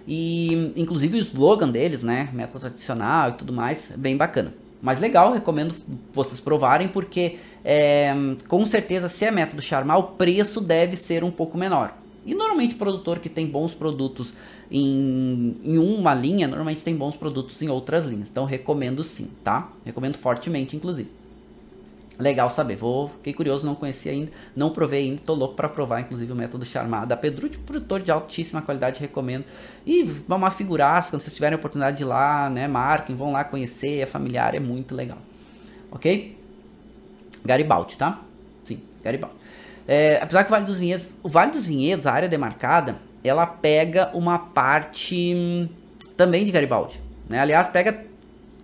e 0.09 0.73
inclusive 0.75 1.19
o 1.19 1.21
slogan 1.21 1.69
deles, 1.69 2.03
né? 2.03 2.31
Método 2.33 2.61
tradicional 2.61 3.29
e 3.29 3.33
tudo 3.35 3.53
mais, 3.53 3.93
bem 3.95 4.17
bacana. 4.17 4.55
Mas 4.81 4.99
legal, 4.99 5.35
recomendo 5.35 5.75
vocês 6.15 6.41
provarem, 6.41 6.89
porque 6.89 7.39
é, 7.63 8.15
com 8.49 8.65
certeza, 8.65 9.11
se 9.11 9.27
é 9.27 9.31
método 9.31 9.61
charmar, 9.61 9.99
o 9.99 10.05
preço 10.05 10.59
deve 10.59 10.97
ser 10.97 11.23
um 11.23 11.31
pouco 11.31 11.59
menor. 11.59 11.95
E 12.25 12.35
normalmente 12.35 12.75
produtor 12.75 13.19
que 13.19 13.29
tem 13.29 13.47
bons 13.47 13.75
produtos 13.75 14.33
em, 14.71 15.55
em 15.63 15.77
uma 15.77 16.15
linha, 16.15 16.49
normalmente 16.49 16.83
tem 16.83 16.97
bons 16.97 17.15
produtos 17.15 17.61
em 17.61 17.69
outras 17.69 18.07
linhas. 18.07 18.31
Então 18.31 18.47
recomendo 18.47 19.05
sim, 19.05 19.29
tá? 19.45 19.71
Recomendo 19.85 20.17
fortemente, 20.17 20.75
inclusive. 20.75 21.20
Legal 22.21 22.51
saber. 22.51 22.77
Vou, 22.77 23.09
fiquei 23.09 23.33
curioso, 23.33 23.65
não 23.65 23.75
conhecia 23.75 24.13
ainda, 24.13 24.31
não 24.55 24.71
provei 24.71 25.09
ainda, 25.09 25.23
tô 25.25 25.35
louco 25.35 25.55
para 25.55 25.69
provar, 25.69 26.01
inclusive, 26.01 26.31
o 26.31 26.37
método 26.37 26.65
Charmada 26.65 27.07
da 27.07 27.17
Pedrucci, 27.17 27.59
produtor 27.59 28.01
de 28.01 28.11
altíssima 28.11 28.61
qualidade, 28.61 29.01
recomendo. 29.01 29.45
E 29.87 30.03
vamos 30.29 30.47
afigurar, 30.47 31.03
quando 31.09 31.23
vocês 31.23 31.35
tiverem 31.35 31.57
a 31.57 31.59
oportunidade 31.59 31.97
de 31.97 32.03
ir 32.03 32.07
lá, 32.07 32.51
né, 32.51 32.69
marquem, 32.69 33.17
vão 33.17 33.33
lá 33.33 33.43
conhecer, 33.43 34.01
é 34.01 34.07
familiar, 34.07 34.55
é 34.55 34.61
muito 34.61 34.95
legal. 34.95 35.19
Ok? 35.91 36.39
Garibaldi, 37.45 37.97
tá? 37.97 38.21
Sim, 38.63 38.83
Garibaldi. 39.03 39.37
É, 39.89 40.21
apesar 40.23 40.45
que 40.45 40.51
o 40.51 40.53
Vale 40.53 40.67
dos 40.67 40.79
Vinhedos, 40.79 41.11
o 41.23 41.29
Vale 41.29 41.51
dos 41.51 41.67
Vinhedos, 41.67 42.07
a 42.07 42.13
área 42.13 42.29
demarcada, 42.29 42.99
ela 43.25 43.47
pega 43.47 44.11
uma 44.15 44.39
parte 44.39 45.35
hum, 45.35 45.69
também 46.17 46.45
de 46.45 46.53
Garibaldi. 46.53 47.01
Né? 47.29 47.41
Aliás, 47.41 47.69
pega 47.69 48.10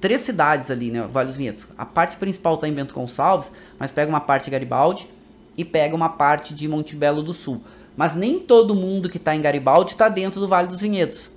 três 0.06 0.20
cidades 0.20 0.70
ali, 0.70 0.92
né? 0.92 1.04
Vale 1.10 1.26
dos 1.26 1.36
Vinhedos. 1.36 1.66
A 1.76 1.84
parte 1.84 2.16
principal 2.16 2.54
está 2.54 2.68
em 2.68 2.72
Bento 2.72 2.94
Gonçalves, 2.94 3.50
mas 3.76 3.90
pega 3.90 4.08
uma 4.08 4.20
parte 4.20 4.44
de 4.44 4.52
Garibaldi 4.52 5.10
e 5.58 5.64
pega 5.64 5.96
uma 5.96 6.08
parte 6.08 6.54
de 6.54 6.68
Monte 6.68 6.94
Belo 6.94 7.24
do 7.24 7.34
Sul. 7.34 7.60
Mas 7.96 8.14
nem 8.14 8.38
todo 8.38 8.72
mundo 8.72 9.08
que 9.08 9.16
está 9.16 9.34
em 9.34 9.42
Garibaldi 9.42 9.90
está 9.90 10.08
dentro 10.08 10.38
do 10.38 10.46
Vale 10.46 10.68
dos 10.68 10.80
Vinhedos, 10.80 11.28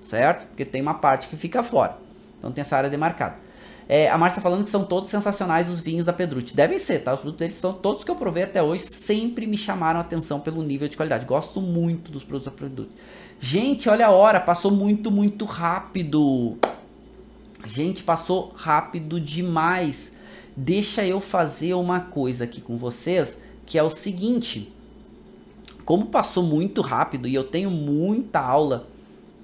certo? 0.00 0.46
Porque 0.46 0.64
tem 0.64 0.80
uma 0.80 0.94
parte 0.94 1.28
que 1.28 1.36
fica 1.36 1.62
fora. 1.62 1.98
Então 2.38 2.50
tem 2.50 2.62
essa 2.62 2.78
área 2.78 2.88
demarcada. 2.88 3.34
É, 3.86 4.08
a 4.08 4.16
Márcia 4.16 4.40
falando 4.40 4.64
que 4.64 4.70
são 4.70 4.84
todos 4.84 5.10
sensacionais 5.10 5.68
os 5.68 5.80
vinhos 5.80 6.06
da 6.06 6.12
Pedrucci. 6.14 6.56
Devem 6.56 6.78
ser, 6.78 7.00
tá? 7.00 7.12
Os 7.12 7.20
produtos 7.20 7.40
deles 7.40 7.56
são 7.56 7.74
todos 7.74 8.04
que 8.04 8.10
eu 8.10 8.16
provei 8.16 8.44
até 8.44 8.62
hoje 8.62 8.84
sempre 8.84 9.46
me 9.46 9.58
chamaram 9.58 10.00
a 10.00 10.02
atenção 10.02 10.40
pelo 10.40 10.62
nível 10.62 10.88
de 10.88 10.96
qualidade. 10.96 11.26
Gosto 11.26 11.60
muito 11.60 12.10
dos 12.10 12.24
produtos 12.24 12.50
da 12.50 12.58
Pedrucci. 12.58 12.90
Gente, 13.38 13.86
olha 13.86 14.06
a 14.06 14.10
hora, 14.10 14.40
passou 14.40 14.70
muito, 14.70 15.10
muito 15.10 15.44
rápido. 15.44 16.56
Gente, 17.64 18.02
passou 18.02 18.52
rápido 18.56 19.20
demais. 19.20 20.12
Deixa 20.56 21.06
eu 21.06 21.20
fazer 21.20 21.74
uma 21.74 22.00
coisa 22.00 22.44
aqui 22.44 22.60
com 22.60 22.76
vocês, 22.76 23.40
que 23.66 23.78
é 23.78 23.82
o 23.82 23.90
seguinte. 23.90 24.72
Como 25.84 26.06
passou 26.06 26.42
muito 26.42 26.80
rápido 26.80 27.26
e 27.26 27.34
eu 27.34 27.44
tenho 27.44 27.70
muita 27.70 28.40
aula 28.40 28.88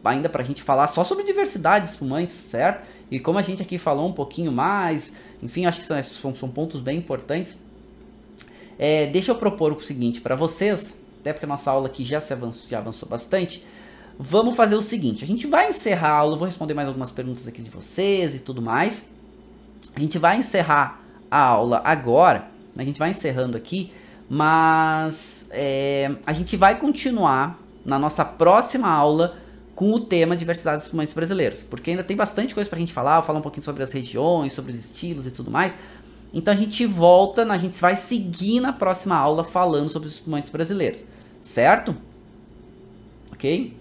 ainda 0.04 0.28
pra 0.28 0.42
gente 0.42 0.62
falar 0.62 0.86
só 0.88 1.02
sobre 1.02 1.24
diversidade 1.24 1.86
de 1.86 1.92
espumantes, 1.92 2.36
certo? 2.36 2.86
E 3.10 3.18
como 3.18 3.38
a 3.38 3.42
gente 3.42 3.62
aqui 3.62 3.78
falou 3.78 4.08
um 4.08 4.12
pouquinho 4.12 4.52
mais, 4.52 5.12
enfim, 5.42 5.66
acho 5.66 5.78
que 5.78 5.84
são, 5.84 6.02
são, 6.02 6.34
são 6.34 6.48
pontos 6.48 6.80
bem 6.80 6.98
importantes. 6.98 7.56
É, 8.78 9.06
deixa 9.06 9.30
eu 9.30 9.36
propor 9.36 9.72
o 9.72 9.80
seguinte 9.80 10.20
para 10.20 10.34
vocês, 10.34 10.94
até 11.20 11.32
porque 11.32 11.46
a 11.46 11.48
nossa 11.48 11.70
aula 11.70 11.86
aqui 11.86 12.04
já, 12.04 12.20
se 12.20 12.32
avançou, 12.32 12.68
já 12.68 12.78
avançou 12.78 13.08
bastante. 13.08 13.64
Vamos 14.18 14.56
fazer 14.56 14.74
o 14.74 14.80
seguinte: 14.80 15.24
a 15.24 15.26
gente 15.26 15.46
vai 15.46 15.68
encerrar 15.68 16.08
a 16.08 16.16
aula, 16.18 16.34
eu 16.34 16.38
vou 16.38 16.46
responder 16.46 16.74
mais 16.74 16.88
algumas 16.88 17.10
perguntas 17.10 17.46
aqui 17.46 17.62
de 17.62 17.70
vocês 17.70 18.34
e 18.34 18.38
tudo 18.38 18.62
mais. 18.62 19.08
A 19.94 20.00
gente 20.00 20.18
vai 20.18 20.36
encerrar 20.36 21.00
a 21.30 21.38
aula 21.38 21.80
agora, 21.84 22.48
a 22.76 22.84
gente 22.84 22.98
vai 22.98 23.10
encerrando 23.10 23.56
aqui, 23.56 23.92
mas 24.28 25.46
é, 25.50 26.16
a 26.26 26.32
gente 26.32 26.56
vai 26.56 26.78
continuar 26.78 27.58
na 27.84 27.98
nossa 27.98 28.24
próxima 28.24 28.88
aula 28.88 29.36
com 29.74 29.92
o 29.92 30.00
tema 30.00 30.36
diversidade 30.36 30.78
dos 30.78 30.84
espumantes 30.86 31.14
brasileiros, 31.14 31.62
porque 31.62 31.90
ainda 31.90 32.04
tem 32.04 32.16
bastante 32.16 32.54
coisa 32.54 32.70
pra 32.70 32.78
gente 32.78 32.92
falar, 32.92 33.22
falar 33.22 33.40
um 33.40 33.42
pouquinho 33.42 33.64
sobre 33.64 33.82
as 33.82 33.92
regiões, 33.92 34.52
sobre 34.52 34.72
os 34.72 34.78
estilos 34.78 35.26
e 35.26 35.30
tudo 35.30 35.50
mais. 35.50 35.76
Então 36.32 36.52
a 36.52 36.56
gente 36.56 36.84
volta, 36.86 37.44
a 37.44 37.58
gente 37.58 37.80
vai 37.80 37.96
seguir 37.96 38.60
na 38.60 38.72
próxima 38.72 39.16
aula 39.16 39.44
falando 39.44 39.88
sobre 39.88 40.08
os 40.08 40.14
espumantes 40.14 40.50
brasileiros, 40.50 41.04
certo? 41.40 41.96
Ok? 43.32 43.76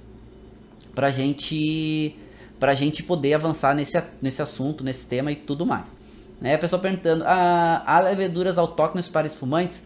Pra 0.94 1.10
gente, 1.10 2.18
pra 2.60 2.74
gente 2.74 3.02
poder 3.04 3.34
avançar 3.34 3.76
nesse, 3.76 4.02
nesse 4.22 4.42
assunto, 4.42 4.84
nesse 4.84 5.06
tema 5.06 5.32
e 5.32 5.36
tudo 5.36 5.66
mais. 5.66 5.92
Né? 6.40 6.56
A 6.56 6.58
pessoa 6.58 6.82
perguntando, 6.82 7.24
ah, 7.26 7.84
há 7.86 8.00
leveduras 8.00 8.58
autóctones 8.58 9.08
para 9.08 9.28
espumantes? 9.28 9.82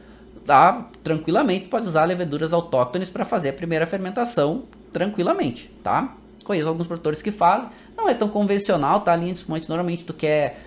Tá, 0.46 0.90
tranquilamente 1.04 1.68
pode 1.68 1.88
usar 1.88 2.06
leveduras 2.06 2.54
autóctones 2.54 3.10
para 3.10 3.26
fazer 3.26 3.50
a 3.50 3.54
primeira 3.54 3.86
fermentação 3.86 4.64
tranquilamente, 4.94 5.70
tá? 5.84 6.16
Conheço 6.46 6.70
alguns 6.70 6.88
produtores 6.88 7.22
que 7.22 7.32
fazem, 7.32 7.70
não 7.98 8.08
é 8.08 8.14
tão 8.14 8.30
convencional, 8.30 9.02
tá? 9.02 9.12
A 9.12 9.16
linha 9.18 9.34
de 9.34 9.40
espumante 9.40 9.68
normalmente 9.68 10.06
tu 10.06 10.14
quer 10.14 10.62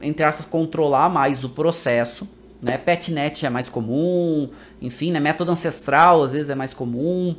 entre 0.00 0.24
aspas, 0.24 0.46
controlar 0.46 1.08
mais 1.08 1.44
o 1.44 1.48
processo. 1.48 2.28
Né? 2.60 2.76
Petnet 2.76 3.46
é 3.46 3.50
mais 3.50 3.68
comum, 3.68 4.50
enfim, 4.82 5.12
né? 5.12 5.20
método 5.20 5.52
ancestral 5.52 6.24
às 6.24 6.32
vezes 6.32 6.50
é 6.50 6.56
mais 6.56 6.74
comum, 6.74 7.36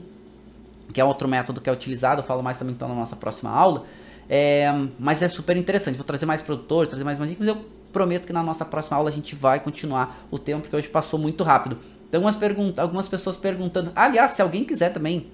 que 0.93 0.99
é 0.99 1.05
outro 1.05 1.27
método 1.27 1.61
que 1.61 1.69
é 1.69 1.73
utilizado, 1.73 2.21
eu 2.21 2.25
falo 2.25 2.41
mais 2.41 2.57
também 2.57 2.73
então 2.73 2.87
na 2.87 2.95
nossa 2.95 3.15
próxima 3.15 3.49
aula. 3.49 3.85
É, 4.29 4.71
mas 4.99 5.21
é 5.23 5.27
super 5.27 5.57
interessante, 5.57 5.95
vou 5.95 6.05
trazer 6.05 6.25
mais 6.25 6.41
produtores, 6.41 6.89
trazer 6.89 7.03
mais 7.03 7.17
dicas, 7.17 7.47
eu 7.47 7.65
prometo 7.91 8.27
que 8.27 8.33
na 8.33 8.43
nossa 8.43 8.63
próxima 8.63 8.97
aula 8.97 9.09
a 9.09 9.11
gente 9.11 9.35
vai 9.35 9.59
continuar 9.59 10.25
o 10.29 10.37
tema, 10.37 10.61
porque 10.61 10.75
hoje 10.75 10.87
passou 10.87 11.19
muito 11.19 11.43
rápido. 11.43 11.77
Então, 12.07 12.23
algumas, 12.25 12.79
algumas 12.79 13.07
pessoas 13.07 13.37
perguntando, 13.37 13.91
aliás, 13.95 14.31
se 14.31 14.41
alguém 14.41 14.63
quiser 14.63 14.89
também 14.91 15.27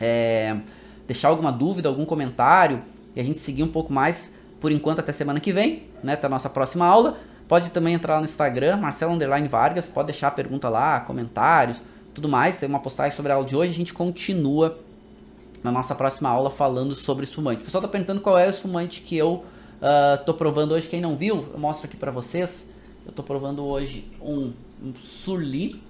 é, 0.00 0.56
deixar 1.06 1.28
alguma 1.28 1.50
dúvida, 1.50 1.88
algum 1.88 2.04
comentário, 2.04 2.82
e 3.14 3.20
a 3.20 3.24
gente 3.24 3.40
seguir 3.40 3.62
um 3.62 3.68
pouco 3.68 3.92
mais, 3.92 4.30
por 4.60 4.70
enquanto 4.70 5.00
até 5.00 5.12
semana 5.12 5.40
que 5.40 5.52
vem, 5.52 5.84
né? 6.02 6.14
Até 6.14 6.26
a 6.26 6.30
nossa 6.30 6.48
próxima 6.48 6.86
aula. 6.86 7.18
Pode 7.48 7.70
também 7.70 7.94
entrar 7.94 8.14
lá 8.14 8.20
no 8.20 8.26
Instagram, 8.26 8.76
Marcelo 8.76 9.18
Vargas, 9.48 9.86
pode 9.86 10.06
deixar 10.06 10.28
a 10.28 10.30
pergunta 10.30 10.68
lá, 10.68 11.00
comentários, 11.00 11.80
tudo 12.18 12.28
mais. 12.28 12.56
Tem 12.56 12.68
uma 12.68 12.80
postagem 12.80 13.16
sobre 13.16 13.30
a 13.32 13.36
aula 13.36 13.46
de 13.46 13.56
hoje. 13.56 13.70
A 13.70 13.74
gente 13.74 13.94
continua 13.94 14.78
na 15.62 15.70
nossa 15.70 15.94
próxima 15.94 16.28
aula 16.28 16.50
falando 16.50 16.94
sobre 16.94 17.24
espumante. 17.24 17.62
O 17.62 17.64
pessoal 17.64 17.80
tá 17.80 17.88
perguntando 17.88 18.20
qual 18.20 18.36
é 18.36 18.46
o 18.46 18.50
espumante 18.50 19.00
que 19.02 19.16
eu 19.16 19.44
uh, 19.80 20.24
tô 20.26 20.34
provando 20.34 20.72
hoje. 20.72 20.88
Quem 20.88 21.00
não 21.00 21.16
viu, 21.16 21.46
eu 21.52 21.58
mostro 21.58 21.86
aqui 21.86 21.96
para 21.96 22.10
vocês. 22.10 22.68
Eu 23.06 23.12
tô 23.12 23.22
provando 23.22 23.64
hoje 23.64 24.10
um, 24.20 24.52
um 24.82 24.92
Surly. 25.02 25.80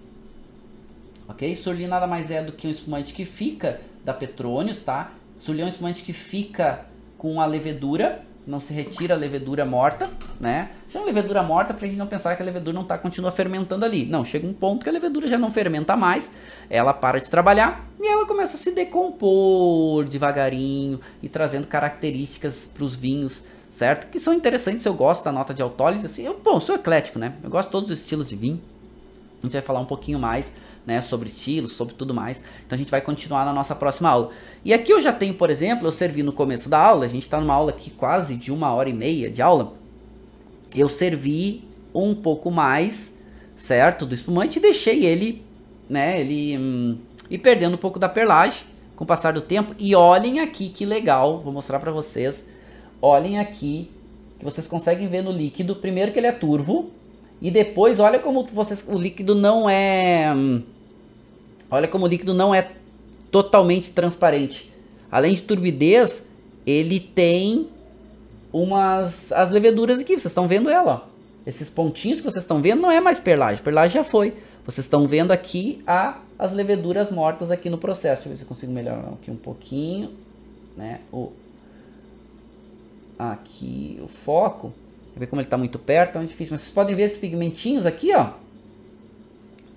Ok? 1.27 1.57
Surly 1.57 1.87
nada 1.87 2.07
mais 2.07 2.31
é 2.31 2.43
do 2.43 2.53
que 2.53 2.67
um 2.67 2.71
espumante 2.71 3.15
que 3.15 3.25
fica 3.25 3.81
da 4.05 4.13
Petrônios, 4.13 4.79
tá? 4.81 5.13
Surly 5.39 5.63
é 5.63 5.65
um 5.65 5.69
espumante 5.69 6.03
que 6.03 6.13
fica 6.13 6.87
com 7.17 7.41
a 7.41 7.47
levedura 7.47 8.25
não 8.49 8.61
se 8.61 8.73
retira 8.73 9.15
a 9.15 9.17
levedura 9.17 9.67
morta, 9.67 10.11
né? 10.41 10.71
Chama 10.89 11.05
levedura 11.05 11.43
morta 11.43 11.75
pra 11.75 11.87
gente 11.87 11.99
não 11.99 12.07
pensar 12.07 12.35
que 12.35 12.43
a 12.43 12.45
levedura 12.47 12.75
não 12.75 12.83
tá 12.83 12.97
continua 12.97 13.31
fermentando 13.31 13.85
ali. 13.85 14.07
Não, 14.07 14.25
chega 14.25 14.47
um 14.47 14.55
ponto 14.55 14.85
que 14.85 14.89
a 14.89 14.93
levedura 14.93 15.29
já 15.29 15.37
não 15.37 15.51
fermenta 15.51 15.95
mais, 15.95 16.31
ela 16.71 16.95
para 16.95 17.21
de 17.21 17.29
trabalhar 17.29 17.87
e 18.01 18.09
ela 18.09 18.27
começa 18.27 18.57
a 18.57 18.59
se 18.59 18.73
decompor 18.73 20.07
devagarinho 20.07 20.99
e 21.23 21.29
trazendo 21.29 21.67
características 21.67 22.71
para 22.73 22.85
os 22.85 22.97
vinhos, 22.97 23.43
certo? 23.69 24.11
Que 24.11 24.19
são 24.19 24.33
interessantes, 24.33 24.87
eu 24.87 24.95
gosto 24.95 25.25
da 25.25 25.31
nota 25.31 25.53
de 25.53 25.61
autólise, 25.61 26.07
assim, 26.07 26.23
eu, 26.23 26.41
bom, 26.43 26.59
sou 26.59 26.75
eclético, 26.75 27.19
né? 27.19 27.35
Eu 27.45 27.51
gosto 27.51 27.69
de 27.69 27.73
todos 27.73 27.91
os 27.91 27.99
estilos 27.99 28.31
de 28.31 28.35
vinho. 28.35 28.59
A 29.43 29.47
gente 29.47 29.53
vai 29.53 29.63
falar 29.63 29.81
um 29.81 29.85
pouquinho 29.85 30.19
mais 30.19 30.55
né, 30.87 31.01
sobre 31.01 31.29
estilos, 31.29 31.73
sobre 31.73 31.95
tudo 31.95 32.15
mais. 32.15 32.43
Então 32.67 32.77
a 32.77 32.79
gente 32.79 32.91
vai 32.91 33.01
continuar 33.01 33.45
na 33.45 33.53
nossa 33.53 33.75
próxima 33.75 34.09
aula. 34.09 34.31
E 34.65 34.73
aqui 34.73 34.93
eu 34.93 35.01
já 35.01 35.13
tenho, 35.13 35.35
por 35.35 35.51
exemplo, 35.51 35.87
eu 35.87 35.93
servi 35.93 36.23
no 36.23 36.33
começo 36.33 36.69
da 36.69 36.79
aula, 36.79 37.05
a 37.05 37.09
gente 37.09 37.23
está 37.23 37.41
numa 37.41 37.55
aula 37.55 37.71
aqui 37.71 37.91
quase 37.91 38.35
de 38.35 38.53
uma 38.53 38.73
hora 38.73 38.89
e 38.89 38.93
meia 38.93 39.31
de 39.31 39.43
aula. 39.43 39.75
Eu 40.75 40.89
servi 40.89 41.65
um 41.95 42.15
pouco 42.15 42.51
mais, 42.51 43.17
certo, 43.57 44.07
do 44.07 44.15
espumante 44.15 44.59
e 44.59 44.63
deixei 44.63 45.05
ele, 45.05 45.43
né, 45.89 46.21
ele 46.21 46.59
hum, 46.59 46.99
ir 47.31 47.39
perdendo 47.39 47.75
um 47.75 47.79
pouco 47.79 47.99
da 47.99 48.09
perlagem 48.09 48.65
com 48.97 49.05
o 49.05 49.07
passar 49.07 49.33
do 49.33 49.41
tempo. 49.41 49.75
E 49.79 49.95
olhem 49.95 50.41
aqui 50.41 50.69
que 50.69 50.85
legal, 50.85 51.41
vou 51.41 51.53
mostrar 51.53 51.79
para 51.79 51.93
vocês. 51.93 52.45
Olhem 53.01 53.39
aqui 53.39 53.91
que 54.39 54.45
vocês 54.45 54.67
conseguem 54.67 55.09
ver 55.09 55.23
no 55.23 55.33
líquido, 55.33 55.77
primeiro 55.77 56.13
que 56.13 56.19
ele 56.19 56.27
é 56.27 56.33
turvo, 56.33 56.91
e 57.41 57.51
depois 57.51 58.01
olha 58.01 58.19
como 58.19 58.45
vocês, 58.45 58.85
o 58.89 58.99
líquido 58.99 59.35
não 59.35 59.69
é 59.69 60.35
Olha 61.71 61.87
como 61.87 62.07
o 62.07 62.09
líquido 62.09 62.33
não 62.33 62.55
é 62.55 62.71
totalmente 63.31 63.91
transparente. 63.91 64.73
Além 65.11 65.35
de 65.35 65.43
turbidez, 65.43 66.25
ele 66.67 66.99
tem 66.99 67.69
umas 68.53 69.33
as 69.33 69.51
leveduras 69.51 70.01
aqui. 70.01 70.13
Vocês 70.13 70.27
estão 70.27 70.49
vendo 70.49 70.71
ela? 70.71 71.05
Ó. 71.05 71.19
Esses 71.47 71.71
pontinhos 71.71 72.21
que 72.21 72.25
vocês 72.25 72.45
estão 72.45 72.61
vendo 72.61 72.83
não 72.83 72.91
é 72.91 73.01
mais 73.01 73.19
perlagem. 73.19 73.63
Perlagem 73.63 73.95
já 73.95 74.05
foi. 74.05 74.35
Vocês 74.65 74.85
estão 74.85 75.07
vendo 75.07 75.31
aqui 75.31 75.83
a, 75.87 76.19
as 76.39 76.53
leveduras 76.53 77.11
mortas 77.11 77.51
aqui 77.51 77.71
no 77.71 77.79
processo. 77.79 78.23
Deixa 78.23 78.29
eu 78.29 78.33
ver 78.33 78.37
se 78.37 78.45
eu 78.45 78.49
consigo 78.49 78.73
melhorar 78.73 79.13
aqui 79.21 79.31
um 79.31 79.37
pouquinho, 79.37 80.13
né? 80.77 81.01
O 81.13 81.33
aqui 83.19 83.99
o 84.03 84.09
foco. 84.09 84.73
Ver 85.19 85.27
como 85.27 85.41
ele 85.41 85.47
está 85.47 85.59
muito 85.59 85.79
perto, 85.79 86.17
é 86.17 86.19
muito 86.19 86.31
difícil. 86.31 86.53
Mas 86.53 86.63
vocês 86.63 86.73
podem 86.73 86.95
ver 86.95 87.03
esses 87.03 87.19
pigmentinhos 87.19 87.85
aqui, 87.85 88.15
ó 88.15 88.33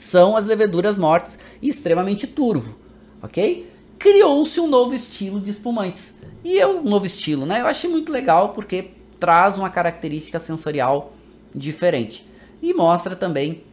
são 0.02 0.36
as 0.36 0.48
leveduras 0.48 0.98
mortas 0.98 1.38
e 1.62 1.70
extremamente 1.70 2.26
turvo, 2.26 2.76
ok? 3.22 3.70
Criou-se 4.00 4.60
um 4.60 4.66
novo 4.66 4.96
estilo 4.96 5.40
de 5.40 5.52
espumantes. 5.52 6.16
E 6.44 6.60
é 6.60 6.66
um 6.66 6.82
novo 6.82 7.06
estilo, 7.06 7.46
né? 7.46 7.62
Eu 7.62 7.68
achei 7.68 7.88
muito 7.88 8.12
legal 8.12 8.50
porque 8.50 8.90
traz 9.20 9.60
uma 9.60 9.70
característica 9.70 10.40
sensorial 10.40 11.14
diferente. 11.54 12.28
E 12.64 12.74
mostra 12.74 13.16
também 13.16 13.64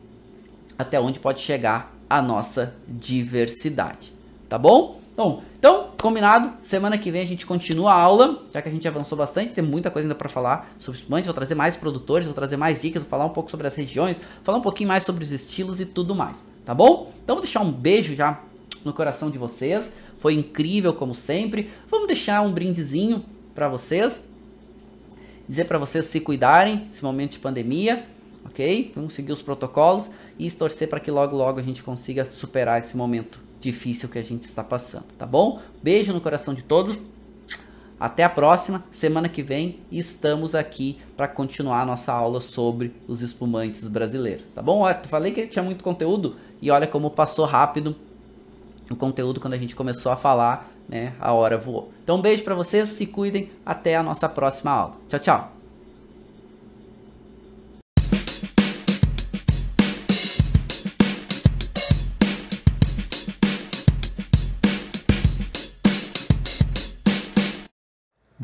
até 0.78 1.00
onde 1.00 1.18
pode 1.18 1.40
chegar 1.40 1.96
a 2.10 2.20
nossa 2.20 2.74
diversidade. 2.86 4.12
Tá 4.50 4.58
bom? 4.58 5.00
Bom, 5.18 5.42
então, 5.58 5.90
combinado, 6.00 6.52
semana 6.62 6.96
que 6.96 7.10
vem 7.10 7.20
a 7.22 7.26
gente 7.26 7.44
continua 7.44 7.90
a 7.90 8.00
aula, 8.00 8.40
já 8.54 8.62
que 8.62 8.68
a 8.68 8.70
gente 8.70 8.86
avançou 8.86 9.18
bastante, 9.18 9.52
tem 9.52 9.64
muita 9.64 9.90
coisa 9.90 10.06
ainda 10.06 10.14
para 10.14 10.28
falar 10.28 10.70
sobre 10.78 11.00
espumantes, 11.00 11.26
vou 11.26 11.34
trazer 11.34 11.56
mais 11.56 11.74
produtores, 11.74 12.24
vou 12.24 12.34
trazer 12.34 12.56
mais 12.56 12.80
dicas, 12.80 13.02
vou 13.02 13.10
falar 13.10 13.24
um 13.24 13.30
pouco 13.30 13.50
sobre 13.50 13.66
as 13.66 13.74
regiões, 13.74 14.16
falar 14.44 14.58
um 14.58 14.60
pouquinho 14.60 14.86
mais 14.86 15.02
sobre 15.02 15.24
os 15.24 15.32
estilos 15.32 15.80
e 15.80 15.86
tudo 15.86 16.14
mais, 16.14 16.44
tá 16.64 16.72
bom? 16.72 17.10
Então 17.24 17.34
vou 17.34 17.42
deixar 17.42 17.62
um 17.62 17.72
beijo 17.72 18.14
já 18.14 18.40
no 18.84 18.92
coração 18.92 19.28
de 19.28 19.38
vocês, 19.38 19.92
foi 20.18 20.34
incrível 20.34 20.94
como 20.94 21.12
sempre, 21.16 21.68
vamos 21.90 22.06
deixar 22.06 22.40
um 22.42 22.52
brindezinho 22.52 23.24
para 23.56 23.68
vocês, 23.68 24.24
dizer 25.48 25.64
para 25.64 25.78
vocês 25.78 26.04
se 26.04 26.20
cuidarem 26.20 26.84
nesse 26.84 27.02
momento 27.02 27.32
de 27.32 27.38
pandemia, 27.40 28.06
ok? 28.44 28.92
Vamos 28.94 29.14
seguir 29.14 29.32
os 29.32 29.42
protocolos 29.42 30.08
e 30.38 30.48
torcer 30.48 30.86
para 30.88 31.00
que 31.00 31.10
logo 31.10 31.34
logo 31.34 31.58
a 31.58 31.62
gente 31.64 31.82
consiga 31.82 32.28
superar 32.30 32.78
esse 32.78 32.96
momento 32.96 33.47
difícil 33.60 34.08
que 34.08 34.18
a 34.18 34.22
gente 34.22 34.44
está 34.44 34.62
passando, 34.62 35.04
tá 35.16 35.26
bom? 35.26 35.60
Beijo 35.82 36.12
no 36.12 36.20
coração 36.20 36.54
de 36.54 36.62
todos. 36.62 36.98
Até 38.00 38.22
a 38.22 38.30
próxima, 38.30 38.84
semana 38.92 39.28
que 39.28 39.42
vem 39.42 39.80
estamos 39.90 40.54
aqui 40.54 40.98
para 41.16 41.26
continuar 41.26 41.82
a 41.82 41.86
nossa 41.86 42.12
aula 42.12 42.40
sobre 42.40 42.94
os 43.08 43.22
espumantes 43.22 43.86
brasileiros, 43.88 44.44
tá 44.54 44.62
bom? 44.62 44.80
Olha, 44.80 45.00
falei 45.08 45.32
que 45.32 45.48
tinha 45.48 45.64
muito 45.64 45.82
conteúdo 45.82 46.36
e 46.62 46.70
olha 46.70 46.86
como 46.86 47.10
passou 47.10 47.44
rápido 47.44 47.96
o 48.88 48.96
conteúdo 48.96 49.40
quando 49.40 49.54
a 49.54 49.58
gente 49.58 49.74
começou 49.74 50.12
a 50.12 50.16
falar, 50.16 50.70
né? 50.88 51.14
A 51.20 51.32
hora 51.32 51.58
voou. 51.58 51.92
Então, 52.02 52.16
um 52.16 52.22
beijo 52.22 52.42
para 52.44 52.54
vocês, 52.54 52.88
se 52.88 53.06
cuidem, 53.06 53.50
até 53.66 53.96
a 53.96 54.02
nossa 54.02 54.28
próxima 54.28 54.70
aula. 54.70 54.94
Tchau, 55.08 55.20
tchau. 55.20 55.57